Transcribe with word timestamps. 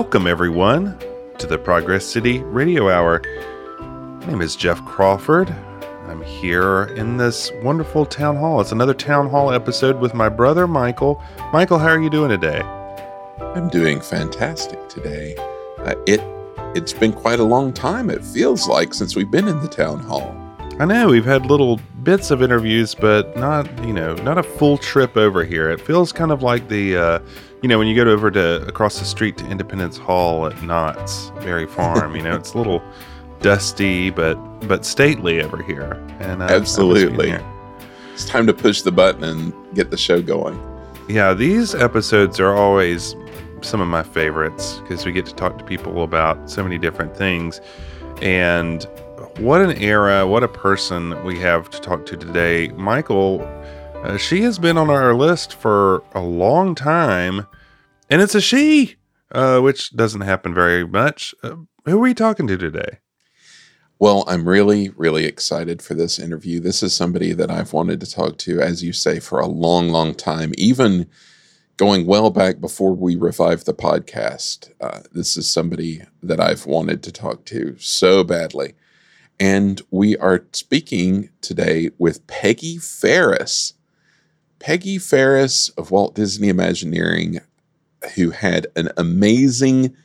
Welcome, 0.00 0.26
everyone, 0.26 0.98
to 1.36 1.46
the 1.46 1.58
Progress 1.58 2.06
City 2.06 2.38
Radio 2.38 2.88
Hour. 2.88 3.20
My 3.78 4.26
name 4.28 4.40
is 4.40 4.56
Jeff 4.56 4.82
Crawford. 4.86 5.50
I'm 6.06 6.22
here 6.22 6.84
in 6.96 7.18
this 7.18 7.52
wonderful 7.62 8.06
town 8.06 8.36
hall. 8.36 8.62
It's 8.62 8.72
another 8.72 8.94
town 8.94 9.28
hall 9.28 9.52
episode 9.52 10.00
with 10.00 10.14
my 10.14 10.30
brother 10.30 10.66
Michael. 10.66 11.22
Michael, 11.52 11.78
how 11.78 11.88
are 11.88 12.00
you 12.00 12.08
doing 12.08 12.30
today? 12.30 12.62
I'm 13.40 13.68
doing 13.68 14.00
fantastic 14.00 14.88
today. 14.88 15.36
Uh, 15.80 15.94
it 16.06 16.22
it's 16.74 16.94
been 16.94 17.12
quite 17.12 17.38
a 17.38 17.44
long 17.44 17.70
time. 17.70 18.08
It 18.08 18.24
feels 18.24 18.66
like 18.66 18.94
since 18.94 19.14
we've 19.14 19.30
been 19.30 19.48
in 19.48 19.60
the 19.60 19.68
town 19.68 20.00
hall. 20.00 20.34
I 20.80 20.86
know 20.86 21.08
we've 21.08 21.26
had 21.26 21.44
little 21.44 21.78
bits 22.02 22.30
of 22.30 22.42
interviews, 22.42 22.94
but 22.94 23.36
not 23.36 23.68
you 23.84 23.92
know 23.92 24.14
not 24.14 24.38
a 24.38 24.42
full 24.42 24.78
trip 24.78 25.18
over 25.18 25.44
here. 25.44 25.68
It 25.68 25.78
feels 25.78 26.10
kind 26.10 26.32
of 26.32 26.42
like 26.42 26.68
the 26.68 26.96
uh, 26.96 27.18
you 27.62 27.68
know 27.68 27.78
when 27.78 27.86
you 27.86 27.94
go 27.94 28.10
over 28.10 28.30
to 28.30 28.66
across 28.66 28.98
the 28.98 29.04
street 29.04 29.36
to 29.38 29.46
Independence 29.46 29.96
Hall 29.96 30.46
at 30.46 30.62
Knott's 30.62 31.30
Berry 31.40 31.66
Farm. 31.66 32.16
you 32.16 32.22
know 32.22 32.34
it's 32.34 32.54
a 32.54 32.58
little 32.58 32.82
dusty, 33.40 34.10
but 34.10 34.34
but 34.68 34.84
stately 34.84 35.42
over 35.42 35.62
here. 35.62 35.92
And 36.20 36.42
uh, 36.42 36.46
absolutely, 36.46 37.36
it's 38.12 38.24
time 38.24 38.46
to 38.46 38.54
push 38.54 38.82
the 38.82 38.92
button 38.92 39.24
and 39.24 39.74
get 39.74 39.90
the 39.90 39.96
show 39.96 40.22
going. 40.22 40.58
Yeah, 41.08 41.34
these 41.34 41.74
episodes 41.74 42.38
are 42.38 42.54
always 42.54 43.16
some 43.62 43.80
of 43.80 43.88
my 43.88 44.02
favorites 44.02 44.80
because 44.80 45.04
we 45.04 45.12
get 45.12 45.26
to 45.26 45.34
talk 45.34 45.58
to 45.58 45.64
people 45.64 46.02
about 46.02 46.50
so 46.50 46.62
many 46.62 46.78
different 46.78 47.16
things. 47.16 47.60
And 48.22 48.86
what 49.38 49.60
an 49.60 49.76
era, 49.78 50.26
what 50.26 50.42
a 50.42 50.48
person 50.48 51.22
we 51.24 51.38
have 51.40 51.70
to 51.70 51.80
talk 51.80 52.06
to 52.06 52.16
today. 52.16 52.68
Michael, 52.68 53.40
uh, 54.02 54.16
she 54.16 54.42
has 54.42 54.58
been 54.58 54.78
on 54.78 54.90
our 54.90 55.14
list 55.14 55.54
for 55.54 56.02
a 56.12 56.20
long 56.20 56.74
time, 56.74 57.46
and 58.08 58.22
it's 58.22 58.34
a 58.34 58.40
she, 58.40 58.96
uh, 59.32 59.60
which 59.60 59.94
doesn't 59.94 60.22
happen 60.22 60.54
very 60.54 60.86
much. 60.86 61.34
Uh, 61.42 61.56
who 61.84 61.96
are 61.96 62.00
we 62.00 62.14
talking 62.14 62.46
to 62.46 62.56
today? 62.56 62.98
Well, 63.98 64.24
I'm 64.26 64.48
really, 64.48 64.88
really 64.96 65.26
excited 65.26 65.82
for 65.82 65.92
this 65.92 66.18
interview. 66.18 66.58
This 66.58 66.82
is 66.82 66.94
somebody 66.94 67.34
that 67.34 67.50
I've 67.50 67.74
wanted 67.74 68.00
to 68.00 68.10
talk 68.10 68.38
to, 68.38 68.60
as 68.60 68.82
you 68.82 68.94
say, 68.94 69.20
for 69.20 69.38
a 69.38 69.46
long, 69.46 69.90
long 69.90 70.14
time, 70.14 70.52
even 70.56 71.06
going 71.76 72.06
well 72.06 72.30
back 72.30 72.60
before 72.60 72.94
we 72.94 73.16
revived 73.16 73.66
the 73.66 73.74
podcast. 73.74 74.70
Uh, 74.80 75.00
this 75.12 75.36
is 75.36 75.50
somebody 75.50 76.02
that 76.22 76.40
I've 76.40 76.64
wanted 76.64 77.02
to 77.02 77.12
talk 77.12 77.44
to 77.46 77.76
so 77.78 78.24
badly. 78.24 78.72
And 79.38 79.80
we 79.90 80.16
are 80.18 80.46
speaking 80.52 81.30
today 81.40 81.90
with 81.98 82.26
Peggie 82.26 82.78
Fariss. 82.78 83.74
Peggie 84.60 84.98
Fariss 84.98 85.76
of 85.78 85.90
Walt 85.90 86.14
Disney 86.14 86.48
Imagineering, 86.48 87.40
who 88.14 88.30
had 88.30 88.66
an 88.76 88.90
amazing 88.96 89.96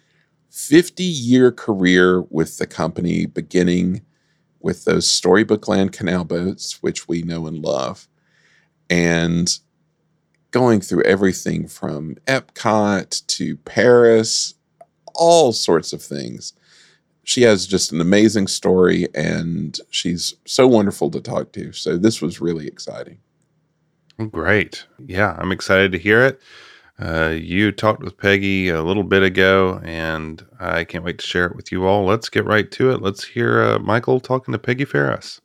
50 0.50 1.04
year 1.04 1.52
career 1.52 2.22
with 2.22 2.58
the 2.58 2.66
company, 2.66 3.26
beginning 3.26 4.02
with 4.62 4.86
those 4.86 5.08
Storybook 5.08 5.68
Land 5.68 5.92
canal 5.92 6.24
boats, 6.24 6.82
which 6.82 7.08
we 7.08 7.22
know 7.22 7.46
and 7.46 7.60
love, 7.60 8.08
and 8.90 9.60
going 10.52 10.80
through 10.80 11.04
everything 11.04 11.68
from 11.68 12.16
Epcot 12.26 13.28
to 13.28 13.58
Paris, 13.58 14.54
all 15.14 15.52
sorts 15.52 15.92
of 15.92 16.02
things. 16.02 16.54
She 17.24 17.42
has 17.42 17.68
just 17.68 17.92
an 17.92 18.00
amazing 18.00 18.48
story 18.48 19.08
and 19.14 19.78
she's 19.90 20.36
so 20.46 20.66
wonderful 20.66 21.12
to 21.12 21.20
talk 21.20 21.52
to. 21.54 21.74
So 21.74 21.98
this 21.98 22.22
was 22.22 22.40
really 22.40 22.68
exciting. 22.68 23.18
Great. 24.18 24.86
Yeah, 25.06 25.36
I'm 25.38 25.52
excited 25.52 25.92
to 25.92 26.00
hear 26.00 26.24
it. 26.24 26.40
Uh, 26.98 27.36
you 27.38 27.74
talked 27.74 28.02
with 28.02 28.18
Peggie 28.18 28.70
a 28.70 28.82
little 28.82 29.04
bit 29.04 29.24
ago, 29.24 29.82
and 29.84 30.46
I 30.60 30.86
can't 30.86 31.04
wait 31.04 31.18
to 31.20 31.26
share 31.26 31.46
it 31.46 31.56
with 31.56 31.72
you 31.72 31.86
all. 31.86 32.06
Let's 32.06 32.30
get 32.30 32.46
right 32.46 32.72
to 32.72 32.92
it. 32.92 33.02
Let's 33.02 33.26
hear 33.26 33.62
uh, 33.62 33.80
Michael 33.80 34.22
talking 34.22 34.54
to 34.54 34.58
Peggie 34.58 34.86
Fariss. 34.86 35.42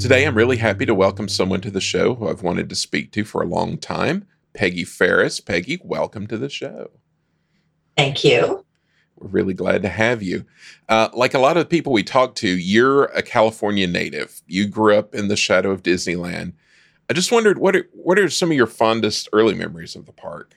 Today, 0.00 0.24
I'm 0.24 0.36
really 0.36 0.56
happy 0.56 0.86
to 0.86 0.94
welcome 0.94 1.28
someone 1.28 1.60
to 1.62 1.70
the 1.70 1.80
show 1.80 2.14
who 2.14 2.28
I've 2.28 2.44
wanted 2.44 2.68
to 2.68 2.76
speak 2.76 3.10
to 3.12 3.24
for 3.24 3.42
a 3.42 3.46
long 3.46 3.76
time 3.76 4.28
Peggie 4.54 4.84
Fariss. 4.84 5.44
Peggie, 5.44 5.80
welcome 5.82 6.28
to 6.28 6.38
the 6.38 6.48
show. 6.48 6.90
Thank 7.96 8.22
you. 8.22 8.64
We're 9.20 9.28
really 9.28 9.54
glad 9.54 9.82
to 9.82 9.88
have 9.88 10.22
you. 10.22 10.44
Uh, 10.88 11.08
like 11.12 11.34
a 11.34 11.38
lot 11.38 11.56
of 11.56 11.68
people 11.68 11.92
we 11.92 12.02
talk 12.02 12.34
to, 12.36 12.48
you're 12.48 13.04
a 13.06 13.22
California 13.22 13.86
native. 13.86 14.40
You 14.46 14.66
grew 14.66 14.96
up 14.96 15.14
in 15.14 15.28
the 15.28 15.36
shadow 15.36 15.70
of 15.70 15.82
Disneyland. 15.82 16.52
I 17.10 17.14
just 17.14 17.32
wondered 17.32 17.58
what 17.58 17.74
are, 17.74 17.88
what 17.92 18.18
are 18.18 18.28
some 18.28 18.50
of 18.50 18.56
your 18.56 18.66
fondest 18.66 19.28
early 19.32 19.54
memories 19.54 19.96
of 19.96 20.06
the 20.06 20.12
park? 20.12 20.56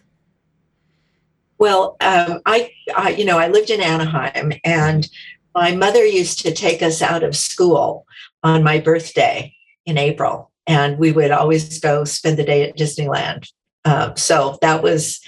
Well, 1.57 1.95
um, 2.01 2.41
I, 2.45 2.71
I, 2.95 3.11
you 3.11 3.25
know, 3.25 3.37
I 3.37 3.47
lived 3.47 3.69
in 3.69 3.81
Anaheim, 3.81 4.53
and 4.63 5.07
my 5.53 5.75
mother 5.75 6.03
used 6.05 6.39
to 6.41 6.51
take 6.51 6.81
us 6.81 7.01
out 7.01 7.23
of 7.23 7.35
school 7.35 8.05
on 8.43 8.63
my 8.63 8.79
birthday 8.79 9.53
in 9.85 9.97
April, 9.97 10.51
and 10.65 10.97
we 10.97 11.11
would 11.11 11.31
always 11.31 11.79
go 11.79 12.03
spend 12.03 12.37
the 12.37 12.43
day 12.43 12.67
at 12.67 12.77
Disneyland. 12.77 13.47
Um, 13.85 14.17
so 14.17 14.57
that 14.61 14.81
was 14.81 15.21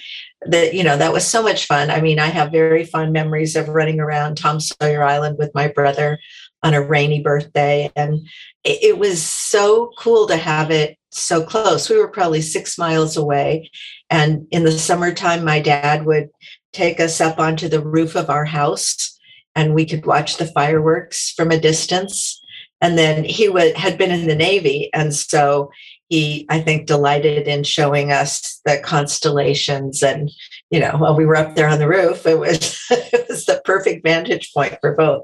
that 0.47 0.73
you 0.73 0.83
know 0.83 0.97
that 0.97 1.13
was 1.13 1.25
so 1.25 1.41
much 1.41 1.65
fun. 1.65 1.89
I 1.89 2.01
mean, 2.01 2.19
I 2.19 2.27
have 2.27 2.51
very 2.51 2.85
fond 2.85 3.13
memories 3.13 3.55
of 3.55 3.69
running 3.69 3.99
around 3.99 4.35
Tom 4.35 4.59
Sawyer 4.59 5.03
Island 5.03 5.37
with 5.37 5.51
my 5.53 5.67
brother 5.67 6.19
on 6.61 6.73
a 6.73 6.81
rainy 6.81 7.21
birthday, 7.21 7.91
and 7.95 8.27
it, 8.63 8.83
it 8.83 8.97
was 8.97 9.21
so 9.21 9.91
cool 9.97 10.27
to 10.27 10.37
have 10.37 10.71
it 10.71 10.97
so 11.11 11.43
close. 11.43 11.89
We 11.89 11.97
were 11.97 12.07
probably 12.07 12.41
six 12.41 12.77
miles 12.77 13.17
away, 13.17 13.69
and 14.09 14.47
in 14.51 14.63
the 14.63 14.71
summertime, 14.71 15.43
my 15.43 15.59
dad 15.59 16.05
would 16.05 16.29
take 16.71 16.99
us 16.99 17.21
up 17.21 17.39
onto 17.39 17.67
the 17.67 17.81
roof 17.81 18.15
of 18.15 18.29
our 18.29 18.45
house, 18.45 19.19
and 19.55 19.73
we 19.73 19.85
could 19.85 20.05
watch 20.05 20.37
the 20.37 20.47
fireworks 20.47 21.31
from 21.31 21.51
a 21.51 21.59
distance 21.59 22.41
and 22.83 22.97
then 22.97 23.23
he 23.23 23.47
w- 23.47 23.73
had 23.75 23.97
been 23.97 24.11
in 24.11 24.27
the 24.27 24.35
Navy. 24.35 24.89
And 24.93 25.15
so 25.15 25.71
he, 26.13 26.45
I 26.47 26.61
think, 26.61 26.85
delighted 26.85 27.47
in 27.47 27.63
showing 27.63 28.11
us 28.11 28.61
the 28.65 28.77
constellations. 28.77 30.03
And, 30.03 30.29
you 30.69 30.79
know, 30.79 30.91
while 30.91 31.15
we 31.15 31.25
were 31.25 31.35
up 31.35 31.55
there 31.55 31.67
on 31.67 31.79
the 31.79 31.87
roof, 31.87 32.27
it 32.27 32.37
was, 32.37 32.79
it 32.91 33.25
was 33.27 33.47
the 33.47 33.59
perfect 33.65 34.03
vantage 34.03 34.53
point 34.53 34.77
for 34.79 34.93
both. 34.93 35.23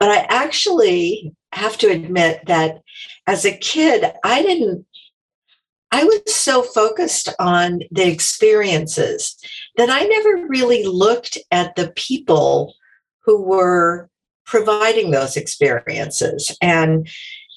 But 0.00 0.08
I 0.08 0.26
actually 0.30 1.34
have 1.52 1.76
to 1.78 1.88
admit 1.88 2.40
that 2.46 2.80
as 3.26 3.44
a 3.44 3.54
kid, 3.54 4.10
I 4.24 4.42
didn't 4.42 4.86
I 5.94 6.04
was 6.04 6.34
so 6.34 6.62
focused 6.62 7.28
on 7.38 7.80
the 7.90 8.08
experiences 8.08 9.36
that 9.76 9.90
I 9.90 10.04
never 10.04 10.46
really 10.48 10.84
looked 10.84 11.36
at 11.50 11.76
the 11.76 11.92
people 11.94 12.72
who 13.26 13.42
were 13.42 14.08
providing 14.46 15.10
those 15.10 15.36
experiences 15.36 16.56
and 16.62 17.06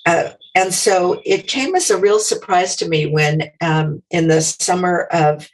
uh, 0.06 0.30
and 0.54 0.74
so 0.74 1.22
it 1.26 1.48
came 1.48 1.76
as 1.76 1.90
a 1.90 1.98
real 1.98 2.20
surprise 2.20 2.76
to 2.78 2.88
me 2.88 3.06
when 3.06 3.52
um, 3.62 4.02
in 4.12 4.28
the 4.28 4.42
summer 4.42 5.04
of 5.12 5.50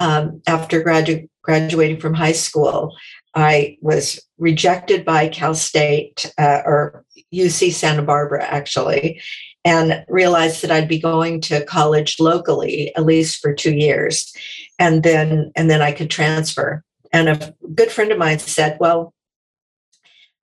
um, 0.00 0.42
after 0.46 0.82
gradu- 0.82 1.28
graduating 1.42 2.00
from 2.00 2.14
high 2.14 2.32
school 2.32 2.96
i 3.34 3.76
was 3.80 4.20
rejected 4.38 5.04
by 5.04 5.28
cal 5.28 5.54
state 5.54 6.32
uh, 6.38 6.62
or 6.64 7.04
uc 7.34 7.72
santa 7.72 8.02
barbara 8.02 8.42
actually 8.44 9.20
and 9.64 10.04
realized 10.08 10.62
that 10.62 10.70
i'd 10.70 10.88
be 10.88 10.98
going 10.98 11.40
to 11.40 11.64
college 11.64 12.18
locally 12.18 12.94
at 12.96 13.04
least 13.04 13.40
for 13.40 13.54
two 13.54 13.74
years 13.74 14.34
and 14.78 15.02
then 15.02 15.52
and 15.54 15.70
then 15.70 15.82
i 15.82 15.92
could 15.92 16.10
transfer. 16.10 16.82
And 17.12 17.28
a 17.28 17.54
good 17.74 17.90
friend 17.90 18.12
of 18.12 18.18
mine 18.18 18.38
said 18.38 18.76
well 18.80 19.12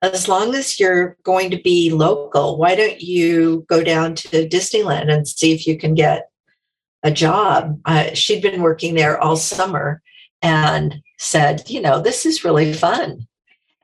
as 0.02 0.28
long 0.28 0.54
as 0.54 0.78
you're 0.78 1.16
going 1.24 1.50
to 1.50 1.60
be 1.60 1.90
local, 1.90 2.56
why 2.56 2.74
don't 2.74 3.00
you 3.00 3.64
go 3.68 3.82
down 3.82 4.14
to 4.16 4.48
Disneyland 4.48 5.12
and 5.12 5.26
see 5.26 5.52
if 5.52 5.66
you 5.66 5.76
can 5.76 5.94
get 5.94 6.30
a 7.02 7.10
job? 7.10 7.80
Uh, 7.84 8.14
she'd 8.14 8.42
been 8.42 8.62
working 8.62 8.94
there 8.94 9.20
all 9.20 9.36
summer 9.36 10.00
and 10.40 11.02
said, 11.18 11.68
you 11.68 11.80
know, 11.80 12.00
this 12.00 12.24
is 12.24 12.44
really 12.44 12.72
fun. 12.72 13.26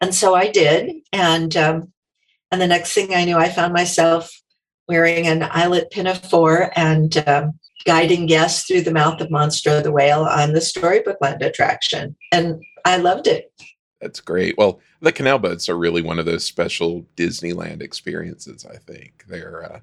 And 0.00 0.14
so 0.14 0.34
I 0.34 0.50
did. 0.50 0.92
And 1.12 1.56
um, 1.56 1.92
and 2.50 2.60
the 2.60 2.66
next 2.68 2.92
thing 2.92 3.12
I 3.12 3.24
knew, 3.24 3.36
I 3.36 3.48
found 3.48 3.72
myself 3.72 4.30
wearing 4.86 5.26
an 5.26 5.42
eyelet 5.42 5.90
pinafore 5.90 6.70
and 6.76 7.16
um, 7.26 7.58
guiding 7.84 8.26
guests 8.26 8.66
through 8.66 8.82
the 8.82 8.92
mouth 8.92 9.20
of 9.20 9.28
Monstro 9.28 9.82
the 9.82 9.90
whale 9.90 10.22
on 10.22 10.52
the 10.52 10.60
Storybook 10.60 11.16
Land 11.20 11.42
attraction. 11.42 12.14
And 12.30 12.62
I 12.84 12.98
loved 12.98 13.26
it. 13.26 13.50
That's 14.04 14.20
great. 14.20 14.58
Well, 14.58 14.80
the 15.00 15.12
canal 15.12 15.38
boats 15.38 15.66
are 15.70 15.78
really 15.78 16.02
one 16.02 16.18
of 16.18 16.26
those 16.26 16.44
special 16.44 17.06
Disneyland 17.16 17.80
experiences. 17.80 18.66
I 18.70 18.76
think 18.76 19.24
they're 19.26 19.64
uh, 19.64 19.80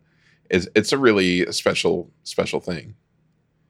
is 0.52 0.70
it's 0.76 0.94
a 0.94 0.98
really 1.00 1.52
special 1.52 2.12
special 2.24 2.60
thing. 2.60 2.94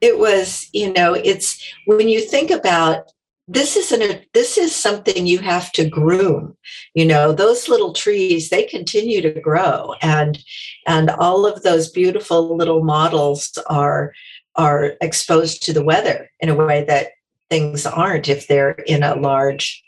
It 0.02 0.18
was, 0.18 0.68
you 0.74 0.92
know, 0.92 1.14
it's 1.14 1.72
when 1.86 2.06
you 2.06 2.20
think 2.20 2.50
about 2.50 3.10
this 3.48 3.76
isn't 3.76 4.26
this 4.34 4.58
is 4.58 4.76
something 4.76 5.26
you 5.26 5.38
have 5.38 5.72
to 5.72 5.88
groom 5.88 6.56
you 6.94 7.04
know 7.04 7.32
those 7.32 7.68
little 7.68 7.92
trees 7.92 8.50
they 8.50 8.62
continue 8.62 9.20
to 9.20 9.40
grow 9.40 9.94
and 10.00 10.38
and 10.86 11.10
all 11.10 11.44
of 11.44 11.60
those 11.64 11.90
beautiful 11.90 12.56
little 12.56 12.84
models 12.84 13.58
are 13.66 14.12
are 14.54 14.92
exposed 15.00 15.60
to 15.60 15.72
the 15.72 15.82
weather 15.84 16.30
in 16.38 16.48
a 16.48 16.54
way 16.54 16.84
that 16.84 17.08
things 17.50 17.84
aren't 17.84 18.28
if 18.28 18.46
they're 18.46 18.76
in 18.86 19.02
a 19.02 19.16
large 19.16 19.82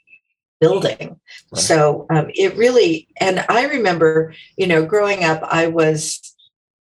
building 0.65 1.09
right. 1.53 1.63
so 1.63 2.07
um, 2.11 2.27
it 2.35 2.57
really 2.57 3.07
and 3.19 3.45
i 3.49 3.67
remember 3.67 4.35
you 4.57 4.67
know 4.67 4.85
growing 4.85 5.25
up 5.25 5.41
i 5.45 5.67
was 5.67 6.35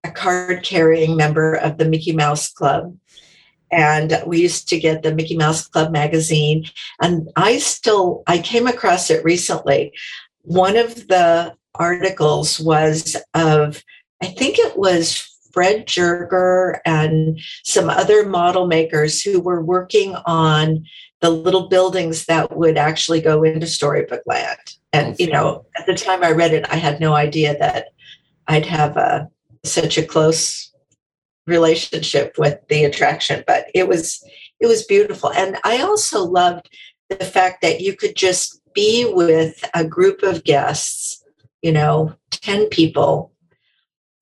a 0.04 0.12
card 0.12 0.64
carrying 0.64 1.16
member 1.16 1.56
of 1.56 1.78
the 1.78 1.86
mickey 1.86 2.14
mouse 2.14 2.52
club 2.52 2.96
and 3.74 4.22
we 4.28 4.40
used 4.40 4.70
to 4.70 4.80
get 4.80 5.02
the 5.02 5.16
Mickey 5.16 5.36
Mouse 5.36 5.68
Club 5.68 5.92
magazine. 5.92 6.66
And 7.02 7.30
I 7.36 7.58
still 7.58 8.22
I 8.28 8.38
came 8.38 8.68
across 8.68 9.10
it 9.10 9.24
recently. 9.24 9.92
One 10.44 10.78
of 10.78 11.08
the 11.08 11.56
articles 11.76 12.60
was 12.60 13.18
of 13.34 13.84
I 14.22 14.28
think 14.28 14.60
it 14.60 14.78
was 14.78 15.28
Fred 15.52 15.88
Joerger 15.88 16.80
and 16.86 17.40
some 17.64 17.90
other 17.90 18.28
model 18.28 18.68
makers 18.68 19.22
who 19.22 19.40
were 19.40 19.64
working 19.64 20.16
on 20.26 20.86
the 21.24 21.30
little 21.30 21.70
buildings 21.70 22.26
that 22.26 22.56
would 22.56 22.78
actually 22.78 23.22
go 23.22 23.44
into 23.44 23.66
storybook 23.66 24.22
land. 24.26 24.60
And 24.92 25.18
you 25.18 25.32
know, 25.32 25.66
at 25.80 25.86
the 25.86 25.96
time 25.96 26.22
I 26.22 26.32
read 26.32 26.54
it, 26.54 26.66
I 26.70 26.76
had 26.76 27.00
no 27.00 27.14
idea 27.14 27.58
that 27.60 27.88
I'd 28.50 28.66
have 28.66 28.98
a 28.98 29.30
such 29.64 29.98
a 29.98 30.06
close 30.06 30.74
relationship 31.48 32.36
with 32.38 32.58
the 32.70 32.86
attraction 32.86 33.44
but 33.46 33.66
it 33.74 33.88
was 33.88 34.24
it 34.62 34.68
was 34.68 34.86
beautiful 34.86 35.30
and 35.34 35.58
i 35.66 35.82
also 35.82 36.24
loved 36.24 36.70
the 37.10 37.26
fact 37.26 37.62
that 37.62 37.82
you 37.82 37.96
could 37.96 38.16
just 38.16 38.62
be 38.74 39.12
with 39.14 39.64
a 39.74 39.84
group 39.84 40.24
of 40.24 40.46
guests 40.46 41.22
you 41.62 41.72
know 41.72 42.14
10 42.32 42.70
people 42.70 43.34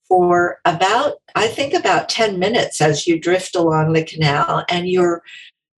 for 0.07 0.59
about 0.65 1.17
i 1.35 1.47
think 1.47 1.75
about 1.75 2.09
10 2.09 2.39
minutes 2.39 2.81
as 2.81 3.05
you 3.05 3.19
drift 3.19 3.55
along 3.55 3.93
the 3.93 4.03
canal 4.03 4.65
and 4.67 4.89
you're 4.89 5.21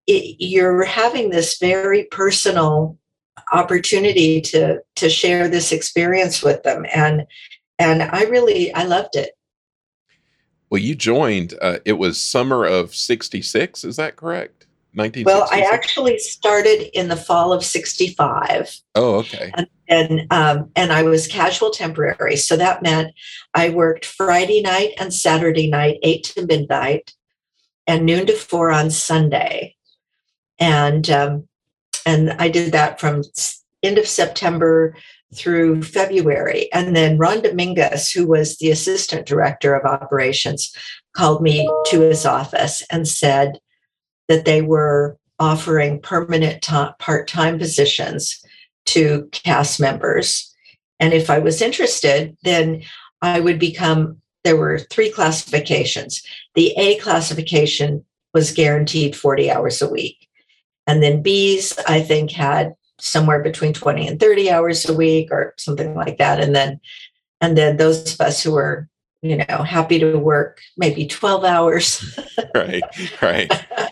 you're 0.07 0.83
having 0.83 1.30
this 1.30 1.57
very 1.57 2.06
personal 2.06 2.98
opportunity 3.53 4.42
to 4.42 4.80
to 4.95 5.09
share 5.09 5.48
this 5.48 5.71
experience 5.71 6.42
with 6.44 6.63
them 6.63 6.86
and 6.94 7.25
and 7.80 8.03
i 8.03 8.24
really 8.24 8.74
i 8.74 8.83
loved 8.83 9.15
it 9.15 9.31
well, 10.71 10.81
you 10.81 10.95
joined, 10.95 11.53
uh, 11.62 11.80
it 11.83 11.94
was 11.94 12.18
summer 12.18 12.65
of 12.65 12.95
66, 12.95 13.83
is 13.83 13.98
that 13.98 14.15
correct? 14.15 14.68
1966? 14.94 15.25
Well, 15.25 15.50
I 15.51 15.74
actually 15.74 16.18
started 16.18 16.98
in 16.98 17.09
the 17.09 17.18
fall 17.18 17.51
of 17.51 17.63
65. 17.63 18.77
Oh, 18.95 19.15
okay. 19.15 19.51
And 19.53 19.68
and, 19.89 20.31
um, 20.31 20.71
and 20.77 20.94
I 20.94 21.03
was 21.03 21.27
casual 21.27 21.69
temporary. 21.69 22.38
So 22.38 22.56
that 22.56 22.81
meant 22.81 23.13
I 23.53 23.69
worked 23.71 24.06
Friday 24.06 24.62
night 24.62 24.94
and 24.98 25.13
Saturday 25.13 25.69
night, 25.69 25.98
8 26.01 26.24
to 26.24 26.45
midnight, 26.45 27.13
and 27.86 28.06
noon 28.06 28.25
to 28.27 28.33
4 28.33 28.71
on 28.71 28.89
Sunday. 28.89 29.75
And 30.61 31.09
um, 31.09 31.47
and 32.05 32.31
I 32.39 32.47
did 32.47 32.71
that 32.71 32.99
from 32.99 33.23
end 33.83 33.97
of 33.97 34.07
September 34.07 34.95
through 35.33 35.81
February. 35.83 36.71
And 36.73 36.95
then 36.95 37.17
Ron 37.17 37.41
Dominguez, 37.41 38.11
who 38.11 38.27
was 38.27 38.57
the 38.57 38.71
assistant 38.71 39.25
director 39.25 39.73
of 39.73 39.85
operations, 39.85 40.75
called 41.13 41.41
me 41.41 41.69
to 41.87 42.01
his 42.01 42.25
office 42.25 42.83
and 42.91 43.07
said 43.07 43.59
that 44.27 44.45
they 44.45 44.61
were 44.61 45.17
offering 45.39 45.99
permanent 46.01 46.61
part 46.99 47.27
time 47.27 47.57
positions 47.57 48.43
to 48.85 49.27
cast 49.31 49.79
members. 49.79 50.53
And 50.99 51.13
if 51.13 51.29
I 51.29 51.39
was 51.39 51.61
interested, 51.61 52.37
then 52.43 52.83
I 53.21 53.39
would 53.39 53.59
become, 53.59 54.21
there 54.43 54.57
were 54.57 54.79
three 54.79 55.11
classifications. 55.11 56.21
The 56.55 56.73
A 56.77 56.97
classification 56.99 58.05
was 58.33 58.51
guaranteed 58.51 59.15
40 59.15 59.49
hours 59.49 59.81
a 59.81 59.89
week. 59.89 60.27
And 60.87 61.01
then 61.01 61.21
B's, 61.21 61.77
I 61.87 62.01
think, 62.01 62.31
had 62.31 62.75
somewhere 62.99 63.41
between 63.41 63.73
20 63.73 64.07
and 64.07 64.19
30 64.19 64.51
hours 64.51 64.87
a 64.87 64.93
week 64.93 65.29
or 65.31 65.53
something 65.57 65.95
like 65.95 66.17
that. 66.17 66.39
And 66.39 66.55
then 66.55 66.79
and 67.41 67.57
then 67.57 67.77
those 67.77 68.13
of 68.13 68.21
us 68.21 68.43
who 68.43 68.55
are 68.55 68.87
you 69.23 69.37
know 69.37 69.63
happy 69.63 69.99
to 69.99 70.17
work 70.17 70.61
maybe 70.77 71.07
12 71.07 71.43
hours. 71.43 72.19
Right 72.55 72.83
right. 73.21 73.51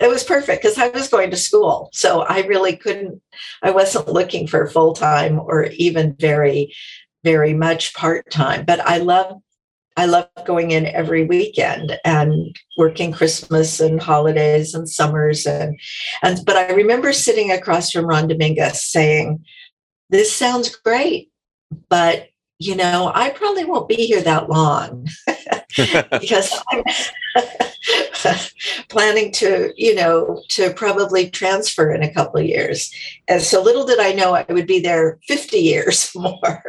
It 0.00 0.08
was 0.08 0.22
perfect 0.22 0.62
because 0.62 0.78
i 0.78 0.88
was 0.88 1.08
going 1.08 1.30
to 1.32 1.36
school. 1.36 1.90
So 1.92 2.22
i 2.22 2.42
really 2.42 2.76
couldn't 2.76 3.20
i 3.62 3.70
wasn't 3.70 4.08
looking 4.08 4.46
for 4.46 4.68
full 4.68 4.94
time 4.94 5.40
or 5.40 5.64
even 5.64 6.14
very 6.18 6.72
very 7.24 7.54
much 7.54 7.94
part 7.94 8.30
time 8.30 8.64
but 8.64 8.80
i 8.80 8.98
love 8.98 9.40
I 9.96 10.06
love 10.06 10.28
going 10.44 10.72
in 10.72 10.86
every 10.86 11.24
weekend 11.24 11.98
and 12.04 12.56
working 12.76 13.12
Christmas 13.12 13.80
and 13.80 14.02
holidays 14.02 14.74
and 14.74 14.88
summers 14.88 15.46
and 15.46 15.78
and 16.22 16.40
but 16.44 16.56
I 16.56 16.72
remember 16.72 17.12
sitting 17.12 17.52
across 17.52 17.90
from 17.90 18.06
Ron 18.06 18.28
Dominguez 18.28 18.84
saying, 18.84 19.44
"This 20.10 20.32
sounds 20.32 20.74
great, 20.74 21.30
but 21.88 22.28
you 22.58 22.76
know, 22.76 23.10
I 23.14 23.30
probably 23.30 23.64
won't 23.64 23.88
be 23.88 23.96
here 23.96 24.22
that 24.22 24.48
long 24.48 25.08
because 26.10 26.52
I'm 26.70 26.84
planning 28.88 29.32
to, 29.32 29.72
you 29.76 29.94
know, 29.94 30.42
to 30.50 30.72
probably 30.72 31.30
transfer 31.30 31.92
in 31.92 32.02
a 32.02 32.12
couple 32.12 32.40
of 32.40 32.46
years. 32.46 32.92
And 33.28 33.42
so 33.42 33.62
little 33.62 33.84
did 33.84 33.98
I 33.98 34.12
know 34.12 34.34
I 34.34 34.46
would 34.48 34.66
be 34.66 34.80
there 34.80 35.18
50 35.26 35.58
years 35.58 36.10
more 36.16 36.62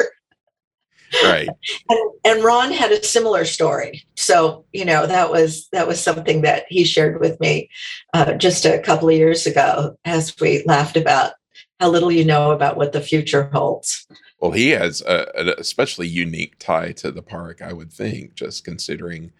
right. 1.24 1.50
And, 1.90 2.12
and 2.24 2.44
ron 2.44 2.72
had 2.72 2.92
a 2.92 3.04
similar 3.04 3.46
story. 3.46 4.04
So 4.16 4.66
you 4.74 4.86
know 4.86 5.08
that 5.08 5.32
was 5.32 5.68
that 5.72 5.88
was 5.88 6.02
something 6.02 6.42
that 6.42 6.66
he 6.70 6.84
shared 6.84 7.20
with 7.20 7.40
me 7.40 7.70
uh, 8.14 8.34
just 8.34 8.66
a 8.66 8.80
couple 8.80 9.10
of 9.10 9.16
years 9.16 9.46
ago 9.46 9.98
as 10.06 10.36
we 10.40 10.64
laughed 10.66 10.98
about 10.98 11.34
how 11.80 11.90
little 11.90 12.12
you 12.12 12.24
know 12.24 12.52
about 12.52 12.78
what 12.78 12.94
the 12.94 13.02
future 13.02 13.50
holds. 13.54 14.08
Well 14.40 14.52
he 14.52 14.70
has 14.72 15.02
a, 15.02 15.28
an 15.38 15.50
especially 15.58 16.08
unique 16.08 16.60
tie 16.60 16.92
to 16.94 17.12
the 17.12 17.24
park 17.24 17.62
i 17.62 17.74
would 17.74 17.92
think 17.92 18.36
just 18.36 18.64
considering 18.64 19.32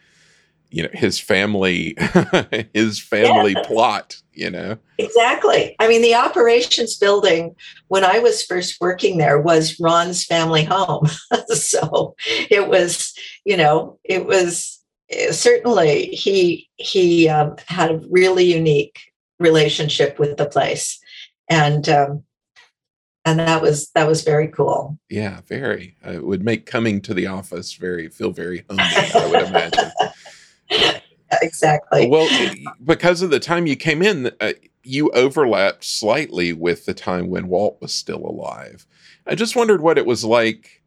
you 0.76 0.84
know 0.84 0.90
his 0.92 1.20
family 1.20 1.96
his 2.74 3.00
family 3.00 3.54
yes. 3.54 3.66
plot 3.66 4.22
you 4.34 4.50
know? 4.50 4.78
Exactly. 4.98 5.78
I 5.80 5.88
mean 5.88 6.02
the 6.02 6.16
operations 6.16 6.98
building 6.98 7.56
when 7.88 8.04
i 8.04 8.20
was 8.20 8.44
first 8.44 8.82
working 8.82 9.18
there 9.18 9.40
was 9.40 9.80
ron's 9.80 10.26
family 10.26 10.66
home. 10.66 11.08
So 11.54 12.16
it 12.50 12.68
was 12.68 13.14
you 13.46 13.56
know 13.56 13.98
it 14.04 14.26
was 14.26 14.82
eh, 15.10 15.32
certainly 15.32 16.08
he 16.08 16.70
he 16.76 17.30
um, 17.30 17.56
had 17.68 17.92
a 17.92 18.02
really 18.10 18.54
unique 18.54 19.00
relationship 19.40 20.20
with 20.20 20.38
the 20.38 20.46
place. 20.46 21.00
And 21.50 21.88
um, 21.88 22.24
and 23.24 23.40
that 23.40 23.62
was 23.62 23.90
that 23.96 24.08
was 24.08 24.24
very 24.24 24.50
cool. 24.50 25.00
Yeah 25.10 25.42
very. 25.48 25.96
Uh, 26.06 26.12
it 26.12 26.26
would 26.26 26.44
make 26.44 26.66
coming 26.66 27.02
to 27.02 27.14
the 27.14 27.28
office 27.28 27.74
very 27.74 28.10
feel 28.10 28.32
very 28.32 28.66
homey 28.70 28.84
i 28.84 29.28
would 29.30 29.48
imagine 29.48 29.92
exactly. 31.42 32.08
Well, 32.08 32.28
because 32.84 33.22
of 33.22 33.30
the 33.30 33.40
time 33.40 33.68
you 33.68 33.76
came 33.76 34.02
in, 34.02 34.32
uh, 34.40 34.54
you 34.84 35.10
overlapped 35.12 35.84
slightly 35.84 36.54
with 36.54 36.86
the 36.86 36.94
time 36.94 37.30
when 37.30 37.48
Walt 37.48 37.78
was 37.82 37.94
still 37.94 38.24
alive. 38.26 38.86
I 39.26 39.36
just 39.36 39.56
wondered 39.56 39.82
what 39.82 39.98
it 39.98 40.06
was 40.06 40.24
like. 40.24 40.82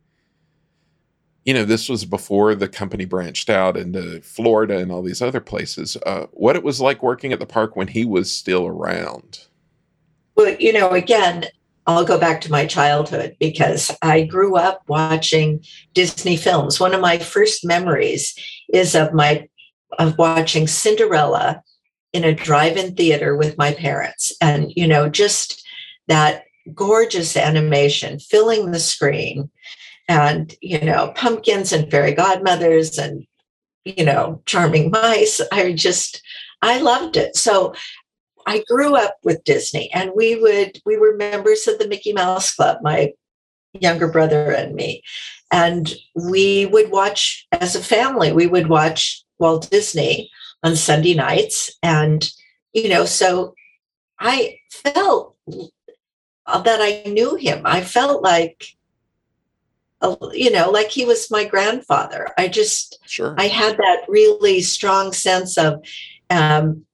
You 1.44 1.54
know, 1.54 1.64
this 1.64 1.88
was 1.88 2.04
before 2.04 2.54
the 2.54 2.68
company 2.68 3.06
branched 3.06 3.48
out 3.48 3.76
into 3.76 4.20
Florida 4.20 4.78
and 4.78 4.92
all 4.92 5.02
these 5.02 5.22
other 5.22 5.40
places. 5.40 5.96
Uh, 6.04 6.26
what 6.32 6.56
it 6.56 6.62
was 6.62 6.80
like 6.80 7.02
working 7.02 7.32
at 7.32 7.40
the 7.40 7.46
park 7.46 7.74
when 7.74 7.88
he 7.88 8.04
was 8.04 8.30
still 8.30 8.66
around. 8.66 9.46
Well, 10.36 10.54
you 10.58 10.72
know, 10.72 10.90
again, 10.90 11.46
I'll 11.88 12.04
go 12.04 12.18
back 12.18 12.42
to 12.42 12.52
my 12.52 12.66
childhood 12.66 13.34
because 13.40 13.90
I 14.02 14.24
grew 14.24 14.56
up 14.56 14.82
watching 14.88 15.64
Disney 15.94 16.36
films. 16.36 16.78
One 16.78 16.94
of 16.94 17.00
my 17.00 17.16
first 17.16 17.64
memories 17.64 18.34
is 18.68 18.94
of 18.94 19.14
my 19.14 19.47
of 19.98 20.18
watching 20.18 20.66
Cinderella 20.66 21.62
in 22.12 22.24
a 22.24 22.34
drive-in 22.34 22.94
theater 22.94 23.36
with 23.36 23.58
my 23.58 23.72
parents. 23.72 24.32
And 24.40 24.72
you 24.76 24.86
know 24.86 25.08
just 25.08 25.64
that 26.08 26.44
gorgeous 26.74 27.36
animation 27.36 28.18
filling 28.18 28.70
the 28.70 28.80
screen 28.80 29.50
and 30.08 30.54
you 30.60 30.80
know 30.80 31.12
pumpkins 31.14 31.72
and 31.72 31.90
fairy 31.90 32.12
godmothers 32.12 32.98
and 32.98 33.26
you 33.84 34.04
know 34.04 34.42
charming 34.46 34.90
mice. 34.92 35.40
I 35.52 35.72
just 35.72 36.22
i 36.62 36.80
loved 36.80 37.16
it. 37.16 37.36
So 37.36 37.74
i 38.46 38.64
grew 38.66 38.96
up 38.96 39.16
with 39.24 39.44
disney 39.44 39.90
and 39.92 40.10
we 40.16 40.34
would 40.36 40.80
we 40.86 40.96
were 40.96 41.16
members 41.16 41.66
of 41.68 41.78
the 41.78 41.86
mickey 41.86 42.14
mouse 42.14 42.54
club 42.54 42.78
my 42.82 43.12
younger 43.74 44.08
brother 44.08 44.50
and 44.50 44.74
me. 44.74 45.02
And 45.50 45.92
we 46.14 46.66
would 46.66 46.90
watch 46.90 47.46
as 47.52 47.74
a 47.74 47.82
family 47.82 48.32
we 48.32 48.46
would 48.46 48.68
watch 48.68 49.22
Walt 49.38 49.70
Disney 49.70 50.30
on 50.62 50.76
Sunday 50.76 51.14
nights. 51.14 51.76
And, 51.82 52.28
you 52.72 52.88
know, 52.88 53.04
so 53.04 53.54
I 54.18 54.58
felt 54.70 55.36
that 55.46 56.80
I 56.80 57.08
knew 57.08 57.36
him. 57.36 57.62
I 57.64 57.82
felt 57.82 58.22
like, 58.22 58.64
you 60.32 60.50
know, 60.50 60.70
like 60.70 60.88
he 60.88 61.04
was 61.04 61.30
my 61.30 61.44
grandfather. 61.44 62.28
I 62.38 62.48
just, 62.48 62.98
sure. 63.06 63.34
I 63.38 63.48
had 63.48 63.76
that 63.76 64.04
really 64.08 64.60
strong 64.60 65.12
sense 65.12 65.58
of, 65.58 65.84
um, 66.30 66.84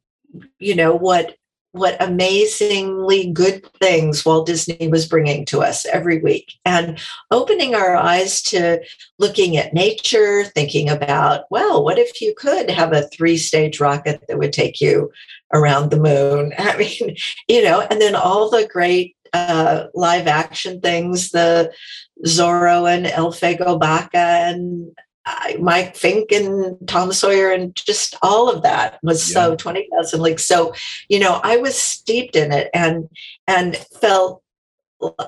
you 0.58 0.74
know, 0.74 0.94
what 0.94 1.36
what 1.74 2.00
amazingly 2.00 3.32
good 3.32 3.66
things 3.80 4.24
Walt 4.24 4.46
Disney 4.46 4.86
was 4.86 5.08
bringing 5.08 5.44
to 5.46 5.60
us 5.60 5.84
every 5.86 6.20
week 6.20 6.52
and 6.64 7.00
opening 7.32 7.74
our 7.74 7.96
eyes 7.96 8.40
to 8.42 8.80
looking 9.18 9.56
at 9.56 9.74
nature, 9.74 10.44
thinking 10.44 10.88
about, 10.88 11.46
well, 11.50 11.82
what 11.82 11.98
if 11.98 12.20
you 12.20 12.32
could 12.38 12.70
have 12.70 12.92
a 12.92 13.08
three 13.08 13.36
stage 13.36 13.80
rocket 13.80 14.22
that 14.28 14.38
would 14.38 14.52
take 14.52 14.80
you 14.80 15.10
around 15.52 15.90
the 15.90 15.98
moon? 15.98 16.52
I 16.58 16.76
mean, 16.76 17.16
you 17.48 17.64
know, 17.64 17.80
and 17.80 18.00
then 18.00 18.14
all 18.14 18.50
the 18.50 18.68
great 18.72 19.16
uh, 19.32 19.86
live 19.94 20.28
action 20.28 20.80
things, 20.80 21.32
the 21.32 21.72
Zorro 22.24 22.88
and 22.88 23.06
Elfego 23.06 23.80
Baca 23.80 24.16
and 24.16 24.96
Mike 25.58 25.96
Fink 25.96 26.32
and 26.32 26.76
Tom 26.86 27.12
Sawyer 27.12 27.50
and 27.50 27.74
just 27.74 28.14
all 28.22 28.50
of 28.50 28.62
that 28.62 28.98
was 29.02 29.28
yeah. 29.30 29.34
so 29.34 29.56
20,000 29.56 30.20
Leagues. 30.20 30.44
So, 30.44 30.74
you 31.08 31.18
know, 31.18 31.40
I 31.42 31.56
was 31.56 31.78
steeped 31.78 32.36
in 32.36 32.52
it 32.52 32.70
and 32.74 33.08
and 33.46 33.76
felt 33.76 34.42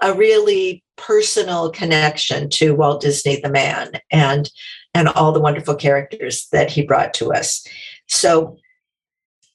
a 0.03 0.15
really 0.15 0.83
personal 0.97 1.71
connection 1.71 2.49
to 2.49 2.75
Walt 2.75 3.01
Disney 3.01 3.41
the 3.41 3.51
man 3.51 3.93
and 4.11 4.51
and 4.95 5.09
all 5.09 5.33
the 5.33 5.41
wonderful 5.41 5.75
characters 5.75 6.49
that 6.53 6.71
he 6.71 6.83
brought 6.83 7.13
to 7.15 7.33
us. 7.33 7.67
So 8.09 8.59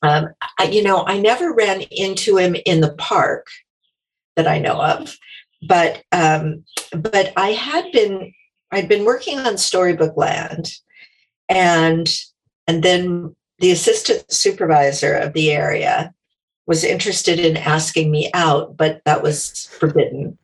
um, 0.03 0.29
I, 0.59 0.65
you 0.65 0.83
know, 0.83 1.03
I 1.05 1.19
never 1.19 1.53
ran 1.53 1.81
into 1.91 2.37
him 2.37 2.55
in 2.65 2.81
the 2.81 2.93
park 2.93 3.47
that 4.35 4.47
I 4.47 4.59
know 4.59 4.81
of, 4.81 5.17
but 5.67 6.03
um, 6.11 6.63
but 6.91 7.33
I 7.35 7.49
had 7.49 7.91
been 7.91 8.33
I'd 8.71 8.87
been 8.87 9.05
working 9.05 9.39
on 9.39 9.57
Storybook 9.57 10.15
Land, 10.15 10.73
and 11.49 12.07
and 12.67 12.83
then 12.83 13.35
the 13.59 13.71
assistant 13.71 14.31
supervisor 14.31 15.13
of 15.13 15.33
the 15.33 15.51
area 15.51 16.13
was 16.67 16.83
interested 16.83 17.39
in 17.39 17.57
asking 17.57 18.11
me 18.11 18.29
out, 18.33 18.77
but 18.77 19.01
that 19.05 19.21
was 19.21 19.67
forbidden. 19.79 20.37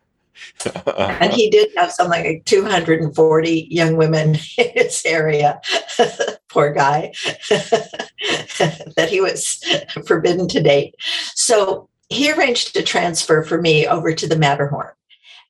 and 0.97 1.33
he 1.33 1.49
did 1.49 1.69
have 1.77 1.91
something 1.91 2.23
like 2.23 2.45
240 2.45 3.67
young 3.69 3.97
women 3.97 4.35
in 4.57 4.69
his 4.73 5.01
area. 5.05 5.61
Poor 6.49 6.73
guy, 6.73 7.13
that 7.49 9.07
he 9.09 9.21
was 9.21 9.63
forbidden 10.05 10.47
to 10.47 10.61
date. 10.61 10.95
So 11.33 11.89
he 12.09 12.31
arranged 12.31 12.75
a 12.75 12.83
transfer 12.83 13.43
for 13.43 13.61
me 13.61 13.87
over 13.87 14.13
to 14.13 14.27
the 14.27 14.37
Matterhorn. 14.37 14.91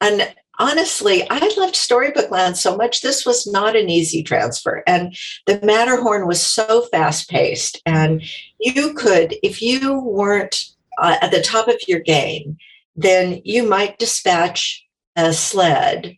And 0.01 0.34
honestly, 0.59 1.25
I 1.29 1.53
loved 1.57 1.75
Storybook 1.75 2.31
Land 2.31 2.57
so 2.57 2.75
much. 2.75 3.01
This 3.01 3.25
was 3.25 3.47
not 3.47 3.75
an 3.75 3.89
easy 3.89 4.23
transfer. 4.23 4.83
And 4.87 5.15
the 5.45 5.59
Matterhorn 5.63 6.27
was 6.27 6.41
so 6.41 6.83
fast 6.83 7.29
paced. 7.29 7.81
And 7.85 8.23
you 8.59 8.93
could, 8.93 9.35
if 9.43 9.61
you 9.61 9.99
weren't 9.99 10.65
uh, 10.99 11.17
at 11.21 11.31
the 11.31 11.41
top 11.41 11.67
of 11.67 11.75
your 11.87 11.99
game, 11.99 12.57
then 12.95 13.41
you 13.43 13.67
might 13.67 13.99
dispatch 13.99 14.85
a 15.15 15.33
sled 15.33 16.17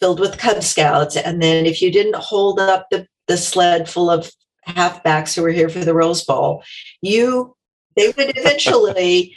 filled 0.00 0.20
with 0.20 0.38
Cub 0.38 0.62
Scouts. 0.62 1.16
And 1.16 1.42
then 1.42 1.66
if 1.66 1.82
you 1.82 1.90
didn't 1.90 2.16
hold 2.16 2.60
up 2.60 2.86
the, 2.90 3.06
the 3.26 3.36
sled 3.36 3.88
full 3.88 4.10
of 4.10 4.30
halfbacks 4.66 5.34
who 5.34 5.42
were 5.42 5.50
here 5.50 5.68
for 5.68 5.80
the 5.80 5.94
Rose 5.94 6.24
Bowl, 6.24 6.62
you 7.00 7.54
they 7.96 8.08
would 8.16 8.32
eventually 8.36 9.34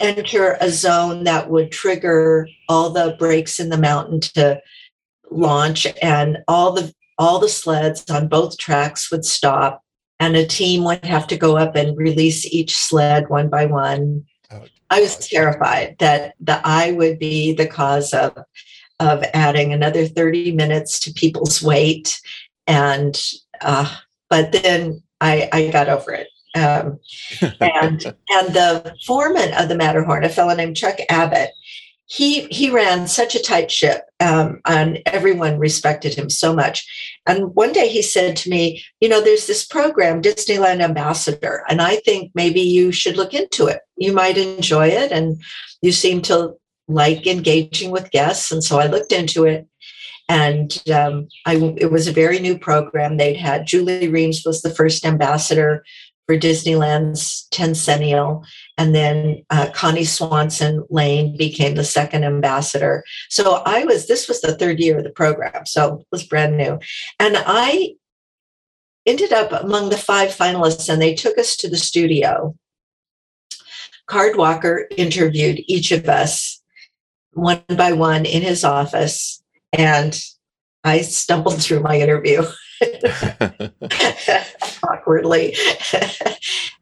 enter 0.00 0.56
a 0.60 0.70
zone 0.70 1.24
that 1.24 1.50
would 1.50 1.70
trigger 1.70 2.48
all 2.68 2.90
the 2.90 3.16
brakes 3.18 3.60
in 3.60 3.68
the 3.68 3.78
mountain 3.78 4.20
to 4.20 4.60
launch 5.30 5.86
and 6.02 6.38
all 6.48 6.72
the 6.72 6.92
all 7.16 7.38
the 7.38 7.48
sleds 7.48 8.08
on 8.10 8.26
both 8.26 8.58
tracks 8.58 9.10
would 9.10 9.24
stop 9.24 9.82
and 10.18 10.36
a 10.36 10.46
team 10.46 10.84
would 10.84 11.04
have 11.04 11.26
to 11.28 11.36
go 11.36 11.56
up 11.56 11.76
and 11.76 11.96
release 11.96 12.44
each 12.46 12.76
sled 12.76 13.28
one 13.28 13.48
by 13.48 13.66
one. 13.66 14.24
Oh, 14.50 14.64
i 14.90 15.00
was 15.00 15.16
terrified 15.16 15.96
that 15.98 16.34
the 16.40 16.60
i 16.64 16.92
would 16.92 17.18
be 17.18 17.52
the 17.52 17.66
cause 17.66 18.12
of 18.12 18.36
of 19.00 19.24
adding 19.34 19.72
another 19.72 20.06
30 20.06 20.52
minutes 20.52 21.00
to 21.00 21.12
people's 21.12 21.62
wait 21.62 22.20
and 22.66 23.20
uh, 23.60 23.92
but 24.28 24.52
then 24.52 25.02
i 25.20 25.48
i 25.52 25.68
got 25.68 25.88
over 25.88 26.12
it 26.12 26.28
um, 26.54 26.98
and 27.60 28.04
and 28.30 28.54
the 28.54 28.94
foreman 29.06 29.52
of 29.54 29.68
the 29.68 29.76
Matterhorn, 29.76 30.24
a 30.24 30.28
fellow 30.28 30.54
named 30.54 30.76
Chuck 30.76 30.98
Abbott, 31.08 31.50
he 32.06 32.42
he 32.46 32.70
ran 32.70 33.08
such 33.08 33.34
a 33.34 33.42
tight 33.42 33.70
ship, 33.70 34.02
um, 34.20 34.60
and 34.66 35.00
everyone 35.06 35.58
respected 35.58 36.14
him 36.14 36.28
so 36.28 36.54
much. 36.54 36.86
And 37.26 37.54
one 37.54 37.72
day 37.72 37.88
he 37.88 38.02
said 38.02 38.36
to 38.36 38.50
me, 38.50 38.84
"You 39.00 39.08
know, 39.08 39.20
there's 39.20 39.46
this 39.46 39.64
program, 39.64 40.22
Disneyland 40.22 40.82
Ambassador, 40.82 41.64
and 41.68 41.80
I 41.80 41.96
think 41.96 42.30
maybe 42.34 42.60
you 42.60 42.92
should 42.92 43.16
look 43.16 43.32
into 43.32 43.66
it. 43.66 43.80
You 43.96 44.12
might 44.12 44.36
enjoy 44.36 44.88
it, 44.88 45.12
and 45.12 45.40
you 45.80 45.92
seem 45.92 46.20
to 46.22 46.54
like 46.88 47.26
engaging 47.26 47.90
with 47.90 48.10
guests." 48.10 48.52
And 48.52 48.62
so 48.62 48.78
I 48.78 48.86
looked 48.86 49.12
into 49.12 49.44
it, 49.44 49.66
and 50.28 50.82
um, 50.94 51.28
I, 51.46 51.56
it 51.78 51.90
was 51.90 52.06
a 52.06 52.12
very 52.12 52.38
new 52.38 52.58
program. 52.58 53.16
They'd 53.16 53.36
had 53.36 53.66
Julie 53.66 54.08
Reihm 54.08 54.34
was 54.44 54.62
the 54.62 54.74
first 54.74 55.06
ambassador 55.06 55.84
for 56.26 56.36
Disneyland's 56.36 57.46
tencennial. 57.50 58.44
And 58.78 58.94
then 58.94 59.44
uh, 59.50 59.70
Connie 59.74 60.04
Swanson 60.04 60.84
Lane 60.90 61.36
became 61.36 61.74
the 61.74 61.84
second 61.84 62.24
ambassador. 62.24 63.04
So 63.28 63.62
I 63.66 63.84
was, 63.84 64.06
this 64.06 64.28
was 64.28 64.40
the 64.40 64.56
third 64.56 64.80
year 64.80 64.98
of 64.98 65.04
the 65.04 65.10
program. 65.10 65.66
So 65.66 66.00
it 66.00 66.06
was 66.10 66.26
brand 66.26 66.56
new. 66.56 66.78
And 67.20 67.36
I 67.38 67.94
ended 69.06 69.32
up 69.32 69.52
among 69.52 69.90
the 69.90 69.98
five 69.98 70.30
finalists, 70.30 70.88
and 70.88 71.00
they 71.00 71.14
took 71.14 71.36
us 71.36 71.56
to 71.56 71.68
the 71.68 71.76
studio. 71.76 72.54
Card 74.06 74.36
Walker 74.36 74.86
interviewed 74.96 75.60
each 75.66 75.92
of 75.92 76.08
us 76.08 76.62
one 77.32 77.62
by 77.76 77.92
one 77.92 78.24
in 78.24 78.42
his 78.42 78.64
office. 78.64 79.42
And 79.72 80.18
I 80.84 81.02
stumbled 81.02 81.62
through 81.62 81.80
my 81.80 81.98
interview. 81.98 82.44
awkwardly. 84.82 85.56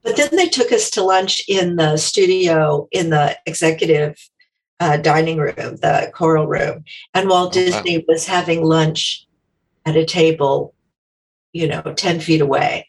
but 0.02 0.16
then 0.16 0.28
they 0.32 0.48
took 0.48 0.72
us 0.72 0.90
to 0.90 1.02
lunch 1.02 1.42
in 1.48 1.76
the 1.76 1.96
studio 1.96 2.88
in 2.92 3.10
the 3.10 3.36
executive 3.46 4.16
uh, 4.80 4.96
dining 4.96 5.38
room, 5.38 5.76
the 5.76 6.10
coral 6.14 6.46
room. 6.46 6.84
And 7.14 7.28
Walt 7.28 7.56
oh, 7.56 7.64
Disney 7.64 7.98
wow. 7.98 8.04
was 8.08 8.26
having 8.26 8.64
lunch 8.64 9.26
at 9.86 9.96
a 9.96 10.04
table, 10.04 10.74
you 11.52 11.68
know, 11.68 11.82
10 11.82 12.20
feet 12.20 12.40
away. 12.40 12.88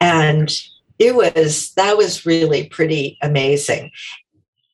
And 0.00 0.50
it 0.98 1.14
was, 1.14 1.72
that 1.74 1.96
was 1.96 2.26
really 2.26 2.68
pretty 2.68 3.18
amazing. 3.22 3.90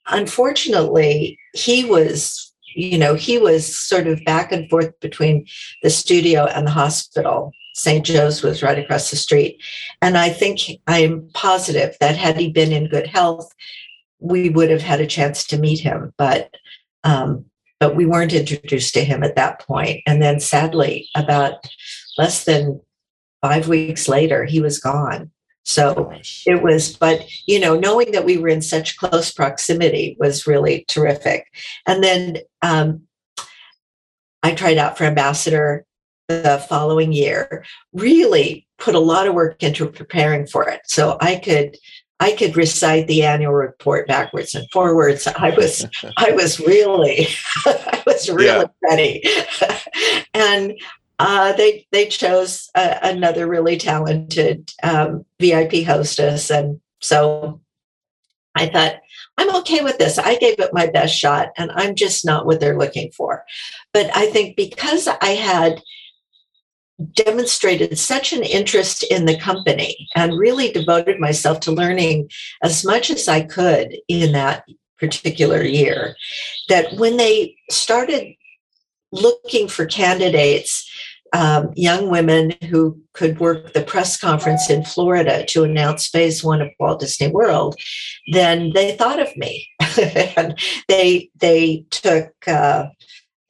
Unfortunately, 0.06 1.38
he 1.54 1.84
was 1.84 2.52
you 2.74 2.98
know, 2.98 3.14
he 3.14 3.38
was 3.38 3.76
sort 3.76 4.06
of 4.06 4.24
back 4.24 4.52
and 4.52 4.68
forth 4.68 4.98
between 5.00 5.46
the 5.82 5.90
studio 5.90 6.46
and 6.46 6.66
the 6.66 6.72
hospital. 6.72 7.52
St. 7.74 8.04
Joe's 8.04 8.42
was 8.42 8.62
right 8.62 8.78
across 8.78 9.10
the 9.10 9.16
street. 9.16 9.60
And 10.00 10.16
I 10.16 10.28
think 10.28 10.60
I'm 10.86 11.28
positive 11.34 11.96
that 12.00 12.16
had 12.16 12.36
he 12.36 12.50
been 12.50 12.72
in 12.72 12.88
good 12.88 13.06
health, 13.06 13.52
we 14.20 14.48
would 14.48 14.70
have 14.70 14.82
had 14.82 15.00
a 15.00 15.06
chance 15.06 15.44
to 15.48 15.58
meet 15.58 15.80
him. 15.80 16.12
But 16.16 16.54
um, 17.02 17.44
but 17.80 17.96
we 17.96 18.06
weren't 18.06 18.32
introduced 18.32 18.94
to 18.94 19.04
him 19.04 19.22
at 19.22 19.36
that 19.36 19.60
point. 19.60 20.00
And 20.06 20.22
then 20.22 20.40
sadly, 20.40 21.08
about 21.14 21.68
less 22.16 22.44
than 22.44 22.80
five 23.42 23.68
weeks 23.68 24.08
later, 24.08 24.44
he 24.44 24.60
was 24.60 24.78
gone. 24.78 25.30
So 25.64 25.94
Gosh. 25.94 26.44
it 26.46 26.62
was, 26.62 26.96
but 26.96 27.26
you 27.46 27.58
know, 27.58 27.76
knowing 27.76 28.12
that 28.12 28.24
we 28.24 28.36
were 28.36 28.48
in 28.48 28.62
such 28.62 28.96
close 28.96 29.32
proximity 29.32 30.16
was 30.20 30.46
really 30.46 30.84
terrific. 30.88 31.46
And 31.86 32.04
then 32.04 32.38
um, 32.62 33.02
I 34.42 34.54
tried 34.54 34.78
out 34.78 34.96
for 34.98 35.04
ambassador 35.04 35.86
the 36.28 36.64
following 36.68 37.12
year. 37.12 37.64
Really 37.92 38.66
put 38.78 38.94
a 38.94 39.00
lot 39.00 39.26
of 39.26 39.34
work 39.34 39.62
into 39.62 39.88
preparing 39.88 40.46
for 40.46 40.68
it, 40.68 40.82
so 40.84 41.16
I 41.20 41.36
could 41.36 41.76
I 42.20 42.32
could 42.32 42.56
recite 42.56 43.06
the 43.06 43.24
annual 43.24 43.52
report 43.52 44.06
backwards 44.06 44.54
and 44.54 44.68
forwards. 44.70 45.26
I 45.26 45.50
was 45.50 45.86
I 46.16 46.32
was 46.32 46.60
really 46.60 47.28
I 47.66 48.02
was 48.06 48.28
really 48.28 48.46
yeah. 48.46 48.64
ready, 48.82 49.22
and 50.34 50.74
uh, 51.26 51.52
they 51.54 51.86
they 51.90 52.06
chose 52.06 52.68
a, 52.74 52.98
another 53.02 53.46
really 53.46 53.78
talented 53.78 54.70
um, 54.82 55.24
VIP 55.40 55.82
hostess, 55.86 56.50
and 56.50 56.82
so 57.00 57.62
I 58.54 58.66
thought 58.66 58.96
I'm 59.38 59.56
okay 59.56 59.82
with 59.82 59.96
this. 59.96 60.18
I 60.18 60.36
gave 60.36 60.60
it 60.60 60.74
my 60.74 60.86
best 60.86 61.16
shot, 61.16 61.48
and 61.56 61.70
I'm 61.76 61.94
just 61.94 62.26
not 62.26 62.44
what 62.44 62.60
they're 62.60 62.78
looking 62.78 63.10
for. 63.10 63.42
But 63.94 64.14
I 64.14 64.26
think 64.26 64.54
because 64.54 65.08
I 65.08 65.30
had 65.30 65.80
demonstrated 67.14 67.98
such 67.98 68.34
an 68.34 68.42
interest 68.42 69.02
in 69.04 69.24
the 69.24 69.38
company 69.38 70.06
and 70.14 70.38
really 70.38 70.70
devoted 70.72 71.18
myself 71.18 71.58
to 71.60 71.72
learning 71.72 72.30
as 72.62 72.84
much 72.84 73.10
as 73.10 73.28
I 73.28 73.40
could 73.40 73.96
in 74.08 74.32
that 74.32 74.64
particular 75.00 75.62
year 75.62 76.16
that 76.68 76.92
when 76.98 77.16
they 77.16 77.56
started 77.70 78.34
looking 79.10 79.68
for 79.68 79.86
candidates 79.86 80.90
um, 81.34 81.72
young 81.74 82.10
women 82.10 82.54
who 82.70 82.98
could 83.12 83.40
work 83.40 83.72
the 83.72 83.82
press 83.82 84.16
conference 84.16 84.70
in 84.70 84.84
Florida 84.84 85.44
to 85.46 85.64
announce 85.64 86.06
phase 86.06 86.44
one 86.44 86.62
of 86.62 86.70
Walt 86.78 87.00
Disney 87.00 87.26
World, 87.26 87.74
then 88.32 88.72
they 88.72 88.96
thought 88.96 89.20
of 89.20 89.36
me. 89.36 89.68
and 90.36 90.58
they 90.88 91.28
they 91.36 91.84
took 91.90 92.30
uh, 92.46 92.86
I 92.86 92.94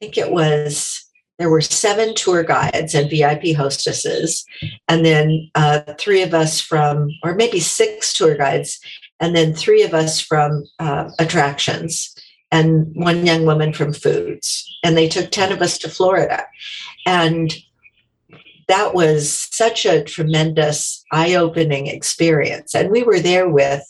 think 0.01 0.17
it 0.17 0.31
was 0.31 1.01
there 1.37 1.49
were 1.49 1.61
seven 1.61 2.15
tour 2.15 2.43
guides 2.43 2.95
and 2.95 3.09
VIP 3.09 3.55
hostesses, 3.55 4.45
and 4.87 5.05
then 5.05 5.49
uh, 5.53 5.81
three 5.99 6.21
of 6.21 6.33
us 6.33 6.61
from, 6.61 7.09
or 7.23 7.35
maybe 7.35 7.59
six 7.59 8.13
tour 8.13 8.35
guides, 8.35 8.79
and 9.19 9.35
then 9.35 9.53
three 9.53 9.83
of 9.83 9.93
us 9.93 10.19
from 10.19 10.63
uh, 10.79 11.09
attractions, 11.19 12.15
and 12.51 12.87
one 12.95 13.25
young 13.25 13.45
woman 13.45 13.73
from 13.73 13.93
foods. 13.93 14.65
And 14.83 14.95
they 14.95 15.09
took 15.09 15.29
10 15.29 15.51
of 15.51 15.61
us 15.61 15.77
to 15.79 15.89
Florida. 15.89 16.45
And 17.05 17.53
that 18.67 18.93
was 18.93 19.47
such 19.51 19.85
a 19.85 20.03
tremendous 20.03 21.03
eye-opening 21.11 21.87
experience 21.87 22.73
and 22.73 22.89
we 22.89 23.03
were 23.03 23.19
there 23.19 23.49
with 23.49 23.83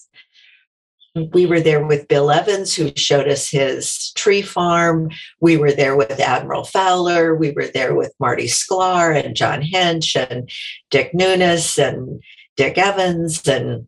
we 1.32 1.46
were 1.46 1.62
there 1.62 1.86
with 1.86 2.10
Bill 2.10 2.30
Evans, 2.30 2.76
who 2.76 2.92
showed 2.96 3.30
us 3.30 3.50
his 3.50 4.12
tree 4.16 4.42
farm. 4.42 5.10
We 5.40 5.56
were 5.56 5.72
there 5.72 5.96
with 5.96 6.20
Admiral 6.20 6.66
Fowler. 6.66 7.36
We 7.36 7.52
were 7.52 7.68
there 7.68 7.96
with 7.96 8.14
Marty 8.20 8.48
Sklar 8.48 9.24
and 9.24 9.36
John 9.36 9.62
Hench 9.62 10.16
and 10.30 10.50
Dick 10.90 11.14
Nunis 11.14 11.78
and 11.82 12.22
Dick 12.58 12.78
Evans 12.78 13.48
and 13.48 13.88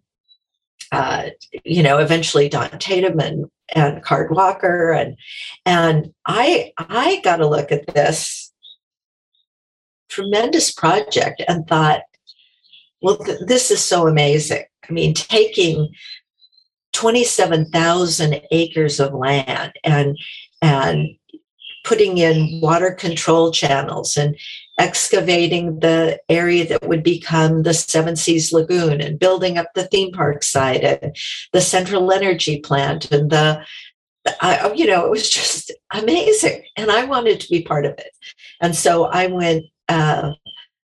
uh, 0.91 1.29
you 1.65 1.83
know 1.83 1.97
eventually 1.97 2.47
Don 2.47 2.69
Tatum 2.79 3.19
and 3.19 3.45
and 3.75 4.01
Card 4.03 4.31
Walker 4.31 4.91
and 4.91 5.17
and 5.65 6.13
I 6.25 6.71
I 6.77 7.19
got 7.23 7.41
a 7.41 7.47
look 7.47 7.71
at 7.73 7.87
this 7.93 8.46
tremendous 10.09 10.71
project 10.71 11.41
and 11.47 11.67
thought, 11.67 12.01
well, 13.01 13.17
th- 13.17 13.39
this 13.45 13.71
is 13.71 13.83
so 13.83 14.07
amazing. 14.07 14.63
I 14.89 14.93
mean, 14.93 15.13
taking 15.13 15.89
27,000 16.93 18.41
acres 18.51 18.99
of 18.99 19.13
land 19.13 19.73
and, 19.83 20.17
and 20.61 21.09
putting 21.83 22.17
in 22.17 22.59
water 22.61 22.91
control 22.91 23.51
channels 23.51 24.17
and 24.17 24.35
excavating 24.79 25.79
the 25.79 26.19
area 26.29 26.67
that 26.67 26.87
would 26.87 27.03
become 27.03 27.63
the 27.63 27.73
Seven 27.73 28.15
Seas 28.15 28.51
Lagoon 28.51 29.01
and 29.01 29.19
building 29.19 29.57
up 29.57 29.67
the 29.73 29.85
theme 29.85 30.11
park 30.11 30.43
site 30.43 30.83
and 30.83 31.15
the 31.53 31.61
central 31.61 32.11
energy 32.11 32.59
plant 32.59 33.11
and 33.11 33.29
the 33.29 33.63
I, 34.41 34.73
you 34.73 34.85
know, 34.87 35.05
it 35.05 35.09
was 35.09 35.29
just 35.29 35.71
amazing. 35.91 36.63
And 36.75 36.91
I 36.91 37.05
wanted 37.05 37.39
to 37.39 37.49
be 37.49 37.61
part 37.61 37.85
of 37.85 37.93
it. 37.93 38.11
And 38.61 38.75
so 38.75 39.05
I 39.05 39.27
went 39.27 39.65
uh, 39.89 40.33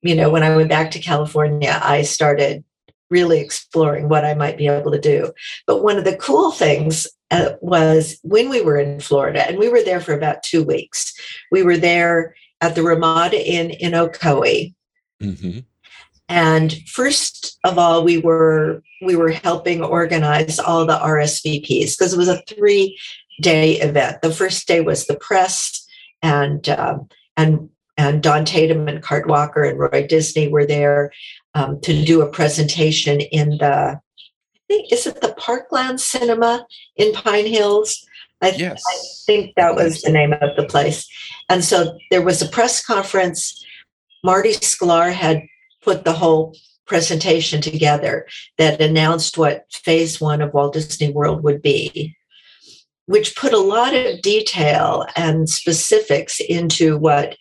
you 0.02 0.16
know, 0.16 0.30
when 0.30 0.44
I 0.44 0.56
went 0.56 0.70
back 0.70 0.92
to 0.92 1.00
California, 1.00 1.80
I 1.82 2.02
started 2.04 2.64
really 3.10 3.40
exploring 3.40 4.10
what 4.10 4.26
I 4.26 4.34
might 4.34 4.58
be 4.58 4.68
able 4.68 4.92
to 4.92 5.00
do. 5.00 5.32
But 5.68 5.84
one 5.84 5.98
of 5.98 6.04
the 6.04 6.18
cool 6.18 6.52
things 6.52 7.08
uh, 7.32 7.54
was 7.62 8.20
when 8.24 8.50
we 8.50 8.62
were 8.62 8.78
in 8.78 9.00
Florida, 9.00 9.48
and 9.48 9.58
we 9.58 9.70
were 9.70 9.84
there 9.84 10.02
for 10.02 10.14
about 10.14 10.44
two 10.44 10.64
weeks. 10.64 11.14
We 11.52 11.64
were 11.64 11.78
there 11.78 12.36
at 12.62 12.76
the 12.76 12.84
Ramada 12.84 13.40
Inn 13.40 13.72
in 13.72 13.94
Ocoee. 13.94 14.74
Mm-hmm. 15.22 15.60
And 16.30 16.74
first 16.88 17.60
of 17.64 17.78
all, 17.78 18.04
we 18.04 18.18
were 18.18 18.82
we 19.02 19.16
were 19.16 19.32
helping 19.32 19.84
organize 19.84 20.60
all 20.60 20.86
the 20.86 20.98
RSVPs 20.98 21.98
because 21.98 22.14
it 22.14 22.18
was 22.18 22.30
a 22.30 22.42
three 22.48 22.98
day 23.42 23.74
event. 23.74 24.22
The 24.22 24.32
first 24.32 24.68
day 24.68 24.82
was 24.82 25.06
the 25.06 25.16
press, 25.16 25.86
and 26.22 26.68
um, 26.70 27.10
and 27.36 27.70
and 27.98 28.24
Don 28.24 28.46
Tatum 28.46 28.88
and 28.88 29.04
Card 29.04 29.28
Walker 29.28 29.64
and 29.64 29.80
Roy 29.80 30.08
Disney 30.08 30.48
were 30.48 30.66
there 30.66 31.12
um, 31.54 31.80
to 31.82 32.04
do 32.04 32.22
a 32.22 32.30
presentation 32.30 33.22
in 33.22 33.58
the, 33.58 34.00
I 34.00 34.00
think, 34.68 34.92
is 34.92 35.06
it 35.06 35.22
the 35.22 35.34
Parkland 35.36 36.02
Cinema 36.02 36.66
in 36.96 37.14
Pine 37.14 37.46
Hills? 37.46 38.06
I, 38.42 38.50
yes. 38.50 38.82
I 38.88 38.98
think 39.26 39.56
that 39.56 39.76
was 39.76 40.02
the 40.02 40.12
name 40.12 40.34
of 40.34 40.56
the 40.58 40.66
place. 40.66 41.08
And 41.50 41.64
so 41.64 41.98
there 42.12 42.22
was 42.22 42.42
a 42.42 42.50
press 42.50 42.84
conference. 42.84 43.64
Marty 44.24 44.52
Sklar 44.52 45.14
had 45.14 45.44
put 45.82 46.04
the 46.04 46.14
whole 46.14 46.56
presentation 46.86 47.62
together 47.62 48.28
that 48.58 48.82
announced 48.82 49.38
what 49.38 49.66
phase 49.72 50.20
one 50.20 50.42
of 50.42 50.54
Walt 50.54 50.74
Disney 50.74 51.12
World 51.12 51.44
would 51.44 51.62
be, 51.62 52.16
which 53.06 53.36
put 53.36 53.54
a 53.54 53.58
lot 53.58 53.94
of 53.94 54.22
detail 54.22 55.06
and 55.16 55.50
specifics 55.50 56.40
into 56.42 56.98
what 56.98 57.38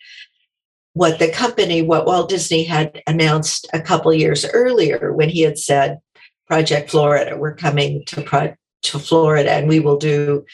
what 0.93 1.19
the 1.19 1.29
company, 1.29 1.81
what 1.81 2.05
Walt 2.05 2.29
Disney 2.29 2.63
had 2.63 3.01
announced 3.07 3.67
a 3.73 3.81
couple 3.81 4.13
years 4.13 4.45
earlier 4.45 5.11
when 5.13 5.29
he 5.29 5.41
had 5.41 5.57
said, 5.57 5.99
Project 6.47 6.91
Florida, 6.91 7.35
we're 7.35 7.55
coming 7.55 8.03
to, 8.05 8.21
Pro- 8.21 8.55
to 8.83 8.99
Florida 8.99 9.51
and 9.51 9.67
we 9.67 9.79
will 9.79 9.97
do, 9.97 10.45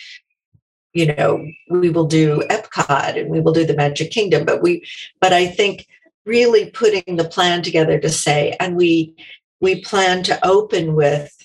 you 0.94 1.14
know, 1.14 1.46
we 1.70 1.90
will 1.90 2.08
do 2.08 2.42
Epcot 2.50 3.20
and 3.20 3.30
we 3.30 3.42
will 3.42 3.54
do 3.54 3.66
the 3.66 3.76
Magic 3.76 4.12
Kingdom. 4.12 4.46
But 4.46 4.62
we, 4.62 4.86
but 5.20 5.34
I 5.34 5.48
think 5.48 5.86
really 6.26 6.70
putting 6.70 7.18
the 7.18 7.28
plan 7.28 7.62
together 7.62 8.00
to 8.00 8.10
say, 8.10 8.56
and 8.60 8.76
we, 8.76 9.16
we 9.60 9.82
plan 9.82 10.24
to 10.24 10.48
open 10.48 10.96
with 10.96 11.36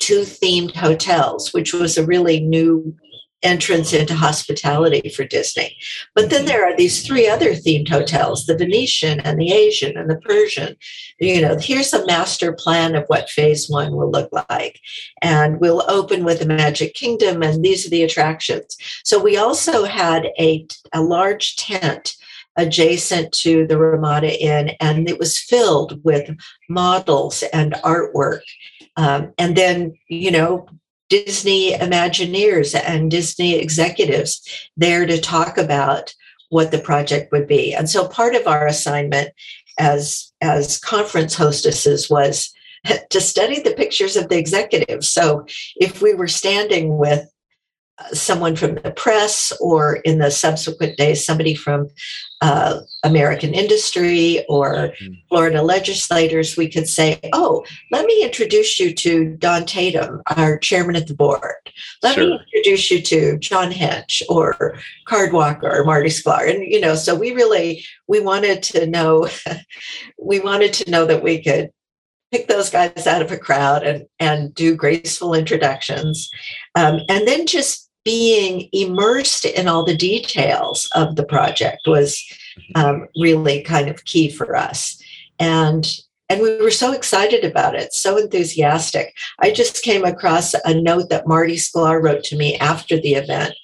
two 0.00 0.22
themed 0.22 0.74
hotels, 0.74 1.52
which 1.52 1.72
was 1.72 1.96
a 1.96 2.06
really 2.06 2.40
new 2.40 2.96
entrance 3.42 3.92
into 3.92 4.14
hospitality 4.14 5.08
for 5.10 5.24
Disney. 5.24 5.76
But 6.14 6.30
then 6.30 6.44
there 6.44 6.64
are 6.66 6.76
these 6.76 7.06
three 7.06 7.28
other 7.28 7.52
themed 7.52 7.88
hotels 7.88 8.46
the 8.46 8.56
Venetian 8.56 9.20
and 9.20 9.38
the 9.38 9.52
Asian 9.52 9.96
and 9.96 10.10
the 10.10 10.16
Persian. 10.16 10.76
You 11.20 11.40
know, 11.40 11.56
here's 11.56 11.92
a 11.92 12.06
master 12.06 12.52
plan 12.52 12.94
of 12.94 13.04
what 13.06 13.30
phase 13.30 13.68
one 13.68 13.92
will 13.92 14.10
look 14.10 14.30
like. 14.50 14.80
And 15.22 15.60
we'll 15.60 15.88
open 15.88 16.24
with 16.24 16.40
the 16.40 16.46
Magic 16.46 16.94
Kingdom, 16.94 17.42
and 17.42 17.64
these 17.64 17.86
are 17.86 17.90
the 17.90 18.02
attractions. 18.02 18.76
So 19.04 19.22
we 19.22 19.36
also 19.36 19.84
had 19.84 20.28
a, 20.38 20.66
a 20.92 21.02
large 21.02 21.56
tent 21.56 22.16
adjacent 22.56 23.30
to 23.30 23.66
the 23.68 23.78
Ramada 23.78 24.36
Inn, 24.42 24.72
and 24.80 25.08
it 25.08 25.18
was 25.18 25.38
filled 25.38 26.02
with 26.04 26.36
models 26.68 27.44
and 27.52 27.74
artwork. 27.84 28.40
Um, 28.96 29.32
and 29.38 29.56
then, 29.56 29.96
you 30.08 30.32
know, 30.32 30.66
Disney 31.08 31.72
Imagineers 31.72 32.78
and 32.78 33.10
Disney 33.10 33.54
executives 33.54 34.42
there 34.76 35.06
to 35.06 35.20
talk 35.20 35.58
about 35.58 36.14
what 36.50 36.70
the 36.70 36.78
project 36.78 37.32
would 37.32 37.46
be. 37.46 37.74
And 37.74 37.88
so 37.88 38.08
part 38.08 38.34
of 38.34 38.46
our 38.46 38.66
assignment 38.66 39.30
as 39.78 40.32
as 40.40 40.78
conference 40.78 41.34
hostesses 41.34 42.10
was 42.10 42.52
to 43.10 43.20
study 43.20 43.60
the 43.60 43.74
pictures 43.74 44.16
of 44.16 44.28
the 44.28 44.38
executives. 44.38 45.08
So 45.10 45.46
if 45.76 46.02
we 46.02 46.14
were 46.14 46.28
standing 46.28 46.98
with 46.98 47.30
uh, 47.98 48.14
someone 48.14 48.56
from 48.56 48.76
the 48.76 48.90
press 48.90 49.52
or 49.60 49.96
in 49.96 50.18
the 50.18 50.30
subsequent 50.30 50.96
days 50.96 51.24
somebody 51.24 51.54
from 51.54 51.88
uh, 52.40 52.80
american 53.04 53.54
industry 53.54 54.44
or 54.48 54.92
hmm. 54.98 55.12
florida 55.28 55.62
legislators 55.62 56.56
we 56.56 56.68
could 56.68 56.88
say 56.88 57.18
oh 57.32 57.64
let 57.90 58.06
me 58.06 58.22
introduce 58.22 58.78
you 58.78 58.94
to 58.94 59.36
don 59.36 59.64
tatum 59.64 60.22
our 60.36 60.58
chairman 60.58 60.96
of 60.96 61.06
the 61.06 61.14
board 61.14 61.54
let 62.02 62.14
sure. 62.14 62.26
me 62.26 62.40
introduce 62.54 62.90
you 62.90 63.02
to 63.02 63.38
john 63.38 63.70
hench 63.70 64.22
or 64.28 64.78
card 65.06 65.32
walker 65.32 65.68
or 65.68 65.84
marty 65.84 66.08
sklar 66.08 66.48
and 66.48 66.64
you 66.64 66.80
know 66.80 66.94
so 66.94 67.14
we 67.14 67.32
really 67.32 67.84
we 68.06 68.20
wanted 68.20 68.62
to 68.62 68.86
know 68.86 69.28
we 70.18 70.40
wanted 70.40 70.72
to 70.72 70.90
know 70.90 71.04
that 71.04 71.22
we 71.22 71.42
could 71.42 71.70
pick 72.30 72.48
those 72.48 72.70
guys 72.70 73.06
out 73.06 73.22
of 73.22 73.32
a 73.32 73.38
crowd 73.38 73.82
and 73.82 74.06
and 74.18 74.54
do 74.54 74.74
graceful 74.74 75.34
introductions 75.34 76.30
um, 76.74 77.00
and 77.08 77.26
then 77.26 77.46
just 77.46 77.87
being 78.08 78.70
immersed 78.72 79.44
in 79.44 79.68
all 79.68 79.84
the 79.84 79.94
details 79.94 80.88
of 80.94 81.14
the 81.16 81.22
project 81.22 81.86
was 81.86 82.18
um, 82.74 83.06
really 83.20 83.60
kind 83.60 83.86
of 83.90 84.06
key 84.06 84.30
for 84.30 84.56
us. 84.56 84.98
And 85.38 85.86
and 86.30 86.40
we 86.40 86.56
were 86.56 86.70
so 86.70 86.92
excited 86.92 87.44
about 87.44 87.74
it, 87.74 87.92
so 87.92 88.16
enthusiastic. 88.16 89.14
I 89.40 89.50
just 89.50 89.82
came 89.82 90.06
across 90.06 90.54
a 90.54 90.72
note 90.72 91.10
that 91.10 91.26
Marty 91.26 91.56
Sklar 91.56 92.02
wrote 92.02 92.24
to 92.24 92.36
me 92.36 92.56
after 92.56 92.98
the 92.98 93.12
event 93.12 93.54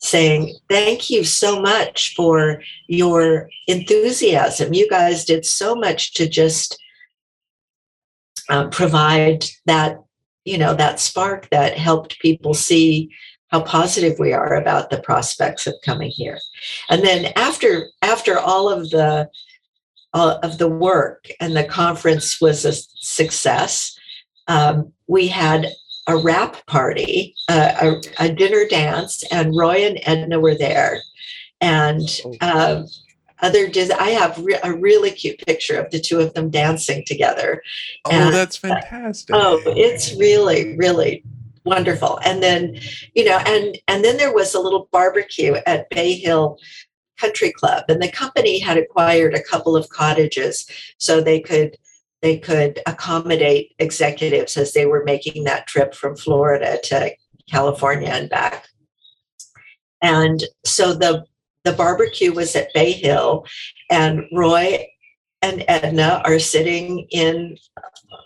saying, 0.00 0.54
Thank 0.68 1.10
you 1.10 1.24
so 1.24 1.60
much 1.60 2.14
for 2.14 2.62
your 2.86 3.50
enthusiasm. 3.66 4.74
You 4.74 4.88
guys 4.88 5.24
did 5.24 5.44
so 5.44 5.74
much 5.74 6.14
to 6.14 6.28
just 6.28 6.78
um, 8.48 8.70
provide 8.70 9.44
that, 9.66 9.98
you 10.44 10.56
know, 10.56 10.74
that 10.74 11.00
spark 11.00 11.50
that 11.50 11.76
helped 11.76 12.20
people 12.20 12.54
see 12.54 13.10
how 13.48 13.62
positive 13.62 14.18
we 14.18 14.32
are 14.32 14.54
about 14.54 14.90
the 14.90 15.00
prospects 15.00 15.66
of 15.66 15.74
coming 15.84 16.10
here. 16.10 16.38
And 16.90 17.02
then 17.02 17.32
after 17.36 17.86
after 18.02 18.38
all 18.38 18.68
of 18.68 18.90
the 18.90 19.28
uh, 20.14 20.38
of 20.42 20.58
the 20.58 20.68
work, 20.68 21.28
and 21.40 21.56
the 21.56 21.64
conference 21.64 22.40
was 22.40 22.64
a 22.64 22.72
success. 22.72 23.96
Um, 24.46 24.92
we 25.06 25.28
had 25.28 25.68
a 26.06 26.16
wrap 26.16 26.64
party, 26.66 27.34
uh, 27.48 27.74
a, 28.18 28.24
a, 28.24 28.32
dinner 28.32 28.64
dance, 28.66 29.22
and 29.30 29.54
Roy 29.54 29.84
and 29.84 30.00
Edna 30.04 30.40
were 30.40 30.54
there. 30.54 31.00
And 31.60 32.08
uh, 32.40 32.84
other 33.42 33.68
Dis- 33.68 33.90
I 33.90 34.10
have 34.10 34.38
re- 34.38 34.58
a 34.62 34.72
really 34.72 35.10
cute 35.10 35.38
picture 35.46 35.78
of 35.78 35.90
the 35.90 36.00
two 36.00 36.20
of 36.20 36.32
them 36.32 36.48
dancing 36.50 37.04
together. 37.06 37.62
Oh, 38.06 38.10
and, 38.10 38.34
that's 38.34 38.56
fantastic! 38.56 39.34
oh, 39.36 39.60
it's 39.66 40.14
really, 40.14 40.76
really 40.78 41.22
wonderful. 41.68 42.18
And 42.24 42.42
then, 42.42 42.78
you 43.14 43.24
know, 43.24 43.38
and 43.46 43.78
and 43.86 44.04
then 44.04 44.16
there 44.16 44.34
was 44.34 44.54
a 44.54 44.60
little 44.60 44.88
barbecue 44.90 45.56
at 45.66 45.88
Bay 45.90 46.14
Hill 46.14 46.58
Country 47.18 47.52
Club, 47.52 47.84
and 47.88 48.02
the 48.02 48.10
company 48.10 48.58
had 48.58 48.78
acquired 48.78 49.34
a 49.34 49.42
couple 49.42 49.76
of 49.76 49.88
cottages 49.88 50.66
so 50.98 51.20
they 51.20 51.40
could 51.40 51.76
they 52.22 52.38
could 52.38 52.80
accommodate 52.86 53.74
executives 53.78 54.56
as 54.56 54.72
they 54.72 54.86
were 54.86 55.04
making 55.04 55.44
that 55.44 55.66
trip 55.66 55.94
from 55.94 56.16
Florida 56.16 56.78
to 56.84 57.12
California 57.48 58.08
and 58.08 58.28
back. 58.28 58.66
And 60.02 60.42
so 60.64 60.94
the 60.94 61.24
the 61.64 61.72
barbecue 61.72 62.32
was 62.32 62.56
at 62.56 62.72
Bay 62.72 62.92
Hill, 62.92 63.46
and 63.90 64.24
Roy 64.32 64.86
and 65.42 65.64
Edna 65.68 66.22
are 66.24 66.38
sitting 66.38 67.06
in 67.10 67.56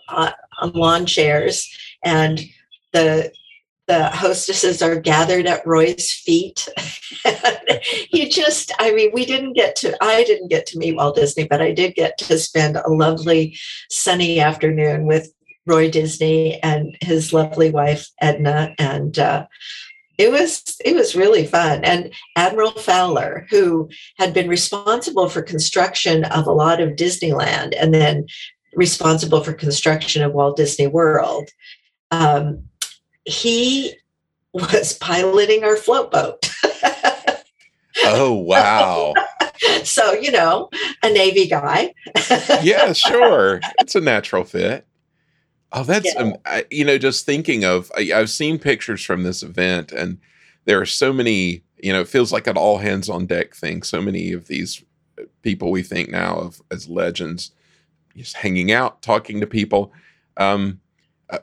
uh, 0.07 0.31
on 0.61 0.71
lawn 0.71 1.05
chairs, 1.05 1.67
and 2.03 2.41
the 2.93 3.31
the 3.87 4.05
hostesses 4.07 4.81
are 4.81 4.95
gathered 4.95 5.45
at 5.45 5.67
Roy's 5.67 6.11
feet. 6.11 6.69
he 8.09 8.29
just, 8.29 8.71
I 8.79 8.93
mean, 8.93 9.11
we 9.13 9.25
didn't 9.25 9.53
get 9.53 9.75
to, 9.77 9.95
I 10.01 10.23
didn't 10.23 10.47
get 10.47 10.65
to 10.67 10.77
meet 10.77 10.95
Walt 10.95 11.17
Disney, 11.17 11.47
but 11.47 11.61
I 11.61 11.73
did 11.73 11.95
get 11.95 12.17
to 12.19 12.39
spend 12.39 12.77
a 12.77 12.89
lovely 12.89 13.57
sunny 13.89 14.39
afternoon 14.39 15.05
with 15.05 15.33
Roy 15.65 15.89
Disney 15.89 16.61
and 16.63 16.95
his 17.01 17.33
lovely 17.33 17.71
wife, 17.71 18.07
Edna. 18.21 18.73
And 18.79 19.19
uh, 19.19 19.47
it 20.17 20.31
was 20.31 20.63
it 20.83 20.95
was 20.95 21.15
really 21.15 21.45
fun 21.45 21.83
and 21.83 22.13
admiral 22.35 22.71
fowler 22.71 23.47
who 23.49 23.89
had 24.17 24.33
been 24.33 24.47
responsible 24.47 25.27
for 25.27 25.41
construction 25.41 26.23
of 26.25 26.45
a 26.45 26.51
lot 26.51 26.79
of 26.79 26.91
disneyland 26.91 27.73
and 27.79 27.93
then 27.93 28.25
responsible 28.75 29.43
for 29.43 29.53
construction 29.53 30.21
of 30.21 30.33
walt 30.33 30.55
disney 30.55 30.85
world 30.85 31.49
um, 32.11 32.63
he 33.25 33.95
was 34.53 34.93
piloting 34.93 35.63
our 35.63 35.75
float 35.75 36.11
boat. 36.11 36.49
oh, 38.05 38.33
wow. 38.33 39.13
so, 39.83 40.13
you 40.13 40.31
know, 40.31 40.69
a 41.01 41.09
Navy 41.09 41.47
guy. 41.47 41.93
yeah, 42.61 42.93
sure. 42.93 43.61
It's 43.79 43.95
a 43.95 44.01
natural 44.01 44.43
fit. 44.43 44.85
Oh, 45.71 45.83
that's, 45.83 46.13
yeah. 46.13 46.21
um, 46.21 46.35
I, 46.45 46.65
you 46.69 46.85
know, 46.85 46.97
just 46.97 47.25
thinking 47.25 47.65
of, 47.65 47.91
I, 47.97 48.11
I've 48.13 48.29
seen 48.29 48.59
pictures 48.59 49.03
from 49.03 49.23
this 49.23 49.41
event 49.41 49.91
and 49.91 50.19
there 50.65 50.79
are 50.79 50.85
so 50.85 51.11
many, 51.11 51.63
you 51.77 51.91
know, 51.91 52.01
it 52.01 52.07
feels 52.07 52.31
like 52.31 52.47
an 52.47 52.57
all 52.57 52.77
hands 52.77 53.09
on 53.09 53.25
deck 53.25 53.55
thing. 53.55 53.81
So 53.81 54.01
many 54.01 54.33
of 54.33 54.47
these 54.47 54.83
people 55.41 55.71
we 55.71 55.83
think 55.83 56.09
now 56.09 56.35
of 56.35 56.61
as 56.71 56.87
legends 56.87 57.51
just 58.15 58.35
hanging 58.35 58.71
out, 58.71 59.01
talking 59.01 59.39
to 59.39 59.47
people. 59.47 59.91
Um, 60.37 60.79
uh, 60.79 60.92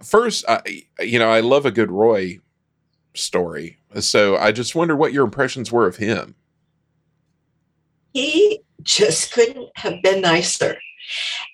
first, 0.02 0.44
I, 0.48 0.84
you 1.00 1.18
know, 1.18 1.30
I 1.30 1.40
love 1.40 1.66
a 1.66 1.70
good 1.70 1.90
Roy 1.90 2.40
story. 3.14 3.78
So 4.00 4.36
I 4.36 4.52
just 4.52 4.74
wonder 4.74 4.94
what 4.94 5.12
your 5.12 5.24
impressions 5.24 5.72
were 5.72 5.86
of 5.86 5.96
him. 5.96 6.34
He 8.12 8.60
just 8.82 9.32
couldn't 9.32 9.70
have 9.76 10.02
been 10.02 10.20
nicer. 10.20 10.78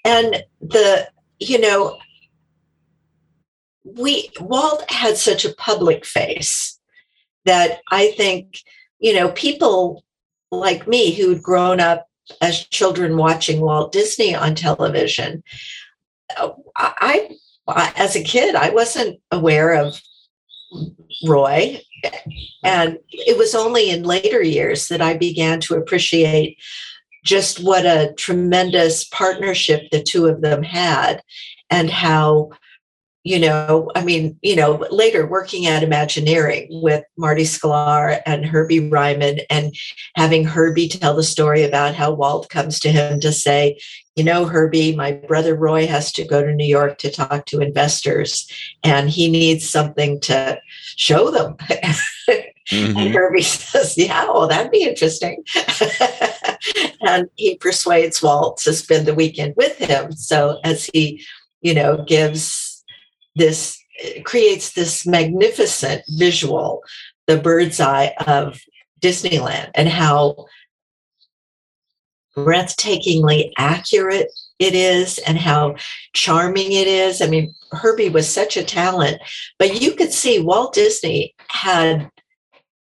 And 0.05 0.45
the, 0.61 1.09
you 1.39 1.61
know, 1.61 1.99
we, 3.85 4.31
Walt 4.41 4.91
had 4.91 5.17
such 5.17 5.45
a 5.45 5.55
public 5.55 6.05
face 6.05 6.79
that 7.45 7.81
I 7.91 8.13
think, 8.13 8.63
you 8.99 9.15
know, 9.15 9.31
people 9.31 10.05
like 10.51 10.87
me 10.87 11.13
who'd 11.13 11.43
grown 11.43 11.81
up 11.81 12.09
as 12.41 12.67
children 12.67 13.17
watching 13.17 13.61
Walt 13.61 13.93
Disney 13.93 14.35
on 14.35 14.55
television, 14.55 15.43
uh, 16.37 16.51
I 16.77 17.31
as 17.69 18.17
a 18.17 18.23
kid, 18.23 18.55
I 18.55 18.71
wasn't 18.71 19.21
aware 19.31 19.75
of 19.75 20.01
Roy. 21.27 21.81
And 22.63 22.99
it 23.11 23.39
was 23.39 23.55
only 23.55 23.91
in 23.91 24.03
later 24.03 24.43
years 24.43 24.89
that 24.89 25.01
I 25.01 25.17
began 25.17 25.61
to 25.61 25.75
appreciate 25.75 26.59
just 27.25 27.63
what 27.63 27.85
a 27.85 28.13
tremendous 28.17 29.05
partnership 29.05 29.91
the 29.91 30.03
two 30.03 30.27
of 30.27 30.43
them 30.43 30.63
had 30.63 31.23
and 31.71 31.91
how 31.91 32.51
you 33.27 33.41
know, 33.41 33.91
I 33.97 34.05
mean, 34.05 34.39
you 34.41 34.55
know, 34.55 34.87
later 34.93 35.27
working 35.27 35.67
at 35.67 35.83
Imagineering 35.83 36.69
with 36.71 37.03
Marty 37.19 37.43
Sklar 37.43 38.21
and 38.25 38.47
Herbie 38.47 38.89
Ryman 38.89 39.41
and 39.51 39.75
having 40.15 40.45
Herbie 40.45 40.89
tell 40.89 41.17
the 41.17 41.25
story 41.25 41.65
about 41.65 41.97
how 41.97 42.13
Walt 42.13 42.49
comes 42.51 42.79
to 42.81 42.93
him 42.93 43.19
to 43.19 43.33
say, 43.33 43.81
you 44.15 44.23
know, 44.23 44.47
Herbie, 44.47 44.95
my 44.95 45.11
brother 45.11 45.57
Roy 45.57 45.89
has 45.89 46.13
to 46.13 46.25
go 46.25 46.41
to 46.41 46.55
New 46.55 46.65
York 46.65 46.99
to 46.99 47.11
talk 47.11 47.47
to 47.47 47.59
investors 47.59 48.49
and 48.85 49.11
he 49.11 49.29
needs 49.29 49.69
something 49.69 50.21
to 50.21 50.61
show 50.97 51.31
them. 51.33 51.57
Mm-hmm. 52.73 52.99
and 52.99 53.15
Herbie 53.15 53.43
says, 53.43 53.97
yeah, 53.97 54.25
well, 54.25 54.49
that'd 54.49 54.73
be 54.73 54.83
interesting. 54.83 55.45
and 57.01 57.29
he 57.37 57.57
persuades 57.59 58.21
Walt 58.21 58.57
to 58.63 58.73
spend 58.73 59.07
the 59.07 59.15
weekend 59.15 59.55
with 59.57 59.79
him. 59.79 60.11
So 60.11 60.59
as 60.65 60.91
he, 60.93 61.25
you 61.61 61.75
know, 61.75 62.05
gives 62.09 62.66
this 63.37 63.79
creates 64.25 64.73
this 64.73 65.07
magnificent 65.07 66.03
visual, 66.09 66.83
the 67.27 67.39
bird's 67.39 67.81
eye 67.81 68.15
of 68.27 68.61
Disneyland, 69.01 69.71
and 69.75 69.89
how 69.89 70.47
breathtakingly 72.37 73.53
accurate 73.57 74.31
it 74.59 74.75
is 74.75 75.19
and 75.19 75.39
how 75.39 75.77
charming 76.15 76.73
it 76.73 76.87
is. 76.87 77.21
I 77.21 77.27
mean, 77.27 77.55
Herbie 77.73 78.09
was 78.09 78.29
such 78.29 78.57
a 78.57 78.65
talent, 78.65 79.21
but 79.59 79.81
you 79.81 79.93
could 79.93 80.13
see 80.13 80.41
Walt 80.41 80.75
Disney 80.75 81.35
had 81.49 82.11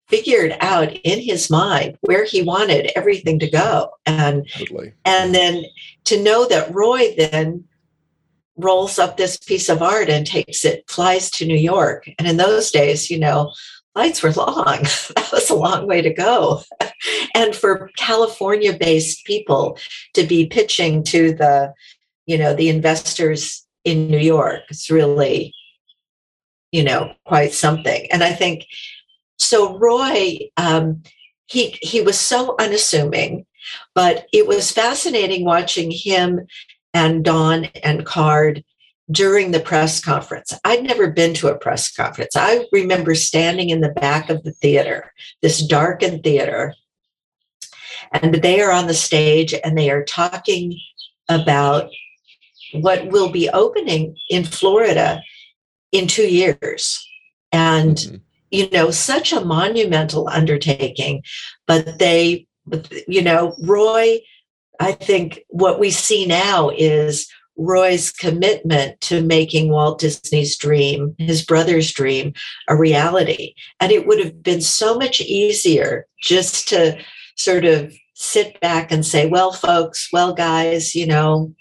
figured 0.08 0.58
out 0.60 0.92
in 0.92 1.20
his 1.20 1.50
mind 1.50 1.98
where 2.02 2.26
he 2.26 2.42
wanted 2.42 2.92
everything 2.96 3.40
to 3.40 3.50
go. 3.50 3.92
And 4.06 4.48
totally. 4.50 4.94
and 5.06 5.36
then 5.36 5.64
to 6.06 6.22
know 6.22 6.48
that 6.48 6.74
Roy 6.74 7.14
then 7.16 7.66
rolls 8.60 9.00
up 9.00 9.18
this 9.18 9.38
piece 9.38 9.70
of 9.70 9.82
art 9.82 10.10
and 10.10 10.26
takes 10.26 10.66
it, 10.66 10.84
flies 10.88 11.30
to 11.32 11.46
New 11.46 11.58
York. 11.58 12.10
And 12.18 12.28
in 12.28 12.38
those 12.38 12.72
days, 12.72 13.10
you 13.10 13.18
know, 13.18 13.52
flights 13.94 14.22
were 14.22 14.32
long. 14.32 14.66
that 15.16 15.30
was 15.32 15.50
a 15.50 15.56
long 15.56 15.88
way 15.88 16.02
to 16.02 16.14
go. 16.14 16.62
and 17.36 17.56
for 17.56 17.90
California 17.98 18.78
based 18.78 19.26
people 19.26 19.78
to 20.14 20.24
be 20.24 20.46
pitching 20.46 21.04
to 21.04 21.34
the, 21.34 21.74
you 22.26 22.38
know, 22.38 22.54
the 22.54 22.70
investors 22.70 23.66
in 23.84 24.08
New 24.10 24.20
York, 24.20 24.62
it's 24.70 24.90
really, 24.90 25.54
you 26.72 26.84
know, 26.84 27.14
quite 27.26 27.54
something. 27.54 28.08
And 28.12 28.24
I 28.24 28.34
think 28.34 28.66
so. 29.38 29.78
Roy, 29.78 30.50
um, 30.58 31.04
he 31.48 31.78
he 31.82 32.02
was 32.02 32.20
so 32.20 32.56
unassuming, 32.60 33.46
but 33.96 34.28
it 34.32 34.48
was 34.48 34.72
fascinating 34.72 35.46
watching 35.46 35.90
him 35.92 36.42
and 36.94 37.24
Don 37.24 37.66
and 37.84 38.06
Card 38.06 38.64
during 39.12 39.52
the 39.52 39.60
press 39.60 40.00
conference. 40.04 40.54
I'd 40.64 40.84
never 40.84 41.10
been 41.10 41.34
to 41.36 41.48
a 41.48 41.58
press 41.58 41.92
conference. 41.92 42.36
I 42.36 42.66
remember 42.72 43.16
standing 43.16 43.70
in 43.70 43.82
the 43.82 43.90
back 43.90 44.30
of 44.30 44.44
the 44.44 44.52
theater, 44.52 45.12
this 45.42 45.66
darkened 45.66 46.24
theater, 46.24 46.76
and 48.12 48.36
they 48.36 48.62
are 48.62 48.72
on 48.72 48.88
the 48.88 48.94
stage 48.94 49.54
and 49.64 49.78
they 49.78 49.90
are 49.90 50.04
talking 50.04 50.80
about 51.28 51.90
what 52.74 53.08
will 53.08 53.30
be 53.30 53.50
opening 53.50 54.16
in 54.30 54.44
Florida 54.44 55.22
in 55.92 56.08
two 56.08 56.28
years. 56.28 57.06
And, 57.52 57.98
mm-hmm. 57.98 58.16
you 58.52 58.70
know, 58.70 58.92
such 58.92 59.34
a 59.34 59.44
monumental 59.44 60.28
undertaking, 60.30 61.24
but 61.66 61.98
they, 61.98 62.48
you 63.08 63.24
know, 63.24 63.56
Roy 63.62 64.20
I 64.80 64.94
think 64.94 65.42
what 65.50 65.80
we 65.80 65.92
see 65.92 66.26
now 66.26 66.70
is 66.70 67.30
Roy's 67.58 68.12
commitment 68.12 69.00
to 69.02 69.22
making 69.22 69.70
Walt 69.70 70.00
Disney's 70.00 70.58
dream, 70.58 71.14
his 71.18 71.44
brother's 71.44 71.92
dream, 71.92 72.34
a 72.70 72.76
reality. 72.76 73.54
And 73.80 73.92
it 73.92 74.08
would 74.08 74.20
have 74.20 74.42
been 74.42 74.62
so 74.62 74.98
much 74.98 75.20
easier 75.20 76.08
just 76.22 76.70
to 76.70 76.98
sort 77.36 77.66
of 77.66 77.94
sit 78.14 78.60
back 78.62 78.92
and 78.92 79.06
say, 79.06 79.28
well, 79.28 79.52
folks, 79.52 80.10
well, 80.12 80.34
guys, 80.34 80.96
you 80.96 81.06
know, 81.06 81.54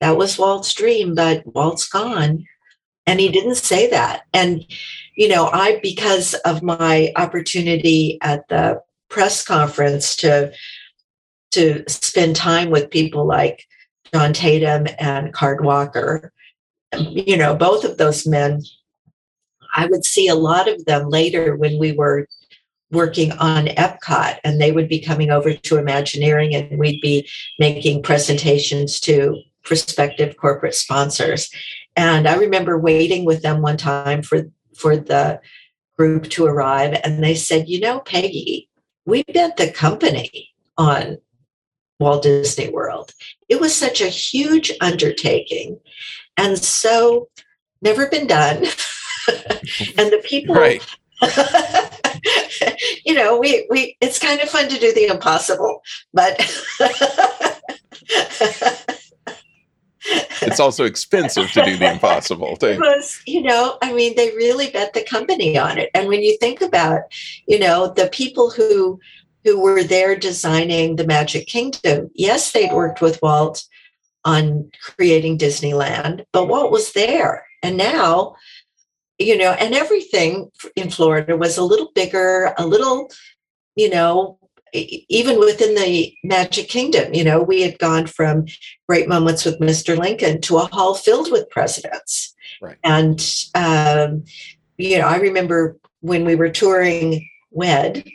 that 0.00 0.16
was 0.16 0.38
Walt's 0.38 0.72
dream, 0.74 1.14
but 1.14 1.42
Walt's 1.46 1.88
gone. 1.88 2.44
And 3.06 3.20
he 3.20 3.28
didn't 3.28 3.56
say 3.56 3.88
that. 3.90 4.22
And, 4.32 4.64
you 5.16 5.28
know, 5.28 5.48
I, 5.52 5.80
because 5.82 6.34
of 6.44 6.62
my 6.62 7.12
opportunity 7.16 8.18
at 8.20 8.48
the 8.48 8.80
press 9.08 9.44
conference 9.44 10.16
to 10.16 10.52
to 11.52 11.84
spend 11.88 12.36
time 12.36 12.70
with 12.70 12.90
people 12.90 13.26
like 13.26 13.64
Don 14.12 14.32
Tatum 14.32 14.86
and 14.98 15.32
Card 15.32 15.64
Walker. 15.64 16.32
You 16.98 17.36
know, 17.36 17.54
both 17.54 17.84
of 17.84 17.98
those 17.98 18.26
men, 18.26 18.62
I 19.74 19.86
would 19.86 20.04
see 20.04 20.28
a 20.28 20.34
lot 20.34 20.68
of 20.68 20.84
them 20.84 21.08
later 21.08 21.56
when 21.56 21.78
we 21.78 21.92
were 21.92 22.26
working 22.92 23.32
on 23.32 23.66
Epcot, 23.66 24.38
and 24.44 24.60
they 24.60 24.70
would 24.70 24.88
be 24.88 25.00
coming 25.00 25.30
over 25.30 25.52
to 25.52 25.76
Imagineering, 25.76 26.54
and 26.54 26.78
we'd 26.78 27.00
be 27.00 27.28
making 27.58 28.02
presentations 28.02 29.00
to 29.00 29.40
prospective 29.64 30.36
corporate 30.36 30.74
sponsors. 30.74 31.50
And 31.96 32.28
I 32.28 32.36
remember 32.36 32.78
waiting 32.78 33.24
with 33.24 33.42
them 33.42 33.62
one 33.62 33.76
time 33.76 34.22
for 34.22 34.44
for 34.74 34.96
the 34.96 35.40
group 35.96 36.28
to 36.30 36.44
arrive, 36.44 37.00
and 37.02 37.24
they 37.24 37.34
said, 37.34 37.68
"You 37.68 37.80
know, 37.80 38.00
Peggie, 38.00 38.68
we 39.04 39.24
bet 39.24 39.56
the 39.56 39.70
company 39.70 40.50
on 40.78 41.18
Walt 41.98 42.22
Disney 42.22 42.68
World. 42.68 43.12
It 43.48 43.60
was 43.60 43.74
such 43.74 44.00
a 44.00 44.08
huge 44.08 44.72
undertaking, 44.80 45.80
and 46.36 46.58
so 46.58 47.28
never 47.82 48.08
been 48.08 48.26
done." 48.26 48.56
and 49.98 50.12
the 50.12 50.22
people 50.24 50.54
Right. 50.54 50.82
you 53.06 53.14
know, 53.14 53.38
we 53.38 53.66
we 53.70 53.96
it's 54.00 54.18
kind 54.18 54.40
of 54.40 54.48
fun 54.48 54.68
to 54.68 54.78
do 54.78 54.92
the 54.92 55.06
impossible, 55.06 55.80
but 56.12 56.38
It's 60.42 60.60
also 60.60 60.84
expensive 60.84 61.50
to 61.52 61.64
do 61.64 61.76
the 61.76 61.90
impossible 61.90 62.56
too. 62.56 62.78
was, 62.78 63.20
you 63.26 63.42
know, 63.42 63.78
I 63.82 63.92
mean, 63.92 64.14
they 64.16 64.34
really 64.36 64.70
bet 64.70 64.92
the 64.92 65.02
company 65.02 65.58
on 65.58 65.78
it. 65.78 65.90
And 65.94 66.08
when 66.08 66.22
you 66.22 66.36
think 66.38 66.60
about, 66.60 67.02
you 67.46 67.58
know, 67.58 67.92
the 67.92 68.08
people 68.08 68.50
who 68.50 69.00
who 69.46 69.60
were 69.60 69.84
there 69.84 70.16
designing 70.16 70.96
the 70.96 71.06
Magic 71.06 71.46
Kingdom, 71.46 72.10
yes, 72.16 72.50
they'd 72.50 72.72
worked 72.72 73.00
with 73.00 73.22
Walt 73.22 73.62
on 74.24 74.68
creating 74.82 75.38
Disneyland, 75.38 76.24
but 76.32 76.48
Walt 76.48 76.72
was 76.72 76.92
there. 76.94 77.46
And 77.62 77.76
now, 77.76 78.34
you 79.20 79.38
know, 79.38 79.52
and 79.52 79.72
everything 79.72 80.50
in 80.74 80.90
Florida 80.90 81.36
was 81.36 81.56
a 81.56 81.62
little 81.62 81.92
bigger, 81.94 82.54
a 82.58 82.66
little, 82.66 83.08
you 83.76 83.88
know, 83.88 84.36
even 84.72 85.38
within 85.38 85.76
the 85.76 86.12
Magic 86.24 86.68
Kingdom, 86.68 87.14
you 87.14 87.22
know, 87.22 87.40
we 87.40 87.62
had 87.62 87.78
gone 87.78 88.08
from 88.08 88.46
great 88.88 89.08
moments 89.08 89.44
with 89.44 89.60
Mr. 89.60 89.96
Lincoln 89.96 90.40
to 90.40 90.56
a 90.56 90.66
hall 90.66 90.94
filled 90.96 91.30
with 91.30 91.48
presidents. 91.50 92.34
Right. 92.60 92.78
And, 92.82 93.20
um, 93.54 94.24
you 94.76 94.98
know, 94.98 95.06
I 95.06 95.18
remember 95.18 95.78
when 96.00 96.24
we 96.24 96.34
were 96.34 96.50
touring 96.50 97.28
WED 97.52 98.10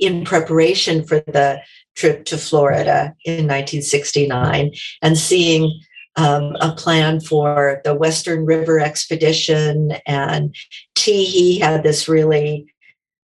in 0.00 0.24
preparation 0.24 1.04
for 1.04 1.20
the 1.20 1.60
trip 1.94 2.24
to 2.26 2.38
Florida 2.38 3.14
in 3.24 3.46
1969 3.46 4.72
and 5.02 5.18
seeing 5.18 5.80
um, 6.16 6.56
a 6.60 6.72
plan 6.72 7.20
for 7.20 7.80
the 7.84 7.94
Western 7.94 8.44
River 8.44 8.80
expedition. 8.80 9.92
And 10.06 10.54
T. 10.94 11.24
Hee 11.24 11.58
had 11.58 11.82
this 11.82 12.08
really 12.08 12.72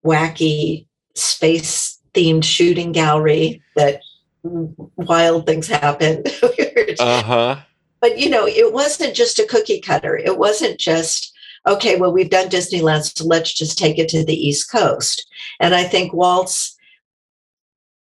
wacky 0.05 0.87
space 1.15 1.99
themed 2.13 2.43
shooting 2.43 2.91
gallery 2.91 3.61
that 3.75 4.01
wild 4.43 5.45
things 5.45 5.67
happened. 5.67 6.27
Uh 6.99 7.23
huh. 7.23 7.55
but 8.01 8.17
you 8.19 8.29
know, 8.29 8.45
it 8.45 8.73
wasn't 8.73 9.15
just 9.15 9.39
a 9.39 9.45
cookie 9.45 9.79
cutter. 9.79 10.17
It 10.17 10.37
wasn't 10.37 10.77
just, 10.77 11.33
okay, 11.67 11.97
well, 11.99 12.11
we've 12.11 12.29
done 12.29 12.49
Disneyland, 12.49 13.17
so 13.17 13.25
let's 13.25 13.53
just 13.53 13.77
take 13.77 13.97
it 13.99 14.09
to 14.09 14.25
the 14.25 14.35
East 14.35 14.71
Coast. 14.71 15.27
And 15.59 15.75
I 15.75 15.83
think 15.83 16.13
Walt's, 16.13 16.75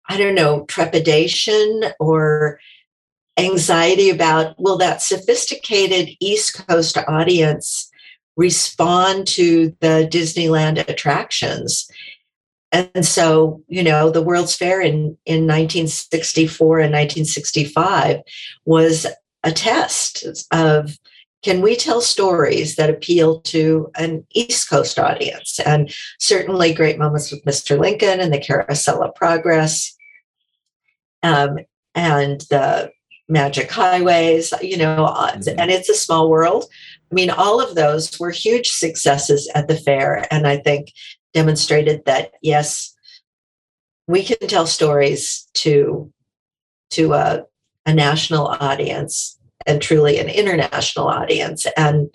I 0.09 0.17
don't 0.17 0.35
know, 0.35 0.65
trepidation 0.67 1.85
or 1.99 2.61
anxiety 3.39 4.11
about 4.11 4.55
will 4.59 4.77
that 4.79 5.03
sophisticated 5.03 6.11
East 6.21 6.67
Coast 6.69 6.99
audience 7.09 7.91
respond 8.37 9.27
to 9.29 9.77
the 9.81 10.09
Disneyland 10.11 10.87
attractions? 10.89 11.91
And 12.73 13.05
so, 13.05 13.63
you 13.67 13.83
know, 13.83 14.11
the 14.11 14.23
World's 14.23 14.55
Fair 14.55 14.81
in, 14.81 15.19
in 15.27 15.47
1964 15.47 16.79
and 16.79 16.93
1965 16.93 18.21
was 18.65 19.07
a 19.43 19.51
test 19.51 20.47
of 20.53 20.97
can 21.43 21.63
we 21.63 21.75
tell 21.75 22.01
stories 22.01 22.77
that 22.77 22.91
appeal 22.91 23.41
to 23.41 23.91
an 23.97 24.27
East 24.35 24.69
Coast 24.69 24.99
audience? 24.99 25.59
And 25.61 25.93
certainly 26.19 26.75
great 26.75 26.99
moments 26.99 27.31
with 27.31 27.45
Mr. 27.45 27.79
Lincoln 27.79 28.21
and 28.21 28.33
the 28.33 28.39
Carousel 28.41 29.03
of 29.03 29.15
Progress 29.15 29.97
um, 31.23 31.59
and 31.95 32.43
the 32.51 32.91
Magic 33.29 33.71
Highways, 33.71 34.53
you 34.61 34.77
know, 34.77 35.05
uh, 35.05 35.33
Mhm. 35.33 35.55
and 35.57 35.71
it's 35.71 35.89
a 35.89 35.95
small 35.95 36.29
world. 36.29 36.67
I 37.11 37.15
mean, 37.15 37.31
all 37.31 37.61
of 37.61 37.75
those 37.75 38.19
were 38.21 38.31
huge 38.31 38.71
successes 38.71 39.51
at 39.55 39.69
the 39.69 39.77
fair. 39.77 40.27
And 40.31 40.47
I 40.47 40.59
think 40.59 40.93
demonstrated 41.33 42.05
that, 42.07 42.33
yes, 42.43 42.95
we 44.07 44.25
can 44.25 44.47
tell 44.49 44.67
stories 44.67 45.49
to, 45.55 46.13
to 46.91 47.15
a, 47.15 47.45
a 47.87 47.95
national 47.95 48.49
audience 48.49 49.39
and 49.67 49.81
truly 49.83 50.19
an 50.19 50.29
international 50.29 51.09
audience 51.09 51.67
and 51.77 52.11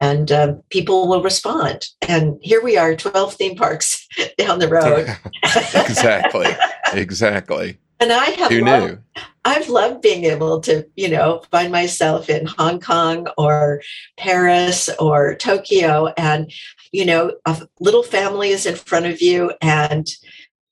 and 0.00 0.30
uh, 0.30 0.54
people 0.70 1.08
will 1.08 1.22
respond 1.22 1.88
and 2.06 2.38
here 2.40 2.62
we 2.62 2.76
are 2.76 2.94
12 2.94 3.34
theme 3.34 3.56
parks 3.56 4.06
down 4.38 4.58
the 4.58 4.68
road 4.68 5.06
exactly. 5.74 6.46
Exactly. 6.94 7.78
and 8.00 8.10
i 8.12 8.24
have 8.24 8.50
Who 8.50 8.64
loved, 8.64 8.92
knew? 8.92 8.98
i've 9.44 9.68
loved 9.68 10.00
being 10.00 10.24
able 10.24 10.58
to 10.60 10.86
you 10.96 11.08
know 11.08 11.42
find 11.50 11.70
myself 11.70 12.30
in 12.30 12.46
hong 12.46 12.80
kong 12.80 13.26
or 13.36 13.82
paris 14.16 14.88
or 14.98 15.34
tokyo 15.34 16.06
and 16.16 16.50
you 16.92 17.04
know 17.04 17.34
a 17.44 17.60
little 17.78 18.02
family 18.02 18.48
is 18.48 18.64
in 18.64 18.74
front 18.74 19.04
of 19.04 19.20
you 19.20 19.52
and 19.60 20.08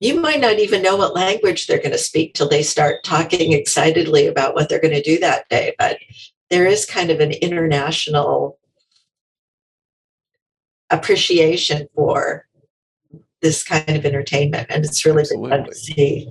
you 0.01 0.21
might 0.21 0.41
not 0.41 0.59
even 0.59 0.83
know 0.83 0.97
what 0.97 1.15
language 1.15 1.67
they're 1.67 1.79
going 1.79 1.91
to 1.91 1.99
speak 1.99 2.35
till 2.35 2.49
they 2.49 2.63
start 2.63 3.03
talking 3.05 3.53
excitedly 3.53 4.27
about 4.27 4.55
what 4.55 4.69
they're 4.69 4.81
going 4.81 4.95
to 4.95 5.03
do 5.03 5.19
that 5.19 5.49
day 5.49 5.75
but 5.79 5.99
there 6.51 6.67
is 6.67 6.85
kind 6.85 7.11
of 7.11 7.21
an 7.21 7.33
international 7.33 8.59
appreciation 10.91 11.89
for 11.95 12.47
this 13.43 13.63
kind 13.63 13.91
of 13.91 14.05
entertainment 14.05 14.67
and 14.71 14.85
it's 14.85 15.05
really 15.05 15.25
fun 15.25 15.65
to 15.65 15.75
see 15.75 16.31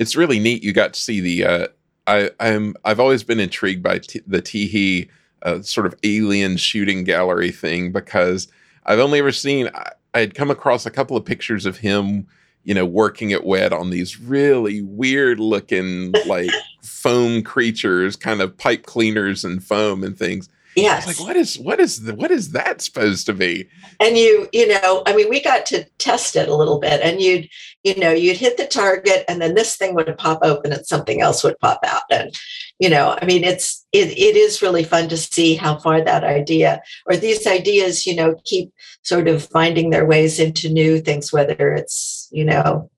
It's 0.00 0.16
really 0.16 0.38
neat. 0.38 0.62
You 0.62 0.72
got 0.72 0.94
to 0.94 1.00
see 1.00 1.20
the. 1.20 1.44
Uh, 1.44 1.68
I, 2.06 2.30
I'm. 2.40 2.74
I've 2.86 3.00
always 3.00 3.22
been 3.22 3.38
intrigued 3.38 3.82
by 3.82 3.98
t- 3.98 4.22
the 4.26 4.40
T. 4.40 4.66
Hee 4.66 5.10
uh, 5.42 5.60
sort 5.60 5.86
of 5.86 5.94
alien 6.02 6.56
shooting 6.56 7.04
gallery 7.04 7.50
thing 7.50 7.92
because 7.92 8.48
I've 8.86 8.98
only 8.98 9.18
ever 9.18 9.30
seen. 9.30 9.68
I, 9.74 9.92
I 10.14 10.20
had 10.20 10.34
come 10.34 10.50
across 10.50 10.86
a 10.86 10.90
couple 10.90 11.18
of 11.18 11.26
pictures 11.26 11.66
of 11.66 11.76
him, 11.76 12.26
you 12.64 12.74
know, 12.74 12.84
working 12.84 13.32
at 13.32 13.44
WED 13.44 13.72
on 13.72 13.90
these 13.90 14.20
really 14.20 14.82
weird 14.82 15.40
looking 15.40 16.12
like 16.26 16.50
foam 16.82 17.42
creatures, 17.42 18.16
kind 18.16 18.40
of 18.40 18.56
pipe 18.56 18.86
cleaners 18.86 19.44
and 19.44 19.62
foam 19.62 20.04
and 20.04 20.18
things. 20.18 20.48
Yes 20.76 21.06
like, 21.06 21.20
what 21.20 21.36
is 21.36 21.58
what 21.58 21.80
is 21.80 22.04
the, 22.04 22.14
what 22.14 22.30
is 22.30 22.52
that 22.52 22.80
supposed 22.80 23.26
to 23.26 23.32
be? 23.32 23.68
and 23.98 24.16
you 24.16 24.48
you 24.52 24.66
know 24.66 25.02
i 25.06 25.14
mean 25.14 25.28
we 25.28 25.40
got 25.42 25.66
to 25.66 25.84
test 25.98 26.36
it 26.36 26.48
a 26.48 26.54
little 26.54 26.78
bit 26.78 27.00
and 27.02 27.20
you'd 27.20 27.48
you 27.84 27.96
know 27.96 28.10
you'd 28.10 28.36
hit 28.36 28.56
the 28.56 28.66
target 28.66 29.24
and 29.28 29.40
then 29.40 29.54
this 29.54 29.76
thing 29.76 29.94
would 29.94 30.12
pop 30.18 30.40
open 30.42 30.72
and 30.72 30.86
something 30.86 31.20
else 31.20 31.44
would 31.44 31.58
pop 31.60 31.80
out 31.84 32.02
and 32.10 32.38
you 32.80 32.88
know 32.88 33.16
i 33.20 33.24
mean 33.24 33.44
it's 33.44 33.86
it, 33.92 34.08
it 34.18 34.36
is 34.36 34.62
really 34.62 34.82
fun 34.82 35.08
to 35.08 35.16
see 35.16 35.54
how 35.54 35.78
far 35.78 36.02
that 36.02 36.24
idea 36.24 36.82
or 37.06 37.16
these 37.16 37.46
ideas 37.46 38.06
you 38.06 38.16
know 38.16 38.34
keep 38.44 38.72
sort 39.02 39.28
of 39.28 39.44
finding 39.44 39.90
their 39.90 40.06
ways 40.06 40.40
into 40.40 40.68
new 40.68 41.00
things 41.00 41.32
whether 41.32 41.72
it's 41.72 42.28
you 42.32 42.44
know 42.44 42.90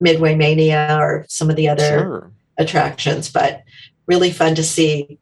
midway 0.00 0.34
mania 0.34 0.96
or 0.98 1.26
some 1.28 1.50
of 1.50 1.56
the 1.56 1.68
other 1.68 1.98
Sure. 1.98 2.32
attractions 2.58 3.30
but 3.30 3.62
really 4.06 4.30
fun 4.30 4.54
to 4.54 4.64
see 4.64 5.18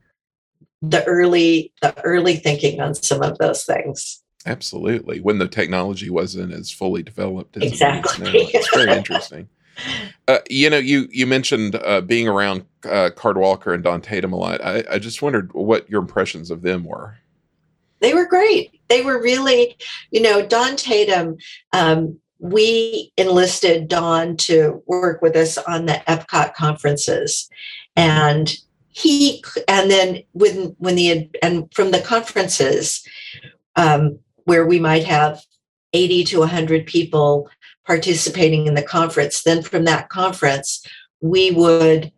the 0.83 1.03
early 1.05 1.73
the 1.81 1.99
early 2.05 2.37
thinking 2.37 2.81
on 2.81 2.95
some 2.95 3.23
of 3.23 3.39
those 3.39 3.65
things 3.65 4.23
Absolutely. 4.45 5.21
When 5.21 5.39
the 5.39 5.47
technology 5.47 6.11
wasn't 6.11 6.53
as 6.53 6.73
fully 6.73 7.05
developed 7.05 7.57
as 7.57 7.63
Exactly. 7.63 8.27
it 8.27 8.35
is 8.35 8.53
now. 8.53 8.59
It's 8.59 8.75
very 8.75 8.97
interesting. 8.99 9.49
Uh, 10.29 10.39
you 10.49 10.71
know, 10.71 10.79
you 10.79 11.09
you 11.11 11.27
mentioned 11.27 11.77
uh, 11.85 12.01
being 12.01 12.29
around 12.29 12.65
uh, 12.89 13.11
Card 13.15 13.37
Walker 13.39 13.73
and 13.75 13.83
Don 13.83 14.01
Tatum 14.01 14.33
a 14.33 14.37
lot. 14.37 14.65
I, 14.65 14.85
I 14.91 14.99
just 14.99 15.23
wondered 15.23 15.53
what 15.53 15.89
your 15.91 16.01
impressions 16.01 16.51
of 16.51 16.63
them 16.63 16.85
were. 16.85 17.17
they 18.01 18.15
were 18.15 18.27
great. 18.27 18.81
They 18.89 19.03
were 19.03 19.23
really, 19.23 19.77
you 20.11 20.21
know, 20.21 20.45
Don 20.45 20.77
Tatum. 20.77 21.37
Um, 21.73 22.19
we 22.39 23.13
enlisted 23.17 23.89
Don 23.89 24.37
to 24.39 24.83
work 24.87 25.23
with 25.23 25.37
us 25.37 25.57
on 25.59 25.87
the 25.87 26.03
Epcot 26.09 26.55
conferences, 26.55 27.49
and 27.97 28.55
he 28.89 29.43
and 29.69 29.91
then 29.91 30.23
when 30.33 30.75
when 30.79 30.97
the 30.97 31.31
and 31.43 31.73
from 31.73 31.93
the 31.93 32.01
conferences 32.01 33.07
um, 33.77 34.19
where 34.45 34.67
we 34.67 34.81
might 34.81 35.05
have 35.05 35.41
eighty 35.93 36.25
to 36.25 36.43
hundred 36.43 36.87
people 36.87 37.49
participating 37.87 38.67
in 38.67 38.75
the 38.75 38.83
conference. 38.83 39.43
Then 39.43 39.63
from 39.63 39.85
that 39.85 40.09
conference, 40.09 40.85
we 41.21 41.51
would 41.51 42.13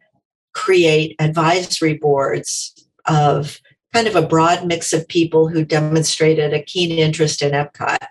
create 0.52 1.16
advisory 1.18 1.94
boards 1.94 2.72
of 3.06 3.60
kind 3.92 4.06
of 4.06 4.16
a 4.16 4.26
broad 4.26 4.66
mix 4.66 4.92
of 4.92 5.06
people 5.08 5.48
who 5.48 5.64
demonstrated 5.64 6.52
a 6.52 6.62
keen 6.62 6.90
interest 6.90 7.42
in 7.42 7.52
Epcot. 7.52 8.06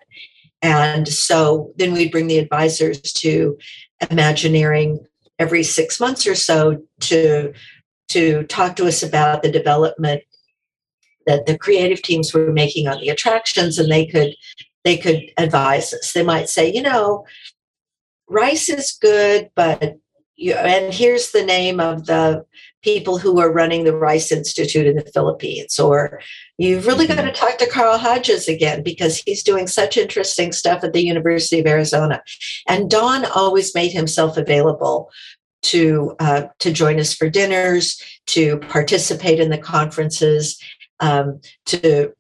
And 0.62 1.08
so 1.08 1.74
then 1.78 1.92
we'd 1.94 2.12
bring 2.12 2.28
the 2.28 2.40
advisors 2.40 3.02
to 3.02 3.58
Imagineering 4.12 5.00
every 5.40 5.64
six 5.64 6.00
months 6.00 6.28
or 6.28 6.36
so 6.36 6.84
to, 7.02 7.54
to 8.10 8.44
talk 8.44 8.76
to 8.76 8.86
us 8.86 9.02
about 9.02 9.44
the 9.44 9.52
development 9.52 10.24
that 11.26 11.46
the 11.46 11.58
creative 11.58 12.02
teams 12.02 12.34
were 12.34 12.52
making 12.52 12.88
on 12.88 13.00
the 13.00 13.10
attractions 13.10 13.80
and 13.80 13.90
they 13.90 14.06
could 14.06 14.36
they 14.84 14.98
could 14.98 15.22
advise 15.38 15.94
us. 15.94 16.14
They 16.14 16.24
might 16.24 16.50
say, 16.50 16.72
you 16.72 16.82
know, 16.82 17.26
rice 18.28 18.70
is 18.70 18.92
good, 18.92 19.50
but 19.56 19.98
you, 20.36 20.54
and 20.54 20.94
here's 20.94 21.32
the 21.32 21.46
name 21.46 21.80
of 21.80 22.06
the 22.06 22.46
people 22.82 23.18
who 23.18 23.40
are 23.40 23.52
running 23.52 23.84
the 23.84 23.96
Rice 23.96 24.32
Institute 24.32 24.86
in 24.86 24.98
the 24.98 25.12
Philippines, 25.14 25.80
or 25.80 26.20
you've 26.58 26.86
really 26.86 27.08
got 27.08 27.16
to 27.16 27.22
mm-hmm. 27.24 27.34
talk 27.34 27.58
to 27.58 27.70
Carl 27.70 27.98
Hodges 27.98 28.48
again 28.48 28.84
because 28.84 29.18
he's 29.20 29.42
doing 29.42 29.68
such 29.68 29.96
interesting 29.96 30.52
stuff 30.52 30.84
at 30.84 30.92
the 30.92 31.06
University 31.06 31.60
of 31.60 31.68
Arizona. 31.68 32.22
And 32.68 32.90
Don 32.90 33.26
always 33.26 33.74
made 33.74 33.92
himself 33.92 34.38
available 34.38 35.10
to 35.64 36.16
uh, 36.20 36.44
to 36.60 36.74
join 36.74 37.00
us 37.00 37.14
for 37.14 37.30
dinners, 37.30 38.02
to 38.28 38.58
participate 38.60 39.40
in 39.40 39.50
the 39.50 39.58
conferences, 39.58 40.62
um, 41.00 41.40
to 41.68 42.14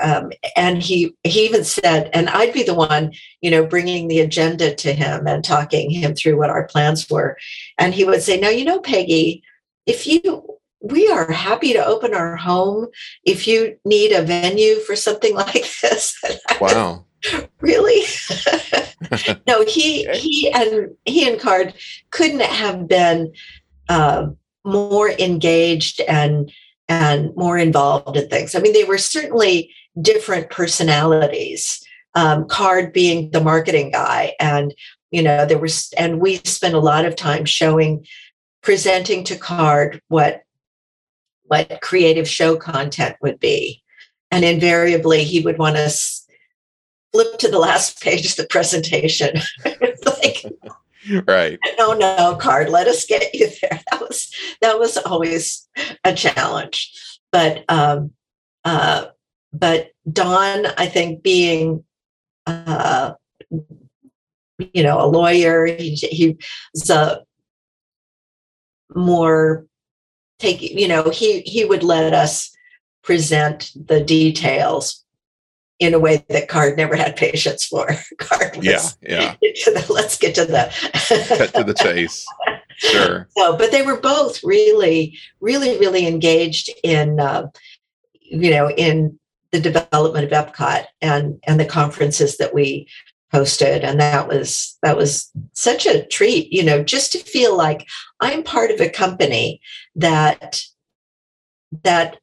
um, 0.00 0.32
and 0.56 0.82
he 0.82 1.14
he 1.24 1.44
even 1.44 1.64
said, 1.64 2.10
and 2.12 2.28
I'd 2.28 2.52
be 2.52 2.62
the 2.62 2.74
one, 2.74 3.12
you 3.40 3.50
know, 3.50 3.66
bringing 3.66 4.08
the 4.08 4.20
agenda 4.20 4.74
to 4.74 4.92
him 4.92 5.26
and 5.26 5.44
talking 5.44 5.90
him 5.90 6.14
through 6.14 6.38
what 6.38 6.50
our 6.50 6.66
plans 6.66 7.08
were. 7.10 7.36
And 7.78 7.94
he 7.94 8.04
would 8.04 8.22
say, 8.22 8.38
"No, 8.38 8.48
you 8.48 8.64
know, 8.64 8.80
Peggie, 8.80 9.42
if 9.86 10.06
you 10.06 10.44
we 10.80 11.08
are 11.08 11.30
happy 11.32 11.72
to 11.72 11.84
open 11.84 12.14
our 12.14 12.36
home 12.36 12.86
if 13.24 13.48
you 13.48 13.76
need 13.84 14.12
a 14.12 14.22
venue 14.22 14.76
for 14.80 14.96
something 14.96 15.34
like 15.44 15.66
this." 15.82 16.16
Wow. 16.60 17.04
really? 17.60 18.02
no, 19.46 19.64
he 19.64 20.08
he 20.12 20.50
and 20.50 20.90
he 21.04 21.28
and 21.28 21.40
Card 21.40 21.74
couldn't 22.10 22.42
have 22.42 22.88
been 22.88 23.32
uh, 23.88 24.28
more 24.64 25.10
engaged 25.10 26.00
and 26.02 26.52
and 26.88 27.34
more 27.36 27.58
involved 27.58 28.16
in 28.16 28.28
things. 28.28 28.54
I 28.54 28.60
mean, 28.60 28.72
they 28.72 28.84
were 28.84 28.98
certainly 28.98 29.70
different 30.00 30.50
personalities. 30.50 31.82
Um, 32.14 32.48
Card 32.48 32.92
being 32.92 33.30
the 33.30 33.40
marketing 33.40 33.92
guy, 33.92 34.34
and 34.40 34.74
you 35.10 35.22
know 35.22 35.46
there 35.46 35.58
was, 35.58 35.92
and 35.96 36.20
we 36.20 36.36
spent 36.36 36.74
a 36.74 36.80
lot 36.80 37.04
of 37.04 37.16
time 37.16 37.44
showing, 37.44 38.06
presenting 38.62 39.24
to 39.24 39.36
Card 39.36 40.00
what 40.08 40.42
what 41.44 41.80
creative 41.80 42.28
show 42.28 42.56
content 42.56 43.16
would 43.22 43.38
be, 43.38 43.82
and 44.30 44.44
invariably 44.44 45.24
he 45.24 45.40
would 45.40 45.58
want 45.58 45.76
us 45.76 46.26
flip 47.12 47.38
to 47.38 47.48
the 47.48 47.58
last 47.58 48.00
page 48.02 48.30
of 48.30 48.36
the 48.36 48.46
presentation. 48.46 49.40
like, 50.04 50.44
right 51.26 51.58
no 51.78 51.94
no 51.94 52.36
card 52.38 52.68
let 52.68 52.86
us 52.86 53.06
get 53.06 53.32
you 53.34 53.48
there 53.62 53.80
that 53.90 54.00
was 54.00 54.30
that 54.60 54.78
was 54.78 54.98
always 54.98 55.66
a 56.04 56.12
challenge 56.12 57.18
but 57.32 57.64
um 57.70 58.10
uh 58.64 59.06
but 59.52 59.90
Don, 60.10 60.66
I 60.76 60.86
think, 60.86 61.22
being 61.22 61.84
uh, 62.46 63.14
you 63.50 64.82
know 64.82 65.00
a 65.00 65.06
lawyer, 65.06 65.66
he, 65.66 65.94
he's 65.94 66.90
a 66.90 67.22
more 68.94 69.66
take 70.38 70.62
you 70.62 70.88
know 70.88 71.10
he 71.10 71.40
he 71.42 71.64
would 71.64 71.82
let 71.82 72.14
us 72.14 72.50
present 73.02 73.72
the 73.86 74.02
details 74.02 75.04
in 75.78 75.94
a 75.94 75.98
way 75.98 76.24
that 76.28 76.48
Card 76.48 76.76
never 76.76 76.96
had 76.96 77.16
patience 77.16 77.64
for. 77.64 77.88
Card 78.18 78.56
was, 78.56 78.96
yeah, 79.02 79.36
yeah. 79.42 79.82
let's 79.88 80.18
get 80.18 80.34
to 80.34 80.44
the 80.44 80.72
cut 81.38 81.54
to 81.54 81.64
the 81.64 81.74
chase. 81.74 82.26
Sure. 82.76 83.28
So, 83.36 83.56
but 83.56 83.72
they 83.72 83.82
were 83.82 84.00
both 84.00 84.42
really, 84.44 85.18
really, 85.40 85.78
really 85.78 86.06
engaged 86.06 86.70
in, 86.84 87.18
uh, 87.18 87.48
you 88.20 88.50
know, 88.50 88.70
in 88.70 89.18
the 89.52 89.60
development 89.60 90.30
of 90.30 90.32
Epcot 90.32 90.86
and 91.00 91.38
and 91.46 91.58
the 91.58 91.64
conferences 91.64 92.36
that 92.36 92.54
we 92.54 92.88
hosted. 93.32 93.84
And 93.84 94.00
that 94.00 94.28
was 94.28 94.78
that 94.82 94.96
was 94.96 95.30
such 95.52 95.86
a 95.86 96.04
treat 96.06 96.52
you 96.52 96.62
know 96.62 96.82
just 96.82 97.12
to 97.12 97.18
feel 97.18 97.56
like 97.56 97.86
i'm 98.20 98.42
part 98.42 98.70
of 98.70 98.80
a 98.80 98.88
company 98.88 99.60
that 99.96 100.62
that 101.84 102.16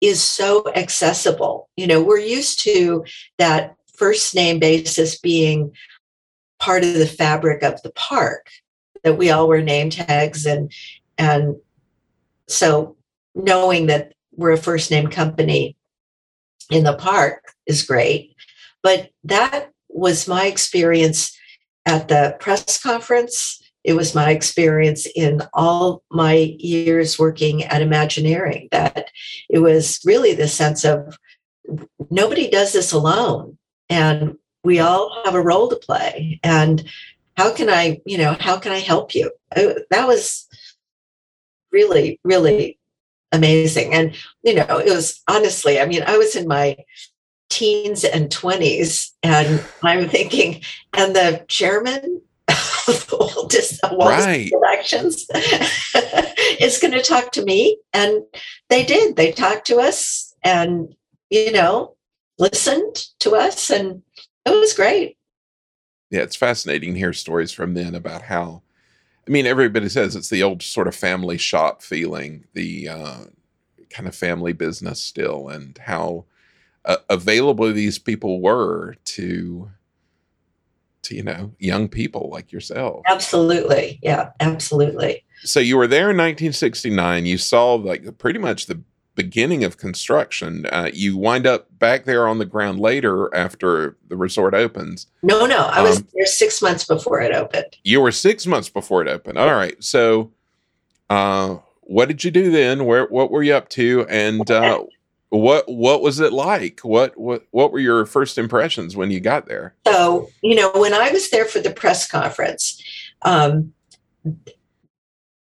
is 0.00 0.22
so 0.22 0.64
accessible. 0.74 1.68
You 1.76 1.86
know 1.86 2.02
we're 2.02 2.18
used 2.18 2.60
to 2.64 3.04
that 3.38 3.74
first 3.94 4.34
name 4.34 4.60
basis 4.60 5.18
being 5.18 5.72
part 6.60 6.84
of 6.84 6.94
the 6.94 7.06
fabric 7.06 7.62
of 7.62 7.82
the 7.82 7.90
park 7.90 8.48
that 9.02 9.18
we 9.18 9.30
all 9.30 9.48
wear 9.48 9.62
name 9.62 9.90
tags 9.90 10.46
and 10.46 10.72
and 11.18 11.56
so 12.46 12.96
knowing 13.34 13.86
that 13.86 14.14
we're 14.36 14.52
a 14.52 14.56
first 14.56 14.90
name 14.90 15.08
company 15.08 15.76
in 16.70 16.84
the 16.84 16.94
park 16.94 17.42
is 17.66 17.82
great. 17.82 18.34
But 18.82 19.10
that 19.24 19.70
was 19.88 20.28
my 20.28 20.46
experience 20.46 21.36
at 21.86 22.08
the 22.08 22.36
press 22.40 22.80
conference. 22.80 23.62
It 23.84 23.94
was 23.94 24.14
my 24.14 24.30
experience 24.30 25.06
in 25.14 25.42
all 25.54 26.02
my 26.10 26.54
years 26.58 27.18
working 27.18 27.64
at 27.64 27.82
Imagineering 27.82 28.68
that 28.70 29.08
it 29.48 29.60
was 29.60 30.00
really 30.04 30.34
the 30.34 30.48
sense 30.48 30.84
of 30.84 31.18
nobody 32.10 32.50
does 32.50 32.72
this 32.72 32.92
alone. 32.92 33.56
And 33.88 34.36
we 34.64 34.80
all 34.80 35.22
have 35.24 35.34
a 35.34 35.42
role 35.42 35.68
to 35.68 35.76
play. 35.76 36.40
And 36.42 36.84
how 37.36 37.54
can 37.54 37.70
I, 37.70 38.00
you 38.04 38.18
know, 38.18 38.36
how 38.38 38.58
can 38.58 38.72
I 38.72 38.78
help 38.78 39.14
you? 39.14 39.30
Uh, 39.54 39.74
that 39.90 40.06
was 40.06 40.46
really, 41.72 42.20
really 42.24 42.77
amazing. 43.32 43.92
And, 43.94 44.16
you 44.42 44.54
know, 44.54 44.78
it 44.78 44.92
was 44.92 45.22
honestly, 45.28 45.80
I 45.80 45.86
mean, 45.86 46.02
I 46.06 46.16
was 46.16 46.36
in 46.36 46.48
my 46.48 46.76
teens 47.50 48.04
and 48.04 48.30
20s, 48.30 49.10
and 49.22 49.64
I'm 49.82 50.08
thinking, 50.08 50.62
and 50.96 51.14
the 51.14 51.44
chairman 51.48 52.22
of 52.48 53.12
Walt 53.12 53.50
Disney 53.50 53.96
right. 53.98 54.50
Productions 54.50 55.26
is 56.60 56.78
going 56.78 56.92
to 56.92 57.02
talk 57.02 57.32
to 57.32 57.44
me. 57.44 57.78
And 57.92 58.22
they 58.68 58.84
did. 58.84 59.16
They 59.16 59.32
talked 59.32 59.66
to 59.68 59.78
us 59.78 60.34
and, 60.42 60.94
you 61.30 61.52
know, 61.52 61.96
listened 62.38 63.06
to 63.20 63.34
us, 63.34 63.70
and 63.70 64.02
it 64.46 64.50
was 64.50 64.72
great. 64.72 65.16
Yeah, 66.10 66.20
it's 66.20 66.36
fascinating 66.36 66.94
to 66.94 66.98
hear 66.98 67.12
stories 67.12 67.52
from 67.52 67.74
then 67.74 67.94
about 67.94 68.22
how 68.22 68.62
I 69.28 69.30
mean, 69.30 69.46
everybody 69.46 69.90
says 69.90 70.16
it's 70.16 70.30
the 70.30 70.42
old 70.42 70.62
sort 70.62 70.88
of 70.88 70.94
family 70.94 71.36
shop 71.36 71.82
feeling, 71.82 72.44
the 72.54 72.88
uh, 72.88 73.24
kind 73.90 74.08
of 74.08 74.14
family 74.14 74.54
business 74.54 75.02
still, 75.02 75.48
and 75.48 75.76
how 75.76 76.24
uh, 76.86 76.96
available 77.10 77.70
these 77.70 77.98
people 77.98 78.40
were 78.40 78.94
to, 79.04 79.70
to 81.02 81.14
you 81.14 81.22
know, 81.22 81.52
young 81.58 81.88
people 81.88 82.30
like 82.32 82.52
yourself. 82.52 83.02
Absolutely, 83.06 83.98
yeah, 84.02 84.30
absolutely. 84.40 85.24
So 85.42 85.60
you 85.60 85.76
were 85.76 85.86
there 85.86 86.10
in 86.10 86.16
1969. 86.16 87.26
You 87.26 87.36
saw 87.36 87.74
like 87.74 88.16
pretty 88.16 88.38
much 88.38 88.64
the 88.64 88.80
beginning 89.18 89.64
of 89.64 89.78
construction. 89.78 90.64
Uh, 90.66 90.88
you 90.94 91.16
wind 91.16 91.44
up 91.44 91.66
back 91.80 92.04
there 92.04 92.28
on 92.28 92.38
the 92.38 92.44
ground 92.44 92.78
later 92.78 93.34
after 93.34 93.96
the 94.06 94.16
resort 94.16 94.54
opens. 94.54 95.08
No, 95.24 95.44
no, 95.44 95.66
I 95.66 95.82
was 95.82 95.98
um, 95.98 96.06
there 96.14 96.24
six 96.24 96.62
months 96.62 96.84
before 96.84 97.20
it 97.20 97.34
opened. 97.34 97.76
You 97.82 98.00
were 98.00 98.12
six 98.12 98.46
months 98.46 98.68
before 98.68 99.02
it 99.02 99.08
opened. 99.08 99.36
All 99.36 99.52
right. 99.52 99.74
So, 99.82 100.30
uh, 101.10 101.56
what 101.80 102.06
did 102.06 102.22
you 102.22 102.30
do 102.30 102.52
then? 102.52 102.84
Where, 102.84 103.06
what 103.06 103.32
were 103.32 103.42
you 103.42 103.54
up 103.54 103.68
to? 103.70 104.06
And 104.08 104.48
uh, 104.48 104.84
what, 105.30 105.68
what 105.68 106.00
was 106.00 106.20
it 106.20 106.32
like? 106.32 106.78
What, 106.84 107.18
what, 107.18 107.42
what 107.50 107.72
were 107.72 107.80
your 107.80 108.06
first 108.06 108.38
impressions 108.38 108.94
when 108.94 109.10
you 109.10 109.18
got 109.18 109.48
there? 109.48 109.74
So, 109.84 110.30
you 110.44 110.54
know, 110.54 110.70
when 110.76 110.94
I 110.94 111.10
was 111.10 111.28
there 111.30 111.44
for 111.44 111.58
the 111.58 111.72
press 111.72 112.08
conference, 112.08 112.80
um, 113.22 113.72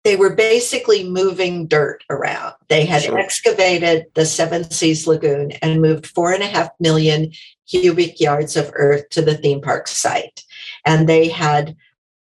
they 0.03 0.15
were 0.15 0.35
basically 0.35 1.07
moving 1.07 1.67
dirt 1.67 2.03
around. 2.09 2.53
They 2.69 2.85
had 2.85 3.03
sure. 3.03 3.17
excavated 3.17 4.05
the 4.13 4.25
Seven 4.25 4.69
Seas 4.69 5.07
Lagoon 5.07 5.51
and 5.61 5.81
moved 5.81 6.07
four 6.07 6.31
and 6.31 6.43
a 6.43 6.47
half 6.47 6.69
million 6.79 7.31
cubic 7.67 8.19
yards 8.19 8.55
of 8.55 8.71
earth 8.73 9.09
to 9.09 9.21
the 9.21 9.35
theme 9.35 9.61
park 9.61 9.87
site. 9.87 10.43
And 10.85 11.07
they 11.07 11.27
had, 11.27 11.75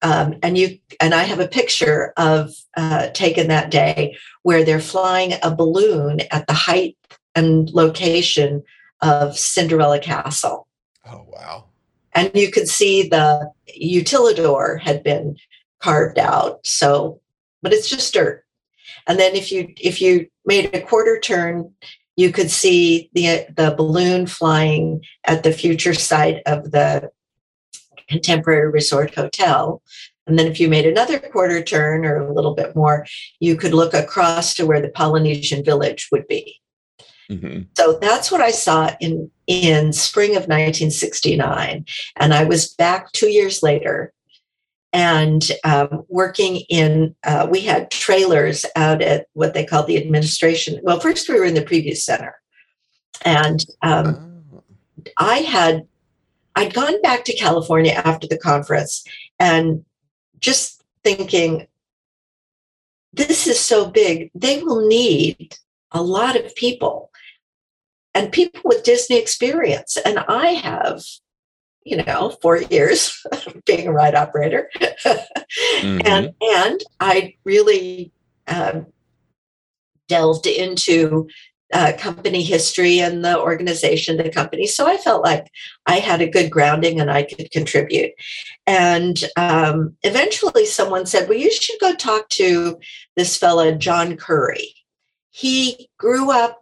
um, 0.03 0.35
and 0.43 0.59
you 0.59 0.79
and 1.01 1.15
I 1.15 1.23
have 1.23 1.41
a 1.41 1.49
picture 1.49 2.13
of 2.17 2.51
uh, 2.77 3.09
taken 3.09 3.49
that 3.49 3.71
day 3.71 4.17
where 4.43 4.65
they're 4.65 4.81
flying 4.81 5.33
a 5.43 5.55
balloon 5.55 6.21
at 6.31 6.47
the 6.47 6.53
height 6.53 6.97
and 7.35 7.71
location 7.71 8.63
of 9.01 9.39
Cinderella 9.39 9.99
Castle. 9.99 10.69
Oh 11.07 11.25
wow! 11.27 11.65
And 12.15 12.31
you 12.35 12.51
could 12.51 12.69
see 12.69 13.09
the 13.09 13.51
utilidor 13.81 14.81
had 14.81 15.03
been 15.03 15.37
carved 15.81 16.19
out. 16.19 16.65
So, 16.67 17.21
but 17.63 17.73
it's 17.73 17.89
just 17.89 18.13
dirt. 18.13 18.45
And 19.07 19.19
then 19.19 19.35
if 19.35 19.51
you 19.51 19.73
if 19.77 20.01
you 20.01 20.27
made 20.45 20.75
a 20.75 20.81
quarter 20.81 21.19
turn, 21.19 21.73
you 22.17 22.33
could 22.33 22.51
see 22.51 23.11
the 23.15 23.47
the 23.57 23.75
balloon 23.77 24.27
flying 24.27 25.03
at 25.25 25.43
the 25.43 25.53
future 25.53 25.95
site 25.95 26.43
of 26.47 26.71
the 26.71 27.11
contemporary 28.09 28.71
resort 28.71 29.15
hotel. 29.15 29.83
And 30.27 30.39
then 30.39 30.47
if 30.47 30.61
you 30.61 30.69
made 30.69 30.87
another 30.87 31.19
quarter 31.19 31.63
turn 31.63 32.05
or 32.05 32.17
a 32.17 32.33
little 32.33 32.55
bit 32.55 32.77
more, 32.77 33.07
you 33.41 33.57
could 33.57 33.75
look 33.75 33.93
across 33.93 34.55
to 34.55 34.67
where 34.67 34.81
the 34.81 34.89
Polynesian 34.89 35.65
village 35.65 36.09
would 36.13 36.29
be. 36.29 36.61
Mm-hmm. 37.31 37.63
So 37.77 37.99
that's 38.01 38.31
what 38.31 38.41
I 38.41 38.51
saw 38.51 38.91
in 39.01 39.31
in 39.47 39.93
spring 39.93 40.31
of 40.31 40.43
1969, 40.43 41.85
and 42.17 42.35
I 42.35 42.45
was 42.45 42.75
back 42.75 43.11
two 43.13 43.29
years 43.29 43.63
later, 43.63 44.13
and 44.93 45.51
um, 45.65 46.05
working 46.09 46.57
in. 46.69 47.15
Uh, 47.25 47.47
we 47.51 47.61
had 47.61 47.91
trailers 47.91 48.67
out 48.77 49.03
at 49.03 49.27
what 49.33 49.55
they 49.55 49.65
called 49.65 49.87
the 49.87 49.97
administration. 49.97 50.81
Well, 50.83 51.01
first 51.01 51.29
we 51.29 51.39
were 51.39 51.45
in 51.45 51.55
the 51.55 51.65
preview 51.65 51.97
center, 51.97 52.35
and 53.25 53.65
um, 53.83 54.43
oh. 54.55 54.63
I 55.19 55.39
had 55.39 55.87
I'd 56.55 56.75
gone 56.75 57.01
back 57.03 57.25
to 57.25 57.37
California 57.37 57.93
after 57.93 58.27
the 58.27 58.39
conference, 58.39 59.05
and 59.39 59.85
just 60.39 60.83
thinking, 61.03 61.67
this 63.13 63.47
is 63.47 63.59
so 63.59 63.91
big, 63.91 64.31
they 64.35 64.63
will 64.63 64.87
need 64.87 65.57
a 65.93 66.03
lot 66.03 66.37
of 66.37 66.55
people 66.55 67.11
and 68.15 68.33
people 68.33 68.61
with 68.65 68.85
Disney 68.85 69.19
experience. 69.19 69.97
And 70.05 70.19
I 70.29 70.49
have, 70.49 71.03
you 71.85 72.03
know, 72.03 72.37
four 72.43 72.59
years 72.59 73.25
being 73.67 73.89
a 73.89 73.93
ride 73.93 74.15
operator. 74.15 74.71
mm-hmm. 74.81 76.01
And 76.05 76.35
and 76.41 76.81
I 77.01 77.35
really 77.45 78.13
um, 78.47 78.87
delved 80.09 80.47
into 80.47 81.29
uh, 81.73 81.93
company 81.99 82.43
history 82.43 83.01
and 83.01 83.25
the 83.25 83.41
organization 83.41 84.19
the 84.19 84.31
company. 84.31 84.67
So 84.67 84.87
I 84.87 84.99
felt 84.99 85.25
like 85.25 85.51
I 85.87 86.01
had 86.01 86.21
a 86.21 86.29
good 86.29 86.51
grounding 86.51 87.01
and 87.01 87.11
I 87.11 87.23
could 87.23 87.51
contribute. 87.51 88.13
And 88.67 89.25
um, 89.37 89.97
eventually 90.03 90.67
someone 90.67 91.07
said, 91.07 91.29
Well, 91.29 91.39
you 91.39 91.51
should 91.51 91.81
go 91.81 91.95
talk 91.95 92.29
to 92.31 92.79
this 93.17 93.37
fella, 93.37 93.73
John 93.75 94.17
Curry. 94.17 94.75
He 95.31 95.89
grew 95.99 96.31
up 96.31 96.62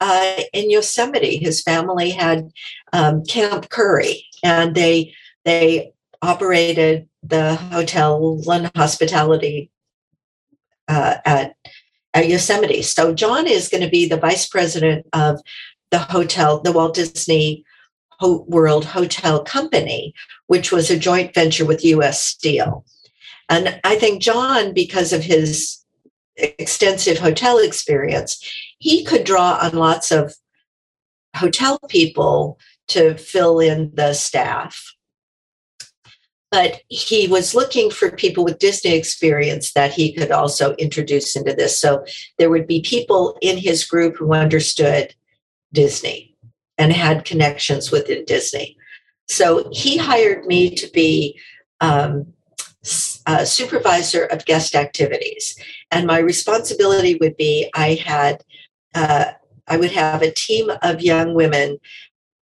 uh, 0.00 0.36
in 0.52 0.70
Yosemite. 0.70 1.36
His 1.36 1.62
family 1.62 2.10
had 2.10 2.50
um, 2.92 3.24
Camp 3.24 3.68
Curry, 3.68 4.24
and 4.42 4.74
they 4.74 5.14
they 5.44 5.92
operated 6.22 7.08
the 7.22 7.56
hotel 7.56 8.40
London 8.42 8.70
Hospitality 8.74 9.70
uh, 10.88 11.16
at 11.24 11.56
at 12.14 12.28
Yosemite. 12.28 12.82
So 12.82 13.14
John 13.14 13.46
is 13.46 13.68
going 13.68 13.82
to 13.82 13.90
be 13.90 14.06
the 14.06 14.16
vice 14.16 14.46
president 14.46 15.06
of 15.12 15.40
the 15.90 15.98
hotel, 15.98 16.60
the 16.60 16.72
Walt 16.72 16.94
Disney 16.94 17.64
World 18.20 18.84
Hotel 18.84 19.42
Company, 19.42 20.14
which 20.46 20.72
was 20.72 20.90
a 20.90 20.98
joint 20.98 21.34
venture 21.34 21.64
with 21.64 21.84
U.S. 21.84 22.22
Steel. 22.22 22.84
And 23.48 23.80
I 23.82 23.96
think 23.96 24.22
John, 24.22 24.72
because 24.72 25.12
of 25.12 25.22
his 25.22 25.78
extensive 26.36 27.18
hotel 27.18 27.58
experience, 27.58 28.42
he 28.80 29.04
could 29.04 29.24
draw 29.24 29.58
on 29.62 29.72
lots 29.76 30.10
of 30.10 30.34
hotel 31.36 31.78
people 31.88 32.58
to 32.88 33.16
fill 33.16 33.60
in 33.60 33.92
the 33.94 34.14
staff. 34.14 34.94
But 36.50 36.80
he 36.88 37.28
was 37.28 37.54
looking 37.54 37.90
for 37.90 38.10
people 38.10 38.44
with 38.44 38.58
Disney 38.58 38.96
experience 38.96 39.72
that 39.74 39.92
he 39.92 40.12
could 40.12 40.32
also 40.32 40.74
introduce 40.74 41.36
into 41.36 41.52
this. 41.52 41.78
So 41.78 42.04
there 42.38 42.50
would 42.50 42.66
be 42.66 42.80
people 42.80 43.38
in 43.40 43.56
his 43.56 43.84
group 43.84 44.16
who 44.16 44.32
understood 44.34 45.14
Disney 45.72 46.34
and 46.76 46.92
had 46.92 47.24
connections 47.24 47.92
within 47.92 48.24
Disney. 48.24 48.76
So 49.28 49.68
he 49.70 49.96
hired 49.96 50.46
me 50.46 50.70
to 50.74 50.90
be 50.90 51.38
um, 51.80 52.32
supervisor 53.44 54.24
of 54.24 54.44
guest 54.46 54.74
activities. 54.74 55.56
And 55.90 56.06
my 56.06 56.18
responsibility 56.18 57.16
would 57.20 57.36
be 57.36 57.70
I 57.74 57.94
had, 57.94 58.42
uh, 58.94 59.32
I 59.66 59.76
would 59.76 59.92
have 59.92 60.22
a 60.22 60.32
team 60.32 60.70
of 60.82 61.00
young 61.00 61.34
women 61.34 61.78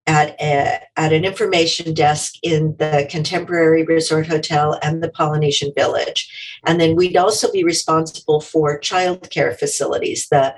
at, 0.06 0.36
a, 0.42 0.82
at 0.98 1.14
an 1.14 1.24
information 1.24 1.94
desk 1.94 2.34
in 2.44 2.76
the 2.78 3.08
Contemporary 3.10 3.84
Resort 3.84 4.28
Hotel 4.28 4.78
and 4.84 5.02
the 5.02 5.10
Polynesian 5.10 5.72
Village. 5.76 6.60
And 6.66 6.80
then 6.80 6.96
we'd 6.96 7.16
also 7.16 7.52
be 7.52 7.64
responsible 7.64 8.42
for 8.42 8.80
childcare 8.80 9.58
facilities, 9.58 10.28
the 10.28 10.54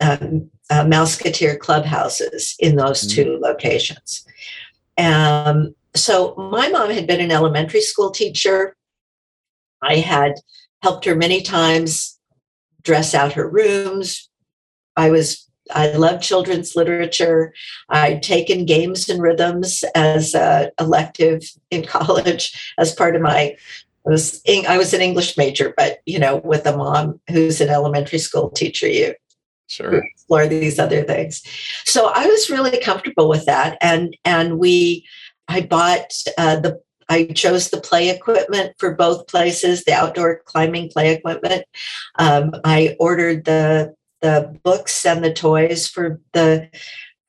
um, 0.00 0.50
uh, 0.70 0.84
Mouseketeer 0.84 1.58
clubhouses 1.58 2.54
in 2.60 2.76
those 2.76 3.02
mm-hmm. 3.02 3.22
two 3.22 3.38
locations. 3.40 4.24
Um, 4.96 5.74
so 5.96 6.34
my 6.36 6.68
mom 6.68 6.90
had 6.90 7.06
been 7.08 7.20
an 7.20 7.32
elementary 7.32 7.80
school 7.80 8.10
teacher 8.10 8.76
I 9.84 9.96
had 9.96 10.34
helped 10.82 11.04
her 11.04 11.14
many 11.14 11.42
times 11.42 12.18
dress 12.82 13.14
out 13.14 13.34
her 13.34 13.48
rooms. 13.48 14.28
I 14.96 15.10
was 15.10 15.48
I 15.72 15.92
love 15.92 16.20
children's 16.20 16.76
literature. 16.76 17.54
I'd 17.88 18.22
taken 18.22 18.66
games 18.66 19.08
and 19.08 19.22
rhythms 19.22 19.82
as 19.94 20.34
a 20.34 20.70
elective 20.78 21.42
in 21.70 21.84
college 21.86 22.74
as 22.78 22.94
part 22.94 23.16
of 23.16 23.22
my. 23.22 23.56
I 24.06 24.10
was 24.10 24.42
I 24.46 24.76
was 24.76 24.92
an 24.92 25.00
English 25.00 25.38
major, 25.38 25.72
but 25.76 26.00
you 26.04 26.18
know, 26.18 26.36
with 26.36 26.66
a 26.66 26.76
mom 26.76 27.20
who's 27.30 27.60
an 27.62 27.70
elementary 27.70 28.18
school 28.18 28.50
teacher, 28.50 28.86
you 28.86 29.14
sure 29.66 30.02
explore 30.02 30.46
these 30.46 30.78
other 30.78 31.04
things. 31.04 31.42
So 31.86 32.10
I 32.14 32.26
was 32.26 32.50
really 32.50 32.78
comfortable 32.80 33.30
with 33.30 33.46
that, 33.46 33.78
and 33.80 34.14
and 34.24 34.58
we 34.58 35.06
I 35.48 35.62
bought 35.62 36.12
uh, 36.36 36.60
the 36.60 36.80
I 37.08 37.26
chose 37.26 37.70
the 37.70 37.80
play 37.80 38.10
equipment 38.10 38.74
for 38.78 38.94
both 38.94 39.26
places, 39.26 39.84
the 39.84 39.92
outdoor 39.92 40.40
climbing 40.44 40.90
play 40.90 41.14
equipment. 41.14 41.64
Um, 42.18 42.54
I 42.64 42.96
ordered 42.98 43.44
the 43.44 43.94
the 44.24 44.58
books 44.62 45.04
and 45.04 45.22
the 45.22 45.32
toys 45.32 45.86
for 45.86 46.18
the 46.32 46.70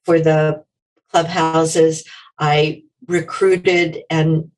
for 0.06 0.18
the 0.18 0.64
clubhouses. 1.12 2.06
I 2.40 2.84
recruited 3.08 4.04
and 4.10 4.50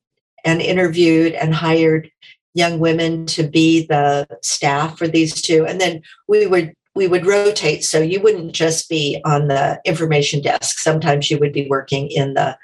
and 0.44 0.62
interviewed 0.62 1.32
and 1.32 1.52
hired 1.52 2.12
young 2.54 2.78
women 2.78 3.26
to 3.26 3.42
be 3.42 3.86
the 3.86 4.28
staff 4.40 4.96
for 4.96 5.08
these 5.08 5.42
two, 5.42 5.66
and 5.66 5.80
then 5.80 6.00
we 6.28 6.46
would 6.46 6.74
we 6.94 7.08
would 7.08 7.26
rotate 7.26 7.84
so 7.84 8.00
you 8.00 8.20
wouldn't 8.20 8.52
just 8.52 8.88
be 8.88 9.20
on 9.24 9.48
the 9.48 9.80
information 9.84 10.40
desk 10.40 10.78
sometimes 10.78 11.30
you 11.30 11.38
would 11.38 11.52
be 11.52 11.66
working 11.68 12.08
in 12.08 12.34
the 12.34 12.56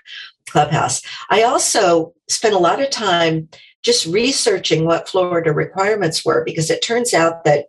Clubhouse. 0.48 1.02
I 1.30 1.42
also 1.42 2.14
spent 2.28 2.54
a 2.54 2.58
lot 2.58 2.80
of 2.80 2.90
time 2.90 3.48
just 3.82 4.06
researching 4.06 4.86
what 4.86 5.08
Florida 5.08 5.52
requirements 5.52 6.24
were 6.24 6.44
because 6.44 6.70
it 6.70 6.80
turns 6.80 7.12
out 7.12 7.44
that 7.44 7.66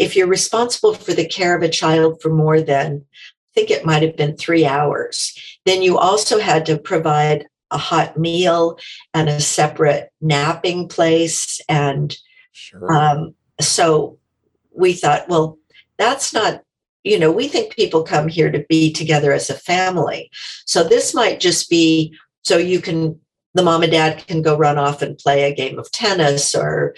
if 0.00 0.16
you're 0.16 0.26
responsible 0.26 0.94
for 0.94 1.12
the 1.12 1.28
care 1.28 1.54
of 1.54 1.62
a 1.62 1.68
child 1.68 2.20
for 2.20 2.30
more 2.30 2.60
than, 2.60 3.04
I 3.12 3.50
think 3.54 3.70
it 3.70 3.84
might 3.84 4.02
have 4.02 4.16
been 4.16 4.36
three 4.36 4.64
hours, 4.64 5.38
then 5.66 5.82
you 5.82 5.98
also 5.98 6.40
had 6.40 6.64
to 6.66 6.78
provide 6.78 7.46
a 7.70 7.78
hot 7.78 8.16
meal 8.16 8.78
and 9.14 9.28
a 9.28 9.40
separate 9.40 10.10
napping 10.20 10.88
place. 10.88 11.60
And 11.68 12.16
sure. 12.52 12.92
um, 12.92 13.34
so 13.60 14.18
we 14.74 14.94
thought, 14.94 15.28
well, 15.28 15.58
that's 15.98 16.32
not 16.32 16.62
you 17.02 17.18
know, 17.18 17.32
we 17.32 17.48
think 17.48 17.74
people 17.74 18.02
come 18.02 18.28
here 18.28 18.50
to 18.50 18.64
be 18.68 18.92
together 18.92 19.32
as 19.32 19.48
a 19.48 19.54
family. 19.54 20.30
So 20.66 20.84
this 20.84 21.14
might 21.14 21.40
just 21.40 21.70
be 21.70 22.14
so 22.42 22.58
you 22.58 22.80
can, 22.80 23.18
the 23.54 23.62
mom 23.62 23.82
and 23.82 23.92
dad 23.92 24.26
can 24.26 24.42
go 24.42 24.56
run 24.56 24.78
off 24.78 25.02
and 25.02 25.18
play 25.18 25.44
a 25.44 25.54
game 25.54 25.78
of 25.78 25.90
tennis, 25.90 26.54
or 26.54 26.94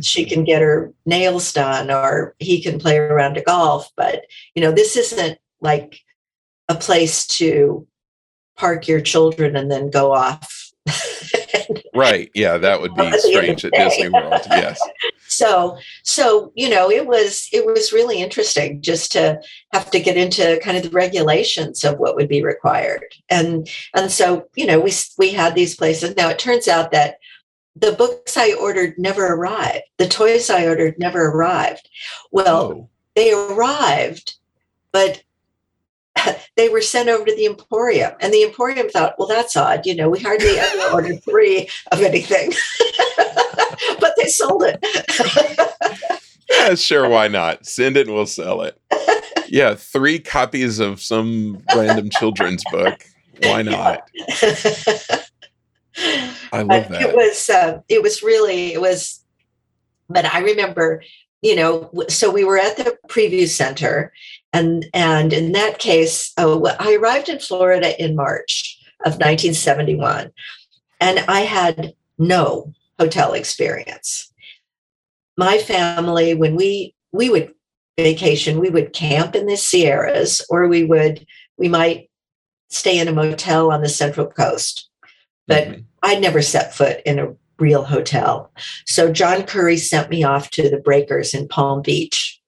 she 0.00 0.22
mm-hmm. 0.24 0.34
can 0.34 0.44
get 0.44 0.62
her 0.62 0.92
nails 1.06 1.52
done, 1.52 1.90
or 1.90 2.34
he 2.38 2.62
can 2.62 2.78
play 2.78 2.98
around 2.98 3.36
a 3.36 3.42
golf. 3.42 3.90
But, 3.96 4.24
you 4.54 4.62
know, 4.62 4.72
this 4.72 4.96
isn't 4.96 5.38
like 5.60 6.00
a 6.68 6.74
place 6.74 7.26
to 7.26 7.86
park 8.56 8.88
your 8.88 9.00
children 9.00 9.56
and 9.56 9.70
then 9.70 9.90
go 9.90 10.12
off. 10.12 10.72
right. 11.94 12.30
Yeah, 12.34 12.58
that 12.58 12.80
would 12.80 12.94
be 12.94 13.10
strange 13.18 13.64
at 13.64 13.72
Disney 13.72 14.08
World. 14.08 14.42
Yes 14.50 14.80
so 15.32 15.78
so 16.02 16.52
you 16.54 16.68
know 16.68 16.90
it 16.90 17.06
was 17.06 17.48
it 17.52 17.64
was 17.64 17.92
really 17.92 18.20
interesting 18.20 18.80
just 18.82 19.10
to 19.12 19.40
have 19.72 19.90
to 19.90 19.98
get 19.98 20.16
into 20.16 20.60
kind 20.62 20.76
of 20.76 20.82
the 20.82 20.90
regulations 20.90 21.84
of 21.84 21.98
what 21.98 22.14
would 22.14 22.28
be 22.28 22.42
required 22.42 23.04
and 23.30 23.68
and 23.94 24.10
so 24.10 24.46
you 24.54 24.66
know 24.66 24.78
we 24.78 24.92
we 25.18 25.32
had 25.32 25.54
these 25.54 25.74
places 25.74 26.14
now 26.16 26.28
it 26.28 26.38
turns 26.38 26.68
out 26.68 26.92
that 26.92 27.16
the 27.74 27.92
books 27.92 28.36
i 28.36 28.52
ordered 28.54 28.94
never 28.98 29.34
arrived 29.34 29.84
the 29.96 30.08
toys 30.08 30.50
i 30.50 30.66
ordered 30.66 30.98
never 30.98 31.28
arrived 31.28 31.88
well 32.30 32.72
oh. 32.72 32.88
they 33.14 33.32
arrived 33.32 34.36
but 34.92 35.22
they 36.56 36.68
were 36.68 36.80
sent 36.80 37.08
over 37.08 37.24
to 37.24 37.34
the 37.34 37.46
Emporium, 37.46 38.12
and 38.20 38.32
the 38.32 38.44
Emporium 38.44 38.88
thought, 38.88 39.14
"Well, 39.18 39.28
that's 39.28 39.56
odd. 39.56 39.86
You 39.86 39.94
know, 39.94 40.08
we 40.08 40.20
hardly 40.20 40.58
ever 40.58 40.94
ordered 40.94 41.22
three 41.24 41.68
of 41.90 42.02
anything." 42.02 42.52
but 44.00 44.14
they 44.16 44.28
sold 44.28 44.64
it. 44.64 44.78
yeah, 46.50 46.74
sure, 46.74 47.08
why 47.08 47.28
not? 47.28 47.66
Send 47.66 47.96
it 47.96 48.06
and 48.06 48.14
we'll 48.14 48.26
sell 48.26 48.62
it. 48.62 48.78
Yeah, 49.48 49.74
three 49.74 50.18
copies 50.18 50.78
of 50.78 51.00
some 51.00 51.62
random 51.74 52.10
children's 52.10 52.64
book. 52.70 53.04
Why 53.42 53.62
not? 53.62 54.08
I 56.52 56.62
love 56.62 56.88
that. 56.88 57.02
It 57.02 57.14
was 57.14 57.50
uh, 57.50 57.80
it 57.88 58.02
was 58.02 58.22
really 58.22 58.72
it 58.72 58.80
was 58.80 59.22
but 60.12 60.32
I 60.32 60.40
remember, 60.40 61.02
you 61.40 61.56
know, 61.56 61.90
so 62.08 62.30
we 62.30 62.44
were 62.44 62.58
at 62.58 62.76
the 62.76 62.98
preview 63.08 63.48
center 63.48 64.12
and 64.52 64.86
and 64.92 65.32
in 65.32 65.52
that 65.52 65.78
case, 65.78 66.32
oh, 66.36 66.64
I 66.78 66.94
arrived 66.94 67.28
in 67.28 67.38
Florida 67.38 68.00
in 68.02 68.16
March 68.16 68.78
of 69.04 69.14
1971 69.14 70.30
and 71.00 71.18
I 71.20 71.40
had 71.40 71.94
no 72.18 72.72
hotel 72.98 73.32
experience. 73.32 74.32
My 75.36 75.58
family 75.58 76.34
when 76.34 76.54
we 76.54 76.94
we 77.12 77.30
would 77.30 77.54
vacation, 77.98 78.60
we 78.60 78.70
would 78.70 78.92
camp 78.92 79.34
in 79.34 79.46
the 79.46 79.56
Sierras 79.56 80.44
or 80.48 80.68
we 80.68 80.84
would 80.84 81.26
we 81.56 81.68
might 81.68 82.10
stay 82.68 82.98
in 82.98 83.08
a 83.08 83.12
motel 83.12 83.70
on 83.70 83.82
the 83.82 83.88
Central 83.88 84.26
Coast. 84.26 84.88
But 85.46 85.68
mm-hmm. 85.68 85.80
I'd 86.02 86.22
never 86.22 86.42
set 86.42 86.74
foot 86.74 87.00
in 87.04 87.18
a 87.18 87.34
real 87.58 87.84
hotel. 87.84 88.50
So 88.86 89.12
John 89.12 89.44
Curry 89.44 89.76
sent 89.76 90.10
me 90.10 90.24
off 90.24 90.50
to 90.50 90.68
the 90.68 90.78
Breakers 90.78 91.34
in 91.34 91.48
Palm 91.48 91.82
Beach 91.82 92.40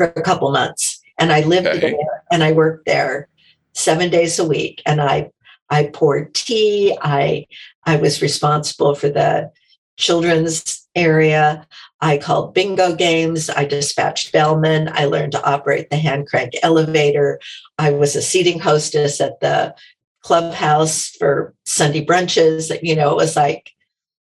for 0.00 0.20
a 0.20 0.22
couple 0.22 0.50
months. 0.50 1.00
And 1.18 1.32
I 1.32 1.42
lived 1.42 1.66
okay. 1.66 1.80
there 1.80 2.24
and 2.30 2.42
I 2.42 2.52
worked 2.52 2.86
there 2.86 3.28
seven 3.74 4.10
days 4.10 4.38
a 4.38 4.44
week. 4.44 4.82
And 4.86 5.00
I 5.00 5.30
I 5.68 5.84
poured 5.92 6.34
tea. 6.34 6.96
I 7.02 7.46
I 7.84 7.96
was 7.96 8.22
responsible 8.22 8.94
for 8.94 9.08
the 9.08 9.50
children's 9.96 10.88
area. 10.94 11.66
I 12.00 12.16
called 12.16 12.54
bingo 12.54 12.96
games. 12.96 13.50
I 13.50 13.66
dispatched 13.66 14.32
bellmen. 14.32 14.88
I 14.92 15.04
learned 15.04 15.32
to 15.32 15.44
operate 15.44 15.90
the 15.90 15.96
hand 15.96 16.26
crank 16.26 16.54
elevator. 16.62 17.38
I 17.78 17.90
was 17.90 18.16
a 18.16 18.22
seating 18.22 18.58
hostess 18.58 19.20
at 19.20 19.40
the 19.40 19.74
clubhouse 20.22 21.10
for 21.10 21.54
Sunday 21.66 22.04
brunches. 22.04 22.76
You 22.82 22.96
know, 22.96 23.10
it 23.10 23.16
was 23.16 23.36
like 23.36 23.70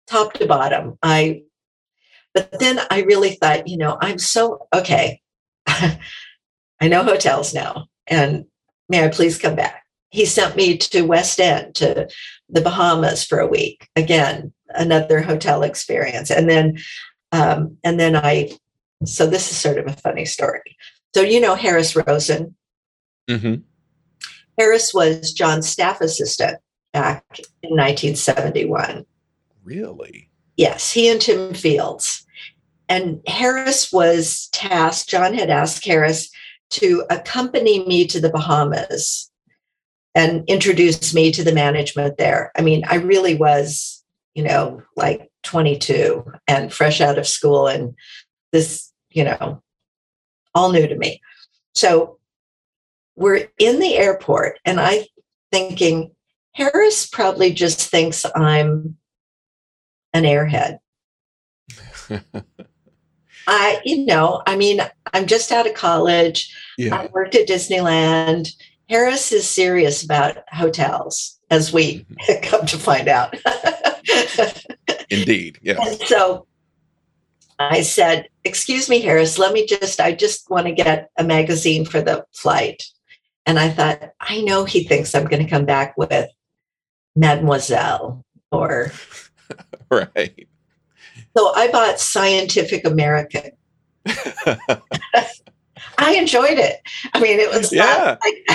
top 0.07 0.33
to 0.33 0.45
bottom. 0.45 0.97
I, 1.01 1.43
but 2.33 2.59
then 2.59 2.79
I 2.91 3.01
really 3.01 3.35
thought, 3.35 3.67
you 3.67 3.77
know, 3.77 3.97
I'm 4.01 4.19
so 4.19 4.67
okay. 4.73 5.21
I 5.67 6.87
know 6.87 7.03
hotels 7.03 7.53
now, 7.53 7.87
and 8.07 8.45
may 8.89 9.05
I 9.05 9.09
please 9.09 9.37
come 9.37 9.55
back? 9.55 9.83
He 10.09 10.25
sent 10.25 10.55
me 10.55 10.77
to 10.77 11.01
West 11.03 11.39
End 11.39 11.73
to 11.75 12.07
the 12.49 12.61
Bahamas 12.61 13.23
for 13.23 13.39
a 13.39 13.47
week. 13.47 13.87
Again, 13.95 14.53
another 14.69 15.21
hotel 15.21 15.63
experience, 15.63 16.29
and 16.29 16.49
then, 16.49 16.77
um, 17.31 17.77
and 17.83 17.99
then 17.99 18.15
I. 18.15 18.51
So 19.05 19.27
this 19.27 19.51
is 19.51 19.57
sort 19.57 19.77
of 19.77 19.87
a 19.87 19.93
funny 19.93 20.25
story. 20.25 20.77
So 21.13 21.21
you 21.21 21.39
know 21.39 21.55
Harris 21.55 21.95
Rosen. 21.95 22.55
Mm-hmm. 23.29 23.55
Harris 24.57 24.93
was 24.93 25.33
John's 25.33 25.67
staff 25.67 25.99
assistant 26.01 26.59
back 26.93 27.23
in 27.63 27.71
1971. 27.71 29.05
Really? 29.63 30.29
Yes, 30.55 30.91
he 30.91 31.09
and 31.09 31.19
Tim 31.19 31.53
Fields. 31.53 32.25
And 32.89 33.21
Harris 33.27 33.91
was 33.91 34.49
tasked, 34.51 35.09
John 35.09 35.33
had 35.33 35.49
asked 35.49 35.85
Harris 35.85 36.29
to 36.71 37.03
accompany 37.09 37.85
me 37.85 38.07
to 38.07 38.19
the 38.19 38.29
Bahamas 38.29 39.31
and 40.15 40.43
introduce 40.47 41.13
me 41.13 41.31
to 41.31 41.43
the 41.43 41.53
management 41.53 42.17
there. 42.17 42.51
I 42.55 42.61
mean, 42.61 42.83
I 42.87 42.95
really 42.95 43.35
was, 43.35 44.03
you 44.35 44.43
know, 44.43 44.81
like 44.95 45.31
22 45.43 46.23
and 46.47 46.73
fresh 46.73 47.01
out 47.01 47.17
of 47.17 47.27
school 47.27 47.67
and 47.67 47.95
this, 48.51 48.91
you 49.09 49.23
know, 49.23 49.61
all 50.55 50.71
new 50.71 50.87
to 50.87 50.95
me. 50.95 51.21
So 51.73 52.19
we're 53.15 53.47
in 53.57 53.79
the 53.79 53.95
airport 53.97 54.59
and 54.65 54.79
I 54.79 55.07
thinking 55.51 56.11
Harris 56.53 57.07
probably 57.07 57.53
just 57.53 57.89
thinks 57.89 58.25
I'm 58.35 58.97
an 60.13 60.23
airhead. 60.23 60.79
I, 63.47 63.81
you 63.83 64.05
know, 64.05 64.41
I 64.47 64.55
mean, 64.55 64.81
I'm 65.13 65.25
just 65.25 65.51
out 65.51 65.67
of 65.67 65.73
college. 65.73 66.53
Yeah. 66.77 66.95
I 66.95 67.05
worked 67.07 67.35
at 67.35 67.47
Disneyland. 67.47 68.53
Harris 68.89 69.31
is 69.31 69.47
serious 69.47 70.03
about 70.03 70.37
hotels, 70.51 71.39
as 71.49 71.73
we 71.73 72.05
mm-hmm. 72.05 72.41
come 72.49 72.65
to 72.65 72.77
find 72.77 73.07
out. 73.07 73.35
Indeed. 75.09 75.59
Yeah. 75.61 75.77
And 75.81 75.99
so 76.01 76.47
I 77.59 77.81
said, 77.81 78.27
Excuse 78.43 78.89
me, 78.89 78.99
Harris, 78.99 79.39
let 79.39 79.53
me 79.53 79.65
just, 79.65 80.01
I 80.01 80.11
just 80.11 80.49
want 80.49 80.67
to 80.67 80.73
get 80.73 81.09
a 81.17 81.23
magazine 81.23 81.85
for 81.85 82.01
the 82.01 82.25
flight. 82.33 82.83
And 83.45 83.57
I 83.57 83.69
thought, 83.69 84.11
I 84.19 84.41
know 84.41 84.65
he 84.65 84.83
thinks 84.83 85.15
I'm 85.15 85.25
going 85.25 85.43
to 85.43 85.49
come 85.49 85.65
back 85.65 85.97
with 85.97 86.29
Mademoiselle 87.15 88.25
or. 88.51 88.91
right. 89.91 90.47
So 91.35 91.53
I 91.55 91.71
bought 91.71 91.99
Scientific 91.99 92.85
American. 92.85 93.51
I 95.97 96.15
enjoyed 96.15 96.57
it. 96.57 96.81
I 97.13 97.19
mean, 97.19 97.39
it 97.39 97.49
was 97.49 97.71
yeah, 97.71 98.17
like, 98.23 98.45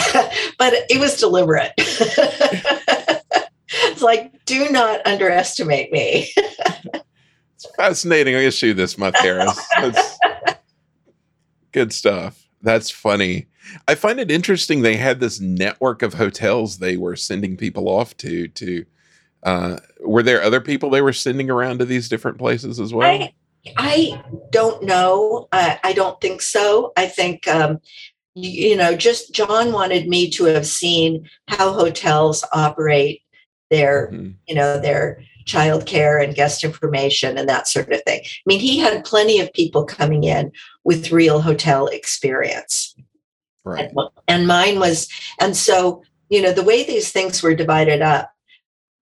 but 0.59 0.75
it 0.91 1.01
was 1.01 1.17
deliberate. 1.17 1.73
it's 1.79 4.03
like, 4.03 4.45
do 4.45 4.69
not 4.71 5.07
underestimate 5.07 5.93
me. 5.93 6.31
it's 6.37 7.67
fascinating 7.77 8.35
issue 8.35 8.75
this 8.75 8.99
month, 8.99 9.17
Harris. 9.19 9.59
good 11.73 11.93
stuff. 11.93 12.45
That's 12.63 12.91
funny. 12.91 13.47
I 13.87 13.95
find 13.95 14.19
it 14.19 14.31
interesting 14.31 14.83
they 14.83 14.97
had 14.97 15.21
this 15.21 15.41
network 15.41 16.03
of 16.03 16.15
hotels 16.15 16.79
they 16.79 16.97
were 16.97 17.17
sending 17.17 17.57
people 17.57 17.89
off 17.89 18.17
to 18.19 18.49
to 18.49 18.85
uh, 19.43 19.79
were 20.01 20.23
there 20.23 20.43
other 20.43 20.61
people 20.61 20.91
they 20.91 21.03
were 21.03 21.13
sending 21.13 21.51
around 21.51 21.79
to 21.79 21.85
these 21.85 22.09
different 22.09 22.39
places 22.39 22.81
as 22.81 22.93
well? 22.93 23.09
I, 23.09 23.33
I 23.77 24.23
don't 24.51 24.83
know. 24.83 25.49
I, 25.53 25.79
I 25.85 25.93
don't 25.93 26.21
think 26.21 26.43
so. 26.43 26.93
I 26.97 27.07
think 27.07 27.47
um, 27.49 27.81
you, 28.35 28.71
you 28.71 28.77
know, 28.77 28.97
just 28.97 29.35
John 29.35 29.73
wanted 29.73 30.09
me 30.09 30.31
to 30.31 30.45
have 30.45 30.67
seen 30.67 31.29
how 31.49 31.73
hotels 31.73 32.45
operate 32.53 33.23
their, 33.71 34.11
mm-hmm. 34.13 34.31
you 34.47 34.55
know, 34.55 34.81
their 34.81 35.23
child 35.45 35.87
care 35.87 36.19
and 36.19 36.35
guest 36.35 36.63
information 36.63 37.39
and 37.39 37.49
that 37.49 37.67
sort 37.67 37.91
of 37.91 38.03
thing. 38.05 38.21
I 38.23 38.43
mean, 38.47 38.61
he 38.61 38.79
had 38.79 39.05
plenty 39.05 39.41
of 39.41 39.53
people 39.53 39.85
coming 39.85 40.25
in 40.25 40.53
with 40.85 41.11
real 41.11 41.41
hotel 41.41 41.87
experience. 41.87 42.95
Right. 43.65 43.91
And, 43.91 44.09
and 44.29 44.47
mine 44.47 44.79
was, 44.79 45.09
and 45.41 45.57
so, 45.57 46.03
you 46.29 46.43
know, 46.43 46.53
the 46.53 46.63
way 46.63 46.85
these 46.85 47.11
things 47.13 47.43
were 47.43 47.55
divided 47.55 48.03
up, 48.03 48.31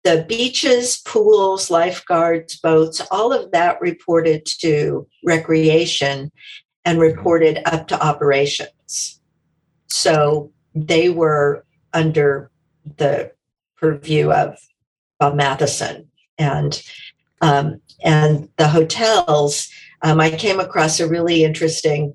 the 0.07 0.25
beaches, 0.29 0.99
pools, 0.99 1.69
lifeguards, 1.69 2.61
boats, 2.61 3.03
all 3.11 3.33
of 3.33 3.51
that 3.51 3.81
reported 3.81 4.47
to 4.47 5.05
recreation 5.25 6.31
and 6.85 6.99
mm-hmm. 7.01 7.17
reported 7.17 7.59
up 7.67 7.89
to 7.89 8.01
operations. 8.01 9.21
So 9.89 10.53
they 10.77 11.09
were 11.09 11.65
under 11.93 12.53
the 12.99 13.33
purview 13.79 14.31
of 14.31 14.57
Bob 15.19 15.35
Matheson 15.35 16.09
and 16.39 16.81
um, 17.41 17.81
and 18.05 18.49
the 18.59 18.69
hotels. 18.69 19.69
Um, 20.03 20.21
I 20.21 20.31
came 20.31 20.61
across 20.61 21.01
a 21.01 21.09
really 21.09 21.43
interesting 21.43 22.15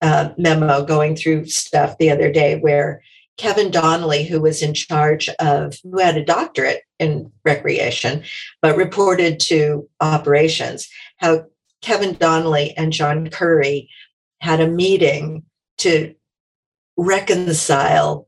uh, 0.00 0.30
memo 0.38 0.82
going 0.82 1.14
through 1.14 1.44
stuff 1.44 1.98
the 1.98 2.08
other 2.08 2.32
day 2.32 2.58
where 2.58 3.02
Kevin 3.38 3.70
Donnelly, 3.70 4.24
who 4.24 4.40
was 4.40 4.62
in 4.62 4.74
charge 4.74 5.28
of, 5.38 5.74
who 5.82 5.98
had 5.98 6.16
a 6.16 6.24
doctorate 6.24 6.82
in 6.98 7.32
recreation, 7.44 8.22
but 8.60 8.76
reported 8.76 9.40
to 9.40 9.88
operations, 10.00 10.88
how 11.18 11.46
Kevin 11.80 12.14
Donnelly 12.14 12.76
and 12.76 12.92
John 12.92 13.28
Curry 13.30 13.88
had 14.40 14.60
a 14.60 14.68
meeting 14.68 15.44
to 15.78 16.14
reconcile 16.96 18.26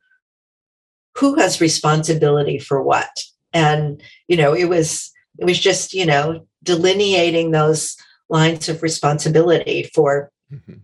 who 1.17 1.35
has 1.35 1.61
responsibility 1.61 2.59
for 2.59 2.83
what. 2.83 3.25
And, 3.53 4.01
you 4.29 4.37
know, 4.37 4.55
it 4.55 4.67
was, 4.67 5.11
it 5.39 5.45
was 5.45 5.59
just, 5.59 5.93
you 5.93 6.07
know, 6.07 6.47
delineating 6.63 7.51
those 7.51 7.97
lines 8.29 8.69
of 8.69 8.83
responsibility 8.83 9.91
for 9.93 10.31
mm-hmm 10.53 10.79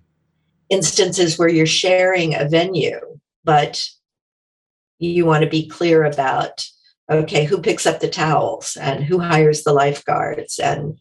instances 0.68 1.38
where 1.38 1.48
you're 1.48 1.66
sharing 1.66 2.34
a 2.34 2.48
venue, 2.48 2.98
but 3.44 3.82
you 4.98 5.26
want 5.26 5.44
to 5.44 5.50
be 5.50 5.68
clear 5.68 6.04
about 6.04 6.64
okay, 7.10 7.44
who 7.44 7.60
picks 7.60 7.86
up 7.86 8.00
the 8.00 8.08
towels 8.08 8.76
and 8.80 9.04
who 9.04 9.20
hires 9.20 9.62
the 9.62 9.72
lifeguards 9.72 10.58
and 10.58 10.98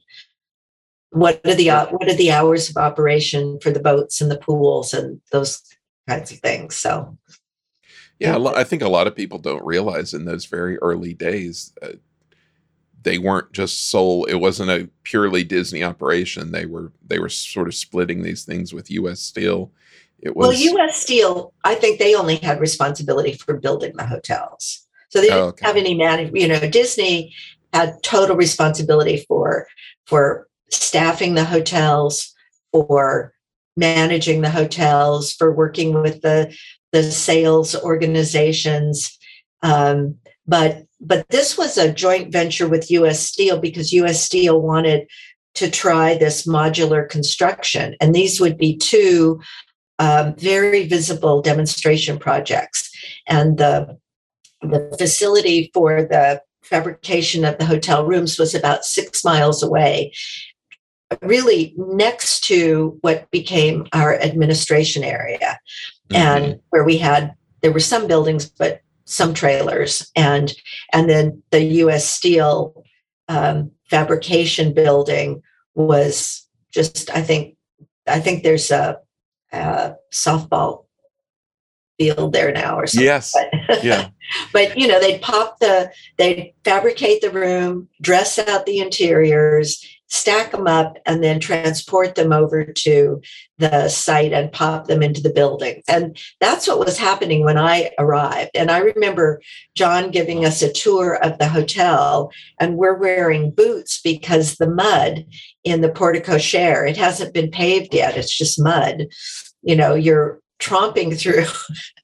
what 1.10 1.42
are 1.46 1.56
the 1.56 1.70
what 1.70 2.08
are 2.08 2.16
the 2.16 2.32
hours 2.32 2.70
of 2.70 2.78
operation 2.78 3.60
for 3.60 3.72
the 3.72 3.80
boats 3.80 4.22
and 4.22 4.30
the 4.30 4.38
pools 4.38 4.94
and 4.94 5.22
those 5.32 5.62
kinds 6.08 6.32
of 6.32 6.40
things. 6.40 6.76
So 6.76 7.18
yeah, 8.20 8.38
I 8.38 8.64
think 8.64 8.82
a 8.82 8.90
lot 8.90 9.08
of 9.08 9.16
people 9.16 9.40
don't 9.40 9.66
realize 9.66 10.14
in 10.14 10.26
those 10.26 10.46
very 10.46 10.78
early 10.78 11.14
days 11.14 11.74
uh, 11.82 11.94
they 13.06 13.18
weren't 13.18 13.52
just 13.54 13.90
sole. 13.90 14.26
It 14.26 14.36
wasn't 14.36 14.72
a 14.72 14.90
purely 15.04 15.44
Disney 15.44 15.84
operation. 15.84 16.52
They 16.52 16.66
were 16.66 16.92
they 17.06 17.20
were 17.20 17.30
sort 17.30 17.68
of 17.68 17.76
splitting 17.76 18.22
these 18.22 18.44
things 18.44 18.74
with 18.74 18.92
U.S. 18.92 19.22
Steel. 19.22 19.72
It 20.26 20.36
was 20.36 20.48
well, 20.48 20.58
U.S. 20.58 20.98
Steel. 20.98 21.54
I 21.64 21.76
think 21.76 22.00
they 22.00 22.16
only 22.16 22.38
had 22.38 22.60
responsibility 22.60 23.34
for 23.34 23.58
building 23.58 23.94
the 23.96 24.08
hotels, 24.08 24.84
so 25.10 25.22
they 25.22 25.28
didn't 25.28 25.40
oh, 25.40 25.48
okay. 25.50 25.66
have 25.68 25.78
any 25.78 25.94
management. 25.94 26.36
You 26.36 26.48
know, 26.48 26.60
Disney 26.68 27.32
had 27.74 28.02
total 28.02 28.36
responsibility 28.36 29.24
for 29.28 29.68
for 30.08 30.48
staffing 30.72 31.36
the 31.36 31.46
hotels, 31.46 32.34
for 32.72 33.34
managing 33.78 34.42
the 34.42 34.50
hotels, 34.50 35.32
for 35.32 35.54
working 35.54 36.02
with 36.02 36.22
the 36.22 36.52
the 36.92 37.04
sales 37.04 37.76
organizations. 37.76 39.16
Um, 39.62 40.16
but 40.48 40.86
but 41.00 41.30
this 41.30 41.56
was 41.56 41.78
a 41.78 41.94
joint 41.94 42.32
venture 42.32 42.68
with 42.68 42.90
U.S. 42.90 43.20
Steel 43.20 43.60
because 43.60 43.94
U.S. 43.94 44.26
Steel 44.26 44.60
wanted 44.60 45.08
to 45.54 45.70
try 45.70 46.18
this 46.18 46.48
modular 46.48 47.08
construction, 47.08 47.96
and 48.02 48.16
these 48.16 48.42
would 48.42 48.58
be 48.58 48.76
two 48.76 49.40
um, 50.00 50.36
very 50.36 50.88
visible 50.88 51.42
demonstration 51.42 52.18
projects. 52.18 52.92
And 53.28 53.58
the 53.58 53.98
the 54.62 54.96
facility 54.98 55.70
for 55.74 56.04
the 56.04 56.42
fabrication 56.64 57.46
of 57.46 57.58
the 57.58 57.66
hotel 57.66 58.06
rooms 58.06 58.40
was 58.40 58.56
about 58.56 58.84
six 58.84 59.24
miles 59.24 59.62
away, 59.62 60.12
really 61.22 61.74
next 61.78 62.44
to 62.46 62.98
what 63.02 63.30
became 63.30 63.88
our 63.94 64.20
administration 64.20 65.04
area, 65.04 65.60
mm-hmm. 66.10 66.16
and 66.16 66.60
where 66.70 66.84
we 66.84 66.98
had 66.98 67.36
there 67.62 67.72
were 67.72 67.80
some 67.80 68.08
buildings, 68.08 68.48
but 68.48 68.82
some 69.06 69.34
trailers, 69.34 70.12
and 70.16 70.54
and 70.94 71.10
then 71.10 71.42
the 71.52 71.64
U.S. 71.64 72.08
Steel 72.08 72.84
um, 73.28 73.72
fabrication 73.90 74.74
building 74.74 75.42
was 75.76 76.48
just 76.72 77.10
I 77.16 77.22
think 77.22 77.56
I 78.08 78.20
think 78.20 78.44
there's 78.44 78.72
a, 78.72 78.98
a 79.56 79.98
softball 80.14 80.86
field 81.98 82.34
there 82.34 82.52
now 82.52 82.78
or 82.78 82.88
something. 82.88 83.06
Yes. 83.06 83.34
But, 83.68 83.84
yeah. 83.84 84.10
but 84.54 84.78
you 84.78 84.88
know, 84.88 85.00
they'd 85.00 85.22
pop 85.22 85.60
the, 85.60 85.92
they'd 86.18 86.54
fabricate 86.64 87.22
the 87.22 87.30
room, 87.30 87.88
dress 88.02 88.38
out 88.38 88.66
the 88.66 88.80
interiors, 88.80 89.86
stack 90.08 90.52
them 90.52 90.68
up, 90.68 90.98
and 91.06 91.24
then 91.24 91.40
transport 91.40 92.16
them 92.16 92.32
over 92.32 92.64
to 92.64 93.22
the 93.58 93.90
site 93.90 94.34
and 94.34 94.52
pop 94.52 94.88
them 94.88 95.02
into 95.02 95.22
the 95.22 95.32
building. 95.32 95.82
And 95.88 96.18
that's 96.40 96.68
what 96.68 96.80
was 96.80 96.98
happening 96.98 97.44
when 97.44 97.58
I 97.58 97.92
arrived. 97.98 98.52
And 98.54 98.70
I 98.70 98.80
remember 98.80 99.42
John 99.76 100.12
giving 100.12 100.46
us 100.46 100.62
a 100.62 100.72
tour 100.72 101.16
of 101.24 101.38
the 101.38 101.48
hotel, 101.48 102.32
and 102.60 102.78
we're 102.78 102.98
wearing 102.98 103.52
boots 103.52 104.00
because 104.02 104.56
the 104.56 104.70
mud 104.70 105.26
in 105.64 105.82
the 105.82 105.90
porte 105.90 106.24
cochere, 106.24 106.88
it 106.88 106.98
hasn't 106.98 107.34
been 107.34 107.50
paved 107.50 107.94
yet. 107.94 108.16
It's 108.16 108.36
just 108.36 108.62
mud. 108.62 109.08
You 109.66 109.76
know, 109.76 109.96
you're 109.96 110.40
tromping 110.62 111.20
through, 111.20 111.46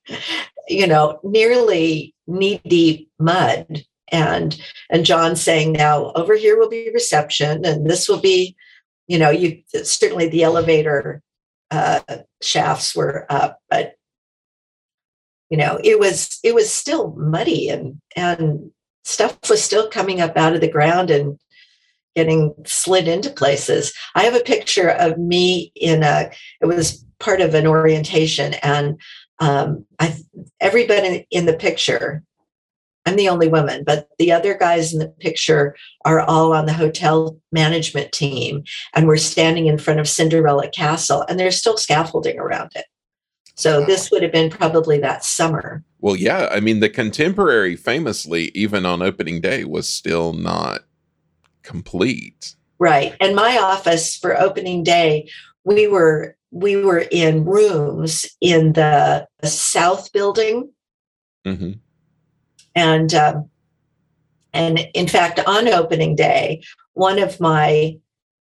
you 0.68 0.88
know, 0.88 1.20
nearly 1.24 2.14
knee 2.28 2.62
deep 2.68 3.10
mud. 3.20 3.84
And 4.12 4.60
and 4.90 5.06
John 5.06 5.38
saying, 5.38 5.72
now 5.72 6.12
over 6.16 6.36
here 6.36 6.60
will 6.60 6.70
be 6.70 6.92
reception, 6.94 7.64
and 7.66 7.90
this 7.90 8.10
will 8.10 8.20
be, 8.20 8.58
you 9.08 9.18
know, 9.18 9.30
you 9.30 9.62
certainly 9.84 10.28
the 10.28 10.44
elevator 10.44 11.22
uh, 11.72 12.02
shafts 12.42 12.94
were 12.94 13.26
up, 13.30 13.60
but 13.70 13.94
you 15.50 15.58
know, 15.58 15.80
it 15.84 16.00
was 16.00 16.40
it 16.44 16.56
was 16.56 16.72
still 16.72 17.14
muddy 17.18 17.70
and 17.70 18.02
and 18.16 18.72
stuff 19.04 19.38
was 19.50 19.64
still 19.64 19.90
coming 19.90 20.22
up 20.22 20.38
out 20.38 20.54
of 20.54 20.62
the 20.62 20.72
ground 20.72 21.10
and 21.10 21.38
getting 22.16 22.54
slid 22.66 23.08
into 23.08 23.30
places. 23.30 23.94
I 24.16 24.24
have 24.24 24.36
a 24.36 24.42
picture 24.42 24.90
of 24.90 25.18
me 25.18 25.72
in 25.76 26.04
a, 26.04 26.32
it 26.62 26.66
was 26.66 27.06
part 27.20 27.42
of 27.42 27.54
an 27.54 27.68
orientation. 27.68 28.56
And 28.56 29.00
um, 29.40 29.86
I, 30.00 30.16
everybody 30.60 31.28
in 31.32 31.46
the 31.46 31.54
picture, 31.54 32.24
I'm 33.06 33.16
the 33.16 33.30
only 33.30 33.48
woman, 33.48 33.84
but 33.84 34.08
the 34.20 34.32
other 34.32 34.56
guys 34.56 34.94
in 34.94 35.00
the 35.00 35.08
picture 35.08 35.76
are 36.06 36.20
all 36.22 36.54
on 36.54 36.68
the 36.68 36.74
hotel 36.74 37.38
management 37.52 38.12
team. 38.12 38.64
And 38.94 39.08
we're 39.08 39.18
standing 39.18 39.66
in 39.66 39.80
front 39.80 40.00
of 40.00 40.08
Cinderella 40.08 40.70
Castle, 40.70 41.26
and 41.28 41.40
there's 41.40 41.58
still 41.58 41.78
scaffolding 41.78 42.38
around 42.38 42.72
it. 42.76 42.86
So 43.56 43.82
wow. 43.82 43.86
this 43.88 44.12
would 44.12 44.24
have 44.24 44.32
been 44.32 44.50
probably 44.50 45.00
that 45.00 45.24
summer. 45.24 45.84
Well, 46.00 46.16
yeah. 46.16 46.50
I 46.52 46.60
mean, 46.60 46.80
the 46.80 46.90
contemporary 46.90 47.76
famously, 47.76 48.52
even 48.54 48.86
on 48.86 49.02
opening 49.02 49.42
day, 49.42 49.66
was 49.66 49.88
still 49.88 50.34
not 50.34 50.82
complete. 51.72 52.56
Right. 52.80 53.16
And 53.20 53.36
my 53.36 53.58
office 53.58 54.18
for 54.18 54.40
opening 54.40 54.84
day, 54.84 55.30
we 55.64 55.88
were 55.88 56.36
we 56.52 56.76
were 56.76 57.06
in 57.12 57.46
rooms 57.46 58.26
in 58.42 58.74
the 58.74 59.26
south 59.44 60.12
building 60.12 60.70
mm-hmm. 61.46 61.72
and 62.76 63.14
um, 63.14 63.50
and 64.54 64.80
in 64.94 65.08
fact 65.08 65.40
on 65.48 65.70
opening 65.70 66.14
day 66.16 66.62
one 66.94 67.20
of 67.20 67.40
my 67.40 67.98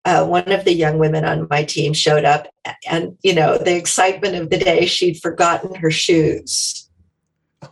uh, 0.05 0.25
one 0.25 0.51
of 0.51 0.65
the 0.65 0.73
young 0.73 0.97
women 0.97 1.23
on 1.23 1.47
my 1.51 1.63
team 1.63 1.93
showed 1.93 2.25
up 2.25 2.47
and 2.89 3.15
you 3.21 3.35
know 3.35 3.59
the 3.59 3.75
excitement 3.75 4.35
of 4.35 4.49
the 4.49 4.57
day 4.57 4.87
she'd 4.87 5.21
forgotten 5.21 5.75
her 5.75 5.91
shoes 5.91 6.89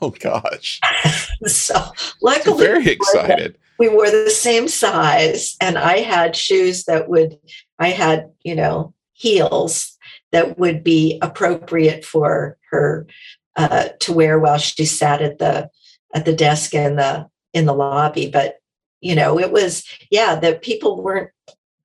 oh 0.02 0.12
gosh 0.12 0.80
so 1.46 1.74
luckily 2.22 2.64
very 2.64 2.88
excited 2.88 3.58
we 3.80 3.90
wore 3.90 4.10
the 4.10 4.30
same 4.30 4.68
size 4.68 5.56
and 5.62 5.78
i 5.78 5.98
had 5.98 6.36
shoes 6.36 6.86
that 6.86 7.10
would 7.10 7.38
i 7.80 7.90
had 7.90 8.30
you 8.44 8.56
know 8.56 8.94
heels 9.14 9.98
that 10.32 10.58
would 10.60 10.84
be 10.84 11.20
appropriate 11.22 12.06
for 12.06 12.58
her 12.70 13.08
uh, 13.56 13.90
to 14.00 14.14
wear 14.14 14.40
while 14.40 14.58
she 14.58 14.86
sat 14.86 15.22
at 15.22 15.40
the 15.40 15.70
at 16.14 16.26
the 16.26 16.34
desk 16.34 16.74
in 16.74 16.96
the 16.96 17.28
in 17.54 17.66
the 17.66 17.74
lobby. 17.74 18.30
But 18.30 18.58
you 19.02 19.16
know 19.16 19.40
it 19.40 19.52
was 19.52 19.84
yeah 20.10 20.36
that 20.36 20.62
people 20.62 21.02
weren't 21.02 21.32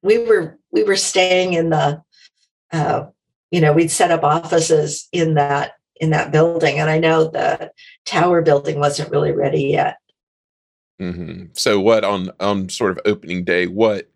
we 0.02 0.18
were 0.18 0.58
we 0.70 0.84
were 0.84 0.96
staying 0.96 1.54
in 1.54 1.70
the 1.70 2.02
uh, 2.72 3.06
you 3.50 3.60
know 3.60 3.72
we'd 3.72 3.90
set 3.90 4.10
up 4.10 4.24
offices 4.24 5.08
in 5.12 5.34
that 5.34 5.72
in 5.96 6.10
that 6.10 6.32
building. 6.32 6.78
And 6.78 6.90
i 6.90 6.98
know 6.98 7.24
the 7.24 7.70
tower 8.04 8.42
building 8.42 8.78
wasn't 8.78 9.10
really 9.10 9.32
ready 9.32 9.64
yet 9.64 9.96
mm-hmm. 11.02 11.44
so 11.52 11.80
what 11.80 12.04
on 12.04 12.30
on 12.40 12.68
sort 12.68 12.92
of 12.92 13.00
opening 13.04 13.44
day 13.44 13.66
what 13.66 14.08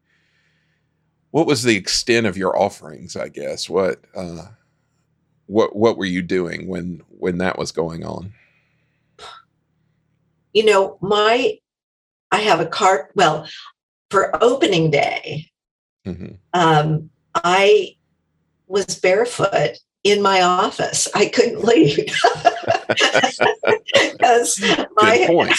what 1.31 1.47
was 1.47 1.63
the 1.63 1.77
extent 1.77 2.27
of 2.27 2.37
your 2.37 2.57
offerings 2.59 3.17
i 3.17 3.29
guess 3.29 3.69
what 3.69 4.01
uh 4.15 4.47
what 5.47 5.75
what 5.75 5.97
were 5.97 6.05
you 6.05 6.23
doing 6.23 6.69
when 6.69 7.03
when 7.09 7.39
that 7.39 7.59
was 7.59 7.73
going 7.73 8.05
on 8.05 8.33
you 10.53 10.65
know 10.65 10.97
my 11.01 11.59
i 12.31 12.39
have 12.39 12.61
a 12.61 12.67
cart 12.67 13.11
well 13.15 13.49
for 14.11 14.43
opening 14.43 14.91
day 14.91 15.51
mm-hmm. 16.07 16.35
um 16.55 17.11
i 17.35 17.95
was 18.67 18.99
barefoot 18.99 19.79
in 20.05 20.23
my 20.23 20.41
office 20.43 21.09
i 21.15 21.27
couldn't 21.27 21.65
leave 21.65 21.99
because 22.89 24.61
my 24.97 25.19
Good 25.19 25.27
point. 25.27 25.53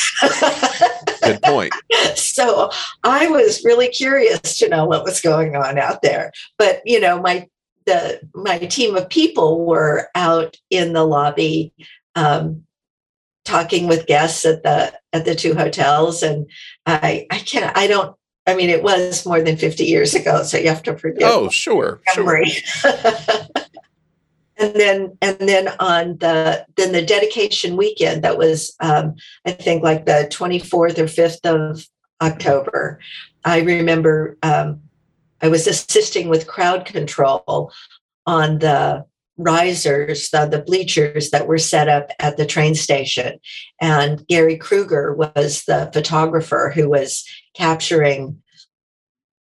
Good 1.23 1.41
point. 1.41 1.73
so 2.15 2.69
I 3.03 3.27
was 3.27 3.63
really 3.63 3.89
curious 3.89 4.57
to 4.59 4.69
know 4.69 4.85
what 4.85 5.03
was 5.03 5.21
going 5.21 5.55
on 5.55 5.77
out 5.77 6.01
there. 6.01 6.31
But 6.57 6.81
you 6.85 6.99
know, 6.99 7.21
my 7.21 7.47
the 7.85 8.19
my 8.33 8.57
team 8.59 8.95
of 8.95 9.09
people 9.09 9.65
were 9.65 10.09
out 10.15 10.57
in 10.69 10.93
the 10.93 11.05
lobby 11.05 11.73
um, 12.15 12.63
talking 13.45 13.87
with 13.87 14.07
guests 14.07 14.45
at 14.45 14.63
the 14.63 14.93
at 15.13 15.25
the 15.25 15.35
two 15.35 15.55
hotels, 15.55 16.23
and 16.23 16.49
I 16.85 17.27
I 17.31 17.39
can't 17.39 17.75
I 17.77 17.87
don't 17.87 18.15
I 18.47 18.55
mean, 18.55 18.69
it 18.69 18.81
was 18.81 19.25
more 19.25 19.41
than 19.41 19.57
50 19.57 19.83
years 19.83 20.15
ago, 20.15 20.41
so 20.43 20.57
you 20.57 20.69
have 20.69 20.83
to 20.83 20.97
forgive. 20.97 21.27
Oh, 21.29 21.49
sure, 21.49 21.99
memory. 22.15 22.45
sure. 22.45 22.91
and 24.57 24.73
then 24.75 25.17
and 25.21 25.37
then 25.39 25.69
on 25.79 26.17
the 26.17 26.65
then 26.75 26.91
the 26.91 27.05
dedication 27.05 27.77
weekend 27.77 28.23
that 28.23 28.37
was 28.37 28.75
um, 28.79 29.15
i 29.45 29.51
think 29.51 29.83
like 29.83 30.05
the 30.05 30.27
24th 30.31 30.97
or 30.97 31.05
5th 31.05 31.45
of 31.45 31.85
october 32.21 32.99
i 33.45 33.61
remember 33.61 34.37
um, 34.43 34.81
i 35.41 35.47
was 35.47 35.67
assisting 35.67 36.29
with 36.29 36.47
crowd 36.47 36.85
control 36.85 37.71
on 38.25 38.59
the 38.59 39.05
risers 39.37 40.31
the, 40.31 40.47
the 40.47 40.61
bleachers 40.61 41.29
that 41.29 41.47
were 41.47 41.59
set 41.59 41.87
up 41.87 42.09
at 42.19 42.37
the 42.37 42.45
train 42.45 42.73
station. 42.73 43.39
And 43.79 44.25
gary 44.27 44.57
kruger 44.57 45.13
was 45.13 45.63
the 45.65 45.91
photographer 45.93 46.71
who 46.73 46.89
was 46.89 47.23
capturing 47.55 48.41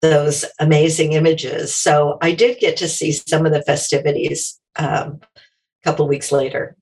those 0.02 0.44
amazing 0.58 1.12
images. 1.12 1.74
So 1.74 2.18
i 2.20 2.32
did 2.32 2.58
get 2.58 2.76
to 2.78 2.88
see 2.88 3.12
some 3.12 3.46
of 3.46 3.52
the 3.52 3.62
festivities 3.62 4.60
um, 4.76 5.20
a 5.22 5.84
couple 5.84 6.06
weeks 6.08 6.32
later. 6.32 6.76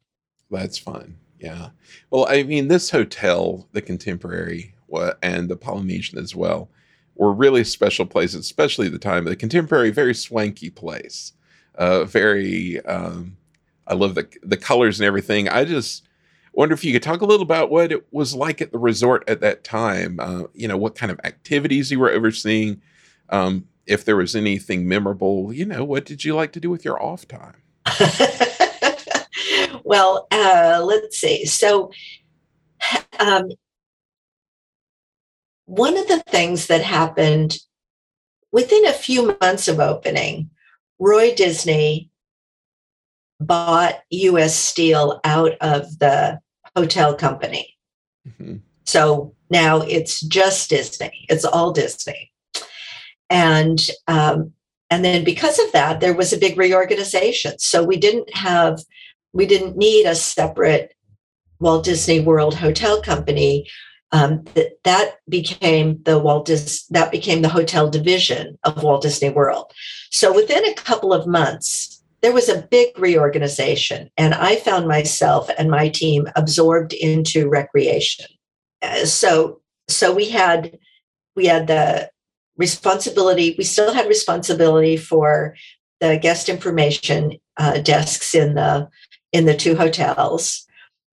That's 0.51 0.78
fun. 0.78 1.16
Yeah. 1.38 1.70
Well, 2.11 2.26
I 2.28 2.43
mean, 2.45 2.68
this 2.68 2.90
hotel, 2.90 3.66
the 3.72 3.82
Contemporary, 3.82 4.74
and 5.22 5.49
the 5.49 5.57
Polynesian 5.57 6.18
as 6.18 6.34
well, 6.34 6.68
were 7.14 7.32
really 7.32 7.64
special 7.64 8.07
places, 8.07 8.40
especially 8.40 8.86
at 8.86 8.93
the 8.93 8.99
time. 8.99 9.24
The 9.24 9.36
contemporary, 9.36 9.90
very 9.90 10.14
swanky 10.14 10.70
place. 10.70 11.32
Uh, 11.74 12.05
very, 12.05 12.84
um, 12.84 13.36
I 13.86 13.95
love 13.95 14.14
the 14.14 14.28
the 14.43 14.57
colors 14.57 15.01
and 15.01 15.07
everything. 15.07 15.49
I 15.49 15.64
just 15.64 16.05
wonder 16.53 16.74
if 16.74 16.84
you 16.84 16.93
could 16.93 17.03
talk 17.03 17.22
a 17.22 17.26
little 17.26 17.43
about 17.43 17.70
what 17.70 17.93
it 17.93 18.07
was 18.12 18.34
like 18.34 18.61
at 18.61 18.72
the 18.72 18.78
resort 18.78 19.24
at 19.28 19.40
that 19.40 19.64
time. 19.64 20.20
Uh, 20.20 20.45
you 20.55 20.68
know, 20.68 20.76
what 20.76 20.95
kind 20.95 21.11
of 21.11 21.20
activities 21.24 21.90
you 21.90 21.99
were 21.99 22.11
overseeing. 22.11 22.80
Um, 23.30 23.66
if 23.86 24.05
there 24.05 24.16
was 24.16 24.36
anything 24.36 24.86
memorable, 24.86 25.53
you 25.53 25.64
know, 25.64 25.82
what 25.82 26.05
did 26.05 26.24
you 26.24 26.34
like 26.34 26.53
to 26.53 26.61
do 26.61 26.70
with 26.70 26.84
your 26.84 27.03
off 27.03 27.26
time? 27.26 27.61
well, 29.85 30.26
uh, 30.30 30.83
let's 30.85 31.18
see. 31.18 31.45
So, 31.45 31.91
um, 33.18 33.51
one 35.66 35.97
of 35.97 36.07
the 36.09 36.22
things 36.28 36.66
that 36.66 36.83
happened 36.83 37.57
within 38.51 38.87
a 38.87 38.93
few 38.93 39.37
months 39.41 39.68
of 39.68 39.80
opening, 39.80 40.51
Roy 40.99 41.35
Disney 41.35 42.11
bought 43.41 44.01
US 44.11 44.55
Steel 44.55 45.20
out 45.24 45.53
of 45.61 45.99
the 45.99 46.39
hotel 46.76 47.14
company. 47.14 47.76
Mm-hmm. 48.28 48.57
So 48.85 49.35
now 49.51 49.80
it's 49.83 50.20
just 50.20 50.70
Disney, 50.70 51.26
it's 51.28 51.45
all 51.45 51.72
Disney. 51.72 52.30
And 53.30 53.80
um, 54.07 54.53
and 54.93 55.03
then 55.03 55.24
because 55.24 55.59
of 55.59 55.72
that, 55.72 56.01
there 56.01 56.12
was 56.12 56.34
a 56.34 56.38
big 56.38 56.59
reorganization. 56.59 57.59
So 57.59 57.82
we 57.82 57.97
didn't 57.97 58.28
have, 58.36 58.80
we 59.32 59.47
didn't 59.47 59.74
need 59.74 60.05
a 60.05 60.14
separate 60.14 60.95
Walt 61.61 61.86
Disney 61.86 62.20
World 62.20 62.55
Hotel 62.55 63.01
Company 63.01 63.66
um, 64.11 64.45
that 64.53 64.72
that 64.84 65.14
became 65.30 66.03
the 66.03 66.18
Walt 66.18 66.45
Dis- 66.45 66.84
that 66.88 67.11
became 67.11 67.40
the 67.40 67.49
hotel 67.49 67.88
division 67.88 68.59
of 68.64 68.82
Walt 68.82 69.01
Disney 69.01 69.30
World. 69.30 69.72
So 70.11 70.30
within 70.30 70.62
a 70.66 70.74
couple 70.74 71.14
of 71.14 71.26
months, 71.26 72.03
there 72.20 72.34
was 72.34 72.51
a 72.51 72.68
big 72.70 72.99
reorganization, 72.99 74.11
and 74.18 74.34
I 74.34 74.57
found 74.57 74.86
myself 74.88 75.49
and 75.57 75.70
my 75.70 75.88
team 75.88 76.28
absorbed 76.36 76.93
into 76.93 77.49
recreation. 77.49 78.26
Uh, 78.82 79.07
so 79.07 79.62
so 79.88 80.12
we 80.12 80.28
had 80.28 80.78
we 81.34 81.47
had 81.47 81.66
the 81.66 82.11
responsibility. 82.62 83.56
We 83.58 83.64
still 83.64 83.92
had 83.92 84.06
responsibility 84.06 84.96
for 84.96 85.56
the 86.00 86.16
guest 86.16 86.48
information 86.48 87.32
uh, 87.56 87.78
desks 87.78 88.36
in 88.36 88.54
the 88.54 88.88
in 89.32 89.46
the 89.46 89.56
two 89.56 89.74
hotels, 89.74 90.64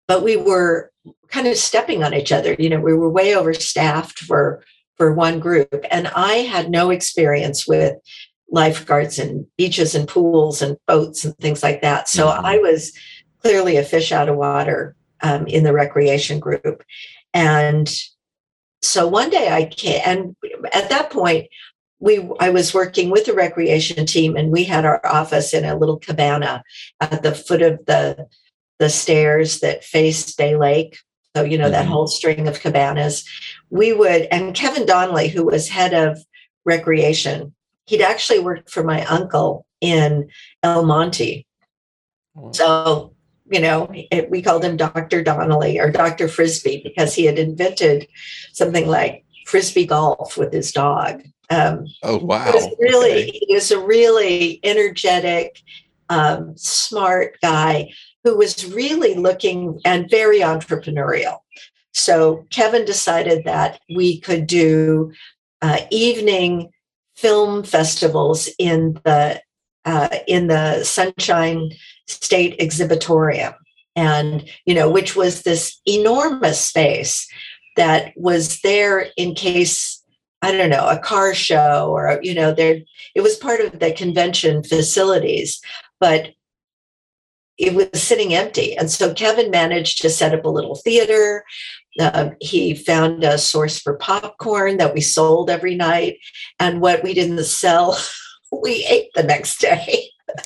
but 0.07 0.23
we 0.23 0.35
were 0.37 0.91
kind 1.29 1.47
of 1.47 1.55
stepping 1.57 2.03
on 2.03 2.15
each 2.15 2.31
other. 2.31 2.55
You 2.57 2.69
know, 2.69 2.79
we 2.79 2.95
were 2.95 3.11
way 3.11 3.35
overstaffed 3.35 4.17
for 4.19 4.63
for 4.97 5.13
one 5.13 5.39
group, 5.39 5.85
and 5.91 6.07
I 6.15 6.37
had 6.53 6.71
no 6.71 6.89
experience 6.89 7.67
with 7.67 7.93
lifeguards 8.49 9.19
and 9.19 9.45
beaches 9.55 9.93
and 9.93 10.07
pools 10.07 10.63
and 10.63 10.77
boats 10.87 11.25
and 11.25 11.37
things 11.37 11.61
like 11.61 11.81
that. 11.81 12.09
So 12.09 12.25
mm-hmm. 12.25 12.45
I 12.45 12.57
was 12.57 12.91
clearly 13.43 13.77
a 13.77 13.83
fish 13.83 14.11
out 14.11 14.29
of 14.29 14.37
water 14.37 14.95
um, 15.21 15.45
in 15.45 15.63
the 15.63 15.73
recreation 15.73 16.39
group, 16.39 16.83
and 17.35 17.87
so 18.85 19.07
one 19.07 19.29
day 19.29 19.51
I 19.51 19.65
came, 19.65 20.01
and 20.05 20.35
at 20.73 20.89
that 20.89 21.09
point, 21.11 21.47
we 21.99 22.29
I 22.39 22.49
was 22.49 22.73
working 22.73 23.09
with 23.09 23.25
the 23.25 23.33
recreation 23.33 24.05
team, 24.05 24.35
and 24.35 24.51
we 24.51 24.63
had 24.63 24.85
our 24.85 25.05
office 25.05 25.53
in 25.53 25.65
a 25.65 25.77
little 25.77 25.97
cabana 25.97 26.63
at 26.99 27.23
the 27.23 27.33
foot 27.33 27.61
of 27.61 27.85
the 27.85 28.27
the 28.79 28.89
stairs 28.89 29.59
that 29.61 29.83
face 29.83 30.33
Bay 30.35 30.55
Lake. 30.55 30.97
So, 31.35 31.43
you 31.43 31.57
know, 31.57 31.65
mm-hmm. 31.65 31.73
that 31.73 31.85
whole 31.87 32.07
string 32.07 32.47
of 32.47 32.61
cabanas. 32.61 33.27
We 33.69 33.91
would, 33.91 34.23
and 34.31 34.55
Kevin 34.55 34.85
Donnelly, 34.85 35.27
who 35.27 35.45
was 35.45 35.67
head 35.67 35.93
of 35.93 36.23
recreation, 36.63 37.53
he'd 37.87 38.01
actually 38.01 38.39
worked 38.39 38.69
for 38.69 38.83
my 38.83 39.03
uncle 39.05 39.65
in 39.81 40.29
El 40.63 40.85
Monte. 40.85 41.45
So, 42.51 43.14
you 43.49 43.59
know, 43.59 43.89
it, 43.91 44.29
we 44.29 44.41
called 44.41 44.63
him 44.63 44.77
Dr. 44.77 45.23
Donnelly 45.23 45.79
or 45.79 45.91
Dr. 45.91 46.27
Frisbee 46.27 46.81
because 46.83 47.13
he 47.13 47.25
had 47.25 47.37
invented 47.37 48.07
something 48.53 48.87
like 48.87 49.23
frisbee 49.45 49.85
golf 49.85 50.37
with 50.37 50.51
his 50.51 50.71
dog. 50.71 51.21
Um, 51.51 51.85
oh 52.01 52.17
wow! 52.17 52.45
He 52.45 52.51
was 52.53 52.75
really, 52.79 53.23
okay. 53.23 53.39
he 53.47 53.53
was 53.53 53.69
a 53.69 53.79
really 53.79 54.59
energetic, 54.63 55.61
um, 56.09 56.57
smart 56.57 57.37
guy 57.41 57.91
who 58.23 58.35
was 58.35 58.65
really 58.73 59.13
looking 59.13 59.79
and 59.85 60.09
very 60.09 60.39
entrepreneurial. 60.39 61.37
So 61.93 62.45
Kevin 62.49 62.83
decided 62.83 63.45
that 63.45 63.79
we 63.93 64.19
could 64.19 64.47
do 64.47 65.13
uh, 65.61 65.81
evening 65.91 66.71
film 67.15 67.63
festivals 67.63 68.49
in 68.57 68.99
the 69.05 69.41
uh, 69.85 70.09
in 70.27 70.47
the 70.47 70.83
Sunshine 70.83 71.69
State 72.07 72.55
Exhibitorium, 72.59 73.53
and 73.95 74.49
you 74.65 74.73
know, 74.73 74.89
which 74.89 75.15
was 75.15 75.41
this 75.41 75.79
enormous 75.85 76.59
space 76.59 77.27
that 77.75 78.13
was 78.15 78.61
there 78.61 79.07
in 79.17 79.35
case 79.35 80.03
I 80.41 80.51
don't 80.51 80.69
know 80.69 80.87
a 80.87 80.99
car 80.99 81.33
show 81.33 81.91
or 81.91 82.19
you 82.21 82.35
know 82.35 82.53
there 82.53 82.77
it 83.15 83.21
was 83.21 83.35
part 83.35 83.61
of 83.61 83.79
the 83.79 83.91
convention 83.91 84.63
facilities, 84.63 85.61
but 85.99 86.33
it 87.57 87.73
was 87.73 88.01
sitting 88.01 88.33
empty. 88.33 88.77
And 88.77 88.91
so 88.91 89.13
Kevin 89.13 89.49
managed 89.49 90.01
to 90.01 90.09
set 90.09 90.33
up 90.33 90.45
a 90.45 90.49
little 90.49 90.75
theater. 90.75 91.45
Uh, 91.99 92.31
he 92.41 92.75
found 92.75 93.23
a 93.23 93.37
source 93.37 93.79
for 93.79 93.95
popcorn 93.95 94.77
that 94.77 94.93
we 94.93 95.01
sold 95.01 95.49
every 95.49 95.75
night. 95.75 96.17
And 96.59 96.81
what 96.81 97.03
we 97.03 97.13
didn't 97.13 97.43
sell, 97.45 97.97
we 98.63 98.85
ate 98.89 99.09
the 99.15 99.23
next 99.23 99.59
day. 99.59 100.09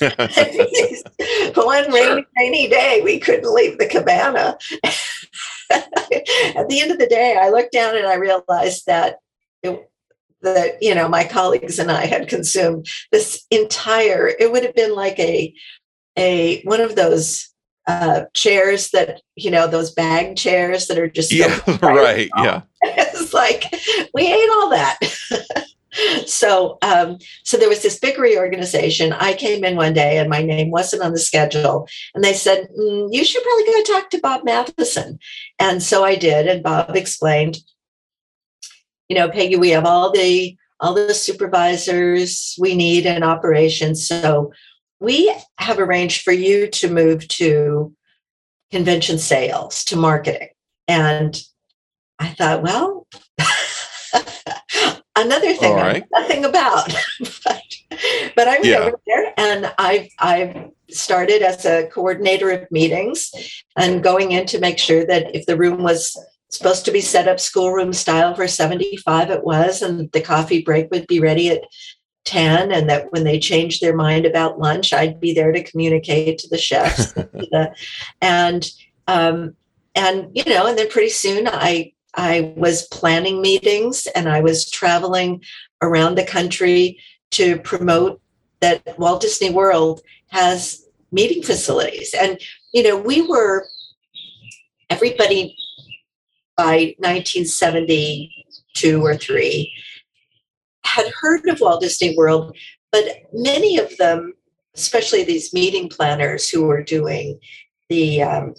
One 1.54 1.92
rainy, 1.92 2.26
rainy 2.36 2.68
day, 2.68 3.00
we 3.02 3.18
couldn't 3.18 3.52
leave 3.52 3.78
the 3.78 3.86
cabana. 3.86 4.58
At 5.70 6.68
the 6.68 6.80
end 6.80 6.90
of 6.90 6.98
the 6.98 7.06
day, 7.06 7.38
I 7.40 7.50
looked 7.50 7.72
down 7.72 7.96
and 7.96 8.06
I 8.06 8.14
realized 8.14 8.86
that 8.86 9.16
it, 9.62 9.90
that 10.42 10.82
you 10.82 10.94
know 10.94 11.08
my 11.08 11.24
colleagues 11.24 11.78
and 11.78 11.90
I 11.90 12.06
had 12.06 12.28
consumed 12.28 12.88
this 13.12 13.46
entire. 13.50 14.28
It 14.28 14.52
would 14.52 14.64
have 14.64 14.74
been 14.74 14.94
like 14.94 15.18
a 15.18 15.54
a 16.16 16.62
one 16.62 16.80
of 16.80 16.96
those 16.96 17.50
uh, 17.86 18.24
chairs 18.34 18.90
that 18.90 19.22
you 19.36 19.50
know 19.50 19.66
those 19.66 19.92
bag 19.92 20.36
chairs 20.36 20.86
that 20.86 20.98
are 20.98 21.08
just 21.08 21.32
yeah 21.32 21.58
right 21.82 22.30
yeah 22.36 22.62
it's 22.82 23.32
like 23.32 23.64
we 24.14 24.26
ate 24.26 24.50
all 24.52 24.70
that 24.70 24.98
so 26.26 26.78
um, 26.82 27.18
so 27.44 27.56
there 27.56 27.68
was 27.68 27.82
this 27.82 27.98
big 27.98 28.18
reorganization 28.18 29.12
i 29.12 29.32
came 29.32 29.64
in 29.64 29.76
one 29.76 29.92
day 29.92 30.18
and 30.18 30.30
my 30.30 30.42
name 30.42 30.70
wasn't 30.70 31.02
on 31.02 31.12
the 31.12 31.18
schedule. 31.18 31.88
And 32.14 32.22
they 32.22 32.32
said 32.32 32.68
mm, 32.78 33.08
you 33.10 33.24
should 33.24 33.42
probably 33.42 33.64
go 33.64 33.82
talk 33.82 34.10
to 34.10 34.20
bob 34.20 34.44
matheson. 34.44 35.18
And 35.58 35.82
so 35.82 36.04
i 36.04 36.16
did 36.16 36.46
and 36.46 36.62
bob 36.62 36.96
explained 36.96 37.58
you 39.08 39.16
know 39.16 39.28
peggie 39.28 39.56
we 39.56 39.70
have 39.70 39.84
all 39.84 40.12
the 40.12 40.56
all 40.80 40.94
the 40.94 41.14
supervisors 41.14 42.54
we 42.58 42.74
need 42.74 43.06
in 43.06 43.22
operations. 43.22 44.06
So 44.06 44.52
we 44.98 45.34
have 45.58 45.78
arranged 45.78 46.22
for 46.22 46.32
you 46.32 46.68
to 46.68 46.90
move 46.90 47.28
to 47.28 47.94
convention 48.70 49.18
sales, 49.18 49.84
to 49.84 49.96
marketing. 49.96 50.48
And 50.88 51.40
I 52.18 52.28
thought, 52.28 52.62
well, 52.62 53.06
another 55.16 55.54
thing 55.54 55.74
right. 55.74 56.04
nothing 56.12 56.44
about. 56.44 56.92
but, 57.44 57.62
but 58.36 58.48
I 58.48 58.58
was 58.58 58.66
yeah. 58.66 58.78
over 58.78 59.00
there 59.06 59.34
and 59.36 59.72
I've 59.78 60.08
I've 60.18 60.70
started 60.90 61.42
as 61.42 61.64
a 61.64 61.86
coordinator 61.88 62.50
of 62.50 62.70
meetings 62.70 63.30
and 63.76 64.02
going 64.02 64.32
in 64.32 64.46
to 64.46 64.58
make 64.58 64.78
sure 64.78 65.06
that 65.06 65.34
if 65.34 65.46
the 65.46 65.56
room 65.56 65.82
was 65.82 66.16
supposed 66.50 66.84
to 66.84 66.90
be 66.90 67.00
set 67.00 67.28
up 67.28 67.38
schoolroom 67.38 67.92
style 67.92 68.34
for 68.34 68.48
75 68.48 69.30
it 69.30 69.44
was 69.44 69.82
and 69.82 70.10
the 70.12 70.20
coffee 70.20 70.62
break 70.62 70.90
would 70.90 71.06
be 71.06 71.20
ready 71.20 71.48
at 71.48 71.62
10 72.24 72.72
and 72.72 72.90
that 72.90 73.12
when 73.12 73.22
they 73.22 73.38
changed 73.38 73.80
their 73.80 73.94
mind 73.94 74.26
about 74.26 74.58
lunch 74.58 74.92
i'd 74.92 75.20
be 75.20 75.32
there 75.32 75.52
to 75.52 75.62
communicate 75.62 76.38
to 76.38 76.48
the 76.48 76.58
chefs 76.58 77.14
and 78.20 78.70
um, 79.06 79.54
and 79.94 80.28
you 80.34 80.44
know 80.44 80.66
and 80.66 80.76
then 80.76 80.88
pretty 80.90 81.08
soon 81.08 81.48
i 81.48 81.92
i 82.14 82.52
was 82.56 82.86
planning 82.88 83.40
meetings 83.40 84.06
and 84.14 84.28
i 84.28 84.40
was 84.40 84.70
traveling 84.70 85.42
around 85.82 86.16
the 86.16 86.24
country 86.24 86.98
to 87.30 87.58
promote 87.60 88.20
that 88.60 88.82
walt 88.98 89.20
disney 89.20 89.50
world 89.50 90.00
has 90.28 90.84
meeting 91.12 91.42
facilities. 91.42 92.14
And 92.18 92.40
you 92.72 92.82
know 92.82 92.96
we 92.96 93.20
were 93.22 93.66
everybody 94.88 95.54
by 96.56 96.94
1972 96.98 99.04
or 99.04 99.16
3 99.16 99.72
had 100.84 101.12
heard 101.20 101.46
of 101.48 101.60
Walt 101.60 101.80
Disney 101.80 102.16
World, 102.16 102.56
but 102.90 103.04
many 103.32 103.78
of 103.78 103.96
them, 103.96 104.34
especially 104.74 105.22
these 105.22 105.52
meeting 105.52 105.88
planners 105.88 106.50
who 106.50 106.64
were 106.64 106.82
doing 106.82 107.38
the 107.88 108.20
um, 108.22 108.54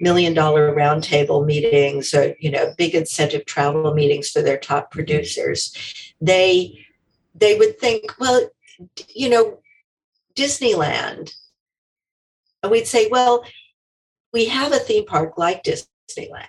million 0.00 0.34
dollar 0.34 0.74
roundtable 0.74 1.44
meetings 1.44 2.12
or 2.12 2.34
you 2.40 2.50
know 2.50 2.74
big 2.76 2.94
incentive 2.94 3.46
travel 3.46 3.94
meetings 3.94 4.30
for 4.30 4.42
their 4.42 4.58
top 4.58 4.90
producers. 4.90 5.74
They 6.20 6.84
they 7.34 7.56
would 7.56 7.78
think 7.78 8.18
well 8.18 8.48
you 9.14 9.28
know 9.28 9.60
disneyland. 10.34 11.34
And 12.62 12.72
we'd 12.72 12.86
say 12.86 13.08
well 13.10 13.44
we 14.32 14.46
have 14.46 14.72
a 14.72 14.78
theme 14.78 15.06
park 15.06 15.38
like 15.38 15.62
disneyland 15.62 16.46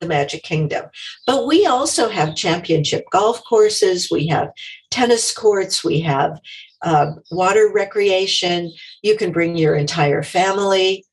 the 0.00 0.06
magic 0.06 0.42
kingdom. 0.42 0.86
But 1.26 1.46
we 1.46 1.66
also 1.66 2.08
have 2.08 2.34
championship 2.34 3.04
golf 3.12 3.42
courses. 3.46 4.08
We 4.10 4.26
have 4.28 4.50
tennis 4.90 5.32
courts. 5.32 5.84
We 5.84 6.00
have 6.00 6.40
uh, 6.82 7.12
water 7.30 7.70
recreation. 7.72 8.72
You 9.02 9.16
can 9.16 9.30
bring 9.30 9.56
your 9.56 9.76
entire 9.76 10.22
family 10.22 11.04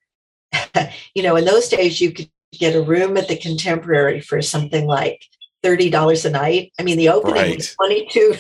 you 1.16 1.24
know, 1.24 1.36
in 1.36 1.46
those 1.46 1.70
days, 1.70 2.00
you 2.00 2.12
could 2.12 2.30
get 2.54 2.76
a 2.76 2.82
room 2.82 3.18
at 3.18 3.28
the 3.28 3.38
Contemporary 3.38 4.22
for 4.22 4.42
something 4.42 4.86
like 4.86 5.24
thirty 5.64 5.90
dollars 5.90 6.26
a 6.26 6.30
night. 6.30 6.72
I 6.80 6.84
mean, 6.84 6.98
the 6.98 7.10
opening 7.10 7.36
right. 7.36 7.58
was 7.58 7.74
twenty 7.74 8.08
two 8.10 8.36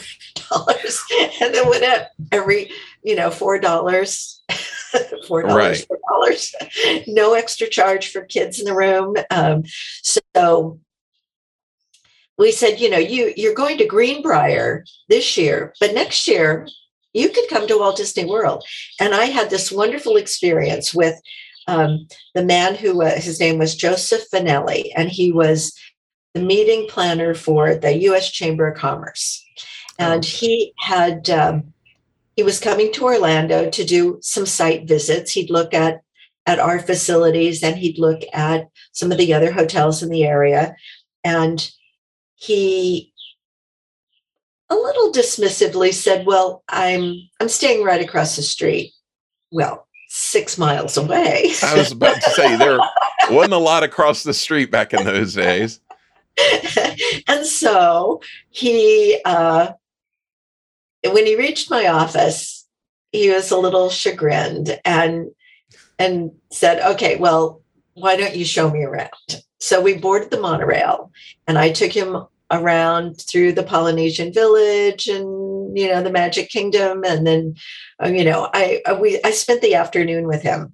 dollars, 0.49 1.03
and 1.41 1.53
then 1.53 1.69
went 1.69 1.83
up 1.83 2.09
every, 2.31 2.71
you 3.03 3.15
know, 3.15 3.29
four 3.29 3.59
dollars, 3.59 4.41
four 5.27 5.43
dollars, 5.43 5.85
four 5.85 5.99
dollars. 6.09 6.53
No 7.07 7.33
extra 7.33 7.67
charge 7.67 8.11
for 8.11 8.21
kids 8.21 8.59
in 8.59 8.65
the 8.65 8.75
room. 8.75 9.15
Um, 9.29 9.63
so 10.01 10.79
we 12.37 12.51
said, 12.51 12.79
you 12.79 12.89
know, 12.89 12.97
you 12.97 13.33
you're 13.35 13.53
going 13.53 13.77
to 13.79 13.85
Greenbrier 13.85 14.85
this 15.09 15.37
year, 15.37 15.73
but 15.79 15.93
next 15.93 16.27
year 16.27 16.67
you 17.13 17.29
could 17.29 17.49
come 17.49 17.67
to 17.67 17.79
Walt 17.79 17.97
Disney 17.97 18.25
World. 18.25 18.63
And 18.99 19.15
I 19.15 19.25
had 19.25 19.49
this 19.49 19.71
wonderful 19.71 20.17
experience 20.17 20.93
with 20.93 21.19
um, 21.67 22.07
the 22.33 22.43
man 22.43 22.75
who 22.75 23.01
uh, 23.01 23.15
his 23.15 23.39
name 23.39 23.57
was 23.57 23.75
Joseph 23.75 24.29
Finelli, 24.33 24.91
and 24.95 25.09
he 25.09 25.31
was 25.31 25.77
the 26.33 26.41
meeting 26.41 26.87
planner 26.87 27.33
for 27.33 27.75
the 27.75 27.97
U.S. 28.03 28.31
Chamber 28.31 28.67
of 28.67 28.77
Commerce, 28.77 29.45
and 29.99 30.23
oh. 30.23 30.27
he 30.27 30.73
had 30.79 31.29
um, 31.29 31.73
he 32.35 32.43
was 32.43 32.59
coming 32.59 32.91
to 32.93 33.05
Orlando 33.05 33.69
to 33.69 33.83
do 33.83 34.19
some 34.21 34.45
site 34.45 34.87
visits. 34.87 35.31
He'd 35.31 35.49
look 35.49 35.73
at 35.73 36.01
at 36.45 36.59
our 36.59 36.79
facilities, 36.79 37.61
and 37.61 37.75
he'd 37.75 37.99
look 37.99 38.21
at 38.33 38.69
some 38.93 39.11
of 39.11 39.17
the 39.17 39.33
other 39.33 39.51
hotels 39.51 40.01
in 40.01 40.09
the 40.09 40.23
area, 40.23 40.75
and 41.23 41.69
he 42.35 43.11
a 44.69 44.75
little 44.75 45.11
dismissively 45.11 45.93
said, 45.93 46.25
"Well, 46.25 46.63
I'm 46.69 47.15
I'm 47.41 47.49
staying 47.49 47.83
right 47.83 48.01
across 48.01 48.35
the 48.35 48.41
street." 48.41 48.93
Well, 49.51 49.86
six 50.17 50.57
miles 50.57 50.97
away. 50.97 51.51
I 51.63 51.77
was 51.77 51.91
about 51.91 52.15
to 52.15 52.29
say 52.31 52.55
there 52.55 52.79
wasn't 53.29 53.53
a 53.53 53.57
lot 53.57 53.83
across 53.83 54.23
the 54.23 54.33
street 54.33 54.71
back 54.71 54.93
in 54.93 55.05
those 55.05 55.35
days. 55.35 55.79
and 57.27 57.45
so 57.45 58.21
he, 58.49 59.19
uh, 59.25 59.71
when 61.05 61.25
he 61.25 61.35
reached 61.35 61.69
my 61.69 61.87
office, 61.87 62.67
he 63.11 63.29
was 63.29 63.51
a 63.51 63.57
little 63.57 63.89
chagrined 63.89 64.79
and 64.83 65.31
and 65.99 66.31
said, 66.51 66.79
"Okay, 66.93 67.15
well, 67.15 67.61
why 67.93 68.15
don't 68.15 68.35
you 68.35 68.45
show 68.45 68.69
me 68.69 68.83
around?" 68.83 69.43
So 69.59 69.81
we 69.81 69.95
boarded 69.95 70.29
the 70.29 70.39
monorail, 70.39 71.11
and 71.47 71.57
I 71.57 71.71
took 71.71 71.91
him 71.91 72.27
around 72.51 73.21
through 73.21 73.53
the 73.53 73.63
Polynesian 73.63 74.31
village 74.31 75.07
and 75.07 75.77
you 75.77 75.87
know 75.87 76.01
the 76.01 76.11
Magic 76.11 76.49
Kingdom, 76.49 77.03
and 77.05 77.27
then 77.27 77.55
uh, 78.03 78.07
you 78.07 78.23
know 78.23 78.49
I, 78.53 78.81
uh, 78.85 78.95
we 78.95 79.19
I 79.23 79.31
spent 79.31 79.61
the 79.61 79.75
afternoon 79.75 80.27
with 80.27 80.41
him, 80.41 80.73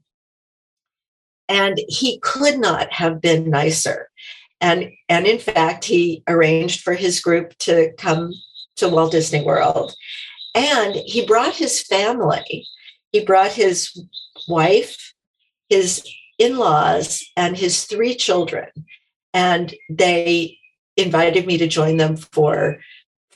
and 1.50 1.80
he 1.88 2.20
could 2.20 2.60
not 2.60 2.92
have 2.94 3.22
been 3.22 3.50
nicer, 3.50 4.10
and 4.62 4.92
and 5.10 5.26
in 5.26 5.40
fact 5.40 5.86
he 5.86 6.24
arranged 6.28 6.82
for 6.82 6.94
his 6.94 7.20
group 7.20 7.58
to 7.60 7.92
come 7.98 8.32
to 8.78 8.90
Walt 8.90 9.12
Disney 9.12 9.44
World, 9.44 9.96
and 10.56 10.96
he 10.96 11.26
brought 11.26 11.56
his 11.56 11.82
family, 11.82 12.68
he 13.12 13.26
brought 13.26 13.52
his 13.52 14.00
wife, 14.48 15.14
his 15.70 16.08
in-laws, 16.38 17.24
and 17.36 17.58
his 17.58 17.86
three 17.86 18.16
children, 18.16 18.70
and 19.34 19.74
they 19.90 20.58
invited 20.98 21.46
me 21.46 21.58
to 21.58 21.68
join 21.68 21.98
them 21.98 22.16
for 22.18 22.80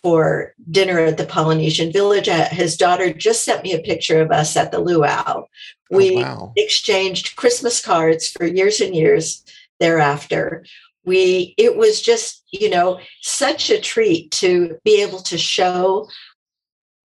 for 0.04 0.54
dinner 0.70 1.00
at 1.00 1.18
the 1.18 1.26
Polynesian 1.26 1.92
Village. 1.92 2.28
His 2.28 2.78
daughter 2.78 3.12
just 3.12 3.44
sent 3.44 3.64
me 3.64 3.74
a 3.74 3.80
picture 3.80 4.22
of 4.22 4.32
us 4.32 4.56
at 4.56 4.72
the 4.72 4.80
luau. 4.80 5.24
Oh, 5.28 5.48
we 5.90 6.18
oh, 6.18 6.22
wow. 6.22 6.54
exchanged 6.56 7.36
Christmas 7.36 7.84
cards 7.84 8.30
for 8.30 8.46
years 8.46 8.80
and 8.80 8.96
years 8.96 9.44
thereafter. 9.80 10.66
We 11.06 11.56
it 11.58 11.78
was 11.78 12.02
just, 12.02 12.44
you 12.52 12.70
know, 12.70 13.00
such 13.22 13.70
a 13.70 13.82
treat 13.82 14.32
to 14.32 14.78
be 14.84 15.02
able 15.02 15.20
to 15.20 15.38
show 15.38 16.08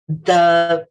the 0.08 0.86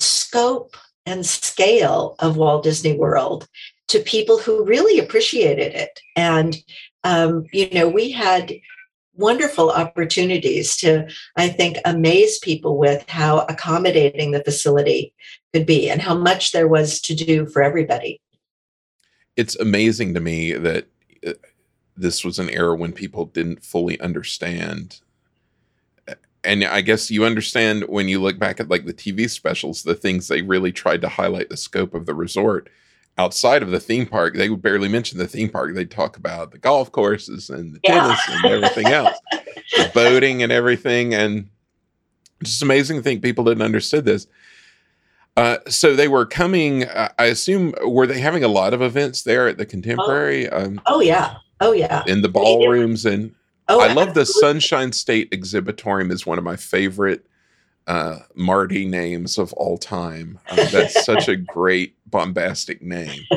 scope 0.00 0.76
and 1.04 1.24
scale 1.24 2.16
of 2.18 2.36
Walt 2.36 2.64
Disney 2.64 2.96
World 2.96 3.46
to 3.88 4.00
people 4.00 4.38
who 4.38 4.64
really 4.64 4.98
appreciated 4.98 5.74
it. 5.74 6.00
And 6.16 6.56
um, 7.04 7.46
you 7.52 7.70
know, 7.70 7.88
we 7.88 8.10
had 8.10 8.52
wonderful 9.16 9.70
opportunities 9.70 10.76
to, 10.78 11.08
I 11.36 11.48
think, 11.48 11.78
amaze 11.84 12.38
people 12.38 12.78
with 12.78 13.08
how 13.08 13.40
accommodating 13.40 14.30
the 14.30 14.44
facility 14.44 15.14
could 15.52 15.66
be 15.66 15.90
and 15.90 16.00
how 16.00 16.14
much 16.14 16.52
there 16.52 16.68
was 16.68 17.00
to 17.02 17.14
do 17.14 17.46
for 17.46 17.62
everybody. 17.62 18.20
It's 19.36 19.56
amazing 19.56 20.14
to 20.14 20.20
me 20.20 20.52
that 20.52 20.86
uh, 21.26 21.32
this 21.96 22.24
was 22.24 22.38
an 22.38 22.50
era 22.50 22.74
when 22.74 22.92
people 22.92 23.26
didn't 23.26 23.64
fully 23.64 24.00
understand. 24.00 25.00
And 26.44 26.64
I 26.64 26.80
guess 26.80 27.10
you 27.10 27.24
understand 27.24 27.84
when 27.88 28.08
you 28.08 28.20
look 28.20 28.38
back 28.38 28.60
at 28.60 28.68
like 28.68 28.86
the 28.86 28.94
TV 28.94 29.28
specials, 29.28 29.82
the 29.82 29.94
things 29.94 30.28
they 30.28 30.42
really 30.42 30.72
tried 30.72 31.00
to 31.00 31.08
highlight 31.08 31.48
the 31.48 31.56
scope 31.56 31.92
of 31.92 32.06
the 32.06 32.14
resort 32.14 32.70
outside 33.18 33.62
of 33.62 33.70
the 33.70 33.80
theme 33.80 34.06
park, 34.06 34.34
they 34.34 34.48
would 34.48 34.62
barely 34.62 34.88
mention 34.88 35.18
the 35.18 35.28
theme 35.28 35.48
park. 35.48 35.74
They'd 35.74 35.90
talk 35.90 36.16
about 36.16 36.50
the 36.50 36.58
golf 36.58 36.92
courses 36.92 37.50
and 37.50 37.74
the 37.74 37.80
yeah. 37.84 38.00
tennis 38.00 38.20
and 38.28 38.44
everything 38.46 38.86
else, 38.86 39.18
the 39.76 39.90
boating 39.94 40.42
and 40.42 40.52
everything. 40.52 41.14
And 41.14 41.48
just 42.42 42.62
amazing 42.62 42.98
to 42.98 43.02
think 43.02 43.22
people 43.22 43.44
didn't 43.44 43.62
understand 43.62 44.04
this. 44.04 44.26
Uh, 45.36 45.58
so 45.68 45.94
they 45.94 46.08
were 46.08 46.24
coming. 46.24 46.84
Uh, 46.84 47.10
I 47.18 47.26
assume 47.26 47.74
were 47.84 48.06
they 48.06 48.20
having 48.20 48.44
a 48.44 48.48
lot 48.48 48.72
of 48.72 48.80
events 48.80 49.22
there 49.22 49.48
at 49.48 49.58
the 49.58 49.66
Contemporary? 49.66 50.48
Oh, 50.48 50.64
um, 50.64 50.80
oh 50.86 51.00
yeah, 51.00 51.36
oh 51.60 51.72
yeah. 51.72 52.02
In 52.06 52.22
the 52.22 52.28
ballrooms 52.28 53.04
and 53.04 53.34
oh, 53.68 53.80
I 53.80 53.92
love 53.92 54.14
the 54.14 54.24
Sunshine 54.24 54.92
State 54.92 55.28
Exhibitorium 55.32 56.10
is 56.10 56.24
one 56.24 56.38
of 56.38 56.44
my 56.44 56.56
favorite 56.56 57.26
uh, 57.86 58.18
Marty 58.34 58.84
names 58.84 59.38
of 59.38 59.52
all 59.54 59.78
time. 59.78 60.38
Uh, 60.50 60.64
that's 60.70 61.04
such 61.04 61.28
a 61.28 61.36
great 61.54 61.96
bombastic 62.06 62.82
name. 62.82 63.22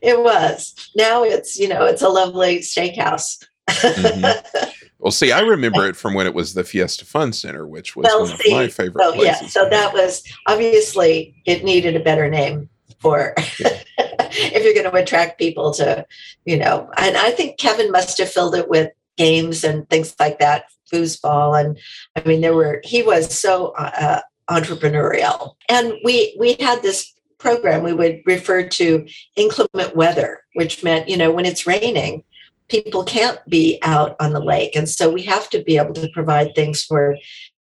it 0.00 0.18
was. 0.18 0.74
Now 0.96 1.22
it's 1.22 1.58
you 1.58 1.68
know 1.68 1.84
it's 1.84 2.02
a 2.02 2.08
lovely 2.08 2.58
steakhouse. 2.58 3.44
mm-hmm. 3.68 4.68
Well, 5.00 5.12
see, 5.12 5.30
I 5.30 5.40
remember 5.42 5.86
it 5.86 5.94
from 5.94 6.14
when 6.14 6.26
it 6.26 6.34
was 6.34 6.54
the 6.54 6.64
Fiesta 6.64 7.04
Fun 7.04 7.32
Center, 7.32 7.68
which 7.68 7.94
was 7.94 8.02
well, 8.02 8.22
one 8.22 8.36
see, 8.36 8.50
of 8.50 8.56
my 8.56 8.66
favorite 8.66 9.00
so, 9.00 9.12
places. 9.12 9.42
Yeah, 9.42 9.48
so 9.48 9.68
that 9.68 9.92
was 9.92 10.24
obviously 10.46 11.36
it 11.46 11.62
needed 11.62 11.94
a 11.94 12.00
better 12.00 12.28
name 12.28 12.68
for 12.98 13.32
yeah. 13.60 13.80
if 13.96 14.64
you're 14.64 14.74
going 14.74 14.90
to 14.90 15.00
attract 15.00 15.38
people 15.38 15.72
to, 15.74 16.04
you 16.46 16.56
know. 16.56 16.90
And 16.96 17.16
I 17.16 17.30
think 17.30 17.58
Kevin 17.58 17.92
must 17.92 18.18
have 18.18 18.28
filled 18.28 18.56
it 18.56 18.68
with 18.68 18.90
games 19.16 19.62
and 19.62 19.88
things 19.88 20.16
like 20.18 20.40
that 20.40 20.64
foosball 20.92 21.58
and 21.58 21.78
i 22.16 22.28
mean 22.28 22.40
there 22.40 22.54
were 22.54 22.80
he 22.84 23.02
was 23.02 23.36
so 23.36 23.68
uh, 23.78 24.20
entrepreneurial. 24.48 25.54
And 25.68 25.94
we 26.04 26.34
we 26.38 26.54
had 26.54 26.82
this 26.82 27.12
program 27.38 27.84
we 27.84 27.92
would 27.92 28.20
refer 28.26 28.66
to 28.66 29.06
inclement 29.36 29.94
weather 29.94 30.40
which 30.54 30.82
meant 30.82 31.08
you 31.08 31.16
know 31.16 31.30
when 31.30 31.46
it's 31.46 31.68
raining 31.68 32.24
people 32.68 33.04
can't 33.04 33.38
be 33.48 33.78
out 33.80 34.14
on 34.20 34.34
the 34.34 34.44
lake. 34.44 34.76
And 34.76 34.86
so 34.86 35.10
we 35.10 35.22
have 35.22 35.48
to 35.50 35.62
be 35.62 35.78
able 35.78 35.94
to 35.94 36.08
provide 36.12 36.54
things 36.54 36.84
for 36.84 37.16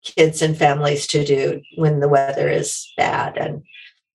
kids 0.03 0.43
and 0.43 0.55
families 0.55 1.07
to 1.07 1.25
do 1.25 1.61
when 1.77 1.99
the 1.99 2.07
weather 2.09 2.47
is 2.47 2.93
bad. 2.95 3.37
And 3.37 3.63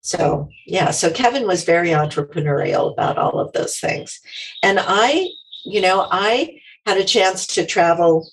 so 0.01 0.49
yeah 0.67 0.91
so 0.91 1.11
kevin 1.11 1.47
was 1.47 1.65
very 1.65 1.89
entrepreneurial 1.89 2.93
about 2.93 3.19
all 3.19 3.39
of 3.39 3.53
those 3.53 3.79
things. 3.79 4.21
And 4.63 4.79
i 4.81 5.29
you 5.65 5.81
know 5.81 6.07
i 6.11 6.61
had 6.87 6.99
a 6.99 7.05
chance 7.05 7.47
to 7.47 7.67
travel 7.67 8.31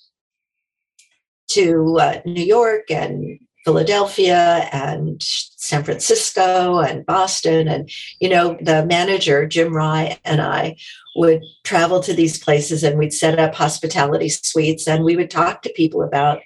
to 1.54 1.98
uh, 2.00 2.20
New 2.24 2.44
York 2.44 2.90
and 2.90 3.38
Philadelphia 3.64 4.68
and 4.72 5.22
San 5.22 5.84
Francisco 5.84 6.80
and 6.80 7.06
Boston. 7.06 7.68
And, 7.68 7.90
you 8.20 8.28
know, 8.28 8.56
the 8.60 8.84
manager, 8.86 9.46
Jim 9.46 9.72
Rye, 9.72 10.18
and 10.24 10.40
I 10.40 10.76
would 11.14 11.42
travel 11.62 12.00
to 12.00 12.14
these 12.14 12.42
places 12.42 12.82
and 12.82 12.98
we'd 12.98 13.12
set 13.12 13.38
up 13.38 13.54
hospitality 13.54 14.28
suites 14.28 14.88
and 14.88 15.04
we 15.04 15.16
would 15.16 15.30
talk 15.30 15.62
to 15.62 15.72
people 15.76 16.02
about 16.02 16.40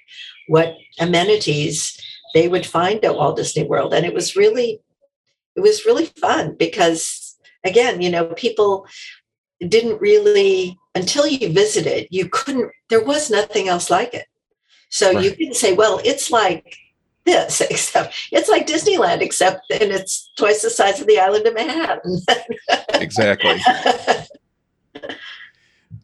what 0.47 0.75
amenities 0.99 1.99
they 2.33 2.47
would 2.47 2.65
find 2.65 3.03
at 3.03 3.15
Walt 3.15 3.37
Disney 3.37 3.63
World. 3.63 3.93
And 3.93 4.05
it 4.05 4.13
was 4.13 4.35
really, 4.35 4.81
it 5.55 5.61
was 5.61 5.85
really 5.85 6.05
fun 6.05 6.55
because 6.57 7.35
again, 7.63 8.01
you 8.01 8.11
know, 8.11 8.25
people 8.25 8.85
didn't 9.67 9.99
really 9.99 10.77
until 10.97 11.27
you 11.27 11.49
visited, 11.49 12.07
you 12.09 12.27
couldn't. 12.27 12.71
There 12.89 13.03
was 13.03 13.29
nothing 13.29 13.67
else 13.67 13.89
like 13.89 14.13
it. 14.13 14.25
So 14.89 15.13
right. 15.13 15.23
you 15.23 15.35
can 15.35 15.53
say, 15.53 15.73
well, 15.73 15.99
it's 16.03 16.31
like 16.31 16.77
this, 17.25 17.61
except 17.69 18.15
it's 18.31 18.49
like 18.49 18.67
Disneyland, 18.67 19.21
except 19.21 19.69
and 19.71 19.91
it's 19.91 20.31
twice 20.37 20.61
the 20.61 20.69
size 20.69 20.99
of 20.99 21.07
the 21.07 21.19
island 21.19 21.45
of 21.45 21.53
Manhattan. 21.53 22.21
exactly. 22.93 23.59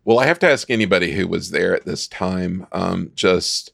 well, 0.03 0.19
I 0.19 0.25
have 0.25 0.39
to 0.39 0.49
ask 0.49 0.69
anybody 0.69 1.13
who 1.13 1.27
was 1.27 1.51
there 1.51 1.75
at 1.75 1.85
this 1.85 2.07
time, 2.07 2.67
um, 2.71 3.11
just 3.15 3.71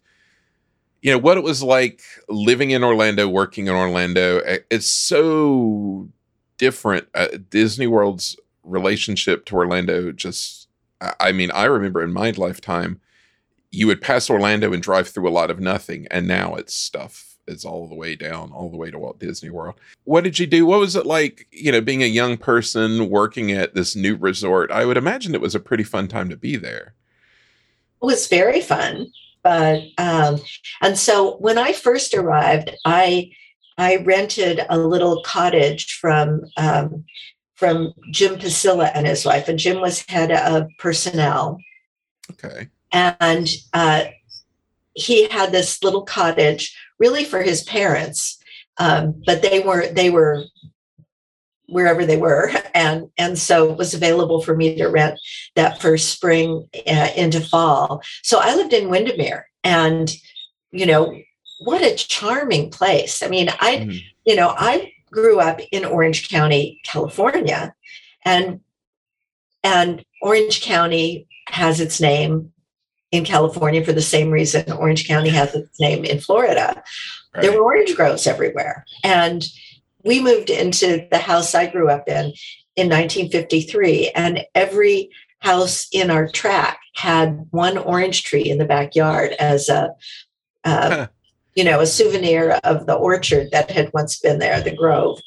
you 1.02 1.12
know 1.12 1.18
what 1.18 1.38
it 1.38 1.44
was 1.44 1.64
like 1.64 2.02
living 2.28 2.72
in 2.72 2.84
Orlando, 2.84 3.28
working 3.28 3.68
in 3.68 3.74
Orlando. 3.74 4.42
It's 4.70 4.88
so 4.88 6.10
different. 6.58 7.08
Uh, 7.16 7.28
Disney 7.50 7.88
World's 7.88 8.38
relationship 8.64 9.46
to 9.46 9.56
Orlando 9.56 10.12
just 10.12 10.68
I 11.20 11.32
mean, 11.32 11.52
I 11.52 11.66
remember 11.66 12.04
in 12.04 12.12
my 12.12 12.32
lifetime 12.32 13.00
you 13.72 13.88
would 13.88 14.02
pass 14.02 14.30
Orlando 14.30 14.74
and 14.74 14.82
drive 14.82 15.08
through 15.10 15.28
a 15.28 15.32
lot 15.32 15.52
of 15.52 15.60
nothing, 15.60 16.08
and 16.12 16.28
now 16.28 16.56
it's 16.56 16.74
stuff 16.74 17.30
is 17.48 17.66
all 17.66 17.88
the 17.88 17.96
way 17.96 18.16
down, 18.16 18.52
all 18.52 18.70
the 18.70 18.78
way 18.78 18.92
to 18.92 19.00
Walt 19.00 19.20
Disney 19.20 19.50
World. 19.50 19.76
What 20.04 20.24
did 20.24 20.40
you 20.40 20.46
do? 20.46 20.66
What 20.66 20.80
was 20.80 20.96
it 20.96 21.06
like, 21.06 21.48
you 21.52 21.72
know, 21.72 21.82
being 21.82 22.04
a 22.04 22.08
young 22.08 22.38
person 22.38 23.10
working 23.10 23.52
at 23.52 23.74
this 23.74 23.96
new 23.96 24.16
resort? 24.16 24.72
I 24.72 24.86
would 24.86 24.98
imagine 24.98 25.34
it 25.34 25.42
was 25.42 25.56
a 25.56 25.60
pretty 25.60 25.84
fun 25.84 26.08
time 26.08 26.30
to 26.30 26.38
be 26.38 26.56
there. 26.56 26.94
It 28.02 28.06
was 28.06 28.28
very 28.28 28.62
fun. 28.62 29.08
But 29.42 29.84
um, 29.98 30.40
and 30.82 30.98
so 30.98 31.38
when 31.38 31.58
I 31.58 31.74
first 31.74 32.14
arrived, 32.14 32.72
I 32.86 33.32
I 33.78 33.98
rented 33.98 34.62
a 34.70 34.78
little 34.78 35.24
cottage 35.24 35.94
from 35.94 36.42
um, 36.58 37.06
from 37.56 37.94
Jim 38.12 38.38
Pasilla 38.38 38.92
and 38.94 39.08
his 39.08 39.26
wife, 39.26 39.48
and 39.48 39.58
Jim 39.58 39.82
was 39.82 40.06
head 40.08 40.32
of 40.32 40.70
personnel. 40.78 41.60
Okay. 42.32 42.68
And 42.92 43.48
uh, 43.74 44.06
he 44.94 45.28
had 45.28 45.52
this 45.52 45.84
little 45.84 46.04
cottage 46.04 46.76
really 47.00 47.24
for 47.24 47.42
his 47.42 47.64
parents 47.64 48.40
um, 48.80 49.22
but 49.26 49.42
they 49.42 49.60
were 49.60 49.88
they 49.88 50.10
were 50.10 50.46
wherever 51.68 52.06
they 52.06 52.18
were. 52.18 52.52
And 52.74 53.10
and 53.18 53.38
so 53.38 53.72
it 53.72 53.78
was 53.78 53.94
available 53.94 54.42
for 54.42 54.56
me 54.56 54.76
to 54.78 54.88
rent 54.88 55.20
that 55.56 55.82
first 55.82 56.10
spring 56.10 56.68
uh, 56.88 57.10
into 57.16 57.42
fall. 57.42 58.02
So 58.24 58.40
i 58.42 58.56
lived 58.56 58.74
in 58.74 58.90
windermere 58.90 59.48
and 59.64 60.10
you 60.72 60.86
know 60.86 61.14
what 61.60 61.82
a 61.82 61.96
charming 61.96 62.72
place. 62.72 63.22
I 63.22 63.28
mean 63.28 63.50
i 63.60 63.78
mm-hmm. 63.78 63.98
you 64.26 64.36
know 64.36 64.56
i 64.58 64.94
grew 65.12 65.40
up 65.40 65.60
in 65.72 65.84
orange 65.84 66.30
county 66.30 66.80
california 66.86 67.74
and 68.24 68.62
and 69.64 70.06
orange 70.22 70.62
county 70.62 71.28
has 71.48 71.82
its 71.82 72.00
name 72.00 72.54
in 73.12 73.26
California 73.26 73.84
for 73.84 73.94
the 73.94 74.02
same 74.02 74.30
reason 74.30 74.72
Orange 74.72 75.08
County 75.08 75.30
has 75.30 75.54
its 75.56 75.80
name 75.80 76.06
in 76.06 76.20
Florida. 76.20 76.84
Right. 77.34 77.42
There 77.42 77.52
were 77.54 77.64
orange 77.64 77.96
groves 77.96 78.28
everywhere. 78.28 78.86
And 79.04 79.44
we 80.04 80.22
moved 80.22 80.50
into 80.50 81.08
the 81.12 81.18
house 81.18 81.54
I 81.56 81.68
grew 81.68 81.90
up 81.90 82.08
in 82.08 82.34
in 82.76 82.88
1953, 82.88 84.12
and 84.12 84.46
every 84.56 85.10
house 85.40 85.88
in 85.92 86.10
our 86.10 86.30
track 86.30 86.80
had 86.96 87.46
one 87.52 87.78
orange 87.78 88.24
tree 88.24 88.50
in 88.50 88.58
the 88.58 88.66
backyard 88.66 89.34
as 89.34 89.68
a, 89.68 89.94
uh, 90.64 90.90
huh. 90.90 91.08
you 91.56 91.64
know, 91.64 91.82
a 91.82 91.86
souvenir 91.86 92.60
of 92.64 92.86
the 92.86 92.94
orchard 92.94 93.50
that 93.52 93.70
had 93.70 93.92
once 93.94 94.20
been 94.20 94.40
there, 94.40 94.62
the 94.62 94.76
grove. 94.76 95.20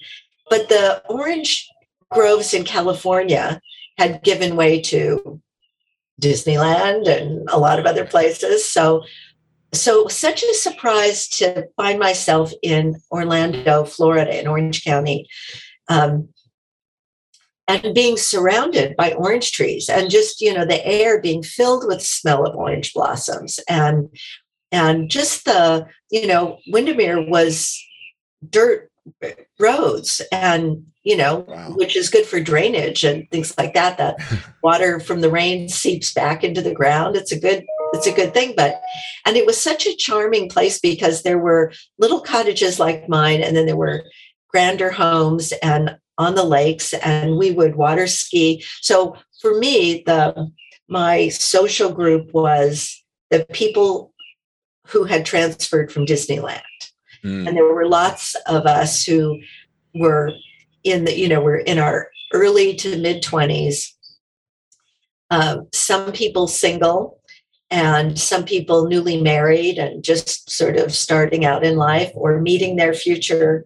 But 0.49 0.69
the 0.71 1.03
orange 1.11 1.69
groves 2.11 2.55
in 2.55 2.65
California 2.65 3.61
had 3.99 4.23
given 4.23 4.57
way 4.57 4.81
to 4.83 5.41
Disneyland 6.21 7.09
and 7.09 7.49
a 7.51 7.59
lot 7.59 7.79
of 7.79 7.87
other 7.87 8.05
places. 8.05 8.69
So, 8.69 9.03
so 9.73 10.07
such 10.09 10.43
a 10.43 10.55
surprise 10.55 11.29
to 11.29 11.67
find 11.77 11.99
myself 11.99 12.53
in 12.63 13.01
Orlando, 13.11 13.85
Florida, 13.85 14.39
in 14.39 14.47
Orange 14.47 14.85
County, 14.85 15.27
um, 15.89 16.29
and 17.69 17.95
being 17.95 18.17
surrounded 18.17 18.97
by 18.97 19.13
orange 19.13 19.53
trees, 19.53 19.89
and 19.89 20.11
just 20.11 20.41
you 20.41 20.53
know 20.53 20.65
the 20.65 20.85
air 20.87 21.21
being 21.21 21.43
filled 21.43 21.87
with 21.87 22.03
smell 22.03 22.47
of 22.47 22.55
orange 22.55 22.93
blossoms, 22.93 23.59
and 23.69 24.09
and 24.71 25.11
just 25.11 25.45
the 25.45 25.87
you 26.11 26.27
know 26.27 26.59
Windermere 26.69 27.29
was 27.29 27.83
dirt 28.49 28.92
roads 29.59 30.23
and 30.31 30.85
you 31.03 31.17
know 31.17 31.45
wow. 31.49 31.71
which 31.73 31.97
is 31.97 32.09
good 32.09 32.25
for 32.25 32.41
drainage 32.41 33.05
and 33.05 33.29
things 33.31 33.57
like 33.59 33.75
that 33.75 33.99
that 33.99 34.17
water 34.63 35.01
from 35.01 35.21
the 35.21 35.31
rain 35.31 35.69
seeps 35.69 36.13
back 36.13 36.45
into 36.45 36.63
the 36.63 36.75
ground. 36.75 37.17
It's 37.17 37.33
a 37.33 37.41
good 37.41 37.65
it's 37.93 38.07
a 38.07 38.13
good 38.13 38.33
thing 38.33 38.55
but 38.57 38.81
and 39.27 39.37
it 39.37 39.47
was 39.47 39.61
such 39.61 39.87
a 39.87 39.97
charming 39.97 40.49
place 40.49 40.79
because 40.79 41.23
there 41.23 41.39
were 41.39 41.73
little 41.99 42.21
cottages 42.21 42.79
like 42.79 43.09
mine 43.09 43.43
and 43.43 43.57
then 43.57 43.67
there 43.67 43.77
were 43.77 44.05
grander 44.49 44.91
homes 44.91 45.53
and 45.63 45.97
on 46.19 46.35
the 46.35 46.45
lakes 46.45 46.95
and 46.95 47.37
we 47.39 47.51
would 47.51 47.75
water 47.75 48.07
ski. 48.07 48.65
So 48.81 49.17
for 49.41 49.59
me 49.59 50.03
the 50.07 50.51
my 50.89 51.29
social 51.29 51.91
group 51.93 52.33
was 52.33 53.03
the 53.31 53.47
people 53.53 54.13
who 54.89 55.05
had 55.05 55.25
transferred 55.25 55.91
from 55.91 56.05
disneyland 56.05 56.63
Mm. 57.25 57.49
And 57.49 57.57
there 57.57 57.65
were 57.65 57.87
lots 57.87 58.35
of 58.47 58.67
us 58.67 59.05
who 59.05 59.41
were 59.95 60.33
in 60.85 61.05
the, 61.05 61.17
you 61.17 61.29
know, 61.29 61.41
we're 61.41 61.57
in 61.57 61.79
our 61.79 62.09
early 62.33 62.75
to 62.77 62.99
mid 62.99 63.23
20s. 63.23 63.93
Um, 65.31 65.69
some 65.73 66.13
people 66.13 66.47
single, 66.47 67.21
and 67.71 68.19
some 68.19 68.45
people 68.45 68.87
newly 68.87 69.21
married 69.21 69.79
and 69.79 70.05
just 70.05 70.51
sort 70.51 70.77
of 70.77 70.93
starting 70.93 71.47
out 71.47 71.65
in 71.65 71.77
life 71.77 72.11
or 72.15 72.39
meeting 72.39 72.77
their 72.77 72.93
future 72.93 73.65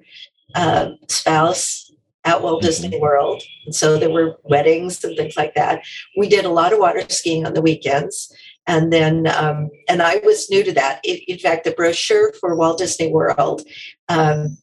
uh, 0.55 0.91
spouse 1.09 1.91
at 2.25 2.41
Walt 2.41 2.61
mm-hmm. 2.61 2.67
Disney 2.67 3.01
World. 3.01 3.43
And 3.65 3.75
so 3.75 3.99
there 3.99 4.11
were 4.11 4.37
weddings 4.45 5.03
and 5.03 5.17
things 5.17 5.37
like 5.37 5.55
that. 5.55 5.83
We 6.17 6.29
did 6.29 6.45
a 6.45 6.51
lot 6.51 6.73
of 6.73 6.79
water 6.79 7.03
skiing 7.09 7.47
on 7.47 7.55
the 7.55 7.63
weekends 7.63 8.33
and 8.67 8.93
then 8.93 9.27
um, 9.29 9.71
and 9.89 10.03
i 10.03 10.21
was 10.25 10.51
new 10.51 10.63
to 10.63 10.73
that 10.73 11.01
it, 11.05 11.23
in 11.31 11.39
fact 11.39 11.65
the 11.65 11.71
brochure 11.73 12.33
for 12.35 12.55
walt 12.55 12.79
disney 12.79 13.13
world 13.13 13.63
um, 14.09 14.57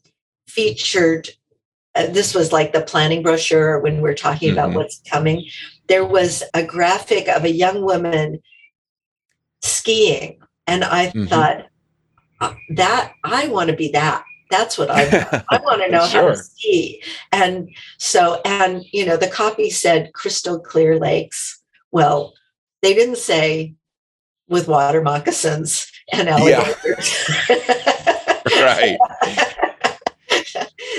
featured 0.48 1.30
uh, 1.96 2.08
this 2.08 2.34
was 2.34 2.52
like 2.52 2.74
the 2.74 2.82
planning 2.82 3.24
brochure 3.24 3.80
when 3.80 4.02
we're 4.02 4.14
talking 4.14 4.50
mm-hmm. 4.50 4.60
about 4.60 4.76
what's 4.76 5.02
coming 5.10 5.46
there 5.88 6.06
was 6.06 6.44
a 6.54 6.64
graphic 6.64 7.28
of 7.28 7.44
a 7.44 7.52
young 7.52 7.84
woman 7.84 8.40
skiing 9.62 10.40
and 10.68 10.84
i 10.84 11.08
mm-hmm. 11.08 11.26
thought 11.26 11.66
uh, 12.42 12.54
that 12.76 13.14
i 13.24 13.48
want 13.48 13.70
to 13.70 13.76
be 13.76 13.90
that 13.90 14.24
that's 14.54 14.78
what 14.78 14.92
I 14.92 15.06
want. 15.06 15.46
I 15.50 15.58
want 15.64 15.82
to 15.82 15.90
know 15.90 16.06
sure. 16.06 16.22
how 16.22 16.28
to 16.28 16.38
ski. 16.38 17.02
And 17.32 17.70
so, 17.98 18.40
and 18.46 18.86
you 18.92 19.04
know, 19.04 19.18
the 19.18 19.28
copy 19.28 19.72
said 19.72 20.14
crystal 20.14 20.60
clear 20.60 21.00
lakes. 21.00 21.60
Well, 21.92 22.34
they 22.84 22.94
didn't 22.94 23.18
say 23.18 23.74
with 24.48 24.68
water 24.68 25.02
moccasins 25.02 25.92
and 26.12 26.30
alligators. 26.30 27.30
Yeah. 27.50 28.62
right. 28.62 28.98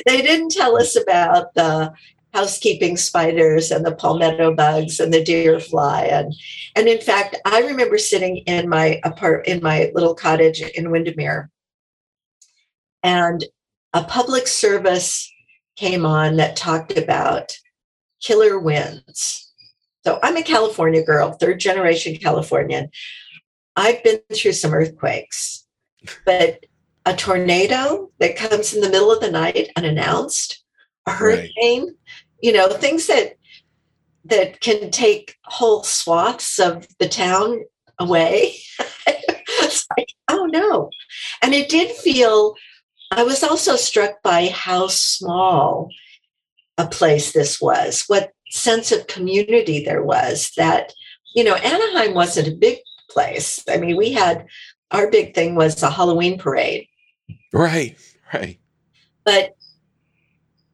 they 0.06 0.22
didn't 0.22 0.50
tell 0.50 0.76
us 0.76 0.96
about 0.96 1.54
the 1.54 1.92
housekeeping 2.34 2.96
spiders 2.96 3.70
and 3.70 3.86
the 3.86 3.94
palmetto 3.94 4.52
bugs 4.52 4.98
and 4.98 5.14
the 5.14 5.22
deer 5.22 5.60
fly 5.60 6.02
and 6.02 6.34
and 6.74 6.88
in 6.88 7.00
fact 7.00 7.36
i 7.44 7.60
remember 7.60 7.96
sitting 7.96 8.38
in 8.38 8.68
my 8.68 9.00
apart 9.04 9.46
in 9.46 9.62
my 9.62 9.92
little 9.94 10.16
cottage 10.16 10.60
in 10.60 10.90
windermere 10.90 11.48
and 13.04 13.44
a 13.92 14.02
public 14.02 14.48
service 14.48 15.32
came 15.76 16.04
on 16.04 16.36
that 16.36 16.56
talked 16.56 16.98
about 16.98 17.52
killer 18.20 18.58
winds 18.58 19.52
so 20.04 20.18
i'm 20.24 20.36
a 20.36 20.42
california 20.42 21.04
girl 21.04 21.30
third 21.34 21.60
generation 21.60 22.16
californian 22.16 22.90
I've 23.76 24.02
been 24.02 24.20
through 24.32 24.52
some 24.52 24.72
earthquakes, 24.72 25.66
but 26.24 26.64
a 27.06 27.14
tornado 27.14 28.10
that 28.18 28.36
comes 28.36 28.72
in 28.74 28.80
the 28.80 28.88
middle 28.88 29.12
of 29.12 29.20
the 29.20 29.30
night 29.30 29.70
unannounced, 29.76 30.62
a 31.06 31.12
hurricane, 31.12 31.86
right. 31.86 31.94
you 32.40 32.52
know, 32.52 32.68
things 32.68 33.06
that 33.08 33.36
that 34.26 34.60
can 34.60 34.90
take 34.90 35.36
whole 35.44 35.82
swaths 35.82 36.58
of 36.58 36.86
the 36.98 37.08
town 37.08 37.62
away. 37.98 38.56
it's 39.06 39.86
like, 39.96 40.08
oh 40.28 40.46
no. 40.46 40.90
And 41.42 41.52
it 41.52 41.68
did 41.68 41.94
feel 41.94 42.54
I 43.10 43.22
was 43.22 43.42
also 43.42 43.76
struck 43.76 44.22
by 44.22 44.48
how 44.48 44.88
small 44.88 45.90
a 46.78 46.86
place 46.86 47.32
this 47.32 47.60
was, 47.60 48.04
what 48.06 48.32
sense 48.50 48.92
of 48.92 49.06
community 49.06 49.84
there 49.84 50.02
was 50.02 50.50
that, 50.56 50.92
you 51.34 51.44
know, 51.44 51.54
Anaheim 51.54 52.14
wasn't 52.14 52.48
a 52.48 52.56
big 52.56 52.78
place. 53.14 53.64
I 53.68 53.78
mean, 53.78 53.96
we 53.96 54.12
had 54.12 54.46
our 54.90 55.10
big 55.10 55.34
thing 55.34 55.54
was 55.54 55.82
a 55.82 55.90
Halloween 55.90 56.38
parade. 56.38 56.86
Right, 57.52 57.96
right. 58.32 58.58
But 59.24 59.56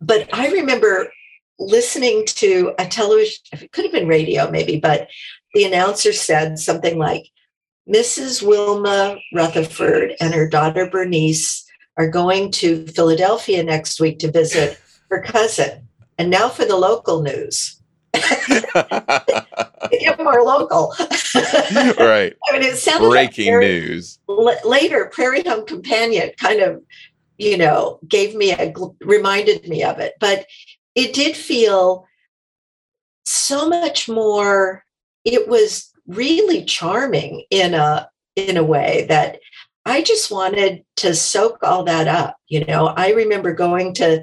but 0.00 0.28
I 0.32 0.48
remember 0.48 1.12
listening 1.58 2.24
to 2.26 2.72
a 2.78 2.86
television, 2.86 3.38
it 3.52 3.70
could 3.70 3.84
have 3.84 3.92
been 3.92 4.08
radio 4.08 4.50
maybe, 4.50 4.80
but 4.80 5.08
the 5.54 5.64
announcer 5.64 6.12
said 6.12 6.58
something 6.58 6.98
like, 6.98 7.26
Mrs. 7.88 8.42
Wilma 8.42 9.18
Rutherford 9.34 10.12
and 10.20 10.32
her 10.32 10.48
daughter 10.48 10.88
Bernice 10.88 11.66
are 11.96 12.08
going 12.08 12.50
to 12.52 12.86
Philadelphia 12.86 13.62
next 13.62 14.00
week 14.00 14.18
to 14.20 14.30
visit 14.30 14.80
her 15.10 15.20
cousin. 15.22 15.88
And 16.16 16.30
now 16.30 16.48
for 16.48 16.64
the 16.64 16.76
local 16.76 17.22
news. 17.22 17.80
Get 19.90 20.22
more 20.22 20.42
local. 20.42 20.94
right. 21.98 22.34
I 22.48 22.52
mean, 22.52 22.62
it 22.62 22.76
sounded 22.76 23.08
breaking 23.08 23.54
like 23.54 23.60
news. 23.60 24.18
L- 24.28 24.58
later, 24.64 25.10
Prairie 25.12 25.42
Home 25.44 25.64
Companion 25.64 26.30
kind 26.36 26.60
of, 26.60 26.82
you 27.38 27.56
know, 27.56 27.98
gave 28.06 28.34
me 28.34 28.52
a 28.52 28.72
reminded 29.00 29.68
me 29.68 29.82
of 29.82 29.98
it, 29.98 30.14
but 30.20 30.46
it 30.94 31.14
did 31.14 31.36
feel 31.36 32.06
so 33.24 33.68
much 33.68 34.08
more. 34.08 34.84
It 35.24 35.48
was 35.48 35.90
really 36.06 36.64
charming 36.64 37.44
in 37.50 37.74
a 37.74 38.08
in 38.36 38.56
a 38.56 38.64
way 38.64 39.06
that 39.08 39.38
I 39.86 40.02
just 40.02 40.30
wanted 40.30 40.84
to 40.96 41.14
soak 41.14 41.58
all 41.62 41.84
that 41.84 42.06
up. 42.06 42.36
You 42.48 42.64
know, 42.64 42.88
I 42.88 43.12
remember 43.12 43.54
going 43.54 43.94
to 43.94 44.22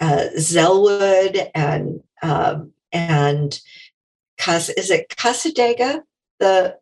uh, 0.00 0.26
Zellwood 0.38 1.50
and 1.54 2.02
um, 2.22 2.72
and 2.92 3.60
is 4.38 4.90
it 4.90 5.08
Cassadaga, 5.10 6.02
the 6.38 6.78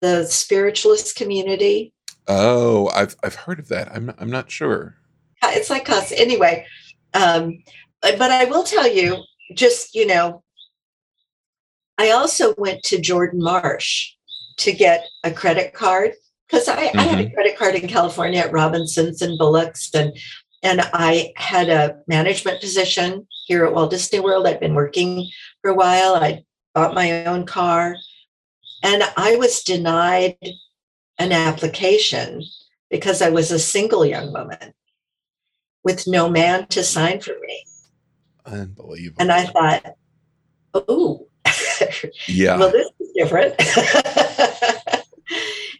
the 0.00 0.24
spiritualist 0.24 1.16
community? 1.16 1.92
Oh, 2.26 2.90
I've 2.94 3.16
I've 3.22 3.34
heard 3.34 3.58
of 3.58 3.68
that. 3.68 3.94
I'm 3.94 4.06
not, 4.06 4.16
I'm 4.18 4.30
not 4.30 4.50
sure. 4.50 4.96
It's 5.42 5.70
like 5.70 5.84
Casa 5.84 6.18
anyway. 6.18 6.66
Um, 7.12 7.62
but 8.00 8.30
I 8.30 8.46
will 8.46 8.64
tell 8.64 8.88
you, 8.88 9.22
just 9.54 9.94
you 9.94 10.06
know, 10.06 10.42
I 11.98 12.10
also 12.10 12.54
went 12.56 12.82
to 12.84 13.00
Jordan 13.00 13.42
Marsh 13.42 14.12
to 14.58 14.72
get 14.72 15.06
a 15.22 15.30
credit 15.30 15.74
card 15.74 16.12
because 16.48 16.68
I, 16.68 16.88
mm-hmm. 16.88 16.98
I, 16.98 17.02
had 17.02 17.20
a 17.20 17.24
mm-hmm. 17.24 17.34
credit 17.34 17.58
card 17.58 17.74
in 17.74 17.88
California 17.88 18.40
at 18.40 18.52
Robinsons 18.52 19.22
and 19.22 19.38
Bullocks, 19.38 19.90
and 19.94 20.16
and 20.62 20.80
I 20.92 21.32
had 21.36 21.68
a 21.68 21.98
management 22.06 22.60
position 22.60 23.26
here 23.46 23.64
at 23.64 23.74
Walt 23.74 23.90
Disney 23.90 24.20
World. 24.20 24.46
I'd 24.46 24.60
been 24.60 24.74
working 24.74 25.28
for 25.62 25.70
a 25.70 25.74
while. 25.74 26.14
I 26.14 26.44
bought 26.74 26.94
my 26.94 27.24
own 27.24 27.46
car, 27.46 27.96
and 28.82 29.02
I 29.16 29.36
was 29.36 29.62
denied 29.62 30.36
an 31.18 31.32
application 31.32 32.42
because 32.90 33.22
I 33.22 33.30
was 33.30 33.50
a 33.50 33.58
single 33.58 34.04
young 34.04 34.32
woman 34.32 34.74
with 35.82 36.06
no 36.06 36.28
man 36.28 36.66
to 36.68 36.82
sign 36.82 37.20
for 37.20 37.34
me. 37.40 37.64
Unbelievable. 38.46 39.20
And 39.20 39.32
I 39.32 39.44
thought, 39.44 39.94
oh, 40.74 41.28
yeah. 42.28 42.58
well, 42.58 42.70
this 42.70 42.88
is 43.00 43.12
different. 43.14 43.54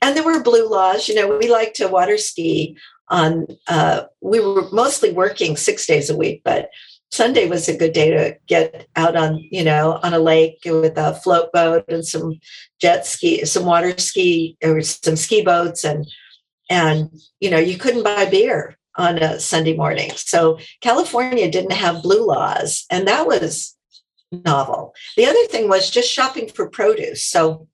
and 0.03 0.17
there 0.17 0.25
were 0.25 0.43
blue 0.43 0.69
laws. 0.69 1.09
You 1.09 1.15
know, 1.17 1.37
we 1.37 1.49
like 1.49 1.75
to 1.75 1.89
water 1.89 2.19
ski 2.19 2.77
on, 3.09 3.47
uh, 3.69 4.05
we 4.21 4.41
were 4.41 4.69
mostly 4.71 5.13
working 5.13 5.57
six 5.57 5.87
days 5.87 6.09
a 6.11 6.17
week, 6.17 6.43
but 6.45 6.71
Sunday 7.15 7.49
was 7.49 7.69
a 7.69 7.77
good 7.77 7.93
day 7.93 8.11
to 8.11 8.37
get 8.49 8.89
out 8.97 9.15
on, 9.15 9.47
you 9.53 9.63
know, 9.63 10.01
on 10.03 10.15
a 10.15 10.19
lake 10.19 10.59
with 10.65 10.99
a 10.99 11.15
float 11.15 11.53
boat 11.53 11.85
and 11.87 12.05
some 12.05 12.41
jet 12.81 13.07
ski, 13.07 13.45
some 13.45 13.65
water 13.65 13.97
ski 13.99 14.57
or 14.65 14.83
some 14.83 15.15
ski 15.15 15.43
boats 15.43 15.85
and 15.85 16.07
and 16.69 17.11
you 17.39 17.51
know, 17.51 17.59
you 17.59 17.79
couldn't 17.79 18.03
buy 18.03 18.25
beer 18.25 18.77
on 18.97 19.19
a 19.19 19.39
Sunday 19.39 19.77
morning. 19.77 20.11
So 20.17 20.59
California 20.81 21.49
didn't 21.49 21.73
have 21.73 22.03
blue 22.03 22.27
laws, 22.27 22.85
and 22.91 23.07
that 23.07 23.27
was 23.27 23.77
novel. 24.33 24.93
The 25.17 25.27
other 25.27 25.45
thing 25.47 25.69
was 25.69 25.91
just 25.91 26.11
shopping 26.11 26.49
for 26.49 26.69
produce. 26.69 27.23
So 27.23 27.69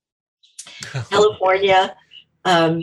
California, 1.11 1.97
um, 2.45 2.83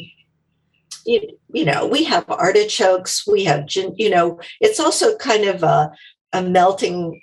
you, 1.06 1.22
you 1.54 1.66
know, 1.66 1.88
we 1.88 2.04
have 2.06 2.26
artichokes, 2.30 3.28
we 3.28 3.44
have, 3.46 3.66
you 3.70 4.10
know, 4.10 4.40
it's 4.60 4.80
also 4.80 5.16
kind 5.18 5.46
of 5.46 5.64
a, 5.64 5.92
a 6.34 6.42
melting 6.42 7.22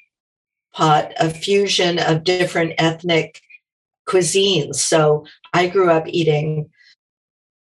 pot, 0.72 1.12
a 1.18 1.30
fusion 1.30 1.98
of 1.98 2.24
different 2.24 2.74
ethnic 2.78 3.40
cuisines. 4.08 4.76
So 4.76 5.26
I 5.52 5.68
grew 5.68 5.90
up 5.90 6.04
eating 6.06 6.70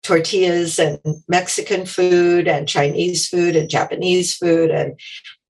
tortillas 0.04 0.80
and 0.80 1.00
Mexican 1.28 1.86
food 1.86 2.48
and 2.48 2.68
Chinese 2.68 3.28
food 3.28 3.56
and 3.56 3.70
Japanese 3.70 4.36
food 4.36 4.72
and 4.72 5.00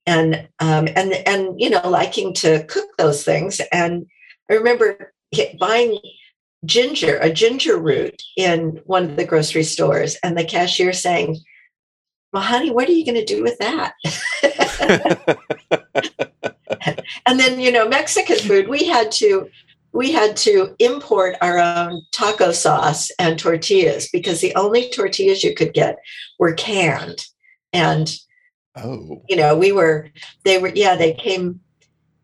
and 0.05 0.47
um, 0.59 0.87
and 0.95 1.13
and 1.25 1.59
you 1.59 1.69
know 1.69 1.87
liking 1.87 2.33
to 2.35 2.63
cook 2.65 2.89
those 2.97 3.23
things. 3.23 3.61
And 3.71 4.07
I 4.49 4.55
remember 4.55 5.13
buying 5.59 5.99
ginger, 6.65 7.17
a 7.17 7.31
ginger 7.31 7.77
root 7.77 8.21
in 8.35 8.81
one 8.85 9.11
of 9.11 9.15
the 9.15 9.25
grocery 9.25 9.63
stores, 9.63 10.17
and 10.23 10.37
the 10.37 10.43
cashier 10.43 10.93
saying, 10.93 11.37
Well, 12.33 12.43
honey, 12.43 12.71
what 12.71 12.87
are 12.87 12.93
you 12.93 13.05
going 13.05 13.15
to 13.15 13.25
do 13.25 13.43
with 13.43 13.57
that? 13.59 13.93
and 17.25 17.39
then, 17.39 17.59
you 17.59 17.71
know, 17.71 17.87
Mexican 17.87 18.37
food, 18.37 18.69
we 18.69 18.85
had 18.85 19.11
to 19.13 19.49
we 19.93 20.11
had 20.11 20.37
to 20.37 20.73
import 20.79 21.35
our 21.41 21.59
own 21.59 22.01
taco 22.11 22.51
sauce 22.51 23.11
and 23.19 23.37
tortillas 23.37 24.09
because 24.11 24.39
the 24.39 24.55
only 24.55 24.89
tortillas 24.89 25.43
you 25.43 25.53
could 25.53 25.73
get 25.73 25.97
were 26.39 26.53
canned. 26.53 27.25
And 27.73 28.13
oh, 28.77 29.21
you 29.27 29.35
know, 29.35 29.57
we 29.57 29.71
were 29.71 30.09
they 30.45 30.57
were 30.57 30.71
yeah, 30.73 30.95
they 30.95 31.13
came 31.13 31.59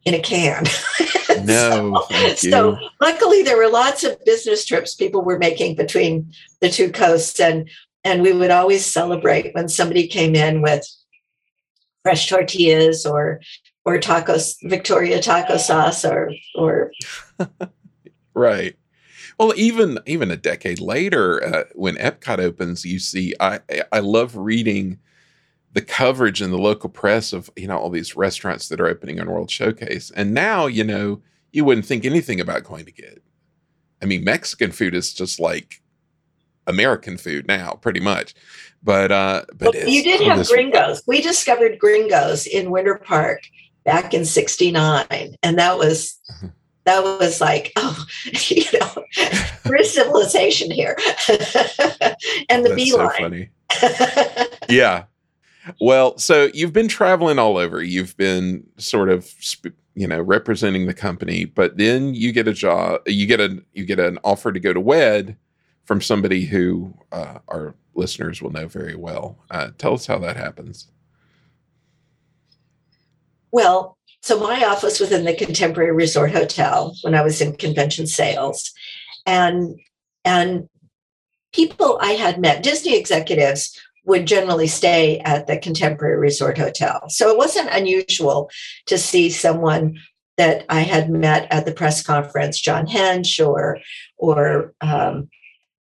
in 0.05 0.13
a 0.13 0.19
can. 0.19 0.63
no. 1.43 2.05
so, 2.09 2.35
so 2.35 2.77
luckily 3.01 3.43
there 3.43 3.57
were 3.57 3.69
lots 3.69 4.05
of 4.05 4.23
business 4.23 4.63
trips 4.63 4.95
people 4.95 5.21
were 5.21 5.37
making 5.37 5.75
between 5.75 6.31
the 6.61 6.69
two 6.69 6.89
coasts 6.89 7.41
and 7.41 7.69
and 8.03 8.21
we 8.21 8.33
would 8.33 8.51
always 8.51 8.85
celebrate 8.85 9.53
when 9.53 9.69
somebody 9.69 10.07
came 10.07 10.35
in 10.35 10.61
with 10.61 10.85
fresh 12.03 12.29
tortillas 12.29 13.05
or 13.05 13.41
or 13.85 13.97
tacos 13.97 14.55
Victoria 14.63 15.21
taco 15.21 15.57
sauce 15.57 16.05
or 16.05 16.31
or 16.55 16.91
right. 18.33 18.75
Well, 19.39 19.53
even 19.55 19.99
even 20.05 20.31
a 20.31 20.37
decade 20.37 20.79
later, 20.79 21.43
uh, 21.43 21.63
when 21.73 21.95
Epcot 21.95 22.39
opens, 22.39 22.85
you 22.85 22.99
see 22.99 23.33
I 23.39 23.59
I 23.91 23.99
love 23.99 24.35
reading 24.35 24.99
the 25.73 25.81
coverage 25.81 26.41
in 26.41 26.49
the 26.49 26.57
local 26.57 26.89
press 26.89 27.33
of 27.33 27.51
you 27.55 27.67
know 27.67 27.77
all 27.77 27.89
these 27.89 28.15
restaurants 28.15 28.67
that 28.69 28.81
are 28.81 28.87
opening 28.87 29.19
on 29.19 29.29
World 29.29 29.51
Showcase, 29.51 30.11
and 30.15 30.33
now 30.33 30.65
you 30.65 30.83
know 30.83 31.21
you 31.51 31.63
wouldn't 31.65 31.85
think 31.85 32.03
anything 32.03 32.39
about 32.39 32.63
going 32.63 32.85
to 32.85 32.91
get. 32.91 33.21
I 34.01 34.05
mean, 34.05 34.23
Mexican 34.23 34.71
food 34.71 34.95
is 34.95 35.13
just 35.13 35.39
like 35.39 35.81
American 36.67 37.17
food 37.17 37.47
now, 37.47 37.71
pretty 37.73 37.99
much. 37.99 38.35
But 38.83 39.11
uh, 39.11 39.45
but 39.55 39.73
well, 39.73 39.87
you 39.87 40.03
did 40.03 40.21
have 40.21 40.47
gringos. 40.47 41.01
We 41.07 41.21
discovered 41.21 41.79
gringos 41.79 42.45
in 42.45 42.69
Winter 42.69 42.95
Park 42.95 43.41
back 43.83 44.13
in 44.13 44.23
'69, 44.23 45.35
and 45.41 45.57
that 45.57 45.77
was 45.77 46.17
mm-hmm. 46.31 46.47
that 46.85 47.03
was 47.03 47.41
like, 47.41 47.73
oh, 47.75 48.05
you 48.47 48.63
know, 48.79 49.03
there's 49.65 49.93
civilization 49.93 50.69
here, 50.69 50.95
and 52.49 52.65
the 52.65 52.73
beeline. 52.75 53.49
So 53.71 54.45
yeah. 54.69 55.05
Well, 55.81 56.17
so 56.17 56.49
you've 56.53 56.71
been 56.71 56.87
traveling 56.87 57.39
all 57.39 57.57
over. 57.57 57.83
You've 57.83 58.15
been 58.15 58.65
sort 58.77 59.09
of 59.09 59.29
you 59.95 60.07
know 60.07 60.21
representing 60.21 60.85
the 60.85 60.93
company 60.93 61.43
but 61.43 61.75
then 61.77 62.13
you 62.13 62.31
get 62.31 62.47
a 62.47 62.53
job 62.53 63.01
you 63.07 63.25
get 63.25 63.39
a 63.39 63.61
you 63.73 63.83
get 63.83 63.99
an 63.99 64.19
offer 64.23 64.53
to 64.53 64.59
go 64.59 64.71
to 64.71 64.79
WED 64.79 65.35
from 65.87 66.01
somebody 66.01 66.45
who 66.45 66.93
uh, 67.11 67.39
our 67.47 67.73
listeners 67.95 68.41
will 68.41 68.51
know 68.51 68.67
very 68.67 68.95
well. 68.95 69.37
Uh, 69.49 69.69
tell 69.77 69.93
us 69.93 70.05
how 70.05 70.19
that 70.19 70.37
happens. 70.37 70.91
Well 73.51 73.97
so 74.21 74.39
my 74.39 74.65
office 74.65 74.99
was 74.99 75.11
in 75.11 75.23
the 75.23 75.33
contemporary 75.33 75.93
resort 75.93 76.31
hotel 76.31 76.93
when 77.01 77.15
i 77.15 77.21
was 77.21 77.39
in 77.39 77.55
convention 77.55 78.05
sales. 78.05 78.73
And 79.25 79.79
and 80.25 80.67
people 81.53 81.97
i 82.01 82.11
had 82.11 82.39
met 82.39 82.61
disney 82.61 82.97
executives 82.97 83.79
would 84.07 84.25
generally 84.25 84.67
stay 84.67 85.19
at 85.19 85.47
the 85.47 85.57
Contemporary 85.57 86.17
Resort 86.17 86.57
Hotel. 86.57 87.09
So 87.09 87.29
it 87.29 87.37
wasn't 87.37 87.69
unusual 87.73 88.49
to 88.85 88.97
see 88.97 89.29
someone 89.29 89.99
that 90.37 90.65
I 90.69 90.79
had 90.79 91.09
met 91.09 91.45
at 91.51 91.65
the 91.65 91.73
press 91.73 92.01
conference, 92.01 92.59
John 92.59 92.87
Hench 92.87 93.45
or 93.45 93.79
or 94.17 94.73
um, 94.79 95.29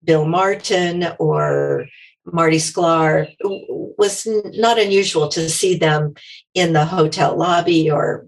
Bill 0.05 0.27
Martin 0.27 1.07
or 1.19 1.87
Marty 2.27 2.57
Sklar, 2.57 3.35
was 3.43 4.27
not 4.27 4.79
unusual 4.79 5.29
to 5.29 5.49
see 5.49 5.77
them 5.77 6.15
in 6.55 6.73
the 6.73 6.85
hotel 6.85 7.37
lobby 7.37 7.91
or 7.91 8.27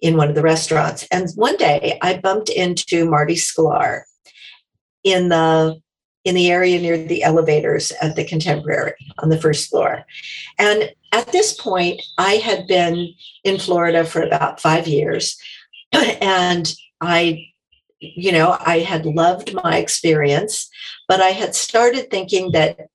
in 0.00 0.16
one 0.16 0.28
of 0.28 0.34
the 0.34 0.42
restaurants. 0.42 1.06
And 1.10 1.28
one 1.34 1.56
day 1.56 1.98
I 2.02 2.18
bumped 2.18 2.48
into 2.48 3.08
Marty 3.08 3.34
Sklar 3.34 4.02
in 5.02 5.28
the 5.28 5.80
in 6.24 6.34
the 6.34 6.50
area 6.50 6.80
near 6.80 6.96
the 6.96 7.22
elevators 7.22 7.92
at 8.00 8.16
the 8.16 8.24
Contemporary 8.24 8.94
on 9.18 9.28
the 9.28 9.40
first 9.40 9.68
floor. 9.68 10.06
And 10.58 10.90
at 11.12 11.30
this 11.32 11.52
point, 11.52 12.02
I 12.16 12.34
had 12.34 12.66
been 12.66 13.12
in 13.44 13.58
Florida 13.58 14.04
for 14.04 14.22
about 14.22 14.60
five 14.60 14.88
years. 14.88 15.36
And 15.92 16.74
I, 17.00 17.46
you 18.16 18.32
know, 18.32 18.56
I 18.60 18.80
had 18.80 19.06
loved 19.06 19.54
my 19.54 19.78
experience, 19.78 20.68
but 21.08 21.20
I 21.20 21.30
had 21.30 21.54
started 21.54 22.10
thinking 22.10 22.52
that 22.52 22.88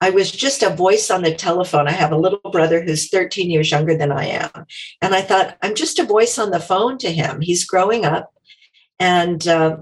I 0.00 0.10
was 0.10 0.30
just 0.30 0.62
a 0.62 0.70
voice 0.70 1.10
on 1.10 1.22
the 1.22 1.34
telephone. 1.34 1.88
I 1.88 1.92
have 1.92 2.12
a 2.12 2.18
little 2.18 2.50
brother 2.50 2.82
who's 2.82 3.08
13 3.08 3.50
years 3.50 3.70
younger 3.70 3.96
than 3.96 4.12
I 4.12 4.26
am. 4.26 4.66
And 5.00 5.14
I 5.14 5.22
thought, 5.22 5.56
I'm 5.62 5.74
just 5.74 5.98
a 5.98 6.04
voice 6.04 6.38
on 6.38 6.50
the 6.50 6.60
phone 6.60 6.98
to 6.98 7.10
him. 7.10 7.40
He's 7.40 7.64
growing 7.64 8.04
up. 8.04 8.30
And 8.98 9.46
uh, 9.48 9.78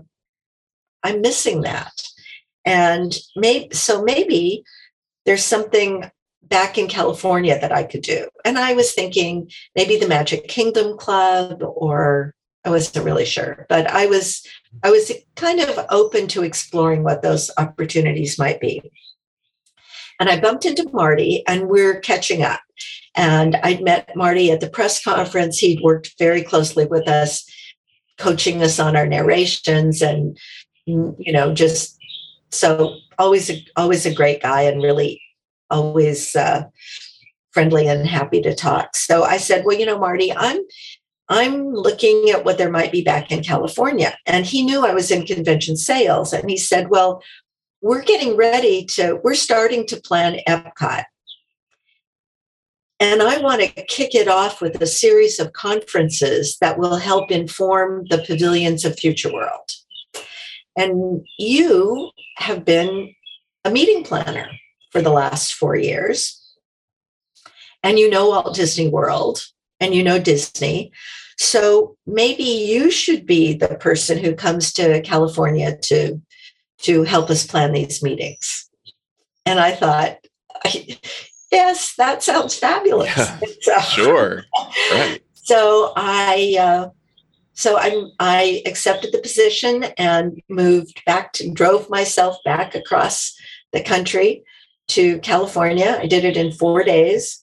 I'm 1.02 1.22
missing 1.22 1.62
that. 1.62 1.92
And 2.64 3.16
maybe, 3.34 3.74
so 3.74 4.02
maybe 4.02 4.62
there's 5.26 5.44
something 5.44 6.10
back 6.42 6.78
in 6.78 6.86
California 6.86 7.58
that 7.58 7.72
I 7.72 7.82
could 7.82 8.02
do. 8.02 8.28
And 8.44 8.58
I 8.58 8.74
was 8.74 8.92
thinking 8.92 9.50
maybe 9.74 9.96
the 9.96 10.08
Magic 10.08 10.48
Kingdom 10.48 10.98
Club 10.98 11.62
or 11.62 12.34
I 12.64 12.70
wasn't 12.70 13.05
really 13.05 13.24
sure, 13.24 13.66
but 13.68 13.90
I 13.90 14.06
was 14.06 14.47
I 14.82 14.90
was 14.90 15.12
kind 15.34 15.60
of 15.60 15.86
open 15.90 16.28
to 16.28 16.44
exploring 16.44 17.02
what 17.02 17.22
those 17.22 17.51
opportunities 17.59 18.39
might 18.39 18.60
be. 18.60 18.82
And 20.20 20.28
I 20.28 20.40
bumped 20.40 20.64
into 20.64 20.89
Marty 20.93 21.44
and 21.48 21.68
we're 21.68 21.98
catching 22.01 22.43
up. 22.43 22.60
And 23.16 23.56
I'd 23.56 23.82
met 23.82 24.14
Marty 24.14 24.51
at 24.52 24.60
the 24.60 24.70
press 24.70 25.02
conference. 25.02 25.59
He'd 25.59 25.82
worked 25.82 26.14
very 26.18 26.43
closely 26.43 26.86
with 26.86 27.09
us, 27.09 27.44
coaching 28.18 28.62
us 28.62 28.78
on 28.78 28.97
our 28.97 29.06
narrations 29.06 30.01
and 30.01 30.39
you 30.86 31.32
know, 31.32 31.52
just 31.52 31.98
so 32.51 32.97
always 33.18 33.51
a, 33.51 33.64
always 33.76 34.06
a 34.06 34.14
great 34.14 34.43
guy 34.43 34.62
and 34.62 34.82
really 34.82 35.20
always 35.70 36.34
uh, 36.36 36.64
friendly 37.52 37.86
and 37.86 38.06
happy 38.06 38.40
to 38.43 38.55
talk. 38.55 38.97
So 38.97 39.24
I 39.24 39.36
said, 39.36 39.64
well, 39.64 39.78
you 39.78 39.86
know, 39.86 39.98
Marty, 39.98 40.32
I'm 40.32 40.60
I'm 41.28 41.72
looking 41.72 42.30
at 42.30 42.44
what 42.44 42.58
there 42.58 42.70
might 42.70 42.92
be 42.92 43.02
back 43.02 43.30
in 43.30 43.42
California. 43.42 44.16
And 44.26 44.44
he 44.44 44.62
knew 44.62 44.84
I 44.84 44.94
was 44.94 45.10
in 45.10 45.24
convention 45.24 45.76
sales. 45.76 46.32
And 46.32 46.50
he 46.50 46.56
said, 46.56 46.90
Well, 46.90 47.22
we're 47.80 48.02
getting 48.02 48.36
ready 48.36 48.84
to, 48.84 49.20
we're 49.24 49.34
starting 49.34 49.86
to 49.86 50.00
plan 50.00 50.38
Epcot. 50.48 51.04
And 53.00 53.20
I 53.20 53.38
want 53.38 53.60
to 53.62 53.84
kick 53.86 54.14
it 54.14 54.28
off 54.28 54.60
with 54.60 54.80
a 54.80 54.86
series 54.86 55.40
of 55.40 55.52
conferences 55.54 56.56
that 56.60 56.78
will 56.78 56.96
help 56.96 57.32
inform 57.32 58.06
the 58.08 58.18
pavilions 58.18 58.84
of 58.84 58.96
Future 58.96 59.32
World. 59.32 59.70
And 60.76 61.26
you 61.36 62.12
have 62.36 62.64
been 62.64 63.12
a 63.64 63.70
meeting 63.70 64.04
planner 64.04 64.48
for 64.90 65.02
the 65.02 65.10
last 65.10 65.54
four 65.54 65.74
years. 65.74 66.38
And 67.82 67.98
you 67.98 68.08
know 68.08 68.28
Walt 68.28 68.54
Disney 68.54 68.88
World 68.88 69.42
and 69.82 69.94
you 69.94 70.02
know 70.02 70.18
Disney. 70.18 70.92
So 71.38 71.96
maybe 72.06 72.44
you 72.44 72.90
should 72.90 73.26
be 73.26 73.54
the 73.54 73.76
person 73.80 74.18
who 74.18 74.34
comes 74.34 74.72
to 74.74 75.00
California 75.02 75.76
to, 75.82 76.20
to 76.82 77.02
help 77.02 77.30
us 77.30 77.46
plan 77.46 77.72
these 77.72 78.02
meetings. 78.02 78.68
And 79.44 79.59
I 79.59 79.72
thought, 79.72 80.18
yes, 81.52 81.94
that 81.96 82.22
sounds 82.22 82.56
fabulous. 82.56 83.16
Yeah, 83.16 83.40
so, 83.60 83.80
sure. 83.80 84.44
Right. 84.92 85.20
So 85.44 85.92
I 85.96 86.56
uh, 86.56 86.90
so 87.54 87.76
I, 87.76 88.04
I 88.20 88.62
accepted 88.64 89.12
the 89.12 89.18
position 89.18 89.84
and 89.98 90.40
moved 90.48 91.02
back 91.04 91.32
to 91.34 91.50
drove 91.50 91.90
myself 91.90 92.36
back 92.44 92.76
across 92.76 93.34
the 93.72 93.82
country 93.82 94.44
to 94.88 95.18
California. 95.18 95.98
I 96.00 96.06
did 96.06 96.24
it 96.24 96.36
in 96.36 96.52
four 96.52 96.84
days, 96.84 97.41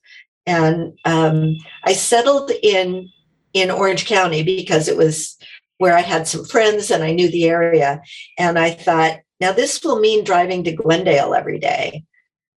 and 0.50 0.98
um, 1.06 1.58
I 1.84 1.94
settled 1.94 2.52
in 2.64 3.10
in 3.54 3.70
Orange 3.70 4.06
County 4.06 4.42
because 4.42 4.88
it 4.88 4.98
was 4.98 5.38
where 5.78 5.96
I 5.96 6.02
had 6.02 6.28
some 6.28 6.44
friends 6.44 6.92
and 6.92 7.04
I 7.04 7.12
knew 7.12 7.30
the 7.30 7.46
area. 7.46 8.02
And 8.38 8.60
I 8.60 8.72
thought, 8.72 9.20
now 9.40 9.52
this 9.52 9.84
will 9.84 10.00
mean 10.00 10.24
driving 10.24 10.64
to 10.64 10.72
Glendale 10.72 11.34
every 11.34 11.60
day, 11.60 12.04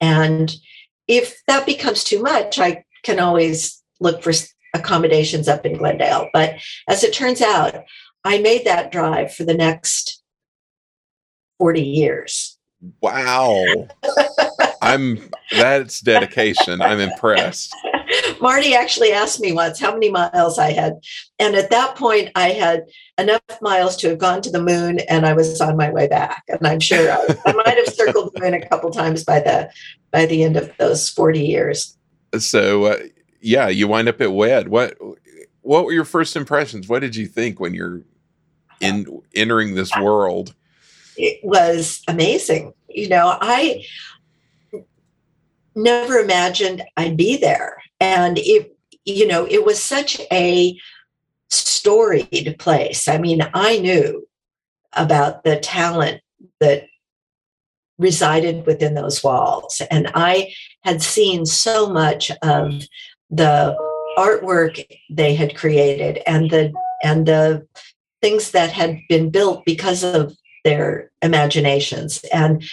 and 0.01 0.55
if 1.07 1.43
that 1.47 1.67
becomes 1.67 2.03
too 2.03 2.23
much, 2.23 2.59
I 2.59 2.85
can 3.03 3.21
always 3.21 3.83
look 4.01 4.23
for 4.23 4.33
accommodations 4.75 5.47
up 5.47 5.67
in 5.67 5.77
Glendale. 5.77 6.31
But 6.33 6.55
as 6.89 7.05
it 7.05 7.13
turns 7.13 7.43
out, 7.43 7.85
I 8.25 8.39
made 8.39 8.65
that 8.65 8.91
drive 8.91 9.35
for 9.35 9.45
the 9.45 9.55
next 9.55 10.23
40 11.59 11.83
years. 11.83 12.57
Wow. 13.01 13.65
I'm 14.83 15.31
that's 15.53 16.01
dedication. 16.01 16.83
I'm 16.83 16.99
impressed. 16.99 17.75
Marty 18.41 18.75
actually 18.75 19.13
asked 19.13 19.41
me 19.41 19.53
once 19.53 19.79
how 19.79 19.93
many 19.93 20.11
miles 20.11 20.59
I 20.59 20.73
had. 20.73 21.01
And 21.39 21.55
at 21.55 21.71
that 21.71 21.95
point, 21.95 22.31
I 22.35 22.49
had 22.49 22.85
enough 23.17 23.43
miles 23.61 23.97
to 23.99 24.09
have 24.09 24.19
gone 24.19 24.43
to 24.43 24.51
the 24.51 24.63
moon 24.63 24.99
and 25.09 25.25
I 25.25 25.35
was 25.35 25.61
on 25.61 25.77
my 25.77 25.91
way 25.91 26.09
back. 26.09 26.43
And 26.49 26.67
I'm 26.67 26.81
sure 26.81 27.13
I, 27.13 27.37
I 27.47 27.53
might 27.53 27.77
have 27.77 27.95
circled 27.95 28.33
the 28.35 28.41
moon 28.41 28.55
a 28.55 28.69
couple 28.69 28.91
times 28.91 29.25
by 29.25 29.39
the 29.39 29.71
by 30.11 30.27
the 30.27 30.43
end 30.43 30.57
of 30.57 30.77
those 30.79 31.09
40 31.09 31.41
years. 31.41 31.97
So 32.39 32.85
uh, 32.85 32.99
yeah, 33.41 33.69
you 33.69 33.87
wind 33.87 34.09
up 34.09 34.21
at 34.21 34.33
WED. 34.33 34.69
What 34.69 34.97
what 35.61 35.85
were 35.85 35.93
your 35.93 36.05
first 36.05 36.35
impressions? 36.35 36.89
What 36.89 37.01
did 37.01 37.15
you 37.15 37.27
think 37.27 37.61
when 37.61 37.73
you're 37.73 38.03
in 38.81 39.23
entering 39.35 39.75
this 39.75 39.97
world? 39.97 40.55
It 41.17 41.39
was 41.45 42.03
amazing. 42.09 42.75
You 42.89 43.09
know, 43.09 43.39
I 43.41 43.85
never 45.75 46.19
imagined 46.19 46.83
I'd 46.97 47.17
be 47.17 47.37
there. 47.37 47.83
And 48.01 48.39
it, 48.39 48.77
you 49.05 49.27
know, 49.27 49.47
it 49.47 49.65
was 49.65 49.83
such 49.83 50.21
a 50.31 50.79
storied 51.51 52.57
place. 52.59 53.09
I 53.09 53.19
mean, 53.19 53.43
I 53.55 53.79
knew 53.79 54.27
about 54.93 55.45
the 55.45 55.59
talent 55.59 56.21
that 56.61 56.87
resided 57.99 58.67
within 58.67 58.95
those 58.95 59.23
walls. 59.23 59.81
And 59.91 60.11
I 60.15 60.53
had 60.83 61.03
seen 61.03 61.47
so 61.47 61.89
much 61.89 62.31
of 62.43 62.83
the 63.31 63.77
artwork 64.19 64.85
they 65.11 65.35
had 65.35 65.57
created 65.57 66.21
and 66.27 66.51
the 66.51 66.73
and 67.03 67.27
the 67.27 67.67
things 68.21 68.53
that 68.53 68.71
had 68.71 68.99
been 69.09 69.31
built 69.31 69.65
because 69.65 70.05
of 70.05 70.37
their 70.65 71.11
imaginations. 71.23 72.25
And 72.33 72.65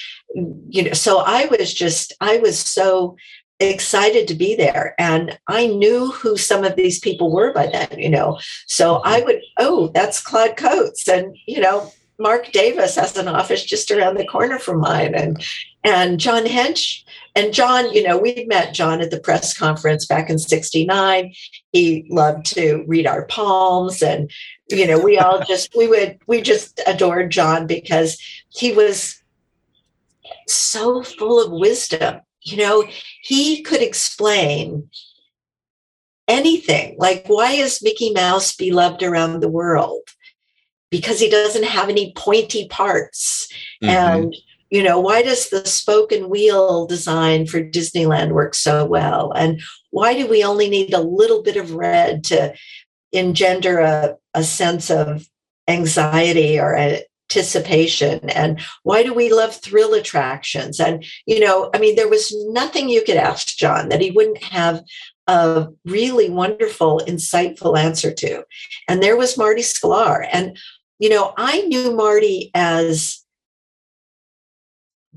you 0.70 0.84
know 0.84 0.94
so 0.94 1.24
i 1.26 1.45
was 1.45 1.74
just 1.74 2.14
i 2.22 2.38
was 2.38 2.60
so 2.60 3.18
excited 3.60 4.28
to 4.28 4.36
be 4.36 4.56
there. 4.56 4.95
And 4.99 5.38
i 5.48 5.68
knew 5.68 6.11
who 6.11 6.38
some 6.38 6.64
of 6.64 6.76
these 6.76 6.99
people 6.99 7.32
were 7.32 7.53
by 7.53 7.68
then 7.68 7.98
you 7.98 8.10
know. 8.10 8.40
So 8.68 9.02
i 9.03 9.18
mm-hmm. 9.18 9.26
would 9.26 9.41
oh 9.57 9.91
that's 9.94 10.22
claude 10.22 10.56
coats 10.57 11.07
and 11.07 11.36
you 11.45 11.60
know 11.60 11.91
marc 12.20 12.52
davis 12.52 12.95
has 12.95 13.16
an 13.18 13.28
office 13.28 13.64
just 13.64 13.91
around 13.91 14.18
the 14.18 14.26
corner 14.26 14.60
from 14.60 14.80
mine. 14.80 15.16
And 15.16 15.44
and 15.84 16.20
john 16.20 16.45
hench 16.45 17.03
and 17.40 17.53
John, 17.53 17.94
you 17.94 18.03
know, 18.03 18.18
we 18.18 18.45
met 18.49 18.74
John 18.74 18.99
at 18.99 19.11
the 19.11 19.20
press 19.20 19.57
conference 19.57 20.06
back 20.06 20.30
in 20.30 20.38
69. 20.38 21.34
He 21.72 22.06
loved 22.10 22.45
to 22.48 22.84
read 22.86 23.07
our 23.07 23.26
palms 23.28 24.02
and, 24.02 24.30
you 24.70 24.86
know, 24.86 24.99
we 24.99 25.18
all 25.18 25.41
just, 25.45 25.74
we 25.74 25.88
would, 25.88 26.20
we 26.28 26.41
just 26.41 26.82
adored 26.86 27.32
John 27.32 27.66
because 27.66 28.22
he 28.49 28.74
was 28.74 29.24
so 30.49 31.02
full 31.02 31.41
of 31.41 31.53
wisdom. 31.53 32.20
You 32.41 32.57
know, 32.57 32.84
he 33.22 33.64
could 33.64 33.82
explain 33.82 34.90
anything 36.28 36.95
like 36.99 37.26
why 37.28 37.53
is 37.53 37.82
Mickey 37.82 38.11
Mouse 38.11 38.53
beloved 38.53 39.02
around 39.02 39.40
the 39.40 39.49
world? 39.49 40.02
Because 40.90 41.22
he 41.22 41.30
doesn't 41.30 41.66
have 41.66 41.88
any 41.88 42.11
pointy 42.18 42.68
parts. 42.68 43.48
Mm-hmm. 43.82 43.90
And 43.90 44.36
you 44.70 44.84
know 44.84 45.00
why 45.00 45.22
does 45.22 45.50
the 45.50 45.66
spoken 45.66 46.30
wheel 46.30 46.86
design 46.86 47.48
for 47.48 47.62
disneyland 47.62 48.32
work 48.32 48.56
so 48.56 48.86
well? 48.86 49.32
And 49.32 49.62
why 49.91 50.14
do 50.14 50.28
we 50.28 50.44
only 50.44 50.70
need 50.70 50.94
a 50.94 51.02
little 51.02 51.41
bit 51.41 51.58
of 51.58 51.74
red 51.74 52.24
to 52.26 52.54
engender 53.12 53.80
a, 53.80 54.16
a 54.34 54.44
sense 54.44 54.91
of 54.91 55.28
anxiety 55.68 56.60
or 56.60 56.76
anticipation? 56.76 58.30
And 58.30 58.60
why 58.84 59.02
do 59.02 59.14
we 59.14 59.34
love 59.34 59.56
thrill 59.56 59.94
attractions? 59.94 60.80
And 60.80 61.04
you 61.26 61.40
know 61.40 61.70
i 61.74 61.80
mean 61.80 61.96
there 61.96 62.10
was 62.10 62.34
nothing 62.50 62.90
you 62.90 63.04
could 63.04 63.18
ask 63.18 63.58
john 63.58 63.90
that 63.90 64.02
he 64.02 64.12
wouldn't 64.12 64.44
have 64.44 64.84
a 65.28 65.68
really 65.86 66.30
wonderful 66.30 67.02
insightful 67.08 67.78
answer 67.78 68.12
to. 68.12 68.44
And 68.88 69.04
there 69.04 69.16
was 69.16 69.38
marty 69.38 69.62
sklar. 69.62 70.28
And 70.32 70.58
you 71.00 71.10
know 71.10 71.34
i 71.38 71.62
knew 71.62 71.96
marty 71.96 72.52
as 72.54 73.24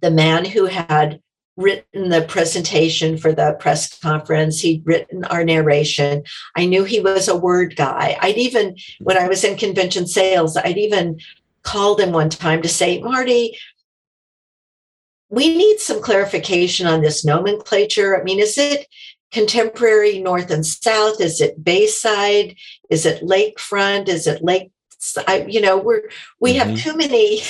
the 0.03 0.11
man 0.11 0.45
who 0.45 0.67
had 0.67 1.21
written 1.57 2.09
the 2.09 2.23
presentation 2.23 3.19
for 3.19 3.33
the 3.33 3.57
press 3.61 3.99
conference. 3.99 4.61
He'd 4.61 4.87
written 4.87 5.25
our 5.25 5.45
narration. 5.45 6.25
I 6.57 6.67
knew 6.67 6.85
he 6.85 7.01
was 7.01 7.29
a 7.29 7.37
word 7.37 7.77
guy. 7.77 8.17
I'd 8.21 8.39
even, 8.39 8.77
when 9.01 9.19
I 9.19 9.29
was 9.29 9.45
in 9.45 9.59
convention 9.59 10.07
sales, 10.07 10.57
I'd 10.57 10.79
even 10.79 11.21
called 11.63 12.01
him 12.01 12.13
one 12.13 12.31
time 12.31 12.63
to 12.63 12.69
say, 12.69 13.01
Marty, 13.01 13.57
we 15.29 15.57
need 15.57 15.79
some 15.79 16.03
clarification 16.03 16.87
on 16.87 17.03
this 17.03 17.25
nomenclature. 17.25 18.19
I 18.19 18.23
mean, 18.23 18.39
is 18.39 18.59
it 18.59 18.87
contemporary 19.31 20.19
north 20.19 20.51
and 20.51 20.65
south? 20.65 21.21
Is 21.21 21.41
it 21.41 21.63
Bayside? 21.63 22.57
Is 22.91 23.07
it 23.07 23.23
lakefront? 23.23 24.09
Is 24.09 24.27
it 24.27 24.43
lake? 24.43 24.71
I, 25.27 25.47
you 25.49 25.61
know, 25.61 25.79
we're 25.79 26.03
we 26.39 26.55
mm-hmm. 26.55 26.71
have 26.71 26.79
too 26.79 26.97
many 26.97 27.41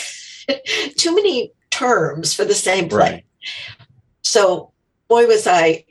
too 0.96 1.14
many 1.14 1.52
terms 1.82 2.34
for 2.34 2.44
the 2.44 2.54
same 2.54 2.88
place. 2.88 3.12
Right. 3.12 3.24
So, 4.22 4.72
boy, 5.08 5.26
was 5.26 5.46
I 5.46 5.84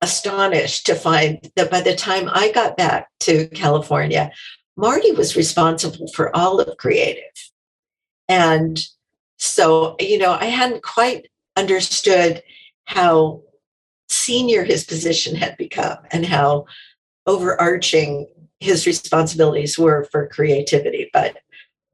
astonished 0.00 0.86
to 0.86 0.94
find 0.94 1.50
that 1.56 1.70
by 1.70 1.80
the 1.80 1.94
time 1.94 2.28
I 2.32 2.52
got 2.52 2.76
back 2.76 3.08
to 3.20 3.48
California, 3.48 4.30
Marty 4.76 5.12
was 5.12 5.36
responsible 5.36 6.06
for 6.08 6.34
all 6.36 6.60
of 6.60 6.76
creative. 6.76 7.22
And 8.28 8.80
so, 9.38 9.96
you 9.98 10.18
know, 10.18 10.32
I 10.32 10.46
hadn't 10.46 10.82
quite 10.82 11.28
understood 11.56 12.42
how 12.84 13.42
senior 14.08 14.64
his 14.64 14.84
position 14.84 15.34
had 15.34 15.56
become 15.56 15.98
and 16.12 16.24
how 16.24 16.66
overarching 17.26 18.26
his 18.60 18.86
responsibilities 18.86 19.78
were 19.78 20.06
for 20.10 20.28
creativity. 20.28 21.10
But 21.12 21.38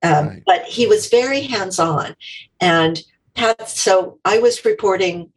um, 0.04 0.28
right. 0.28 0.42
but 0.44 0.64
he 0.64 0.86
was 0.86 1.08
very 1.08 1.42
hands-on 1.42 2.16
and 2.60 3.00
had 3.36 3.68
so 3.68 4.18
I 4.24 4.38
was 4.38 4.64
reporting 4.64 5.32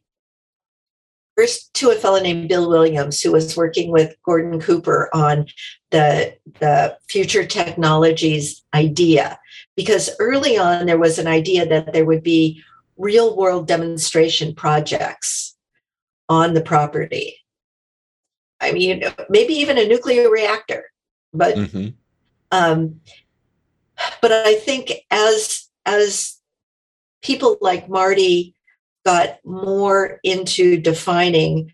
first 1.35 1.73
to 1.75 1.91
a 1.91 1.95
fellow 1.95 2.19
named 2.19 2.49
Bill 2.49 2.69
Williams, 2.69 3.21
who 3.21 3.31
was 3.31 3.57
working 3.57 3.91
with 3.91 4.15
Gordon 4.23 4.59
Cooper 4.59 5.09
on 5.13 5.47
the, 5.91 6.35
the 6.59 6.97
future 7.09 7.45
technologies 7.45 8.63
idea. 8.73 9.37
Because 9.75 10.09
early 10.19 10.57
on, 10.57 10.85
there 10.85 10.97
was 10.97 11.19
an 11.19 11.27
idea 11.27 11.65
that 11.67 11.91
there 11.91 12.05
would 12.05 12.23
be 12.23 12.63
real 12.97 13.35
world 13.35 13.67
demonstration 13.67 14.55
projects 14.55 15.55
on 16.29 16.53
the 16.53 16.61
property. 16.61 17.37
I 18.61 18.71
mean, 18.71 19.03
maybe 19.29 19.53
even 19.53 19.77
a 19.77 19.87
nuclear 19.87 20.29
reactor, 20.29 20.85
but 21.33 21.55
mm-hmm. 21.55 21.89
um, 22.51 23.01
but 24.21 24.31
I 24.31 24.55
think 24.55 24.93
as 25.11 25.69
as 25.85 26.39
people 27.25 27.57
like 27.59 27.89
Marty 27.89 28.53
got 29.03 29.39
more 29.43 30.19
into 30.23 30.77
defining 30.77 31.73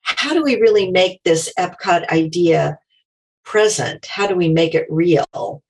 how 0.00 0.32
do 0.32 0.42
we 0.42 0.56
really 0.56 0.90
make 0.90 1.22
this 1.22 1.52
Epcot 1.58 2.08
idea 2.08 2.78
present? 3.44 4.06
How 4.06 4.26
do 4.26 4.34
we 4.34 4.48
make 4.48 4.74
it 4.74 4.86
real? 4.88 5.62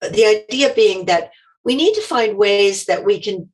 The 0.00 0.24
idea 0.24 0.72
being 0.74 1.06
that 1.06 1.32
we 1.64 1.74
need 1.74 1.94
to 1.94 2.00
find 2.00 2.36
ways 2.36 2.86
that 2.86 3.04
we 3.04 3.20
can 3.20 3.50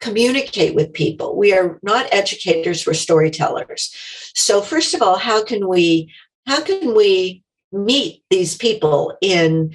communicate 0.00 0.74
with 0.74 0.92
people. 0.92 1.36
We 1.36 1.52
are 1.52 1.80
not 1.82 2.12
educators, 2.12 2.86
we're 2.86 2.94
storytellers. 2.94 3.92
So 4.34 4.60
first 4.62 4.94
of 4.94 5.02
all, 5.02 5.16
how 5.16 5.42
can 5.42 5.68
we 5.68 6.12
how 6.46 6.62
can 6.62 6.94
we 6.94 7.42
meet 7.72 8.22
these 8.30 8.56
people 8.56 9.16
in 9.20 9.72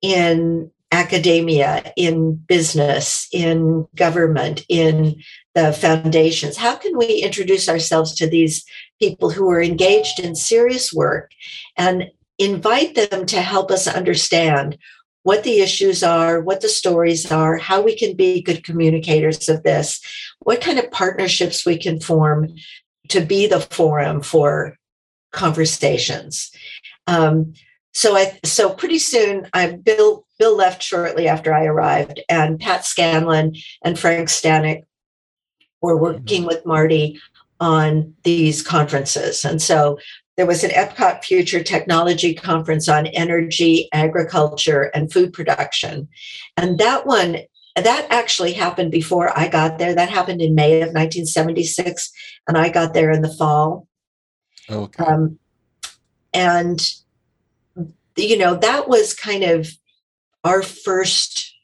in 0.00 0.70
academia, 0.94 1.92
in 1.96 2.36
business, 2.36 3.26
in 3.32 3.86
government, 3.96 4.64
in 4.68 5.16
the 5.54 5.72
foundations? 5.72 6.56
How 6.56 6.76
can 6.76 6.96
we 6.96 7.22
introduce 7.22 7.68
ourselves 7.68 8.14
to 8.16 8.28
these 8.28 8.64
people 9.00 9.30
who 9.30 9.50
are 9.50 9.60
engaged 9.60 10.20
in 10.20 10.36
serious 10.36 10.92
work 10.92 11.32
and 11.76 12.04
invite 12.38 12.94
them 12.94 13.26
to 13.26 13.40
help 13.40 13.70
us 13.70 13.86
understand 13.88 14.78
what 15.24 15.42
the 15.42 15.60
issues 15.60 16.02
are, 16.02 16.40
what 16.40 16.60
the 16.60 16.68
stories 16.68 17.30
are, 17.32 17.56
how 17.56 17.82
we 17.82 17.96
can 17.96 18.14
be 18.14 18.42
good 18.42 18.62
communicators 18.62 19.48
of 19.48 19.62
this, 19.62 20.00
what 20.40 20.60
kind 20.60 20.78
of 20.78 20.90
partnerships 20.90 21.66
we 21.66 21.76
can 21.76 21.98
form 21.98 22.48
to 23.08 23.20
be 23.20 23.46
the 23.46 23.60
forum 23.60 24.20
for 24.22 24.76
conversations. 25.32 26.50
Um, 27.06 27.54
so 27.94 28.16
I 28.16 28.38
so 28.44 28.74
pretty 28.74 28.98
soon 28.98 29.48
I 29.52 29.72
Bill 29.72 30.26
Bill 30.38 30.56
left 30.56 30.82
shortly 30.82 31.28
after 31.28 31.54
I 31.54 31.64
arrived, 31.64 32.20
and 32.28 32.60
Pat 32.60 32.84
Scanlon 32.84 33.54
and 33.82 33.98
Frank 33.98 34.28
Stanek 34.28 34.82
were 35.80 35.96
working 35.96 36.40
mm-hmm. 36.40 36.48
with 36.48 36.66
Marty 36.66 37.20
on 37.60 38.14
these 38.24 38.62
conferences. 38.62 39.44
And 39.44 39.62
so 39.62 39.98
there 40.36 40.46
was 40.46 40.64
an 40.64 40.70
Epcot 40.70 41.22
Future 41.22 41.62
Technology 41.62 42.34
Conference 42.34 42.88
on 42.88 43.06
energy, 43.08 43.88
agriculture, 43.92 44.90
and 44.94 45.12
food 45.12 45.32
production. 45.32 46.08
And 46.56 46.78
that 46.78 47.06
one, 47.06 47.38
that 47.76 48.06
actually 48.10 48.54
happened 48.54 48.90
before 48.90 49.36
I 49.38 49.48
got 49.48 49.78
there. 49.78 49.94
That 49.94 50.10
happened 50.10 50.42
in 50.42 50.56
May 50.56 50.76
of 50.76 50.88
1976, 50.88 52.10
and 52.48 52.58
I 52.58 52.68
got 52.70 52.92
there 52.92 53.12
in 53.12 53.22
the 53.22 53.32
fall. 53.32 53.86
Okay. 54.68 55.04
Um, 55.04 55.38
and 56.32 56.80
you 58.16 58.38
know, 58.38 58.56
that 58.56 58.88
was 58.88 59.14
kind 59.14 59.44
of 59.44 59.68
our 60.44 60.62
first 60.62 61.54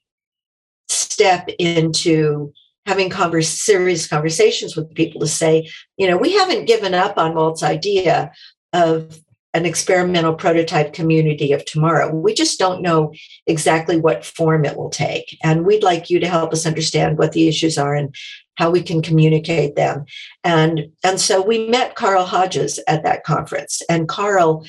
step 0.89 1.49
into 1.59 2.53
having 2.87 3.11
converse, 3.11 3.49
serious 3.49 4.07
conversations 4.07 4.75
with 4.75 4.95
people 4.95 5.21
to 5.21 5.27
say, 5.27 5.69
you 5.97 6.09
know, 6.09 6.17
we 6.17 6.33
haven't 6.33 6.65
given 6.65 6.95
up 6.95 7.19
on 7.19 7.35
Walt's 7.35 7.63
idea 7.63 8.33
of 8.73 9.21
an 9.53 9.67
experimental 9.67 10.35
prototype 10.35 10.93
community 10.93 11.53
of 11.53 11.65
tomorrow. 11.65 12.15
We 12.15 12.35
just 12.35 12.59
don't 12.59 12.83
know 12.83 13.13
exactly 13.47 13.99
what 13.99 14.25
form 14.25 14.65
it 14.65 14.77
will 14.77 14.91
take. 14.91 15.37
And 15.43 15.67
we'd 15.67 15.83
like 15.83 16.09
you 16.09 16.21
to 16.21 16.29
help 16.29 16.53
us 16.53 16.67
understand 16.67 17.19
what 17.19 17.33
the 17.33 17.49
issues 17.49 17.77
are 17.77 17.95
and 17.95 18.15
how 18.57 18.71
we 18.71 18.83
can 18.83 19.03
communicate 19.03 19.75
them. 19.75 20.05
And, 20.45 20.93
and 21.03 21.21
so 21.21 21.43
we 21.43 21.69
met 21.69 21.97
Carl 21.97 22.25
Hodges 22.25 22.79
at 22.87 23.03
that 23.03 23.25
conference. 23.25 23.83
And 23.89 24.09
Carl 24.09 24.65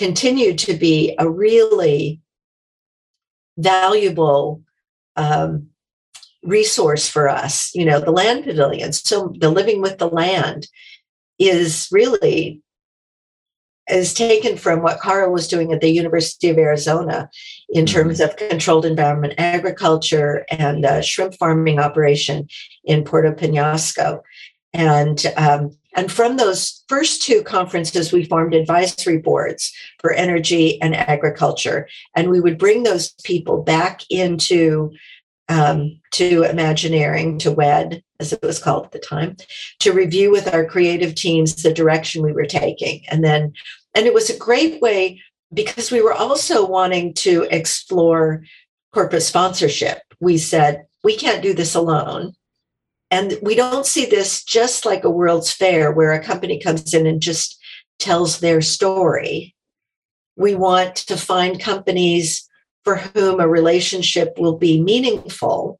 continued 0.00 0.56
to 0.56 0.72
be 0.72 1.14
a 1.18 1.28
really 1.28 2.22
valuable 3.58 4.62
um, 5.16 5.66
resource 6.42 7.06
for 7.06 7.28
us. 7.28 7.70
You 7.74 7.84
know, 7.84 8.00
the 8.00 8.10
land 8.10 8.44
pavilion. 8.44 8.94
So 8.94 9.34
the 9.38 9.50
living 9.50 9.82
with 9.82 9.98
the 9.98 10.08
land 10.08 10.68
is 11.38 11.86
really 11.92 12.62
is 13.90 14.14
taken 14.14 14.56
from 14.56 14.80
what 14.80 15.00
Carl 15.00 15.32
was 15.32 15.48
doing 15.48 15.70
at 15.70 15.82
the 15.82 15.90
University 15.90 16.48
of 16.48 16.56
Arizona 16.56 17.28
in 17.68 17.84
mm-hmm. 17.84 17.94
terms 17.94 18.20
of 18.20 18.36
controlled 18.36 18.86
environment 18.86 19.34
agriculture 19.36 20.46
and 20.50 21.04
shrimp 21.04 21.34
farming 21.34 21.78
operation 21.78 22.48
in 22.84 23.04
Puerto 23.04 23.32
Penasco. 23.34 24.22
And 24.72 25.22
um, 25.36 25.76
and 25.96 26.10
from 26.10 26.36
those 26.36 26.84
first 26.88 27.22
two 27.22 27.42
conferences, 27.42 28.12
we 28.12 28.24
formed 28.24 28.54
advisory 28.54 29.18
boards 29.18 29.72
for 30.00 30.12
energy 30.12 30.80
and 30.80 30.94
agriculture. 30.94 31.88
And 32.14 32.30
we 32.30 32.40
would 32.40 32.58
bring 32.58 32.82
those 32.82 33.12
people 33.24 33.62
back 33.62 34.02
into 34.08 34.92
um, 35.48 36.00
to 36.12 36.44
Imagineering, 36.44 37.38
to 37.40 37.50
WED, 37.50 38.04
as 38.20 38.32
it 38.32 38.40
was 38.40 38.60
called 38.60 38.84
at 38.84 38.92
the 38.92 39.00
time, 39.00 39.36
to 39.80 39.92
review 39.92 40.30
with 40.30 40.52
our 40.54 40.64
creative 40.64 41.16
teams 41.16 41.56
the 41.56 41.74
direction 41.74 42.22
we 42.22 42.32
were 42.32 42.46
taking. 42.46 43.02
And 43.10 43.24
then, 43.24 43.52
and 43.94 44.06
it 44.06 44.14
was 44.14 44.30
a 44.30 44.38
great 44.38 44.80
way 44.80 45.20
because 45.52 45.90
we 45.90 46.02
were 46.02 46.12
also 46.12 46.64
wanting 46.64 47.14
to 47.14 47.48
explore 47.50 48.44
corporate 48.92 49.24
sponsorship. 49.24 49.98
We 50.20 50.38
said, 50.38 50.84
we 51.02 51.16
can't 51.16 51.42
do 51.42 51.52
this 51.52 51.74
alone. 51.74 52.34
And 53.10 53.38
we 53.42 53.54
don't 53.54 53.86
see 53.86 54.06
this 54.06 54.44
just 54.44 54.86
like 54.86 55.04
a 55.04 55.10
World's 55.10 55.52
Fair 55.52 55.92
where 55.92 56.12
a 56.12 56.22
company 56.22 56.60
comes 56.60 56.94
in 56.94 57.06
and 57.06 57.20
just 57.20 57.58
tells 57.98 58.38
their 58.38 58.60
story. 58.60 59.54
We 60.36 60.54
want 60.54 60.96
to 60.96 61.16
find 61.16 61.60
companies 61.60 62.48
for 62.84 62.96
whom 62.96 63.40
a 63.40 63.48
relationship 63.48 64.34
will 64.38 64.56
be 64.56 64.80
meaningful, 64.80 65.78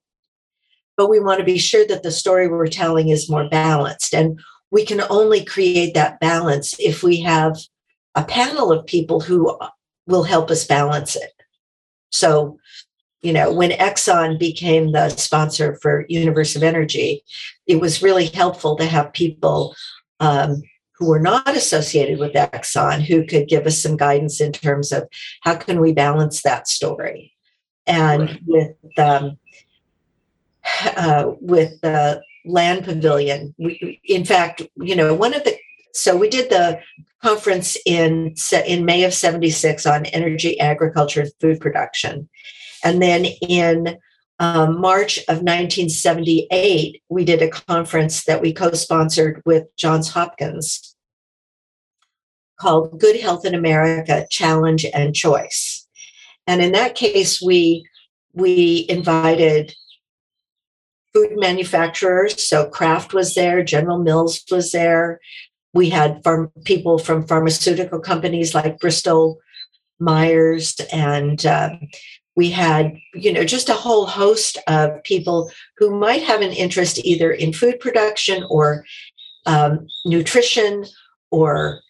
but 0.96 1.08
we 1.08 1.18
want 1.18 1.38
to 1.38 1.44
be 1.44 1.56
sure 1.56 1.86
that 1.86 2.02
the 2.02 2.10
story 2.10 2.48
we're 2.48 2.66
telling 2.66 3.08
is 3.08 3.30
more 3.30 3.48
balanced. 3.48 4.14
And 4.14 4.38
we 4.70 4.84
can 4.84 5.00
only 5.08 5.44
create 5.44 5.94
that 5.94 6.20
balance 6.20 6.78
if 6.78 7.02
we 7.02 7.20
have 7.20 7.56
a 8.14 8.24
panel 8.24 8.70
of 8.70 8.86
people 8.86 9.20
who 9.20 9.56
will 10.06 10.24
help 10.24 10.50
us 10.50 10.66
balance 10.66 11.16
it. 11.16 11.32
So 12.10 12.58
you 13.22 13.32
know, 13.32 13.52
when 13.52 13.70
Exxon 13.70 14.38
became 14.38 14.92
the 14.92 15.10
sponsor 15.10 15.78
for 15.82 16.06
Universe 16.08 16.56
of 16.56 16.62
Energy, 16.62 17.22
it 17.66 17.80
was 17.80 18.02
really 18.02 18.26
helpful 18.26 18.76
to 18.76 18.86
have 18.86 19.12
people 19.12 19.74
um, 20.20 20.62
who 20.94 21.06
were 21.06 21.20
not 21.20 21.56
associated 21.56 22.18
with 22.18 22.32
Exxon 22.32 23.02
who 23.02 23.26
could 23.26 23.48
give 23.48 23.66
us 23.66 23.82
some 23.82 23.96
guidance 23.96 24.40
in 24.40 24.52
terms 24.52 24.92
of 24.92 25.08
how 25.42 25.54
can 25.54 25.80
we 25.80 25.92
balance 25.92 26.42
that 26.42 26.68
story. 26.68 27.32
And 27.86 28.22
right. 28.22 28.40
with 28.46 28.98
um, 28.98 29.38
uh, 30.96 31.32
with 31.40 31.80
the 31.80 32.22
land 32.44 32.84
pavilion, 32.84 33.54
we, 33.58 34.00
in 34.04 34.24
fact, 34.24 34.62
you 34.76 34.94
know, 34.94 35.14
one 35.14 35.34
of 35.34 35.44
the 35.44 35.56
so 35.92 36.16
we 36.16 36.28
did 36.28 36.50
the 36.50 36.80
conference 37.22 37.76
in 37.84 38.34
in 38.66 38.84
May 38.84 39.04
of 39.04 39.12
76 39.12 39.86
on 39.86 40.06
energy, 40.06 40.58
agriculture, 40.60 41.22
and 41.22 41.32
food 41.40 41.60
production. 41.60 42.28
And 42.84 43.02
then 43.02 43.24
in 43.24 43.98
um, 44.38 44.80
March 44.80 45.18
of 45.28 45.42
1978, 45.42 47.02
we 47.08 47.24
did 47.24 47.42
a 47.42 47.50
conference 47.50 48.24
that 48.24 48.40
we 48.40 48.52
co 48.52 48.72
sponsored 48.72 49.42
with 49.44 49.64
Johns 49.76 50.10
Hopkins 50.10 50.96
called 52.58 53.00
Good 53.00 53.20
Health 53.20 53.44
in 53.44 53.54
America 53.54 54.26
Challenge 54.30 54.86
and 54.94 55.14
Choice. 55.14 55.86
And 56.46 56.62
in 56.62 56.72
that 56.72 56.94
case, 56.94 57.40
we 57.40 57.84
we 58.32 58.86
invited 58.88 59.74
food 61.12 61.32
manufacturers. 61.36 62.46
So 62.46 62.68
Kraft 62.68 63.12
was 63.12 63.34
there, 63.34 63.64
General 63.64 63.98
Mills 63.98 64.42
was 64.50 64.72
there. 64.72 65.20
We 65.72 65.90
had 65.90 66.22
farm, 66.22 66.50
people 66.64 66.98
from 66.98 67.26
pharmaceutical 67.26 68.00
companies 68.00 68.54
like 68.54 68.78
Bristol 68.78 69.38
Myers 69.98 70.80
and 70.92 71.44
uh, 71.44 71.70
we 72.40 72.48
had 72.48 72.96
you 73.12 73.30
know 73.30 73.44
just 73.44 73.68
a 73.68 73.74
whole 73.84 74.06
host 74.06 74.56
of 74.66 75.02
people 75.04 75.50
who 75.76 75.90
might 75.90 76.22
have 76.22 76.40
an 76.40 76.52
interest 76.52 76.98
either 77.04 77.30
in 77.30 77.52
food 77.52 77.78
production 77.80 78.42
or 78.48 78.82
um, 79.44 79.86
nutrition 80.06 80.86
or 81.30 81.80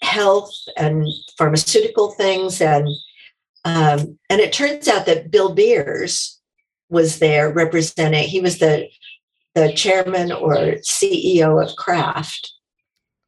health 0.00 0.50
and 0.78 1.04
pharmaceutical 1.36 2.12
things. 2.12 2.62
And 2.62 2.88
um, 3.66 4.18
and 4.30 4.40
it 4.40 4.54
turns 4.54 4.88
out 4.88 5.04
that 5.04 5.30
bill 5.30 5.52
beers 5.54 6.40
was 6.88 7.18
there 7.18 7.52
representing 7.52 8.26
he 8.26 8.40
was 8.40 8.60
the 8.60 8.88
the 9.54 9.70
chairman 9.74 10.32
or 10.32 10.56
ceo 10.80 11.62
of 11.62 11.76
kraft. 11.76 12.54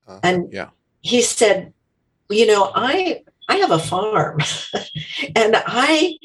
Uh, 0.08 0.20
and 0.22 0.50
yeah. 0.50 0.70
he 1.02 1.20
said 1.20 1.74
you 2.30 2.46
know 2.46 2.72
i 2.74 3.22
I 3.50 3.56
have 3.56 3.72
a 3.72 3.80
farm 3.80 4.38
and 5.36 5.56
I, 5.56 6.16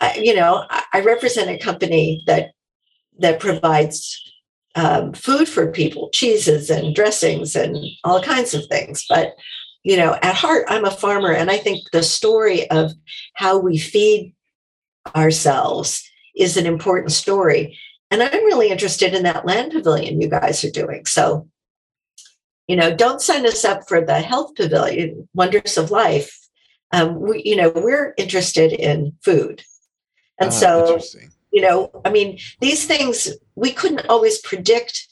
I, 0.00 0.14
you 0.14 0.34
know, 0.34 0.64
I 0.70 1.00
represent 1.00 1.50
a 1.50 1.58
company 1.58 2.22
that 2.26 2.52
that 3.18 3.40
provides 3.40 4.18
um, 4.74 5.12
food 5.12 5.46
for 5.46 5.70
people, 5.70 6.08
cheeses 6.14 6.70
and 6.70 6.94
dressings 6.94 7.54
and 7.54 7.76
all 8.04 8.22
kinds 8.22 8.54
of 8.54 8.66
things. 8.66 9.04
But 9.06 9.34
you 9.84 9.98
know, 9.98 10.16
at 10.22 10.34
heart, 10.34 10.64
I'm 10.68 10.86
a 10.86 10.90
farmer, 10.90 11.32
and 11.32 11.50
I 11.50 11.58
think 11.58 11.90
the 11.92 12.02
story 12.02 12.70
of 12.70 12.92
how 13.34 13.58
we 13.58 13.76
feed 13.76 14.34
ourselves 15.14 16.02
is 16.34 16.56
an 16.56 16.64
important 16.64 17.12
story. 17.12 17.78
And 18.10 18.22
I'm 18.22 18.44
really 18.44 18.70
interested 18.70 19.12
in 19.12 19.24
that 19.24 19.44
land 19.44 19.72
pavilion 19.72 20.22
you 20.22 20.28
guys 20.28 20.64
are 20.64 20.70
doing. 20.70 21.04
So, 21.04 21.48
you 22.66 22.76
know, 22.76 22.94
don't 22.94 23.20
sign 23.20 23.44
us 23.44 23.64
up 23.64 23.88
for 23.88 24.00
the 24.00 24.20
health 24.20 24.54
pavilion, 24.54 25.28
Wonders 25.34 25.76
of 25.76 25.90
Life 25.90 26.41
um, 26.92 27.20
we, 27.20 27.42
you 27.44 27.56
know, 27.56 27.70
we're 27.70 28.14
interested 28.16 28.72
in 28.72 29.16
food. 29.22 29.64
And 30.38 30.48
ah, 30.48 30.52
so, 30.52 31.00
you 31.52 31.62
know, 31.62 31.90
I 32.04 32.10
mean, 32.10 32.38
these 32.60 32.86
things, 32.86 33.28
we 33.54 33.72
couldn't 33.72 34.06
always 34.08 34.40
predict 34.40 35.08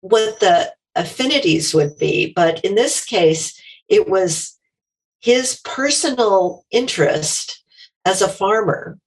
what 0.00 0.40
the 0.40 0.72
affinities 0.94 1.74
would 1.74 1.98
be. 1.98 2.32
But 2.34 2.64
in 2.64 2.74
this 2.74 3.04
case, 3.04 3.60
it 3.88 4.08
was 4.08 4.56
his 5.20 5.60
personal 5.64 6.64
interest 6.70 7.62
as 8.04 8.22
a 8.22 8.28
farmer. 8.28 8.98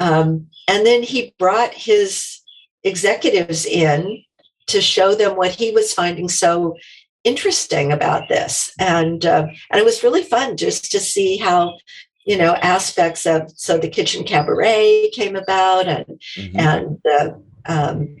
Um, 0.00 0.48
and 0.68 0.86
then 0.86 1.02
he 1.02 1.34
brought 1.38 1.72
his 1.72 2.40
executives 2.82 3.64
in 3.64 4.24
to 4.66 4.80
show 4.80 5.14
them 5.14 5.36
what 5.36 5.52
he 5.52 5.70
was 5.70 5.92
finding 5.92 6.28
so 6.28 6.76
interesting 7.24 7.90
about 7.90 8.28
this 8.28 8.72
and 8.78 9.24
uh, 9.24 9.46
and 9.70 9.80
it 9.80 9.84
was 9.84 10.02
really 10.02 10.22
fun 10.22 10.56
just 10.56 10.92
to 10.92 11.00
see 11.00 11.38
how 11.38 11.76
you 12.24 12.36
know 12.36 12.54
aspects 12.56 13.26
of 13.26 13.50
so 13.56 13.78
the 13.78 13.88
kitchen 13.88 14.24
cabaret 14.24 15.10
came 15.12 15.34
about 15.34 15.88
and 15.88 16.06
mm-hmm. 16.36 16.58
and 16.58 16.98
uh, 17.06 17.30
um, 17.66 18.16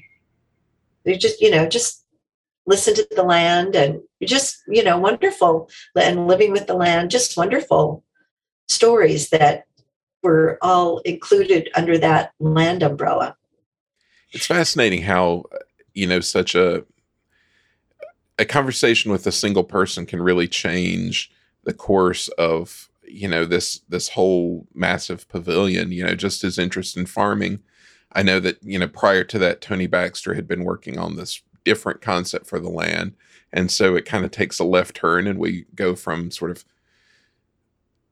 we 1.04 1.16
just 1.16 1.40
you 1.40 1.50
know 1.50 1.68
just 1.68 2.04
listen 2.66 2.94
to 2.94 3.06
the 3.14 3.22
land 3.22 3.76
and 3.76 4.00
just 4.22 4.62
you 4.68 4.82
know 4.82 4.98
wonderful 4.98 5.68
and 5.94 6.26
living 6.26 6.50
with 6.50 6.66
the 6.66 6.74
land 6.74 7.10
just 7.10 7.36
wonderful 7.36 8.02
stories 8.68 9.28
that 9.28 9.64
were 10.22 10.58
all 10.62 10.98
included 11.00 11.68
under 11.76 11.98
that 11.98 12.32
land 12.40 12.82
umbrella 12.82 13.36
it's 14.32 14.46
fascinating 14.46 15.02
how 15.02 15.44
you 15.92 16.06
know 16.06 16.20
such 16.20 16.54
a 16.54 16.82
a 18.38 18.44
conversation 18.44 19.10
with 19.10 19.26
a 19.26 19.32
single 19.32 19.64
person 19.64 20.06
can 20.06 20.20
really 20.20 20.48
change 20.48 21.30
the 21.64 21.72
course 21.72 22.28
of 22.28 22.88
you 23.06 23.28
know 23.28 23.44
this 23.44 23.80
this 23.88 24.08
whole 24.08 24.66
massive 24.74 25.28
pavilion 25.28 25.92
you 25.92 26.04
know 26.04 26.14
just 26.14 26.42
his 26.42 26.58
interest 26.58 26.96
in 26.96 27.06
farming. 27.06 27.60
I 28.12 28.22
know 28.22 28.40
that 28.40 28.62
you 28.62 28.78
know 28.78 28.88
prior 28.88 29.24
to 29.24 29.38
that 29.40 29.60
tony 29.60 29.86
baxter 29.86 30.34
had 30.34 30.48
been 30.48 30.64
working 30.64 30.98
on 30.98 31.16
this 31.16 31.42
different 31.64 32.00
concept 32.00 32.46
for 32.46 32.60
the 32.60 32.68
land. 32.68 33.14
And 33.52 33.70
so 33.70 33.96
it 33.96 34.04
kind 34.04 34.24
of 34.24 34.30
takes 34.30 34.58
a 34.58 34.64
left 34.64 34.96
turn 34.96 35.26
and 35.26 35.38
we 35.38 35.64
go 35.74 35.94
from 35.94 36.30
sort 36.30 36.50
of 36.50 36.64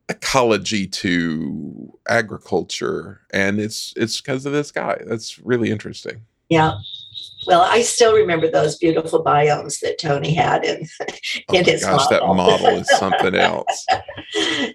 ecology 0.09 0.87
to 0.87 1.93
agriculture. 2.07 3.21
And 3.31 3.59
it's 3.59 3.93
it's 3.95 4.19
because 4.21 4.45
of 4.45 4.53
this 4.53 4.71
guy. 4.71 5.01
That's 5.05 5.39
really 5.39 5.69
interesting. 5.69 6.21
Yeah 6.49 6.77
well, 7.45 7.61
I 7.61 7.81
still 7.81 8.15
remember 8.15 8.49
those 8.49 8.77
beautiful 8.77 9.23
biomes 9.23 9.79
that 9.81 9.99
Tony 9.99 10.33
had 10.33 10.63
in, 10.63 10.87
oh 11.49 11.53
in 11.53 11.65
his 11.65 11.83
gosh, 11.83 12.09
model. 12.09 12.27
that 12.27 12.33
model 12.35 12.67
is 12.67 12.89
something 12.97 13.35
else. 13.39 13.85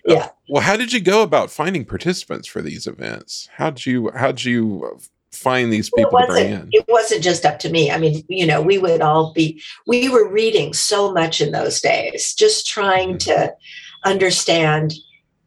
yeah. 0.05 0.16
Uh, 0.16 0.29
well, 0.49 0.62
how 0.62 0.77
did 0.77 0.93
you 0.93 1.01
go 1.01 1.23
about 1.23 1.51
finding 1.51 1.85
participants 1.85 2.47
for 2.47 2.62
these 2.62 2.87
events? 2.87 3.49
How 3.53 3.70
did 3.70 3.87
you 3.87 4.11
how 4.15 4.29
did 4.29 4.45
you 4.45 4.99
find 5.33 5.73
these 5.73 5.91
people 5.91 6.11
well, 6.12 6.27
to 6.27 6.33
bring 6.33 6.53
in? 6.53 6.69
It 6.73 6.85
wasn't 6.89 7.23
just 7.23 7.45
up 7.45 7.59
to 7.61 7.70
me. 7.70 7.91
I 7.91 7.99
mean, 7.99 8.25
you 8.29 8.47
know, 8.47 8.61
we 8.62 8.79
would 8.79 9.01
all 9.01 9.33
be 9.33 9.62
we 9.87 10.09
were 10.09 10.31
reading 10.31 10.73
so 10.73 11.12
much 11.12 11.41
in 11.41 11.53
those 11.53 11.81
days, 11.81 12.35
just 12.35 12.66
trying 12.66 13.16
mm-hmm. 13.16 13.31
to 13.31 13.55
understand 14.05 14.95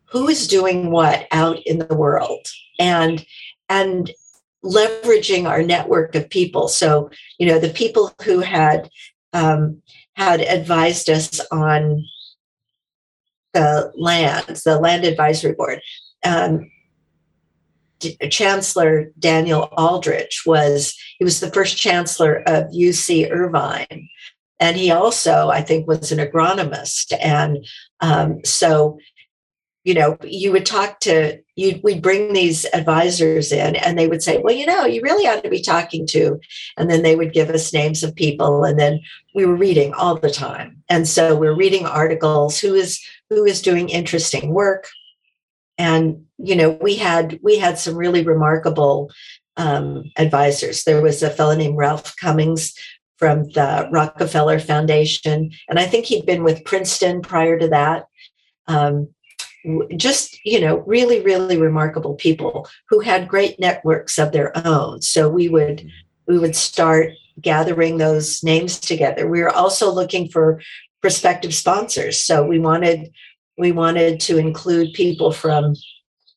who 0.06 0.28
is 0.28 0.48
doing 0.48 0.92
what 0.92 1.28
out 1.32 1.60
in 1.66 1.80
the 1.80 1.96
world 1.96 2.48
and 2.80 3.26
and 3.70 4.12
leveraging 4.64 5.48
our 5.48 5.64
network 5.64 6.16
of 6.16 6.30
people. 6.30 6.68
So, 6.68 7.10
you 7.38 7.48
know, 7.48 7.60
the 7.60 7.70
people 7.70 8.14
who 8.24 8.40
had 8.40 8.90
um, 9.34 9.82
had 10.14 10.42
advised 10.42 11.10
us 11.10 11.40
on 11.52 12.06
the 13.54 13.92
land, 13.96 14.46
the 14.66 14.80
land 14.80 15.04
advisory 15.04 15.54
board. 15.54 15.82
Um, 16.24 16.70
D- 18.00 18.18
chancellor 18.30 19.12
Daniel 19.20 19.70
Aldrich 19.78 20.44
was 20.46 20.96
he 21.20 21.24
was 21.24 21.40
the 21.40 21.52
first 21.52 21.78
chancellor 21.78 22.42
of 22.48 22.72
UC 22.72 23.32
Irvine, 23.32 24.10
and 24.60 24.76
he 24.76 24.92
also 24.92 25.50
I 25.50 25.62
think 25.62 25.88
was 25.88 26.12
an 26.12 26.20
agronomist, 26.20 27.14
and 27.22 27.66
um, 28.00 28.40
so 28.44 28.98
you 29.84 29.94
know, 29.94 30.18
you 30.24 30.52
would 30.52 30.66
talk 30.66 31.00
to 31.02 31.42
you 31.56 31.80
we'd 31.84 32.02
bring 32.02 32.34
these 32.34 32.66
advisors 32.74 33.52
in 33.52 33.76
and 33.76 33.98
they 33.98 34.08
would 34.08 34.22
say, 34.24 34.40
Well, 34.40 34.54
you 34.54 34.66
know, 34.66 34.86
you 34.86 35.02
really 35.02 35.28
ought 35.28 35.44
to 35.44 35.50
be 35.50 35.62
talking 35.62 36.06
to. 36.08 36.40
And 36.78 36.90
then 36.90 37.02
they 37.02 37.16
would 37.16 37.34
give 37.34 37.50
us 37.50 37.74
names 37.74 38.04
of 38.04 38.16
people. 38.16 38.64
And 38.64 38.80
then 38.80 39.02
we 39.34 39.46
were 39.46 39.56
reading 39.56 39.94
all 39.94 40.18
the 40.18 40.30
time. 40.30 40.84
And 40.90 41.08
so 41.08 41.36
we're 41.36 41.56
reading 41.56 41.86
articles, 41.86 42.60
who 42.60 42.74
is 42.74 43.04
who 43.30 43.46
is 43.46 43.62
doing 43.62 43.90
interesting 43.90 44.54
work. 44.54 44.88
And, 45.78 46.26
you 46.38 46.56
know, 46.56 46.72
we 46.82 46.96
had 46.96 47.40
we 47.42 47.58
had 47.58 47.78
some 47.80 47.96
really 47.96 48.24
remarkable 48.24 49.12
um, 49.58 50.04
advisors. 50.18 50.84
There 50.84 51.02
was 51.02 51.24
a 51.24 51.30
fellow 51.30 51.56
named 51.56 51.78
Ralph 51.78 52.16
Cummings 52.18 52.74
from 53.18 53.44
the 53.50 53.88
Rockefeller 53.92 54.60
Foundation. 54.60 55.52
And 55.70 55.78
I 55.80 55.86
think 55.86 56.06
he'd 56.06 56.26
been 56.26 56.44
with 56.44 56.66
Princeton 56.66 57.22
prior 57.22 57.58
to 57.60 57.68
that. 57.68 58.06
Um, 58.68 59.10
just 59.96 60.40
you 60.44 60.60
know 60.60 60.78
really 60.88 61.22
really 61.22 61.58
remarkable 61.58 62.16
people 62.16 62.68
who 62.90 63.00
had 63.00 63.28
great 63.28 63.60
networks 63.60 64.18
of 64.18 64.32
their 64.32 64.52
own. 64.66 65.02
So 65.02 65.30
we 65.30 65.50
would 65.50 65.90
we 66.28 66.40
would 66.40 66.56
start 66.56 67.12
gathering 67.40 67.98
those 67.98 68.44
names 68.44 68.80
together. 68.80 69.28
We 69.28 69.42
were 69.42 69.56
also 69.56 69.92
looking 69.92 70.30
for 70.30 70.62
prospective 71.02 71.54
sponsors. 71.54 72.20
So 72.20 72.46
we 72.46 72.60
wanted 72.60 73.12
we 73.58 73.72
wanted 73.72 74.20
to 74.22 74.38
include 74.38 74.94
people 74.94 75.32
from 75.32 75.76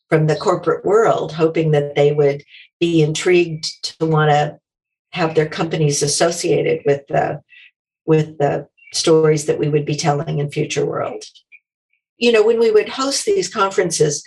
from 0.09 0.27
the 0.27 0.37
corporate 0.37 0.85
world 0.85 1.33
hoping 1.33 1.71
that 1.73 1.95
they 1.95 2.13
would 2.13 2.43
be 2.79 3.03
intrigued 3.03 3.67
to 3.83 4.07
want 4.07 4.31
to 4.31 4.59
have 5.13 5.35
their 5.35 5.49
companies 5.49 6.03
associated 6.03 6.83
with 6.85 7.07
the 7.09 7.41
with 8.05 8.39
the 8.39 8.69
stories 8.93 9.47
that 9.47 9.59
we 9.59 9.69
would 9.69 9.85
be 9.85 9.97
telling 9.97 10.39
in 10.39 10.51
future 10.51 10.85
world 10.85 11.25
you 12.19 12.33
know, 12.33 12.45
when 12.45 12.59
we 12.61 12.71
would 12.71 12.89
host 12.89 13.25
these 13.25 13.53
conferences, 13.53 14.25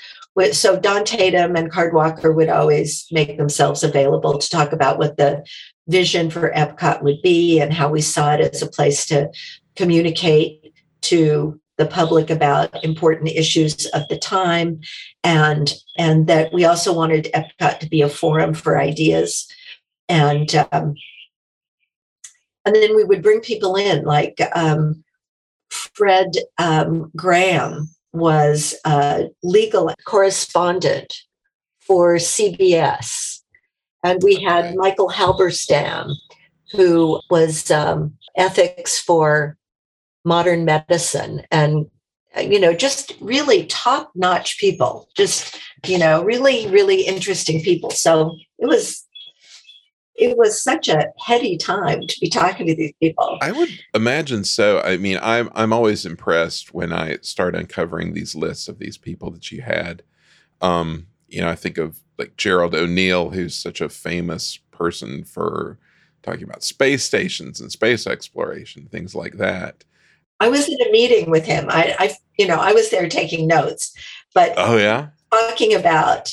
so 0.52 0.80
Don 0.80 1.04
Tatum 1.04 1.56
and 1.56 1.72
Card 1.72 1.94
Walker 1.94 2.32
would 2.32 2.50
always 2.50 3.08
make 3.12 3.38
themselves 3.38 3.84
available 3.84 4.38
to 4.38 4.50
talk 4.50 4.72
about 4.72 5.00
what 5.00 5.18
the 5.18 5.44
vision 5.88 6.30
for 6.30 6.52
Epcot 6.52 7.02
would 7.02 7.22
be 7.24 7.60
and 7.60 7.74
how 7.74 7.90
we 7.90 8.02
saw 8.02 8.34
it 8.34 8.42
as 8.42 8.62
a 8.62 8.70
place 8.70 9.06
to 9.08 9.30
communicate 9.76 10.74
to 11.02 11.60
the 11.78 11.86
public 11.86 12.30
about 12.30 12.84
important 12.84 13.30
issues 13.30 13.86
of 13.88 14.08
the 14.10 14.18
time. 14.18 14.80
And 15.24 15.74
and 15.98 16.28
that 16.28 16.52
we 16.54 16.66
also 16.66 16.94
wanted 16.94 17.30
epcot 17.34 17.80
to 17.80 17.90
be 17.90 18.02
a 18.02 18.10
forum 18.10 18.54
for 18.54 18.80
ideas. 18.80 19.48
And 20.10 20.54
um, 20.72 20.96
and 22.66 22.76
then 22.76 22.96
we 22.96 23.04
would 23.04 23.24
bring 23.24 23.42
people 23.42 23.76
in 23.76 24.04
like 24.04 24.40
um, 24.56 25.04
fred 25.69 26.31
um, 26.57 27.11
graham 27.15 27.89
was 28.14 28.76
a 28.85 29.27
legal 29.44 29.94
correspondent 30.06 31.14
for 31.80 32.15
cbs 32.15 33.41
and 34.03 34.22
we 34.23 34.41
had 34.41 34.76
michael 34.76 35.10
halberstam 35.10 36.14
who 36.72 37.19
was 37.30 37.72
um, 37.72 38.14
ethics 38.35 38.99
for 38.99 39.57
modern 40.26 40.65
medicine 40.65 41.41
and 41.52 41.85
you 42.41 42.60
know 42.60 42.73
just 42.73 43.15
really 43.19 43.65
top 43.65 44.11
notch 44.15 44.60
people 44.60 45.07
just 45.15 45.60
you 45.85 45.98
know 45.98 46.23
really 46.23 46.68
really 46.68 47.02
interesting 47.02 47.61
people. 47.61 47.89
So 47.91 48.35
it 48.60 48.68
was 48.68 49.06
it 50.18 50.38
was 50.38 50.61
such 50.61 50.88
a 50.88 51.11
heady 51.19 51.57
time 51.57 52.07
to 52.07 52.19
be 52.19 52.30
talking 52.30 52.65
to 52.68 52.76
these 52.76 52.94
people. 52.99 53.38
I 53.41 53.52
would 53.52 53.69
imagine 53.94 54.44
so. 54.44 54.81
I 54.81 54.98
mean 54.98 55.19
i'm 55.22 55.49
i'm 55.53 55.72
always 55.72 56.06
impressed 56.06 56.73
when 56.73 56.91
i 56.91 57.18
start 57.22 57.56
uncovering 57.56 58.14
these 58.14 58.35
lists 58.35 58.68
of 58.68 58.80
these 58.80 58.98
people 58.98 59.31
that 59.31 59.52
you 59.52 59.61
had. 59.61 60.03
Um 60.61 61.07
you 61.27 61.41
know 61.41 61.49
i 61.49 61.56
think 61.56 61.77
of 61.77 61.99
like 62.18 62.35
gerald 62.38 62.73
o'neill 62.73 63.30
who's 63.30 63.53
such 63.53 63.81
a 63.81 63.89
famous 63.89 64.57
person 64.72 65.26
for 65.26 65.77
talking 66.23 66.44
about 66.44 66.64
space 66.64 67.03
stations 67.03 67.60
and 67.60 67.72
space 67.72 68.07
exploration 68.07 68.88
things 68.91 69.14
like 69.15 69.34
that. 69.38 69.84
I 70.39 70.49
was 70.49 70.68
in 70.68 70.80
a 70.88 70.91
meeting 70.91 71.31
with 71.31 71.45
him. 71.45 71.65
I, 71.69 71.95
I, 71.98 72.15
you 72.38 72.48
know, 72.48 72.57
I 72.57 72.72
was 72.72 72.91
there 72.91 73.10
taking 73.10 73.48
notes, 73.48 73.91
but 74.35 74.53
oh 74.56 74.77
yeah, 74.77 75.07
talking 75.31 75.73
about, 75.73 76.31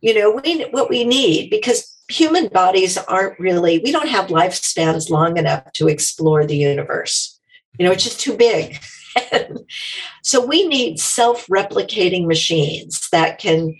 you 0.00 0.14
know, 0.14 0.40
we 0.42 0.62
what 0.70 0.90
we 0.90 1.04
need 1.04 1.50
because 1.50 1.91
human 2.08 2.48
bodies 2.48 2.96
aren't 2.98 3.38
really. 3.38 3.80
We 3.84 3.92
don't 3.92 4.08
have 4.08 4.28
lifespans 4.28 5.10
long 5.10 5.36
enough 5.36 5.72
to 5.74 5.88
explore 5.88 6.46
the 6.46 6.56
universe. 6.56 7.38
You 7.78 7.86
know, 7.86 7.92
it's 7.92 8.04
just 8.04 8.20
too 8.20 8.36
big. 8.36 8.82
so 10.22 10.44
we 10.44 10.66
need 10.66 10.98
self-replicating 10.98 12.26
machines 12.26 13.08
that 13.12 13.38
can 13.38 13.76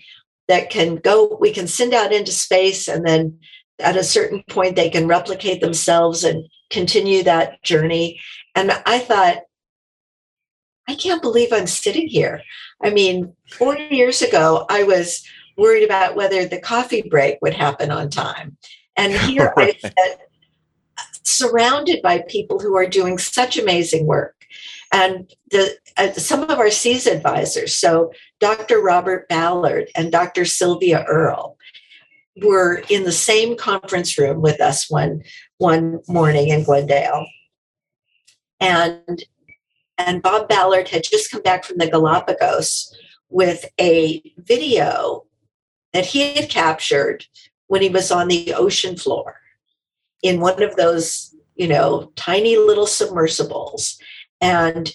that 0.47 0.69
can 0.69 0.97
go. 0.97 1.37
We 1.39 1.51
can 1.51 1.67
send 1.67 1.93
out 1.93 2.11
into 2.11 2.31
space, 2.31 2.87
and 2.87 3.05
then 3.05 3.39
at 3.79 3.97
a 3.97 4.03
certain 4.03 4.43
point, 4.49 4.75
they 4.75 4.89
can 4.89 5.07
replicate 5.07 5.61
themselves 5.61 6.23
and 6.23 6.47
continue 6.69 7.23
that 7.23 7.61
journey 7.63 8.19
and 8.55 8.71
I 8.85 8.99
thought, 8.99 9.37
I 10.87 10.95
can't 10.95 11.21
believe 11.21 11.51
I'm 11.51 11.67
sitting 11.67 12.07
here. 12.07 12.41
I 12.83 12.89
mean, 12.89 13.35
four 13.51 13.77
years 13.77 14.21
ago, 14.21 14.65
I 14.69 14.83
was 14.83 15.25
worried 15.57 15.83
about 15.83 16.15
whether 16.15 16.45
the 16.45 16.59
coffee 16.59 17.01
break 17.01 17.37
would 17.41 17.53
happen 17.53 17.91
on 17.91 18.09
time. 18.09 18.57
And 18.95 19.13
here 19.29 19.53
right. 19.55 19.77
I 19.83 19.87
sit 19.89 20.19
surrounded 21.25 22.01
by 22.01 22.23
people 22.27 22.59
who 22.59 22.75
are 22.75 22.85
doing 22.85 23.17
such 23.17 23.57
amazing 23.57 24.05
work. 24.05 24.35
And 24.91 25.31
the, 25.49 25.75
uh, 25.97 26.11
some 26.11 26.43
of 26.43 26.59
our 26.59 26.69
SEAS 26.69 27.07
advisors, 27.07 27.75
so 27.75 28.11
Dr. 28.39 28.79
Robert 28.79 29.27
Ballard 29.27 29.89
and 29.95 30.11
Dr. 30.11 30.45
Sylvia 30.45 31.03
Earle, 31.07 31.57
were 32.43 32.83
in 32.89 33.03
the 33.03 33.11
same 33.11 33.57
conference 33.57 34.17
room 34.17 34.41
with 34.41 34.59
us 34.61 34.89
one, 34.89 35.23
one 35.57 35.99
morning 36.07 36.49
in 36.49 36.63
Glendale 36.63 37.25
and 38.63 39.25
and 39.97 40.21
Bob 40.21 40.47
Ballard 40.47 40.87
had 40.87 41.03
just 41.03 41.29
come 41.29 41.41
back 41.41 41.63
from 41.63 41.77
the 41.77 41.89
Galapagos 41.89 42.97
with 43.29 43.65
a 43.79 44.21
video 44.37 45.25
that 45.93 46.05
he 46.05 46.33
had 46.33 46.49
captured 46.49 47.25
when 47.67 47.81
he 47.81 47.89
was 47.89 48.11
on 48.11 48.27
the 48.27 48.53
ocean 48.53 48.97
floor 48.97 49.39
in 50.21 50.39
one 50.39 50.61
of 50.61 50.75
those, 50.75 51.35
you 51.55 51.67
know, 51.67 52.11
tiny 52.15 52.57
little 52.57 52.87
submersibles. 52.87 53.97
And 54.41 54.91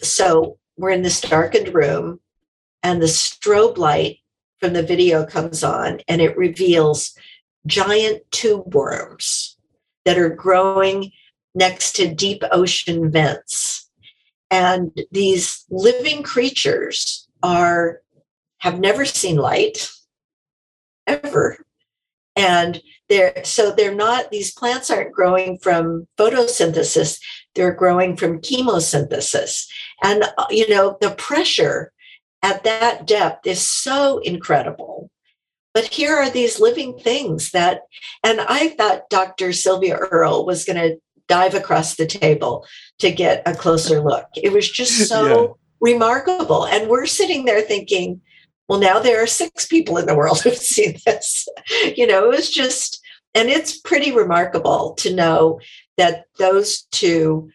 so 0.00 0.58
we're 0.76 0.90
in 0.90 1.02
this 1.02 1.20
darkened 1.20 1.74
room, 1.74 2.20
and 2.82 3.00
the 3.00 3.06
strobe 3.06 3.78
light 3.78 4.18
from 4.58 4.72
the 4.72 4.82
video 4.82 5.24
comes 5.24 5.62
on, 5.62 6.00
and 6.08 6.20
it 6.20 6.36
reveals 6.36 7.16
giant 7.66 8.22
tube 8.30 8.74
worms 8.74 9.56
that 10.04 10.18
are 10.18 10.28
growing 10.28 11.12
next 11.54 11.92
to 11.96 12.12
deep 12.12 12.42
ocean 12.50 13.10
vents. 13.10 13.88
And 14.50 15.00
these 15.10 15.64
living 15.70 16.22
creatures 16.22 17.28
are 17.42 18.00
have 18.58 18.78
never 18.78 19.04
seen 19.04 19.36
light 19.36 19.90
ever. 21.06 21.58
And 22.34 22.80
they're 23.08 23.44
so 23.44 23.72
they're 23.72 23.94
not 23.94 24.30
these 24.30 24.52
plants 24.52 24.90
aren't 24.90 25.12
growing 25.12 25.58
from 25.58 26.06
photosynthesis, 26.18 27.18
they're 27.54 27.74
growing 27.74 28.16
from 28.16 28.40
chemosynthesis. 28.40 29.66
And 30.02 30.24
uh, 30.38 30.46
you 30.50 30.68
know, 30.68 30.96
the 31.00 31.10
pressure 31.10 31.92
at 32.42 32.64
that 32.64 33.06
depth 33.06 33.46
is 33.46 33.60
so 33.60 34.18
incredible 34.18 35.08
but 35.74 35.84
here 35.84 36.14
are 36.14 36.28
these 36.28 36.58
living 36.58 36.98
things 36.98 37.52
that 37.52 37.82
and 38.24 38.40
i 38.40 38.70
thought 38.70 39.08
dr 39.10 39.52
sylvia 39.52 39.94
earle 39.94 40.44
was 40.44 40.64
going 40.64 40.76
to 40.76 40.98
dive 41.32 41.54
across 41.54 41.94
the 41.94 42.06
table 42.06 42.66
to 42.98 43.10
get 43.10 43.42
a 43.46 43.54
closer 43.54 44.00
look. 44.02 44.26
It 44.36 44.52
was 44.52 44.70
just 44.70 45.08
so 45.08 45.26
yeah. 45.26 45.52
remarkable. 45.80 46.66
And 46.66 46.88
we're 46.88 47.06
sitting 47.06 47.44
there 47.44 47.62
thinking, 47.62 48.20
well, 48.68 48.80
now 48.80 48.98
there 48.98 49.22
are 49.22 49.26
six 49.26 49.66
people 49.66 49.98
in 49.98 50.06
the 50.06 50.14
world 50.14 50.40
who've 50.42 50.56
seen 50.56 50.96
this. 51.04 51.48
You 51.96 52.06
know, 52.06 52.24
it 52.24 52.36
was 52.36 52.50
just, 52.50 53.00
and 53.34 53.48
it's 53.48 53.78
pretty 53.78 54.12
remarkable 54.12 54.94
to 54.98 55.14
know 55.14 55.60
that 55.96 56.24
those 56.38 56.82
two, 56.90 57.50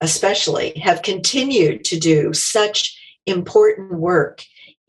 especially, 0.00 0.78
have 0.78 1.02
continued 1.02 1.84
to 1.86 1.98
do 1.98 2.32
such 2.32 2.98
important 3.26 3.92
work 3.92 4.44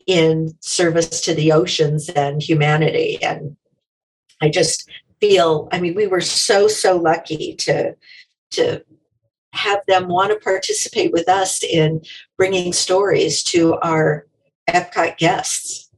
in 0.06 0.54
service 0.60 1.20
to 1.22 1.34
the 1.34 1.52
oceans 1.52 2.08
and 2.08 2.42
humanity. 2.42 3.22
And 3.22 3.56
I 4.40 4.48
just 4.48 4.90
feel 5.20 5.68
i 5.70 5.78
mean 5.78 5.94
we 5.94 6.06
were 6.06 6.20
so 6.20 6.66
so 6.66 6.96
lucky 6.96 7.54
to 7.54 7.94
to 8.50 8.82
have 9.52 9.80
them 9.86 10.08
want 10.08 10.32
to 10.32 10.38
participate 10.38 11.12
with 11.12 11.28
us 11.28 11.62
in 11.62 12.00
bringing 12.36 12.72
stories 12.72 13.42
to 13.42 13.74
our 13.82 14.26
epcot 14.72 15.16
guests 15.18 15.90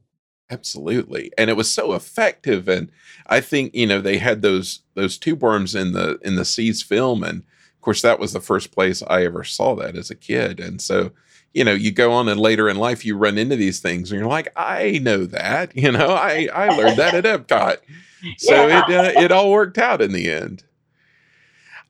absolutely 0.49 1.31
and 1.37 1.49
it 1.49 1.57
was 1.57 1.69
so 1.69 1.93
effective 1.93 2.67
and 2.67 2.91
i 3.27 3.39
think 3.39 3.73
you 3.73 3.87
know 3.87 4.01
they 4.01 4.17
had 4.17 4.41
those 4.41 4.81
those 4.95 5.17
tube 5.17 5.41
worms 5.41 5.73
in 5.73 5.93
the 5.93 6.19
in 6.21 6.35
the 6.35 6.45
SEAS 6.45 6.83
film 6.83 7.23
and 7.23 7.39
of 7.39 7.81
course 7.81 8.01
that 8.01 8.19
was 8.19 8.33
the 8.33 8.41
first 8.41 8.71
place 8.71 9.01
i 9.07 9.23
ever 9.23 9.43
saw 9.43 9.75
that 9.75 9.95
as 9.95 10.11
a 10.11 10.15
kid 10.15 10.59
and 10.59 10.81
so 10.81 11.11
you 11.53 11.63
know 11.63 11.73
you 11.73 11.91
go 11.91 12.11
on 12.11 12.27
and 12.27 12.39
later 12.39 12.69
in 12.69 12.77
life 12.77 13.05
you 13.05 13.17
run 13.17 13.37
into 13.37 13.55
these 13.55 13.79
things 13.79 14.11
and 14.11 14.19
you're 14.19 14.29
like 14.29 14.51
i 14.55 14.99
know 15.01 15.25
that 15.25 15.75
you 15.77 15.91
know 15.91 16.09
i 16.09 16.47
i 16.53 16.69
learned 16.69 16.97
that 16.97 17.13
at 17.13 17.23
epcot 17.23 17.77
so 18.37 18.67
yeah. 18.67 18.85
it 18.87 19.17
uh, 19.17 19.21
it 19.21 19.31
all 19.31 19.51
worked 19.51 19.77
out 19.77 20.01
in 20.01 20.11
the 20.11 20.29
end. 20.29 20.63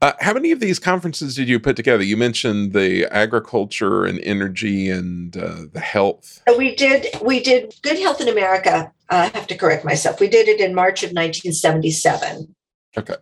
Uh, 0.03 0.11
how 0.19 0.33
many 0.33 0.51
of 0.51 0.59
these 0.59 0.79
conferences 0.79 1.33
did 1.33 1.47
you 1.47 1.57
put 1.61 1.77
together? 1.77 2.03
You 2.03 2.17
mentioned 2.17 2.73
the 2.73 3.05
agriculture 3.05 4.03
and 4.03 4.19
energy 4.19 4.89
and 4.89 5.37
uh, 5.37 5.61
the 5.71 5.79
health. 5.79 6.43
We 6.57 6.75
did. 6.75 7.07
We 7.21 7.39
did 7.39 7.73
Good 7.83 7.97
Health 7.99 8.19
in 8.19 8.27
America. 8.27 8.91
I 9.09 9.27
have 9.27 9.47
to 9.47 9.55
correct 9.55 9.85
myself. 9.85 10.19
We 10.19 10.27
did 10.27 10.49
it 10.49 10.59
in 10.59 10.75
March 10.75 11.03
of 11.03 11.11
1977. 11.11 12.53
Okay. 12.97 13.15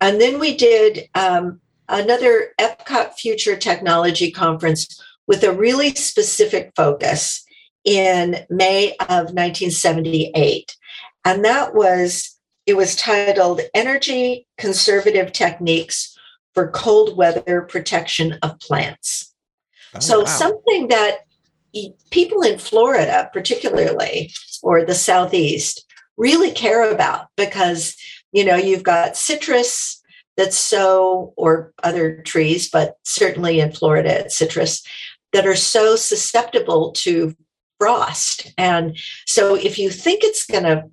And 0.00 0.20
then 0.20 0.38
we 0.38 0.56
did 0.56 1.08
um, 1.16 1.60
another 1.88 2.50
Epcot 2.60 3.14
Future 3.14 3.56
Technology 3.56 4.30
Conference 4.30 5.02
with 5.26 5.42
a 5.42 5.50
really 5.50 5.96
specific 5.96 6.70
focus 6.76 7.44
in 7.82 8.46
May 8.48 8.92
of 9.00 9.34
1978. 9.34 10.76
And 11.24 11.44
that 11.44 11.74
was 11.74 12.38
it 12.66 12.76
was 12.76 12.94
titled 12.94 13.62
Energy 13.74 14.43
Conservative 14.58 15.32
Techniques 15.32 16.16
for 16.54 16.70
Cold 16.70 17.16
Weather 17.16 17.62
Protection 17.62 18.38
of 18.42 18.58
Plants. 18.60 19.34
Oh, 19.94 20.00
so, 20.00 20.18
wow. 20.20 20.24
something 20.24 20.88
that 20.88 21.18
people 22.10 22.42
in 22.42 22.58
Florida, 22.58 23.28
particularly, 23.32 24.32
or 24.62 24.84
the 24.84 24.94
Southeast, 24.94 25.84
really 26.16 26.52
care 26.52 26.92
about 26.92 27.26
because, 27.36 27.96
you 28.32 28.44
know, 28.44 28.56
you've 28.56 28.84
got 28.84 29.16
citrus 29.16 30.00
that's 30.36 30.58
so, 30.58 31.32
or 31.36 31.72
other 31.82 32.22
trees, 32.22 32.68
but 32.70 32.96
certainly 33.04 33.60
in 33.60 33.72
Florida, 33.72 34.20
it's 34.20 34.36
citrus 34.36 34.84
that 35.32 35.46
are 35.46 35.56
so 35.56 35.96
susceptible 35.96 36.92
to 36.92 37.34
frost. 37.78 38.52
And 38.56 38.96
so, 39.26 39.54
if 39.56 39.78
you 39.78 39.90
think 39.90 40.22
it's 40.22 40.46
going 40.46 40.64
to 40.64 40.84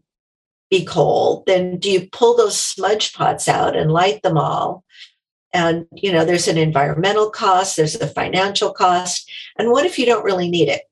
be 0.71 0.83
cold, 0.83 1.43
then 1.45 1.77
do 1.77 1.91
you 1.91 2.07
pull 2.11 2.35
those 2.35 2.59
smudge 2.59 3.13
pots 3.13 3.47
out 3.47 3.75
and 3.75 3.91
light 3.91 4.23
them 4.23 4.37
all? 4.37 4.83
and 5.53 5.85
you 5.91 6.11
know 6.11 6.23
there's 6.23 6.47
an 6.47 6.57
environmental 6.57 7.29
cost 7.29 7.75
there's 7.75 7.95
a 7.95 8.07
financial 8.07 8.71
cost 8.71 9.29
and 9.57 9.69
what 9.69 9.85
if 9.85 9.99
you 9.99 10.05
don't 10.05 10.23
really 10.23 10.49
need 10.49 10.69
it? 10.69 10.83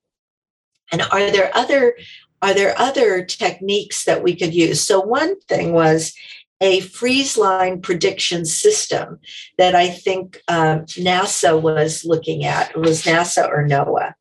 And 0.92 1.02
are 1.12 1.32
there 1.32 1.52
other 1.56 1.96
are 2.42 2.54
there 2.54 2.74
other 2.78 3.24
techniques 3.24 4.06
that 4.06 4.24
we 4.24 4.36
could 4.36 4.54
use? 4.54 4.82
So 4.82 5.02
one 5.02 5.40
thing 5.42 5.74
was 5.74 6.14
a 6.62 6.82
freeze 6.82 7.38
line 7.38 7.82
prediction 7.82 8.46
system 8.46 9.18
that 9.58 9.76
i 9.76 9.90
think 9.90 10.42
um, 10.50 10.82
nasa 10.86 11.60
was 11.60 12.04
looking 12.04 12.44
at. 12.44 12.72
It 12.72 12.78
was 12.78 13.04
nasa 13.04 13.48
or 13.48 13.66
noaa. 13.68 14.14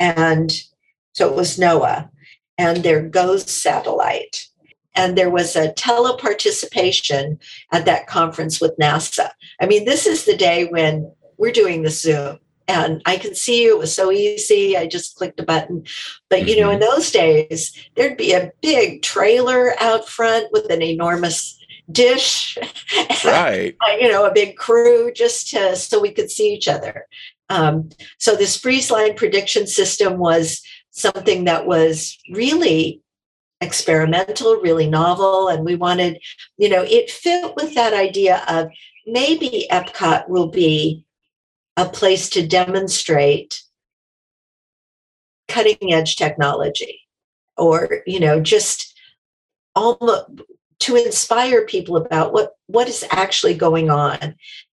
And 0.00 0.50
so 1.12 1.28
it 1.28 1.36
was 1.36 1.58
noaa. 1.58 2.08
And 2.56 2.82
their 2.82 3.02
GOES 3.02 3.50
satellite 3.50 4.46
and 4.94 5.16
there 5.16 5.30
was 5.30 5.56
a 5.56 5.72
teleparticipation 5.72 7.38
at 7.72 7.84
that 7.84 8.06
conference 8.06 8.60
with 8.60 8.76
NASA. 8.80 9.30
I 9.60 9.66
mean, 9.66 9.84
this 9.84 10.06
is 10.06 10.24
the 10.24 10.36
day 10.36 10.66
when 10.66 11.12
we're 11.36 11.52
doing 11.52 11.82
the 11.82 11.90
Zoom 11.90 12.38
and 12.66 13.02
I 13.04 13.16
can 13.16 13.34
see 13.34 13.62
you. 13.62 13.76
It 13.76 13.78
was 13.78 13.94
so 13.94 14.10
easy. 14.10 14.76
I 14.76 14.86
just 14.86 15.16
clicked 15.16 15.40
a 15.40 15.44
button. 15.44 15.84
But 16.30 16.48
you 16.48 16.60
know, 16.60 16.70
in 16.70 16.78
mm-hmm. 16.78 16.90
those 16.90 17.10
days, 17.10 17.76
there'd 17.94 18.16
be 18.16 18.32
a 18.32 18.52
big 18.62 19.02
trailer 19.02 19.74
out 19.80 20.08
front 20.08 20.48
with 20.52 20.70
an 20.70 20.82
enormous 20.82 21.58
dish, 21.90 22.56
right? 23.24 23.76
you 24.00 24.08
know, 24.08 24.24
a 24.24 24.32
big 24.32 24.56
crew 24.56 25.12
just 25.12 25.50
to 25.50 25.76
so 25.76 26.00
we 26.00 26.10
could 26.10 26.30
see 26.30 26.54
each 26.54 26.68
other. 26.68 27.06
Um, 27.50 27.90
so 28.18 28.34
this 28.34 28.56
freeze 28.56 28.90
line 28.90 29.14
prediction 29.14 29.66
system 29.66 30.18
was 30.18 30.62
something 30.90 31.44
that 31.44 31.66
was 31.66 32.16
really 32.30 33.02
experimental, 33.60 34.56
really 34.56 34.88
novel. 34.88 35.48
And 35.48 35.64
we 35.64 35.74
wanted, 35.76 36.20
you 36.56 36.68
know, 36.68 36.82
it 36.82 37.10
fit 37.10 37.54
with 37.56 37.74
that 37.74 37.94
idea 37.94 38.42
of 38.48 38.68
maybe 39.06 39.66
Epcot 39.70 40.28
will 40.28 40.48
be 40.48 41.04
a 41.76 41.88
place 41.88 42.28
to 42.30 42.46
demonstrate 42.46 43.62
cutting 45.48 45.92
edge 45.92 46.16
technology 46.16 47.00
or, 47.56 48.02
you 48.06 48.20
know, 48.20 48.40
just 48.40 48.98
almost 49.74 50.26
to 50.80 50.96
inspire 50.96 51.66
people 51.66 51.96
about 51.96 52.32
what, 52.32 52.52
what 52.66 52.88
is 52.88 53.04
actually 53.10 53.54
going 53.54 53.90
on 53.90 54.34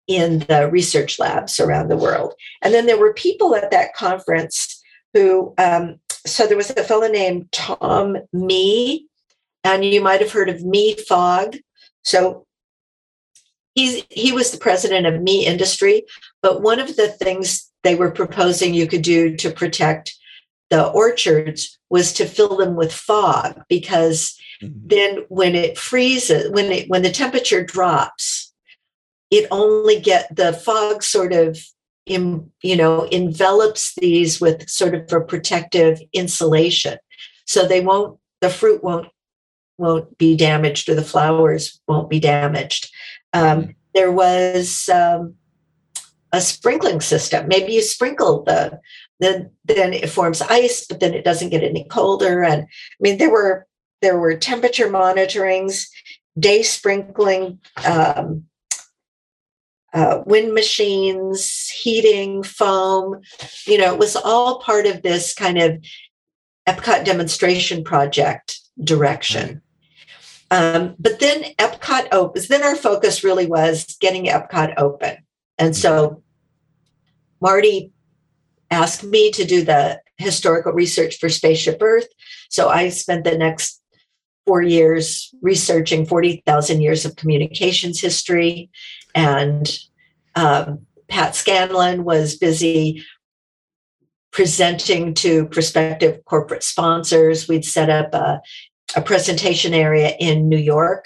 in 0.07 0.39
the 0.39 0.69
research 0.71 1.19
labs 1.19 1.59
around 1.59 1.89
the 1.89 1.97
world. 1.97 2.33
And 2.61 2.73
then 2.73 2.85
there 2.85 2.99
were 2.99 3.13
people 3.13 3.55
at 3.55 3.71
that 3.71 3.93
conference 3.93 4.81
who 5.13 5.53
um, 5.57 5.99
so 6.27 6.47
there 6.47 6.57
was 6.57 6.69
a 6.71 6.83
fellow 6.83 7.07
named 7.07 7.51
Tom 7.51 8.17
Mee, 8.33 9.07
and 9.63 9.83
you 9.83 10.01
might 10.01 10.21
have 10.21 10.31
heard 10.31 10.49
of 10.49 10.63
Mee 10.63 10.95
Fog. 10.95 11.57
So 12.03 12.45
he's 13.73 14.03
he 14.09 14.31
was 14.31 14.51
the 14.51 14.57
president 14.57 15.05
of 15.05 15.21
Mee 15.21 15.45
Industry, 15.45 16.03
but 16.41 16.61
one 16.61 16.79
of 16.79 16.95
the 16.95 17.07
things 17.07 17.71
they 17.83 17.95
were 17.95 18.11
proposing 18.11 18.73
you 18.73 18.87
could 18.87 19.01
do 19.01 19.35
to 19.37 19.51
protect 19.51 20.15
the 20.69 20.87
orchards 20.87 21.79
was 21.89 22.11
to 22.13 22.25
fill 22.25 22.57
them 22.57 22.75
with 22.75 22.91
fog 22.91 23.61
because 23.69 24.37
mm-hmm. 24.61 24.73
then 24.85 25.25
when 25.29 25.55
it 25.55 25.77
freezes 25.77 26.51
when 26.51 26.71
it 26.71 26.89
when 26.89 27.03
the 27.03 27.11
temperature 27.11 27.63
drops 27.63 28.53
it 29.31 29.47
only 29.51 29.99
get 29.99 30.33
the 30.35 30.53
fog 30.53 31.03
sort 31.03 31.33
of 31.33 31.57
in, 32.07 32.49
you 32.61 32.75
know 32.75 33.03
envelops 33.11 33.93
these 33.95 34.41
with 34.41 34.69
sort 34.69 34.95
of 34.95 35.11
a 35.11 35.21
protective 35.21 36.01
insulation. 36.13 36.97
So 37.45 37.67
they 37.67 37.81
won't 37.81 38.19
the 38.41 38.49
fruit 38.49 38.83
won't 38.83 39.07
won't 39.77 40.17
be 40.17 40.35
damaged 40.35 40.89
or 40.89 40.95
the 40.95 41.03
flowers 41.03 41.79
won't 41.87 42.09
be 42.09 42.19
damaged. 42.19 42.91
Um, 43.33 43.43
mm-hmm. 43.43 43.71
there 43.93 44.11
was 44.11 44.89
um, 44.89 45.35
a 46.31 46.41
sprinkling 46.41 47.01
system. 47.01 47.47
Maybe 47.47 47.73
you 47.73 47.81
sprinkle 47.81 48.43
the 48.43 48.79
then 49.19 49.51
then 49.65 49.93
it 49.93 50.09
forms 50.09 50.41
ice 50.41 50.85
but 50.85 50.99
then 50.99 51.13
it 51.13 51.25
doesn't 51.25 51.49
get 51.49 51.63
any 51.63 51.85
colder. 51.85 52.43
And 52.43 52.63
i 52.63 52.99
mean 52.99 53.17
there 53.17 53.31
were 53.31 53.67
there 54.01 54.19
were 54.19 54.35
temperature 54.35 54.89
monitorings 54.89 55.87
day 56.39 56.61
sprinkling 56.61 57.59
um, 57.85 58.45
uh, 59.97 60.21
wind 60.27 60.53
machines, 60.53 61.69
heating, 61.69 62.43
foam. 62.43 63.19
You 63.65 63.79
know, 63.79 63.91
it 63.91 63.97
was 63.97 64.15
all 64.15 64.59
part 64.59 64.85
of 64.85 65.01
this 65.01 65.33
kind 65.33 65.57
of 65.57 65.83
Epcot 66.67 67.03
demonstration 67.03 67.83
project 67.83 68.59
direction. 68.83 69.63
Um, 70.51 70.95
but 70.99 71.19
then 71.19 71.45
Epcot 71.57 72.09
opens, 72.11 72.47
then 72.47 72.61
our 72.63 72.75
focus 72.75 73.23
really 73.23 73.47
was 73.47 73.97
getting 73.99 74.25
Epcot 74.25 74.75
open. 74.77 75.17
And 75.57 75.75
so 75.75 76.21
Marty 77.41 77.91
asked 78.69 79.03
me 79.03 79.31
to 79.31 79.45
do 79.45 79.63
the 79.65 79.99
historical 80.17 80.73
research 80.73 81.17
for 81.17 81.27
Spaceship 81.27 81.79
Earth. 81.81 82.07
So 82.49 82.69
I 82.69 82.89
spent 82.89 83.23
the 83.23 83.35
next 83.35 83.81
four 84.45 84.61
years 84.61 85.33
researching 85.41 86.05
40,000 86.05 86.81
years 86.81 87.03
of 87.03 87.15
communications 87.15 87.99
history. 87.99 88.69
And 89.15 89.67
um, 90.37 90.85
Pat 91.09 91.35
Scanlon 91.35 92.03
was 92.03 92.37
busy 92.37 93.03
presenting 94.31 95.13
to 95.15 95.47
prospective 95.47 96.23
corporate 96.25 96.63
sponsors. 96.63 97.47
We'd 97.47 97.65
set 97.65 97.89
up 97.89 98.13
a, 98.13 98.39
a 98.95 99.01
presentation 99.01 99.73
area 99.73 100.15
in 100.19 100.47
New 100.47 100.57
York 100.57 101.05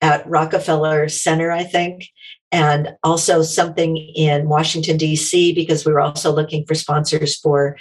at 0.00 0.26
Rockefeller 0.28 1.08
Center, 1.08 1.52
I 1.52 1.64
think, 1.64 2.08
and 2.50 2.94
also 3.02 3.42
something 3.42 3.96
in 3.96 4.48
Washington, 4.48 4.96
D.C., 4.96 5.54
because 5.54 5.84
we 5.84 5.92
were 5.92 6.00
also 6.00 6.32
looking 6.32 6.64
for 6.64 6.74
sponsors 6.74 7.38
for 7.38 7.76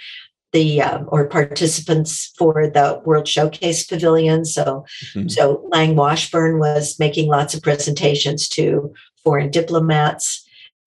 the 0.51 0.81
um, 0.81 1.07
or 1.07 1.27
participants 1.27 2.34
for 2.38 2.68
the 2.68 3.01
World 3.05 3.27
Showcase 3.27 3.85
Pavilion. 3.85 4.43
So, 4.43 4.85
mm-hmm. 5.15 5.30
so 5.30 5.65
Lang 5.72 5.95
Washburn 5.95 6.59
was 6.59 6.99
making 6.99 7.30
lots 7.30 7.53
of 7.53 7.61
presentations 7.61 8.49
to 8.49 8.93
foreign 9.23 9.49
diplomats. 9.49 10.45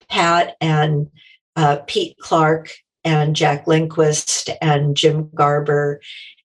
Pat 0.09 0.55
and 0.61 1.09
uh, 1.55 1.77
Pete 1.87 2.17
Clark 2.19 2.71
and 3.03 3.35
Jack 3.35 3.67
Lindquist 3.67 4.49
and 4.61 4.95
Jim 4.97 5.29
Garber 5.33 6.01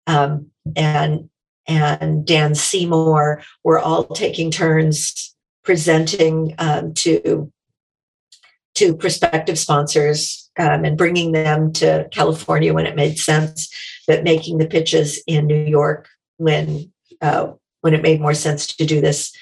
um, 0.06 0.50
and 0.76 1.28
and 1.66 2.26
Dan 2.26 2.54
Seymour 2.54 3.42
were 3.62 3.78
all 3.78 4.04
taking 4.04 4.50
turns 4.50 5.34
presenting 5.62 6.54
um, 6.58 6.94
to 6.94 7.52
to 8.74 8.96
prospective 8.96 9.58
sponsors 9.58 10.50
um, 10.58 10.84
and 10.84 10.96
bringing 10.96 11.32
them 11.32 11.72
to 11.74 12.08
California 12.12 12.72
when 12.72 12.86
it 12.86 12.96
made 12.96 13.18
sense, 13.18 13.68
but 14.06 14.24
making 14.24 14.58
the 14.58 14.66
pitches 14.66 15.22
in 15.26 15.46
New 15.46 15.64
York 15.64 16.08
when 16.36 16.90
uh, 17.20 17.52
when 17.80 17.94
it 17.94 18.02
made 18.02 18.20
more 18.20 18.34
sense 18.34 18.66
to 18.66 18.86
do 18.86 19.00
this 19.00 19.36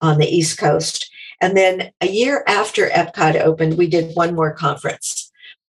on 0.00 0.18
the 0.18 0.26
East 0.26 0.58
Coast. 0.58 1.10
And 1.40 1.56
then 1.56 1.90
a 2.00 2.08
year 2.08 2.44
after 2.46 2.88
Epcot 2.88 3.40
opened, 3.40 3.76
we 3.76 3.86
did 3.86 4.14
one 4.14 4.34
more 4.34 4.54
conference, 4.54 5.30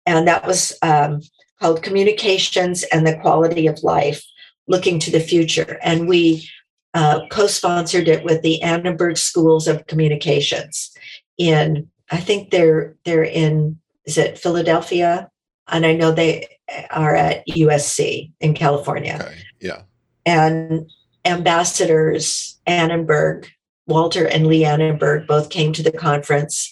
and 0.05 0.27
that 0.27 0.45
was 0.45 0.77
um, 0.81 1.21
called 1.59 1.83
Communications 1.83 2.83
and 2.83 3.05
the 3.05 3.17
Quality 3.17 3.67
of 3.67 3.83
Life 3.83 4.23
Looking 4.67 4.99
to 4.99 5.11
the 5.11 5.19
Future. 5.19 5.79
And 5.83 6.07
we 6.07 6.49
uh, 6.93 7.21
co 7.29 7.47
sponsored 7.47 8.07
it 8.07 8.23
with 8.23 8.41
the 8.41 8.61
Annenberg 8.61 9.17
Schools 9.17 9.67
of 9.67 9.85
Communications 9.87 10.91
in, 11.37 11.89
I 12.11 12.17
think 12.17 12.49
they're, 12.51 12.95
they're 13.05 13.23
in, 13.23 13.79
is 14.05 14.17
it 14.17 14.39
Philadelphia? 14.39 15.29
And 15.67 15.85
I 15.85 15.93
know 15.93 16.11
they 16.11 16.47
are 16.89 17.15
at 17.15 17.45
USC 17.47 18.31
in 18.39 18.53
California. 18.53 19.19
Okay. 19.21 19.37
Yeah. 19.59 19.81
And 20.25 20.89
ambassadors 21.25 22.57
Annenberg 22.65 23.47
Walter 23.89 24.25
and 24.25 24.47
Lee 24.47 24.63
Annenberg 24.63 25.27
both 25.27 25.49
came 25.49 25.73
to 25.73 25.83
the 25.83 25.91
conference. 25.91 26.71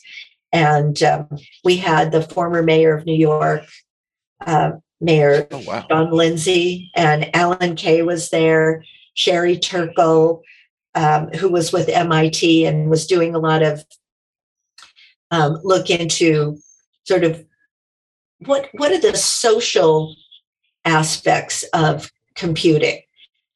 And 0.54 1.02
um, 1.04 1.28
we 1.64 1.78
had 1.78 2.12
the 2.12 2.22
former 2.22 2.64
mayor 2.64 2.96
of 2.96 3.06
New 3.06 3.16
York, 3.16 3.64
uh, 4.46 4.72
Mayor 5.02 5.48
oh, 5.52 5.64
wow. 5.68 5.86
John 5.90 6.12
Lindsay, 6.12 6.90
and 6.96 7.36
Alan 7.36 7.76
Kay 7.76 8.02
was 8.02 8.30
there, 8.30 8.84
Sherry 9.14 9.58
Turkle, 9.58 10.42
um, 10.96 11.28
who 11.34 11.50
was 11.50 11.74
with 11.74 11.90
MIT 11.90 12.66
and 12.66 12.90
was 12.90 13.06
doing 13.06 13.36
a 13.36 13.40
lot 13.40 13.62
of 13.62 13.84
um, 15.32 15.60
look 15.64 15.90
into 15.90 16.58
sort 17.04 17.24
of 17.24 17.44
what 18.46 18.70
what 18.74 18.92
are 18.92 19.00
the 19.00 19.16
social 19.18 20.16
aspects 20.86 21.64
of 21.74 22.12
computing 22.36 23.02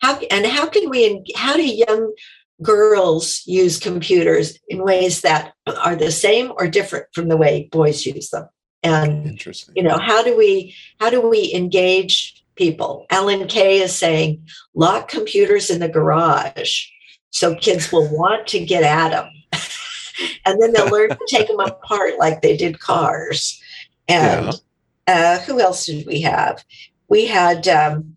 how 0.02 0.20
and 0.32 0.46
how 0.46 0.68
can 0.68 0.90
we 0.90 1.24
how 1.36 1.56
do 1.56 1.64
young 1.64 2.14
girls 2.62 3.44
use 3.46 3.80
computers 3.80 4.58
in 4.68 4.84
ways 4.84 5.22
that 5.22 5.54
are 5.84 5.96
the 5.96 6.12
same 6.12 6.52
or 6.58 6.68
different 6.68 7.08
from 7.14 7.28
the 7.28 7.38
way 7.38 7.68
boys 7.72 8.06
use 8.06 8.30
them 8.30 8.48
and 8.84 9.44
you 9.76 9.84
know 9.84 9.98
how 9.98 10.24
do 10.24 10.38
we 10.38 10.76
how 11.00 11.10
do 11.10 11.22
we 11.22 11.52
engage 11.54 12.44
people 12.56 13.06
alan 13.10 13.48
kay 13.48 13.82
is 13.82 13.96
saying 13.96 14.44
lock 14.76 15.08
computers 15.08 15.70
in 15.70 15.80
the 15.80 15.90
garage 15.90 16.86
so 17.32 17.56
kids 17.56 17.92
will 17.92 18.08
want 18.16 18.46
to 18.46 18.64
get 18.64 18.84
at 18.84 19.10
them 19.10 19.32
and 20.46 20.62
then 20.62 20.74
they'll 20.74 20.90
learn 20.90 21.10
to 21.10 21.20
take 21.28 21.48
them 21.48 21.60
apart 21.60 22.20
like 22.20 22.42
they 22.42 22.58
did 22.58 22.80
cars. 22.80 23.62
And 24.08 24.60
yeah. 25.08 25.38
uh, 25.38 25.40
who 25.40 25.60
else 25.60 25.86
did 25.86 26.06
we 26.06 26.22
have? 26.22 26.64
We 27.08 27.26
had 27.26 27.68
um, 27.68 28.16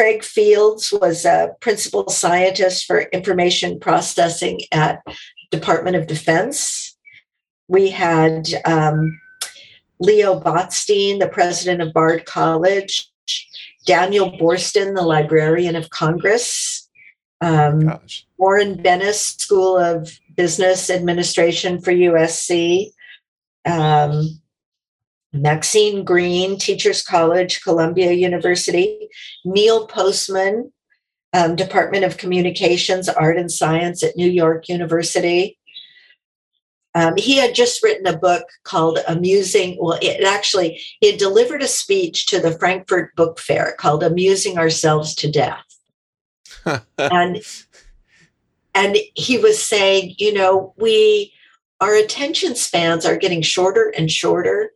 Craig 0.00 0.24
Fields 0.24 0.94
was 0.94 1.26
a 1.26 1.54
principal 1.60 2.08
scientist 2.08 2.86
for 2.86 3.02
information 3.12 3.78
processing 3.78 4.62
at 4.72 5.02
Department 5.50 5.94
of 5.94 6.06
Defense. 6.06 6.96
We 7.68 7.90
had 7.90 8.48
um, 8.64 9.20
Leon 9.98 10.42
Botstein, 10.42 11.18
the 11.18 11.28
president 11.28 11.82
of 11.82 11.92
Bard 11.92 12.24
College, 12.24 13.12
Daniel 13.84 14.30
Boorstin, 14.38 14.94
the 14.94 15.02
librarian 15.02 15.76
of 15.76 15.90
Congress, 15.90 16.88
um, 17.42 18.00
Warren 18.38 18.82
Bennis, 18.82 19.38
School 19.38 19.76
of 19.76 20.18
Business 20.34 20.88
Administration 20.88 21.78
for 21.78 21.92
USC, 21.92 22.86
um, 23.66 24.39
Maxine 25.32 26.04
Greene, 26.04 26.58
Teachers 26.58 27.02
College, 27.02 27.62
Columbia 27.62 28.12
University, 28.12 29.08
Neil 29.44 29.86
Postman, 29.86 30.72
um, 31.32 31.56
Department 31.56 32.04
of 32.04 32.16
Communications, 32.16 33.08
Art 33.08 33.36
and 33.36 33.50
Science 33.50 34.02
at 34.02 34.16
New 34.16 34.28
York 34.28 34.68
University. 34.68 35.56
Um, 36.94 37.14
he 37.16 37.36
had 37.36 37.54
just 37.54 37.82
written 37.84 38.06
a 38.06 38.18
book 38.18 38.44
called 38.64 38.98
Amusing. 39.06 39.76
Well, 39.80 39.98
it 40.02 40.24
actually, 40.24 40.80
he 41.00 41.10
had 41.10 41.20
delivered 41.20 41.62
a 41.62 41.68
speech 41.68 42.26
to 42.26 42.40
the 42.40 42.58
Frankfurt 42.58 43.14
Book 43.14 43.38
Fair 43.38 43.76
called 43.78 44.02
Amusing 44.02 44.58
Ourselves 44.58 45.14
to 45.16 45.30
Death. 45.30 45.64
and 46.98 47.42
and 48.74 48.96
he 49.14 49.38
was 49.38 49.62
saying, 49.62 50.14
you 50.18 50.32
know, 50.32 50.74
we 50.76 51.32
our 51.80 51.94
attention 51.94 52.54
spans 52.54 53.06
are 53.06 53.16
getting 53.16 53.42
shorter 53.42 53.92
and 53.96 54.10
shorter. 54.10 54.72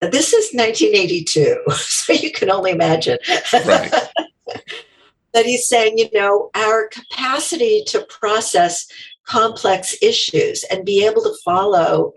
This 0.00 0.32
is 0.32 0.52
1982, 0.54 1.62
so 1.70 2.12
you 2.12 2.30
can 2.30 2.50
only 2.50 2.70
imagine. 2.70 3.18
Right. 3.52 3.90
that 5.34 5.44
he's 5.44 5.68
saying, 5.68 5.98
you 5.98 6.08
know, 6.12 6.50
our 6.54 6.88
capacity 6.88 7.82
to 7.88 8.06
process 8.08 8.86
complex 9.24 9.96
issues 10.00 10.64
and 10.70 10.84
be 10.84 11.04
able 11.04 11.22
to 11.22 11.34
follow 11.44 12.12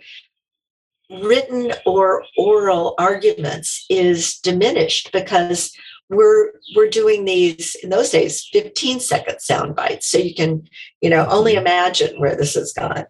written 1.21 1.73
or 1.85 2.23
oral 2.37 2.95
arguments 2.97 3.85
is 3.89 4.39
diminished 4.39 5.11
because 5.11 5.75
we're 6.09 6.51
we're 6.75 6.89
doing 6.89 7.25
these 7.25 7.75
in 7.83 7.89
those 7.89 8.09
days 8.09 8.47
15 8.53 9.01
second 9.01 9.39
sound 9.39 9.75
bites 9.75 10.07
so 10.07 10.17
you 10.17 10.33
can 10.33 10.63
you 11.01 11.09
know 11.09 11.25
only 11.29 11.53
mm-hmm. 11.53 11.61
imagine 11.61 12.17
where 12.19 12.35
this 12.37 12.53
has 12.53 12.71
gone 12.71 13.05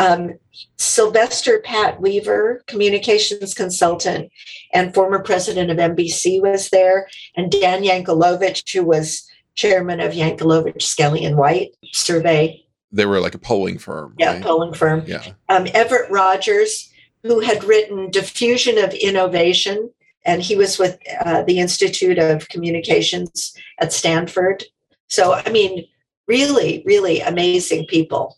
um, 0.00 0.34
sylvester 0.76 1.60
pat 1.60 2.00
weaver 2.00 2.62
communications 2.66 3.54
consultant 3.54 4.30
and 4.72 4.94
former 4.94 5.22
president 5.22 5.70
of 5.70 5.76
nbc 5.76 6.40
was 6.40 6.70
there 6.70 7.08
and 7.36 7.50
dan 7.52 7.82
yankelovich 7.82 8.72
who 8.72 8.84
was 8.84 9.28
chairman 9.54 10.00
of 10.00 10.12
yankelovich 10.12 10.82
skelly 10.82 11.24
and 11.24 11.36
white 11.36 11.70
survey 11.92 12.62
they 12.92 13.06
were 13.06 13.20
like 13.20 13.34
a 13.34 13.38
polling 13.38 13.78
firm 13.78 14.14
yeah 14.18 14.34
right? 14.34 14.42
polling 14.42 14.74
firm 14.74 15.02
yeah 15.06 15.22
um, 15.48 15.66
everett 15.74 16.10
rogers 16.10 16.90
who 17.22 17.40
had 17.40 17.62
written 17.64 18.10
diffusion 18.10 18.78
of 18.78 18.94
innovation 18.94 19.90
and 20.24 20.42
he 20.42 20.56
was 20.56 20.78
with 20.78 20.98
uh, 21.24 21.42
the 21.42 21.58
Institute 21.58 22.18
of 22.18 22.48
Communications 22.48 23.54
at 23.78 23.92
Stanford. 23.92 24.64
So, 25.08 25.32
I 25.32 25.50
mean, 25.50 25.86
really, 26.26 26.82
really 26.84 27.20
amazing 27.20 27.86
people. 27.86 28.36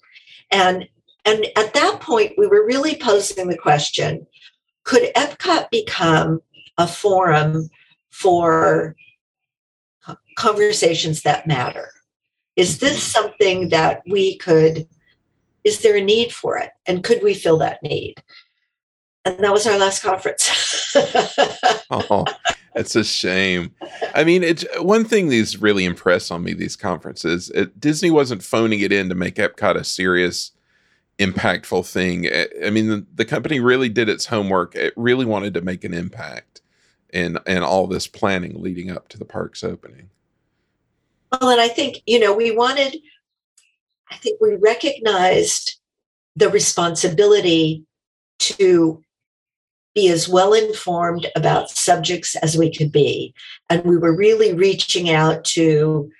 And 0.51 0.89
and 1.25 1.47
at 1.57 1.75
that 1.75 2.01
point, 2.01 2.33
we 2.37 2.47
were 2.47 2.67
really 2.67 2.97
posing 2.97 3.49
the 3.49 3.57
question: 3.57 4.27
Could 4.85 5.13
Epcot 5.15 5.71
become 5.71 6.41
a 6.79 6.87
forum 6.87 7.69
for 8.11 8.97
conversations 10.37 11.23
that 11.23 11.47
matter? 11.47 11.91
Is 12.57 12.79
this 12.79 13.03
something 13.03 13.71
that 13.71 14.03
we 14.09 14.37
could? 14.39 14.87
Is 15.65 15.81
there 15.81 15.97
a 15.97 16.05
need 16.05 16.33
for 16.33 16.59
it, 16.59 16.71
and 16.87 17.05
could 17.05 17.23
we 17.23 17.35
fill 17.35 17.59
that 17.59 17.83
need? 17.83 18.23
and 19.25 19.39
that 19.39 19.53
was 19.53 19.67
our 19.67 19.79
last 19.79 20.03
conference. 20.03 20.95
oh, 21.91 22.25
it's 22.75 22.97
a 22.97 23.05
shame. 23.05 23.73
I 24.15 24.25
mean, 24.25 24.43
it's 24.43 24.65
one 24.81 25.05
thing 25.05 25.29
these 25.29 25.61
really 25.61 25.85
impress 25.85 26.31
on 26.31 26.43
me. 26.43 26.55
These 26.55 26.77
conferences, 26.77 27.51
it, 27.51 27.79
Disney 27.79 28.11
wasn't 28.11 28.43
phoning 28.43 28.81
it 28.81 28.93
in 28.93 29.09
to 29.09 29.15
make 29.15 29.37
Epcot 29.37 29.77
a 29.77 29.85
serious, 29.85 30.53
impactful 31.19 31.87
thing. 31.87 32.29
I 32.65 32.71
mean, 32.71 32.89
the, 32.89 33.07
the 33.15 33.25
company 33.25 33.61
really 33.61 33.89
did 33.89 34.09
its 34.09 34.27
homework. 34.27 34.75
It 34.75 34.95
really 34.97 35.25
wanted 35.25 35.55
to 35.55 35.61
make 35.61 35.85
an 35.85 35.95
impact 35.95 36.61
in 37.11 37.39
in 37.47 37.63
all 37.63 37.87
this 37.87 38.07
planning 38.07 38.61
leading 38.61 38.91
up 38.91 39.09
to 39.09 39.19
the 39.19 39.25
park's 39.25 39.63
opening. 39.63 40.11
Well, 41.31 41.51
and 41.51 41.61
I 41.61 41.69
think 41.69 42.03
you 42.07 42.19
know 42.19 42.35
we 42.35 42.51
wanted. 42.51 42.97
I 44.11 44.17
think 44.17 44.41
we 44.41 44.57
recognized 44.57 45.79
the 46.37 46.51
responsibility 46.51 47.85
to 48.39 49.03
be 49.95 50.09
as 50.09 50.29
well 50.29 50.53
informed 50.53 51.27
about 51.37 51.71
subjects 51.71 52.35
as 52.37 52.57
we 52.57 52.75
could 52.75 52.91
be. 52.91 53.35
And 53.69 53.85
we 53.85 53.97
were 53.97 54.17
really 54.17 54.53
reaching 54.55 55.11
out 55.11 55.45
to, 55.47 56.11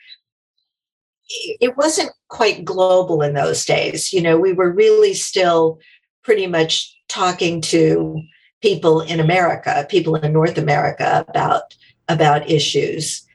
it 1.61 1.77
wasn't 1.77 2.13
quite 2.29 2.65
global 2.65 3.23
in 3.23 3.35
those 3.35 3.65
days. 3.65 4.13
You 4.13 4.23
know, 4.23 4.39
we 4.39 4.53
were 4.53 4.71
really 4.71 5.15
still 5.15 5.79
pretty 6.23 6.47
much 6.47 6.97
talking 7.09 7.61
to 7.61 8.23
people 8.61 9.01
in 9.01 9.21
America, 9.21 9.87
people 9.89 10.15
in 10.17 10.33
North 10.33 10.59
America 10.59 11.25
about 11.29 11.75
about 12.09 12.51
issues. 12.51 13.27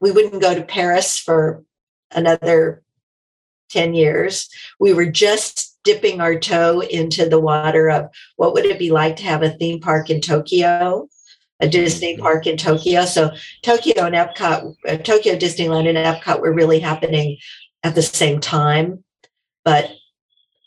We 0.00 0.10
wouldn't 0.10 0.42
go 0.42 0.54
to 0.54 0.62
Paris 0.62 1.18
for 1.18 1.64
another 2.10 2.82
10 3.70 3.94
years. 3.94 4.48
We 4.78 4.92
were 4.92 5.06
just 5.06 5.78
dipping 5.84 6.20
our 6.20 6.38
toe 6.38 6.80
into 6.80 7.28
the 7.28 7.40
water 7.40 7.88
of 7.88 8.08
what 8.36 8.52
would 8.52 8.66
it 8.66 8.78
be 8.78 8.90
like 8.90 9.16
to 9.16 9.24
have 9.24 9.42
a 9.42 9.50
theme 9.50 9.80
park 9.80 10.10
in 10.10 10.20
Tokyo, 10.20 11.08
a 11.60 11.68
Disney 11.68 12.16
park 12.16 12.46
in 12.46 12.56
Tokyo. 12.56 13.04
So 13.04 13.30
Tokyo 13.62 14.04
and 14.04 14.14
Epcot, 14.14 14.74
uh, 14.88 14.96
Tokyo 14.98 15.36
Disneyland 15.36 15.88
and 15.88 15.98
Epcot 15.98 16.40
were 16.40 16.52
really 16.52 16.80
happening 16.80 17.38
at 17.82 17.94
the 17.94 18.02
same 18.02 18.40
time. 18.40 19.02
But 19.64 19.90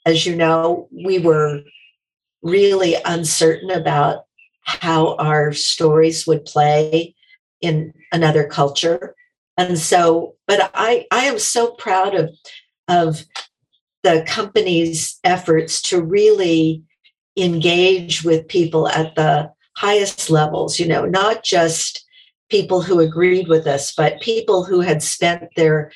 as 0.05 0.25
you 0.25 0.35
know, 0.35 0.87
we 0.91 1.19
were 1.19 1.61
really 2.41 2.95
uncertain 3.05 3.69
about 3.69 4.25
how 4.63 5.15
our 5.15 5.53
stories 5.53 6.25
would 6.25 6.45
play 6.45 7.15
in 7.61 7.93
another 8.11 8.45
culture. 8.45 9.15
And 9.57 9.77
so, 9.77 10.35
but 10.47 10.71
I, 10.73 11.05
I 11.11 11.25
am 11.25 11.37
so 11.37 11.71
proud 11.71 12.15
of, 12.15 12.29
of 12.87 13.25
the 14.03 14.23
company's 14.27 15.19
efforts 15.23 15.81
to 15.83 16.01
really 16.01 16.83
engage 17.37 18.23
with 18.23 18.47
people 18.47 18.87
at 18.87 19.15
the 19.15 19.51
highest 19.79 20.29
levels, 20.29 20.77
you 20.77 20.85
know, 20.85 21.05
not 21.05 21.41
just 21.41 22.05
people 22.49 22.81
who 22.81 22.99
agreed 22.99 23.47
with 23.47 23.65
us, 23.65 23.93
but 23.95 24.19
people 24.19 24.65
who 24.65 24.81
had 24.81 25.01
spent 25.01 25.43
their 25.55 25.89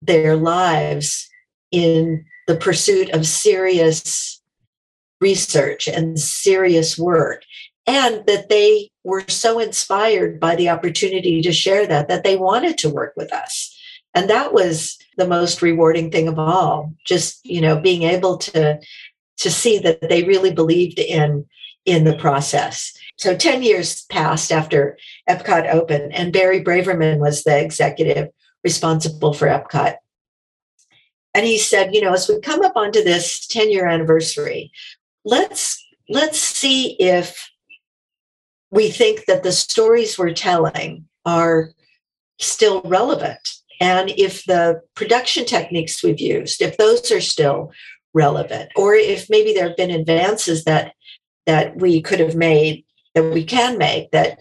their 0.00 0.36
lives 0.36 1.28
in 1.72 2.24
the 2.46 2.54
pursuit 2.54 3.10
of 3.10 3.26
serious 3.26 4.40
research 5.20 5.88
and 5.88 6.20
serious 6.20 6.96
work 6.96 7.42
and 7.88 8.24
that 8.26 8.48
they 8.48 8.88
were 9.02 9.24
so 9.26 9.58
inspired 9.58 10.38
by 10.38 10.54
the 10.54 10.68
opportunity 10.68 11.42
to 11.42 11.52
share 11.52 11.88
that 11.88 12.06
that 12.06 12.22
they 12.22 12.36
wanted 12.36 12.78
to 12.78 12.88
work 12.88 13.14
with 13.16 13.32
us. 13.32 13.76
And 14.14 14.30
that 14.30 14.52
was 14.52 14.96
the 15.16 15.26
most 15.26 15.60
rewarding 15.60 16.12
thing 16.12 16.28
of 16.28 16.38
all 16.38 16.94
just 17.04 17.44
you 17.44 17.60
know 17.60 17.80
being 17.80 18.04
able 18.04 18.38
to 18.38 18.78
to 19.38 19.50
see 19.50 19.78
that 19.78 20.08
they 20.08 20.22
really 20.22 20.52
believed 20.52 21.00
in 21.00 21.44
in 21.84 22.04
the 22.04 22.16
process 22.16 22.94
so 23.18 23.36
10 23.36 23.62
years 23.62 24.04
passed 24.06 24.50
after 24.50 24.96
epcot 25.28 25.72
opened 25.72 26.14
and 26.14 26.32
barry 26.32 26.62
braverman 26.62 27.18
was 27.18 27.44
the 27.44 27.58
executive 27.60 28.28
responsible 28.64 29.32
for 29.32 29.46
epcot. 29.46 29.96
And 31.34 31.44
he 31.44 31.58
said 31.58 31.94
you 31.94 32.00
know 32.00 32.12
as 32.12 32.28
we 32.28 32.40
come 32.40 32.64
up 32.64 32.76
onto 32.76 33.02
this 33.02 33.46
10 33.46 33.70
year 33.70 33.86
anniversary 33.86 34.72
let's 35.24 35.84
let's 36.08 36.38
see 36.38 36.96
if 36.98 37.50
we 38.70 38.90
think 38.90 39.26
that 39.26 39.42
the 39.42 39.52
stories 39.52 40.18
we're 40.18 40.32
telling 40.32 41.06
are 41.24 41.70
still 42.38 42.82
relevant. 42.82 43.40
And 43.80 44.10
if 44.10 44.44
the 44.44 44.80
production 44.94 45.44
techniques 45.44 46.02
we've 46.02 46.20
used 46.20 46.62
if 46.62 46.76
those 46.76 47.10
are 47.12 47.20
still 47.20 47.72
relevant 48.14 48.70
or 48.74 48.94
if 48.94 49.28
maybe 49.30 49.52
there 49.52 49.68
have 49.68 49.76
been 49.76 49.90
advances 49.90 50.64
that 50.64 50.94
that 51.46 51.76
we 51.76 52.02
could 52.02 52.20
have 52.20 52.34
made 52.34 52.84
that 53.14 53.32
we 53.32 53.44
can 53.44 53.78
make 53.78 54.10
that 54.10 54.38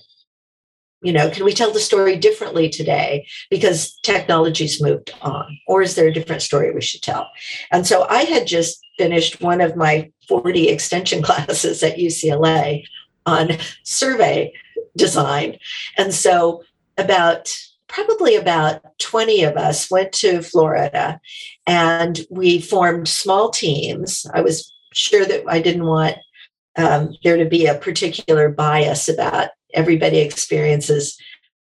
you 1.01 1.13
know 1.13 1.29
can 1.29 1.45
we 1.45 1.53
tell 1.53 1.71
the 1.71 1.79
story 1.79 2.17
differently 2.17 2.69
today 2.69 3.27
because 3.49 3.95
technology's 4.03 4.81
moved 4.81 5.13
on? 5.21 5.57
Or 5.67 5.81
is 5.81 5.95
there 5.95 6.07
a 6.07 6.13
different 6.13 6.41
story 6.41 6.73
we 6.73 6.81
should 6.81 7.01
tell? 7.01 7.29
And 7.71 7.85
so 7.85 8.05
i 8.09 8.23
had 8.23 8.47
just 8.47 8.79
finished 8.97 9.41
one 9.41 9.61
of 9.61 9.75
my 9.75 10.11
40 10.27 10.69
extension 10.69 11.21
classes 11.27 11.83
at 11.83 11.97
ucla 11.97 12.83
on 13.25 13.51
survey 13.83 14.53
design. 14.95 15.57
And 15.97 16.13
so 16.13 16.63
about 16.97 17.55
probably 17.87 18.35
about 18.35 18.81
20 18.99 19.43
of 19.43 19.55
us 19.55 19.89
went 19.89 20.11
to 20.11 20.41
florida 20.41 21.21
and 21.65 22.19
we 22.29 22.59
formed 22.59 23.07
small 23.07 23.49
teams. 23.49 24.25
I 24.33 24.41
was 24.41 24.73
sure 24.93 25.25
that 25.25 25.43
i 25.47 25.61
didn't 25.61 25.85
want 25.85 26.17
um, 26.77 27.15
there 27.23 27.37
to 27.37 27.45
be 27.45 27.65
a 27.65 27.75
particular 27.75 28.49
bias 28.49 29.09
about 29.09 29.49
everybody 29.73 30.19
experiences 30.19 31.17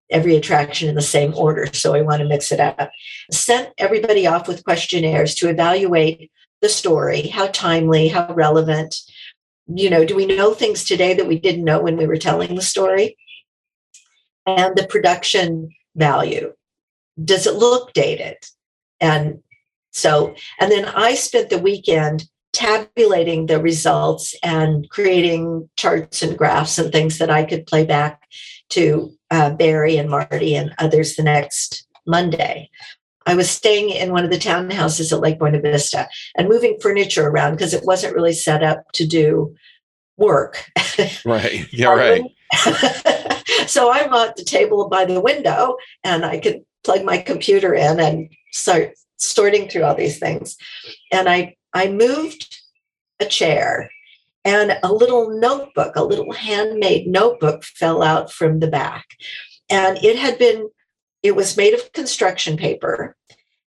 every 0.09 0.35
attraction 0.35 0.89
in 0.89 0.95
the 0.95 1.01
same 1.01 1.33
order. 1.35 1.67
So 1.71 1.93
I 1.93 2.01
want 2.01 2.21
to 2.21 2.27
mix 2.27 2.51
it 2.51 2.59
up. 2.59 2.91
Sent 3.31 3.69
everybody 3.77 4.27
off 4.27 4.47
with 4.47 4.63
questionnaires 4.63 5.35
to 5.35 5.49
evaluate 5.49 6.31
the 6.61 6.69
story, 6.69 7.27
how 7.27 7.47
timely, 7.47 8.07
how 8.09 8.33
relevant. 8.33 8.95
You 9.67 9.89
know, 9.89 10.03
do 10.03 10.15
we 10.15 10.25
know 10.25 10.53
things 10.53 10.83
today 10.83 11.13
that 11.13 11.27
we 11.27 11.39
didn't 11.39 11.63
know 11.63 11.81
when 11.81 11.95
we 11.95 12.07
were 12.07 12.17
telling 12.17 12.55
the 12.55 12.61
story? 12.61 13.17
And 14.45 14.75
the 14.75 14.87
production 14.87 15.69
value. 15.95 16.53
Does 17.23 17.45
it 17.45 17.53
look 17.53 17.93
dated? 17.93 18.37
And 18.99 19.43
so, 19.91 20.33
and 20.59 20.71
then 20.71 20.85
I 20.85 21.15
spent 21.15 21.49
the 21.49 21.59
weekend 21.59 22.25
tabulating 22.53 23.45
the 23.45 23.61
results 23.61 24.35
and 24.43 24.89
creating 24.89 25.69
charts 25.77 26.21
and 26.21 26.37
graphs 26.37 26.77
and 26.77 26.91
things 26.91 27.17
that 27.17 27.29
I 27.29 27.43
could 27.43 27.67
play 27.67 27.85
back 27.85 28.23
to 28.69 29.11
uh, 29.31 29.51
Barry 29.51 29.97
and 29.97 30.09
Marty 30.09 30.55
and 30.55 30.73
others 30.79 31.15
the 31.15 31.23
next 31.23 31.87
Monday. 32.05 32.69
I 33.25 33.35
was 33.35 33.49
staying 33.49 33.91
in 33.91 34.11
one 34.11 34.23
of 34.23 34.31
the 34.31 34.37
townhouses 34.37 35.11
at 35.11 35.19
Lake 35.19 35.37
Buena 35.37 35.61
Vista 35.61 36.07
and 36.35 36.49
moving 36.49 36.79
furniture 36.81 37.27
around 37.27 37.51
because 37.51 37.73
it 37.73 37.85
wasn't 37.85 38.15
really 38.15 38.33
set 38.33 38.63
up 38.63 38.83
to 38.93 39.05
do 39.05 39.55
work. 40.17 40.65
Right. 41.25 41.67
Yeah, 41.71 41.93
right. 41.93 42.23
so 43.67 43.91
I'm 43.91 44.11
at 44.13 44.35
the 44.35 44.43
table 44.43 44.89
by 44.89 45.05
the 45.05 45.21
window 45.21 45.77
and 46.03 46.25
I 46.25 46.39
could 46.39 46.63
plug 46.83 47.05
my 47.05 47.19
computer 47.19 47.73
in 47.73 47.99
and 47.99 48.29
start 48.51 48.93
sorting 49.17 49.69
through 49.69 49.83
all 49.83 49.95
these 49.95 50.17
things. 50.17 50.57
And 51.11 51.29
I 51.29 51.55
I 51.73 51.89
moved 51.89 52.61
a 53.19 53.25
chair 53.25 53.91
and 54.45 54.77
a 54.83 54.93
little 54.93 55.29
notebook, 55.39 55.95
a 55.95 56.03
little 56.03 56.31
handmade 56.31 57.07
notebook 57.07 57.63
fell 57.63 58.01
out 58.01 58.31
from 58.31 58.59
the 58.59 58.67
back. 58.67 59.05
And 59.69 59.97
it 60.03 60.17
had 60.17 60.39
been, 60.39 60.69
it 61.21 61.35
was 61.35 61.57
made 61.57 61.73
of 61.73 61.91
construction 61.93 62.57
paper. 62.57 63.15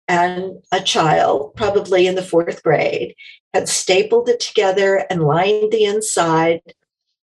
And 0.08 0.62
a 0.72 0.80
child, 0.80 1.54
probably 1.54 2.06
in 2.06 2.16
the 2.16 2.22
fourth 2.22 2.62
grade, 2.62 3.14
had 3.54 3.68
stapled 3.68 4.28
it 4.28 4.40
together 4.40 5.06
and 5.08 5.22
lined 5.22 5.72
the 5.72 5.84
inside 5.84 6.60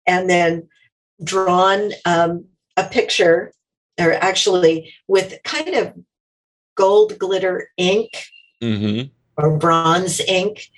and 0.07 0.29
then 0.29 0.69
drawn 1.23 1.93
um, 2.05 2.47
a 2.77 2.85
picture, 2.85 3.53
or 4.01 4.13
actually 4.15 4.93
with 5.07 5.39
kind 5.45 5.75
of 5.75 5.95
gold 6.75 7.19
glitter 7.19 7.69
ink. 7.77 8.11
Mm-hmm 8.63 9.09
or 9.36 9.56
bronze 9.56 10.20
ink, 10.20 10.69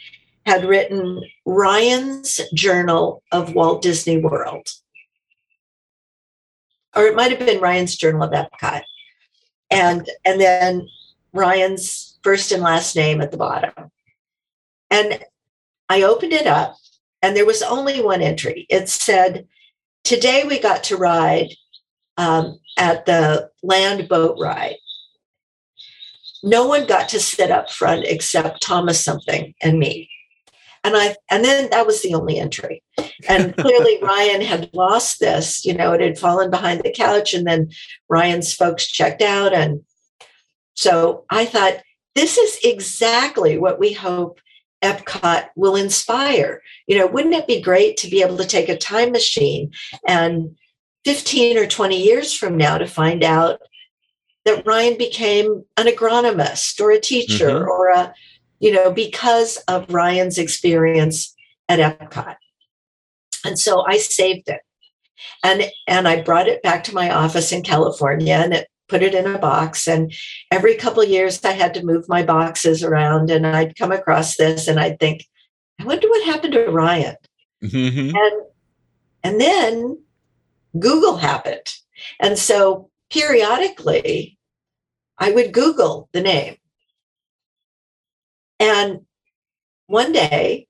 had 0.44 0.64
written 0.64 1.22
Ryan's 1.44 2.40
Journal 2.54 3.22
of 3.32 3.54
Walt 3.54 3.82
Disney 3.82 4.18
World. 4.18 4.68
Or 6.94 7.04
it 7.04 7.16
might 7.16 7.30
have 7.30 7.44
been 7.44 7.60
Ryan's 7.60 7.96
Journal 7.96 8.22
of 8.22 8.30
Epcot. 8.30 8.82
And, 9.70 10.08
and 10.24 10.40
then 10.40 10.88
Ryan's 11.32 12.18
first 12.22 12.52
and 12.52 12.62
last 12.62 12.96
name 12.96 13.20
at 13.20 13.30
the 13.30 13.36
bottom. 13.36 13.72
And 14.90 15.22
I 15.88 16.02
opened 16.02 16.32
it 16.32 16.46
up, 16.46 16.76
and 17.22 17.36
there 17.36 17.44
was 17.44 17.62
only 17.62 18.00
one 18.00 18.22
entry. 18.22 18.66
It 18.70 18.88
said, 18.88 19.46
Today 20.04 20.44
we 20.46 20.60
got 20.60 20.84
to 20.84 20.96
ride 20.96 21.52
um, 22.16 22.60
at 22.78 23.06
the 23.06 23.50
land 23.62 24.08
boat 24.08 24.38
ride 24.40 24.76
no 26.47 26.64
one 26.64 26.86
got 26.86 27.09
to 27.09 27.20
sit 27.20 27.51
up 27.51 27.70
front 27.70 28.05
except 28.06 28.62
Thomas 28.62 29.02
something 29.05 29.52
and 29.60 29.78
me. 29.78 30.09
And 30.85 30.97
I 30.97 31.16
and 31.28 31.44
then 31.44 31.68
that 31.70 31.86
was 31.86 32.02
the 32.02 32.14
only 32.14 32.39
entry. 32.39 32.85
And 33.28 33.55
clearly 33.59 33.98
Ryan 34.01 34.40
had 34.40 34.70
lost 34.73 35.18
this, 35.18 35.64
you 35.64 35.74
know, 35.74 35.93
it 35.93 36.01
had 36.01 36.18
fallen 36.18 36.48
behind 36.48 36.82
the 36.82 36.93
couch 36.93 37.35
and 37.35 37.44
then 37.44 37.70
Ryan's 38.09 38.55
folks 38.55 38.86
checked 38.86 39.23
out 39.23 39.52
and 39.52 39.82
so 40.74 41.24
I 41.31 41.47
thought 41.47 41.82
this 42.14 42.39
is 42.39 42.59
exactly 42.62 43.59
what 43.59 43.81
we 43.81 43.93
hope 43.93 44.40
Epcot 44.82 45.48
will 45.56 45.74
inspire. 45.74 46.62
You 46.86 46.98
know, 46.98 47.09
wouldn't 47.09 47.35
it 47.35 47.48
be 47.48 47.60
great 47.60 47.97
to 47.98 48.10
be 48.10 48.23
able 48.23 48.36
to 48.36 48.47
take 48.47 48.68
a 48.68 48.77
time 48.77 49.10
machine 49.10 49.73
and 50.06 50.56
15 51.05 51.59
or 51.59 51.66
20 51.66 52.01
years 52.01 52.32
from 52.32 52.56
now 52.56 52.78
to 52.78 52.86
find 52.86 53.24
out 53.24 53.59
that 54.47 54.64
Ryan 54.64 54.97
became 54.97 55.64
an 55.77 55.86
agronomist 55.86 56.81
or 56.81 56.93
a 56.93 57.01
teacher 57.01 57.51
mm-hmm. 57.51 57.68
or 57.68 57.90
a, 57.90 58.14
you 58.60 58.73
know, 58.73 58.93
because 58.93 59.59
of 59.68 59.93
Ryan's 59.93 60.39
experience 60.39 61.35
at 61.68 61.81
Epcot. 61.81 62.36
And 63.44 63.59
so 63.59 63.85
I 63.86 63.98
saved 63.98 64.48
it. 64.48 64.60
And 65.43 65.70
and 65.86 66.06
I 66.06 66.23
brought 66.23 66.48
it 66.48 66.62
back 66.62 66.85
to 66.85 66.94
my 66.94 67.10
office 67.10 67.52
in 67.52 67.62
California 67.62 68.35
and 68.35 68.55
it 68.55 68.68
put 68.89 69.02
it 69.02 69.14
in 69.14 69.27
a 69.27 69.39
box. 69.39 69.89
And 69.89 70.12
every 70.52 70.77
couple 70.77 71.02
of 71.02 71.09
years 71.09 71.44
I 71.44 71.52
had 71.52 71.74
to 71.74 71.85
move 71.85 72.09
my 72.09 72.23
boxes 72.23 72.85
around 72.85 73.31
and 73.31 73.47
I'd 73.47 73.77
come 73.77 73.93
across 73.93 74.36
this 74.36 74.68
and 74.68 74.78
I'd 74.78 75.01
think, 75.01 75.24
I 75.81 75.85
wonder 75.85 76.09
what 76.09 76.24
happened 76.24 76.52
to 76.52 76.70
Ryan. 76.70 77.16
Mm-hmm. 77.64 78.16
And 78.16 78.43
and 79.24 79.40
then 79.40 79.98
Google 80.78 81.16
happened. 81.16 81.74
And 82.20 82.39
so 82.39 82.90
periodically 83.10 84.35
I 85.18 85.32
would 85.32 85.52
Google 85.52 86.09
the 86.12 86.20
name. 86.20 86.56
And 88.59 89.01
one 89.86 90.12
day, 90.12 90.66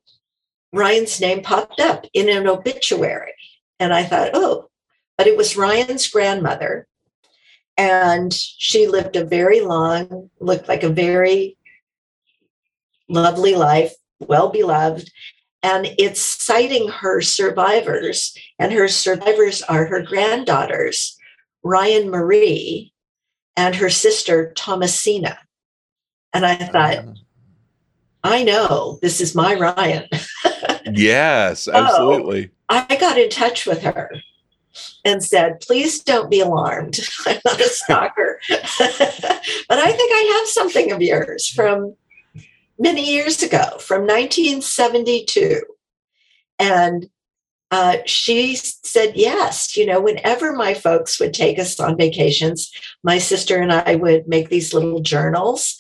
Ryan's 0.73 1.21
name 1.21 1.43
popped 1.43 1.81
up 1.81 2.07
in 2.13 2.29
an 2.29 2.47
obituary. 2.47 3.35
And 3.79 3.93
I 3.93 4.05
thought, 4.05 4.31
oh, 4.35 4.69
but 5.17 5.27
it 5.27 5.37
was 5.37 5.57
Ryan's 5.57 6.09
grandmother. 6.09 6.87
And 7.77 8.33
she 8.33 8.87
lived 8.87 9.17
a 9.17 9.25
very 9.25 9.61
long, 9.61 10.31
looked 10.41 10.69
like 10.69 10.83
a 10.83 10.89
very 10.89 11.57
lovely 13.09 13.55
life, 13.55 13.93
well 14.19 14.49
beloved. 14.49 15.11
And 15.63 15.87
it's 15.99 16.21
citing 16.21 16.89
her 16.89 17.21
survivors, 17.21 18.37
and 18.59 18.73
her 18.73 18.89
survivors 18.89 19.63
are 19.63 19.87
her 19.87 20.01
granddaughters, 20.01 21.17
Ryan 21.63 22.09
Marie 22.09 22.93
and 23.57 23.75
her 23.75 23.91
sister 23.91 24.53
Thomasina. 24.55 25.39
And 26.33 26.45
I 26.45 26.57
thought, 26.57 26.97
uh, 26.97 27.15
I 28.23 28.43
know 28.43 28.99
this 29.03 29.21
is 29.21 29.35
my 29.35 29.55
Ryan. 29.55 30.09
yes, 30.93 31.69
absolutely. 31.69 32.47
So 32.47 32.51
I 32.69 32.97
got 32.97 33.19
in 33.19 33.31
touch 33.31 33.67
with 33.67 33.83
her 33.83 34.11
and 35.05 35.23
said, 35.23 35.61
please 35.61 36.03
don't 36.03 36.31
be 36.31 36.41
alarmed. 36.41 36.99
I'm 37.27 37.41
not 37.45 37.61
a 37.61 37.69
stalker. 37.69 38.41
but 38.49 38.61
I 39.79 39.93
think 39.93 40.13
I 40.13 40.39
have 40.39 40.49
something 40.49 40.93
of 40.93 41.01
yours 41.01 41.49
from 41.49 41.95
many 42.79 43.11
years 43.11 43.43
ago, 43.43 43.79
from 43.79 44.03
1972. 44.03 45.63
And 46.59 47.09
uh, 47.71 47.97
she 48.07 48.57
said 48.57 49.13
yes. 49.17 49.77
You 49.77 49.87
know, 49.87 50.01
whenever 50.01 50.53
my 50.53 50.75
folks 50.75 51.19
would 51.19 51.35
take 51.35 51.59
us 51.59 51.79
on 51.81 51.97
vacations, 51.97 52.71
my 53.03 53.19
sister 53.19 53.61
and 53.61 53.73
I 53.73 53.97
would 53.97 54.29
make 54.29 54.49
these 54.49 54.73
little 54.73 55.01
journals. 55.01 55.77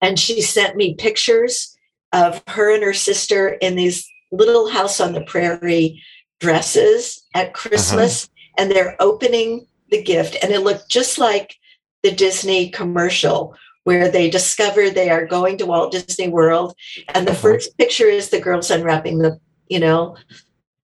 And 0.00 0.18
she 0.18 0.40
sent 0.40 0.76
me 0.76 0.94
pictures 0.94 1.76
of 2.12 2.42
her 2.48 2.74
and 2.74 2.82
her 2.82 2.94
sister 2.94 3.48
in 3.48 3.76
these 3.76 4.08
little 4.32 4.68
house 4.68 5.00
on 5.00 5.12
the 5.12 5.20
prairie 5.20 6.02
dresses 6.40 7.22
at 7.34 7.46
uh-huh. 7.46 7.52
Christmas. 7.54 8.24
Uh-huh. 8.24 8.36
And 8.58 8.70
they're 8.70 8.96
opening 8.98 9.66
the 9.90 10.02
gift. 10.02 10.36
And 10.42 10.52
it 10.52 10.60
looked 10.60 10.88
just 10.88 11.18
like 11.18 11.54
the 12.02 12.10
Disney 12.10 12.70
commercial 12.70 13.54
where 13.84 14.10
they 14.10 14.28
discover 14.28 14.90
they 14.90 15.10
are 15.10 15.26
going 15.26 15.56
to 15.58 15.66
Walt 15.66 15.92
Disney 15.92 16.28
World. 16.28 16.74
And 17.08 17.26
the 17.26 17.32
uh-huh. 17.32 17.40
first 17.40 17.78
picture 17.78 18.06
is 18.06 18.30
the 18.30 18.40
girls 18.40 18.70
unwrapping 18.70 19.18
the, 19.18 19.38
you 19.68 19.78
know, 19.78 20.16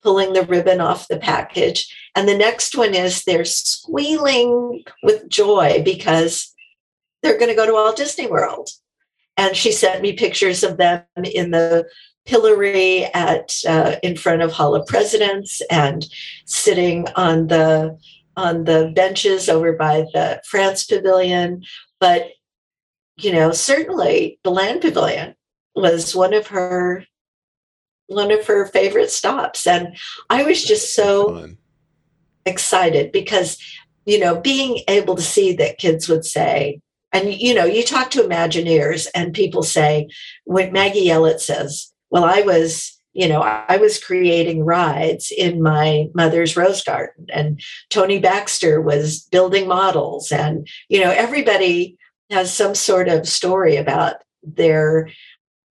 pulling 0.07 0.35
the 0.35 0.45
ribbon 0.45 0.81
off 0.81 1.09
the 1.09 1.19
package. 1.19 1.93
And 2.15 2.29
the 2.29 2.39
next 2.39 2.77
one 2.77 2.95
is 2.95 3.25
they're 3.25 3.45
squealing 3.45 4.85
with 5.03 5.29
joy 5.29 5.83
because 5.85 6.55
they're 7.25 7.37
going 7.37 7.51
to 7.51 7.57
go 7.57 7.67
to 7.67 7.73
Walt 7.73 7.97
Disney 7.97 8.29
World. 8.29 8.69
And 9.37 9.57
she 9.57 9.73
sent 9.73 10.03
me 10.03 10.13
pictures 10.13 10.63
of 10.63 10.77
them 10.77 11.03
in 11.25 11.51
the 11.51 11.89
pillory 12.25 13.07
at 13.07 13.53
uh, 13.69 13.97
in 14.05 14.17
front 14.17 14.43
of 14.43 14.53
Hall 14.53 14.77
of 14.77 14.87
Presidents 14.87 15.61
and 15.73 16.07
sitting 16.45 17.09
on 17.17 17.49
the 17.49 17.99
on 18.37 18.63
the 18.63 18.93
benches 18.95 19.49
over 19.49 19.73
by 19.73 20.05
the 20.13 20.41
France 20.49 20.85
Pavilion, 20.85 21.65
but 21.99 22.29
you 23.17 23.33
know, 23.33 23.51
certainly 23.51 24.39
the 24.45 24.51
Land 24.51 24.83
Pavilion 24.83 25.35
was 25.75 26.15
one 26.15 26.33
of 26.35 26.49
her 26.49 27.07
one 28.07 28.31
of 28.31 28.47
her 28.47 28.67
favorite 28.67 29.11
stops, 29.11 29.67
and 29.67 29.97
I 30.31 30.43
was 30.43 30.65
just 30.65 30.95
so 30.95 31.35
Fun. 31.35 31.59
excited 32.45 33.13
because 33.13 33.59
you 34.07 34.21
know, 34.21 34.41
being 34.41 34.81
able 34.89 35.17
to 35.17 35.23
see 35.23 35.53
that 35.55 35.79
kids 35.79 36.09
would 36.09 36.25
say, 36.25 36.81
and 37.13 37.35
you 37.35 37.55
know, 37.55 37.65
you 37.65 37.83
talk 37.83 38.11
to 38.13 38.23
Imagineers, 38.23 39.09
and 39.15 39.35
people 39.35 39.63
say 39.63 40.09
when 40.45 40.73
Maggie 40.73 41.11
Elliott 41.11 41.41
says, 41.41 41.93
"Well, 42.11 42.25
I 42.25 42.43
was." 42.43 42.93
you 43.13 43.27
know, 43.27 43.41
I 43.41 43.79
was 43.79 43.99
creating 43.99 44.63
rides 44.63 45.33
in 45.35 45.63
my 45.63 46.09
mother's 46.15 46.55
rose 46.55 46.85
garden, 46.85 47.25
and 47.33 47.59
Tony 47.89 48.19
Baxter 48.19 48.79
was 48.79 49.21
building 49.33 49.67
models, 49.67 50.31
and 50.31 50.69
you 50.91 51.01
know, 51.01 51.11
everybody 51.11 51.97
has 52.31 52.53
some 52.53 52.75
sort 52.75 53.09
of 53.09 53.27
story 53.27 53.77
about 53.77 54.17
their 54.43 55.09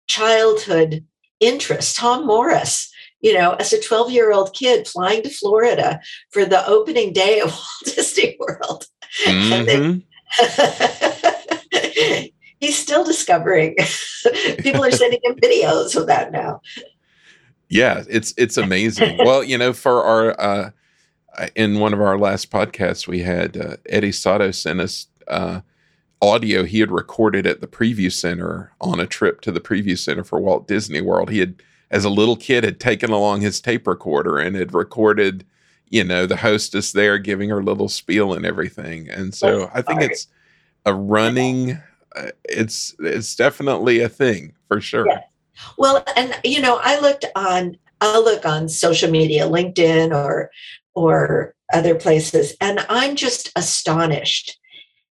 childhood 0.09 1.05
interest. 1.41 1.97
Tom 1.97 2.27
Morris, 2.27 2.91
you 3.21 3.35
know, 3.35 3.55
as 3.55 3.73
a 3.73 3.81
12 3.81 4.11
year 4.11 4.33
old 4.33 4.55
kid 4.55 4.87
flying 4.87 5.23
to 5.23 5.31
Florida 5.31 6.01
for 6.31 6.45
the 6.45 6.67
opening 6.67 7.13
day 7.13 7.41
of 7.41 7.51
Walt 7.53 7.95
Disney 7.97 8.37
World. 8.39 8.87
Mm-hmm. 9.25 9.99
he's 12.61 12.79
still 12.79 13.05
discovering. 13.05 13.77
People 14.59 14.85
are 14.85 14.91
sending 14.91 15.21
him 15.23 15.37
videos 15.37 15.97
of 15.97 16.07
that 16.07 16.33
now 16.33 16.61
yeah, 17.69 18.05
it's 18.09 18.33
it's 18.37 18.57
amazing. 18.57 19.19
well, 19.19 19.45
you 19.45 19.59
know, 19.59 19.73
for 19.73 20.03
our 20.03 20.41
uh, 20.41 20.71
in 21.55 21.79
one 21.79 21.93
of 21.93 22.01
our 22.01 22.19
last 22.19 22.51
podcasts, 22.51 23.07
we 23.07 23.21
had 23.21 23.57
uh, 23.57 23.77
Eddie 23.89 24.13
Sato 24.13 24.51
send 24.51 24.81
us 24.81 25.07
uh, 25.29 25.61
audio 26.21 26.65
he 26.65 26.81
had 26.81 26.91
recorded 26.91 27.47
at 27.47 27.61
the 27.61 27.67
Preview 27.67 28.13
Center 28.13 28.73
on 28.81 29.01
a 29.01 29.07
trip 29.07 29.41
to 29.43 29.53
the 29.53 29.61
Preview 29.61 29.99
Center 29.99 30.25
for 30.25 30.41
Walt 30.41 30.67
Disney 30.67 31.01
World. 31.01 31.31
He 31.31 31.39
had, 31.39 31.63
as 31.91 32.05
a 32.05 32.11
little 32.11 32.37
kid, 32.37 32.65
had 32.65 32.81
taken 32.81 33.11
along 33.11 33.41
his 33.41 33.61
tape 33.61 33.87
recorder 33.87 34.39
and 34.39 34.57
had 34.57 34.75
recorded, 34.75 35.45
you 35.89 36.05
know, 36.05 36.27
the 36.27 36.37
hostess 36.37 36.93
there 36.93 37.19
giving 37.19 37.51
her 37.51 37.63
little 37.63 37.89
spiel 37.89 38.33
and 38.33 38.45
everything. 38.45 39.09
And 39.09 39.35
so 39.35 39.71
I 39.73 39.83
think 39.83 40.03
it's 40.03 40.27
a 40.85 40.95
running. 40.95 41.81
Uh, 42.17 42.31
it's 42.45 42.95
it's 43.01 43.37
definitely 43.37 44.01
a 44.01 44.09
thing 44.09 44.55
for 44.67 44.81
sure. 44.81 45.07
Yeah. 45.07 45.23
Well, 45.77 46.05
and 46.17 46.39
you 46.45 46.61
know, 46.61 46.81
I 46.83 46.99
looked 47.01 47.27
on 47.37 47.77
I'll 48.01 48.25
look 48.25 48.47
on 48.47 48.69
social 48.69 49.11
media, 49.11 49.47
LinkedIn 49.47 50.13
or 50.13 50.51
or 50.95 51.55
other 51.73 51.95
places, 51.95 52.55
and 52.61 52.85
I'm 52.89 53.15
just 53.15 53.53
astonished 53.57 54.59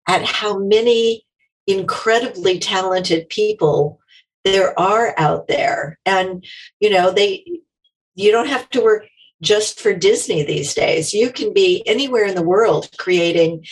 at 0.07 0.25
how 0.25 0.57
many 0.57 1.25
incredibly 1.67 2.59
talented 2.59 3.29
people 3.29 3.99
there 4.43 4.77
are 4.77 5.13
out 5.17 5.47
there. 5.47 5.97
And 6.05 6.45
you 6.79 6.89
know, 6.89 7.11
they 7.11 7.45
you 8.15 8.31
don't 8.31 8.49
have 8.49 8.69
to 8.71 8.81
work 8.81 9.05
just 9.41 9.79
for 9.79 9.93
Disney 9.93 10.43
these 10.43 10.73
days. 10.73 11.13
You 11.13 11.31
can 11.31 11.53
be 11.53 11.85
anywhere 11.87 12.25
in 12.25 12.35
the 12.35 12.43
world 12.43 12.89
creating 12.97 13.65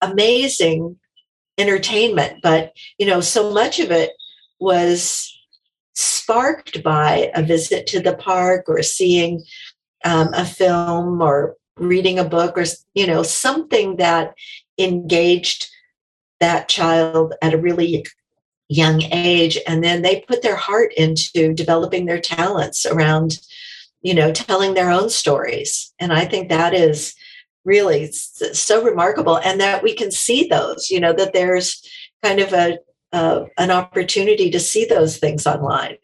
amazing 0.00 0.96
entertainment, 1.56 2.40
but 2.42 2.72
you 2.98 3.06
know, 3.06 3.20
so 3.20 3.52
much 3.52 3.80
of 3.80 3.90
it 3.90 4.12
was 4.60 5.34
sparked 5.94 6.82
by 6.82 7.30
a 7.34 7.42
visit 7.42 7.86
to 7.88 8.00
the 8.00 8.14
park 8.14 8.64
or 8.68 8.82
seeing 8.82 9.44
um, 10.04 10.32
a 10.32 10.44
film 10.44 11.20
or 11.20 11.56
reading 11.76 12.18
a 12.18 12.24
book 12.24 12.56
or 12.56 12.64
you 12.94 13.06
know 13.06 13.22
something 13.22 13.96
that 13.96 14.34
engaged 14.78 15.68
that 16.40 16.68
child 16.68 17.34
at 17.42 17.54
a 17.54 17.58
really 17.58 18.06
young 18.68 19.02
age 19.12 19.58
and 19.66 19.82
then 19.82 20.02
they 20.02 20.20
put 20.28 20.42
their 20.42 20.56
heart 20.56 20.92
into 20.96 21.54
developing 21.54 22.04
their 22.04 22.20
talents 22.20 22.84
around 22.84 23.38
you 24.02 24.12
know 24.12 24.30
telling 24.30 24.74
their 24.74 24.90
own 24.90 25.08
stories 25.08 25.92
and 25.98 26.12
i 26.12 26.24
think 26.24 26.48
that 26.48 26.74
is 26.74 27.14
really 27.64 28.10
so 28.12 28.84
remarkable 28.84 29.38
and 29.38 29.58
that 29.58 29.82
we 29.82 29.94
can 29.94 30.10
see 30.10 30.46
those 30.48 30.90
you 30.90 31.00
know 31.00 31.14
that 31.14 31.32
there's 31.32 31.82
kind 32.22 32.40
of 32.40 32.52
a 32.52 32.78
uh, 33.12 33.44
an 33.56 33.70
opportunity 33.70 34.50
to 34.50 34.60
see 34.60 34.84
those 34.84 35.18
things 35.18 35.46
online. 35.46 35.96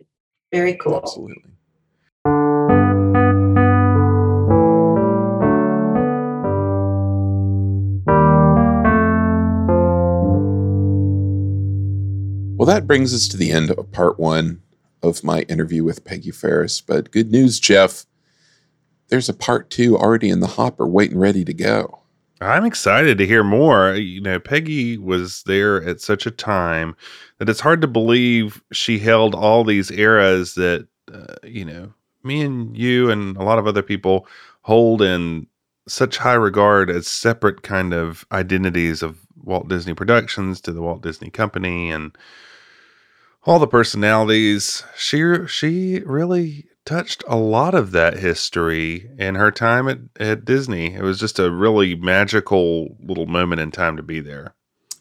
Very 0.52 0.76
cool. 0.76 1.00
Absolutely. 1.02 1.50
Well, 12.64 12.74
that 12.74 12.86
brings 12.86 13.12
us 13.12 13.28
to 13.28 13.36
the 13.36 13.52
end 13.52 13.72
of 13.72 13.92
part 13.92 14.18
one 14.18 14.62
of 15.02 15.22
my 15.22 15.42
interview 15.50 15.84
with 15.84 16.06
Peggie 16.06 16.32
Fariss. 16.32 16.82
But 16.84 17.10
good 17.10 17.30
news, 17.30 17.60
Jeff. 17.60 18.06
There's 19.08 19.28
a 19.28 19.34
part 19.34 19.68
two 19.68 19.98
already 19.98 20.30
in 20.30 20.40
the 20.40 20.46
hopper 20.46 20.86
waiting 20.86 21.18
ready 21.18 21.44
to 21.44 21.52
go. 21.52 22.00
I'm 22.40 22.64
excited 22.64 23.18
to 23.18 23.26
hear 23.26 23.44
more. 23.44 23.92
You 23.92 24.22
know, 24.22 24.40
Peggie 24.40 24.96
was 24.96 25.42
there 25.42 25.82
at 25.86 26.00
such 26.00 26.24
a 26.24 26.30
time 26.30 26.96
that 27.36 27.50
it's 27.50 27.60
hard 27.60 27.82
to 27.82 27.86
believe 27.86 28.62
she 28.72 28.98
held 28.98 29.34
all 29.34 29.62
these 29.62 29.90
eras 29.90 30.54
that, 30.54 30.88
uh, 31.12 31.34
you 31.42 31.66
know, 31.66 31.92
me 32.22 32.40
and 32.40 32.74
you 32.74 33.10
and 33.10 33.36
a 33.36 33.44
lot 33.44 33.58
of 33.58 33.66
other 33.66 33.82
people 33.82 34.26
hold 34.62 35.02
in 35.02 35.46
such 35.86 36.16
high 36.16 36.32
regard 36.32 36.88
as 36.88 37.06
separate 37.06 37.60
kind 37.62 37.92
of 37.92 38.24
identities 38.32 39.02
of 39.02 39.18
Walt 39.42 39.68
Disney 39.68 39.92
Productions 39.92 40.62
to 40.62 40.72
the 40.72 40.80
Walt 40.80 41.02
Disney 41.02 41.28
Company 41.28 41.90
and 41.90 42.16
all 43.46 43.58
the 43.58 43.66
personalities. 43.66 44.84
She 44.96 45.22
she 45.46 46.00
really 46.04 46.66
touched 46.84 47.24
a 47.26 47.36
lot 47.36 47.74
of 47.74 47.92
that 47.92 48.18
history 48.18 49.10
in 49.18 49.36
her 49.36 49.50
time 49.50 49.88
at, 49.88 49.98
at 50.20 50.44
Disney. 50.44 50.94
It 50.94 51.02
was 51.02 51.18
just 51.18 51.38
a 51.38 51.50
really 51.50 51.94
magical 51.94 52.96
little 53.00 53.26
moment 53.26 53.60
in 53.60 53.70
time 53.70 53.96
to 53.96 54.02
be 54.02 54.20
there. 54.20 54.54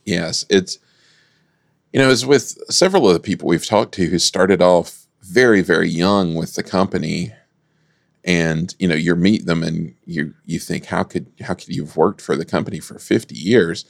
Yes, 0.05 0.45
it's 0.49 0.79
you 1.91 1.99
know, 1.99 2.09
as 2.09 2.25
with 2.25 2.57
several 2.71 3.07
of 3.07 3.13
the 3.13 3.19
people 3.19 3.47
we've 3.47 3.65
talked 3.65 3.93
to 3.95 4.05
who 4.05 4.19
started 4.19 4.61
off 4.61 5.05
very, 5.21 5.61
very 5.61 5.89
young 5.89 6.33
with 6.33 6.55
the 6.55 6.63
company, 6.63 7.31
and 8.25 8.75
you 8.79 8.87
know, 8.87 8.95
you 8.95 9.15
meet 9.15 9.45
them 9.45 9.63
and 9.63 9.93
you 10.05 10.33
you 10.45 10.59
think, 10.59 10.85
how 10.85 11.03
could 11.03 11.31
how 11.41 11.53
could 11.53 11.69
you 11.69 11.85
have 11.85 11.95
worked 11.95 12.21
for 12.21 12.35
the 12.35 12.45
company 12.45 12.79
for 12.79 12.97
fifty 12.97 13.35
years? 13.35 13.85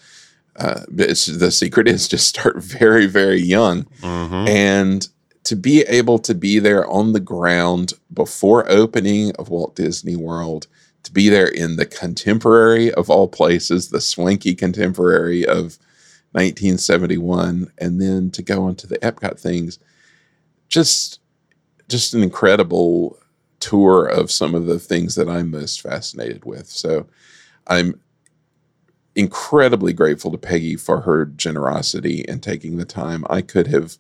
Uh, 0.56 0.82
the 0.88 1.16
secret 1.52 1.88
is 1.88 2.08
just 2.08 2.28
start 2.28 2.58
very, 2.58 3.08
very 3.08 3.42
young, 3.42 3.86
mm-hmm. 4.02 4.48
and 4.48 5.08
to 5.44 5.56
be 5.56 5.82
able 5.82 6.20
to 6.20 6.34
be 6.34 6.60
there 6.60 6.88
on 6.88 7.12
the 7.14 7.20
ground 7.20 7.94
before 8.14 8.70
opening 8.70 9.32
of 9.36 9.50
Walt 9.50 9.76
Disney 9.76 10.16
World, 10.16 10.68
to 11.04 11.12
be 11.12 11.28
there 11.28 11.48
in 11.48 11.76
the 11.76 11.86
contemporary 11.86 12.94
of 12.94 13.10
all 13.10 13.28
places, 13.28 13.90
the 13.90 14.00
swanky 14.00 14.56
contemporary 14.56 15.46
of 15.46 15.78
1971, 16.32 17.72
and 17.78 18.02
then 18.02 18.32
to 18.32 18.42
go 18.42 18.68
into 18.68 18.88
the 18.88 18.98
Epcot 19.00 19.40
things, 19.40 19.80
just 20.70 21.20
just 21.90 22.14
an 22.14 22.24
incredible 22.24 23.20
tour 23.60 24.06
of 24.06 24.32
some 24.32 24.56
of 24.56 24.66
the 24.66 24.80
things 24.80 25.16
that 25.16 25.30
I'm 25.30 25.52
most 25.52 25.82
fascinated 25.82 26.46
with. 26.46 26.68
So 26.68 27.06
I'm 27.68 28.00
incredibly 29.15 29.94
grateful 29.94 30.31
to 30.31 30.38
Peggie 30.38 30.76
for 30.76 31.02
her 31.02 31.26
generosity 31.26 32.27
and 32.27 32.41
taking 32.41 32.77
the 32.77 32.85
time. 32.85 33.26
I 33.30 33.41
could 33.41 33.68
have 33.68 33.98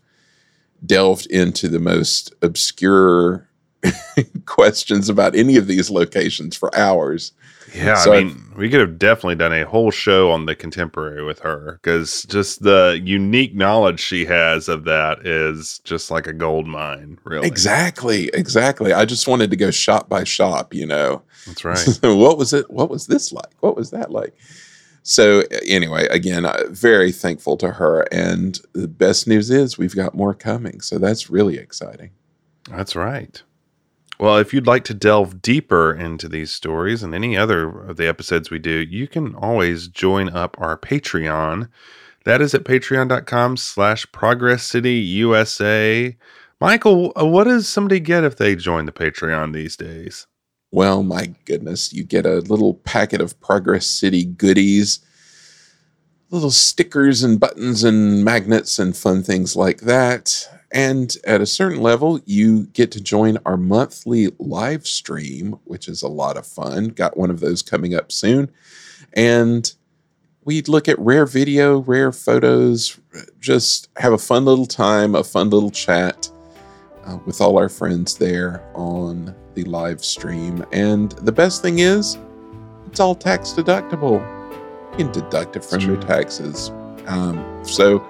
delved 0.85 1.27
into 1.27 1.67
the 1.67 1.79
most 1.79 2.33
obscure 2.41 3.47
questions 4.45 5.09
about 5.09 5.35
any 5.35 5.57
of 5.57 5.67
these 5.67 5.89
locations 5.89 6.55
for 6.55 6.75
hours. 6.75 7.31
Yeah, 7.73 7.95
so 7.95 8.13
I 8.13 8.23
mean, 8.23 8.43
I've, 8.51 8.57
we 8.57 8.69
could 8.69 8.81
have 8.81 8.99
definitely 8.99 9.35
done 9.35 9.53
a 9.53 9.65
whole 9.65 9.89
show 9.89 10.29
on 10.29 10.45
the 10.45 10.55
contemporary 10.55 11.23
with 11.23 11.39
her 11.39 11.79
because 11.81 12.23
just 12.23 12.61
the 12.61 13.01
unique 13.03 13.55
knowledge 13.55 13.99
she 13.99 14.25
has 14.25 14.69
of 14.69 14.83
that 14.83 15.25
is 15.25 15.79
just 15.79 16.11
like 16.11 16.27
a 16.27 16.33
gold 16.33 16.67
mine, 16.67 17.17
really. 17.23 17.47
Exactly, 17.47 18.29
exactly. 18.33 18.93
I 18.93 19.05
just 19.05 19.27
wanted 19.27 19.49
to 19.49 19.57
go 19.57 19.71
shop 19.71 20.07
by 20.07 20.23
shop, 20.23 20.73
you 20.73 20.85
know. 20.85 21.23
That's 21.47 21.65
right. 21.65 21.99
what 22.03 22.37
was 22.37 22.53
it? 22.53 22.69
What 22.69 22.89
was 22.89 23.07
this 23.07 23.31
like? 23.31 23.53
What 23.61 23.75
was 23.75 23.89
that 23.89 24.11
like? 24.11 24.35
So 25.03 25.43
anyway, 25.67 26.07
again, 26.07 26.45
uh, 26.45 26.63
very 26.69 27.11
thankful 27.11 27.57
to 27.57 27.71
her, 27.71 28.07
and 28.11 28.59
the 28.71 28.87
best 28.87 29.27
news 29.27 29.49
is 29.49 29.77
we've 29.77 29.95
got 29.95 30.15
more 30.15 30.33
coming. 30.33 30.79
So 30.79 30.97
that's 30.97 31.29
really 31.29 31.57
exciting. 31.57 32.11
That's 32.69 32.95
right. 32.95 33.41
Well, 34.19 34.37
if 34.37 34.53
you'd 34.53 34.67
like 34.67 34.85
to 34.85 34.93
delve 34.93 35.41
deeper 35.41 35.93
into 35.93 36.29
these 36.29 36.51
stories 36.51 37.03
and 37.03 37.13
any 37.13 37.35
other 37.35 37.67
of 37.67 37.97
the 37.97 38.07
episodes 38.07 38.49
we 38.49 38.59
do, 38.59 38.71
you 38.89 39.07
can 39.07 39.35
always 39.35 39.89
join 39.89 40.29
up 40.29 40.55
our 40.59 40.77
Patreon. 40.77 41.67
That 42.23 42.41
is 42.41 42.53
at 42.53 42.63
patreon.com 42.63 43.57
slash 43.57 44.09
progress 44.13 44.63
city 44.63 44.93
USA. 44.93 46.15
Michael, 46.61 47.11
what 47.17 47.43
does 47.43 47.67
somebody 47.67 47.99
get 47.99 48.23
if 48.23 48.37
they 48.37 48.55
join 48.55 48.85
the 48.85 48.93
Patreon 48.93 49.51
these 49.51 49.75
days? 49.75 50.27
Well, 50.73 51.03
my 51.03 51.27
goodness, 51.45 51.93
you 51.93 52.03
get 52.03 52.25
a 52.25 52.39
little 52.39 52.73
packet 52.73 53.21
of 53.21 53.39
Progress 53.39 53.85
City 53.85 54.25
goodies, 54.25 55.01
little 56.31 56.49
stickers 56.49 57.21
and 57.21 57.39
buttons 57.39 57.83
and 57.83 58.25
magnets 58.25 58.79
and 58.79 58.97
fun 58.97 59.21
things 59.21 59.55
like 59.55 59.81
that. 59.81 60.49
And 60.71 61.15
at 61.27 61.41
a 61.41 61.45
certain 61.45 61.79
level, 61.79 62.19
you 62.25 62.63
get 62.73 62.91
to 62.93 63.01
join 63.01 63.37
our 63.45 63.55
monthly 63.55 64.31
live 64.39 64.87
stream, 64.87 65.59
which 65.65 65.87
is 65.87 66.01
a 66.01 66.07
lot 66.07 66.37
of 66.37 66.47
fun. 66.47 66.87
Got 66.87 67.17
one 67.17 67.29
of 67.29 67.39
those 67.39 67.61
coming 67.61 67.93
up 67.93 68.11
soon. 68.11 68.49
And 69.13 69.71
we'd 70.43 70.67
look 70.67 70.89
at 70.89 70.97
rare 70.97 71.27
video, 71.27 71.81
rare 71.81 72.11
photos, 72.11 72.99
just 73.39 73.89
have 73.97 74.13
a 74.13 74.17
fun 74.17 74.45
little 74.45 74.65
time, 74.65 75.13
a 75.13 75.23
fun 75.23 75.51
little 75.51 75.69
chat 75.69 76.31
uh, 77.05 77.19
with 77.27 77.41
all 77.41 77.59
our 77.59 77.69
friends 77.69 78.17
there 78.17 78.63
on 78.73 79.35
the 79.55 79.63
live 79.63 80.03
stream. 80.03 80.65
And 80.71 81.11
the 81.13 81.31
best 81.31 81.61
thing 81.61 81.79
is, 81.79 82.17
it's 82.87 82.99
all 82.99 83.15
tax 83.15 83.51
deductible. 83.51 84.21
You 84.91 85.05
can 85.05 85.11
deduct 85.11 85.55
it 85.55 85.65
from 85.65 85.81
your 85.81 85.97
taxes. 85.97 86.69
Um, 87.07 87.61
so 87.63 88.05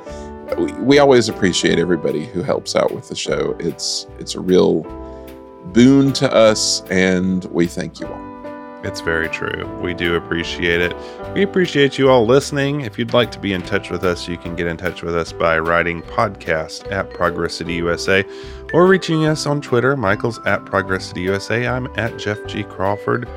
we, 0.58 0.72
we 0.74 1.00
always 1.00 1.30
appreciate 1.30 1.80
everybody 1.80 2.26
who 2.26 2.42
helps 2.42 2.76
out 2.76 2.92
with 2.92 3.08
the 3.10 3.16
show. 3.16 3.56
It's 3.60 4.08
it's 4.20 4.36
a 4.36 4.40
real 4.40 4.82
boon 5.74 6.14
to 6.14 6.32
us, 6.34 6.84
and 6.90 7.46
we 7.46 7.68
thank 7.68 8.00
you 8.00 8.08
all. 8.08 8.33
It's 8.84 9.00
very 9.00 9.30
true. 9.30 9.66
We 9.82 9.94
do 9.94 10.16
appreciate 10.16 10.82
it. 10.82 10.94
We 11.34 11.42
appreciate 11.42 11.98
you 11.98 12.10
all 12.10 12.26
listening. 12.26 12.82
If 12.82 13.00
you'd 13.00 13.14
like 13.14 13.32
to 13.32 13.40
be 13.40 13.54
in 13.54 13.62
touch 13.62 13.90
with 13.90 14.04
us, 14.04 14.28
you 14.28 14.38
can 14.38 14.56
get 14.56 14.68
in 14.68 14.76
touch 14.76 15.02
with 15.02 15.16
us 15.16 15.32
by 15.32 15.58
writing 15.60 16.02
podcast 16.02 16.92
at 16.92 17.10
Progress 17.10 17.56
City 17.56 17.74
USA 17.76 18.26
or 18.74 18.86
reaching 18.86 19.26
us 19.26 19.46
on 19.46 19.62
Twitter. 19.62 19.96
Michael's 19.96 20.40
at 20.46 20.66
Progress 20.66 21.06
City 21.06 21.22
USA. 21.22 21.66
I'm 21.66 21.88
at 21.98 22.18
Jeff 22.20 22.46
G. 22.46 22.64
Crawford. 22.64 23.30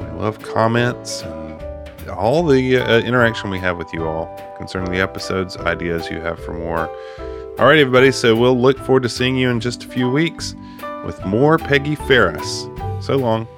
We 0.00 0.06
love 0.18 0.38
comments 0.40 1.22
and 1.22 1.60
all 2.08 2.46
the 2.46 2.78
uh, 2.78 3.00
interaction 3.00 3.50
we 3.50 3.58
have 3.58 3.78
with 3.78 3.92
you 3.92 4.06
all 4.06 4.26
concerning 4.56 4.92
the 4.92 5.00
episodes, 5.00 5.56
ideas 5.56 6.08
you 6.08 6.20
have 6.20 6.38
for 6.42 6.52
more. 6.52 6.88
All 7.58 7.66
right, 7.66 7.78
everybody. 7.78 8.12
So 8.12 8.36
we'll 8.36 8.58
look 8.58 8.78
forward 8.78 9.02
to 9.02 9.08
seeing 9.08 9.36
you 9.36 9.50
in 9.50 9.58
just 9.58 9.84
a 9.84 9.88
few 9.88 10.08
weeks 10.08 10.54
with 11.04 11.24
more 11.26 11.58
Peggie 11.58 11.96
Fariss. 11.96 13.02
So 13.02 13.16
long. 13.16 13.48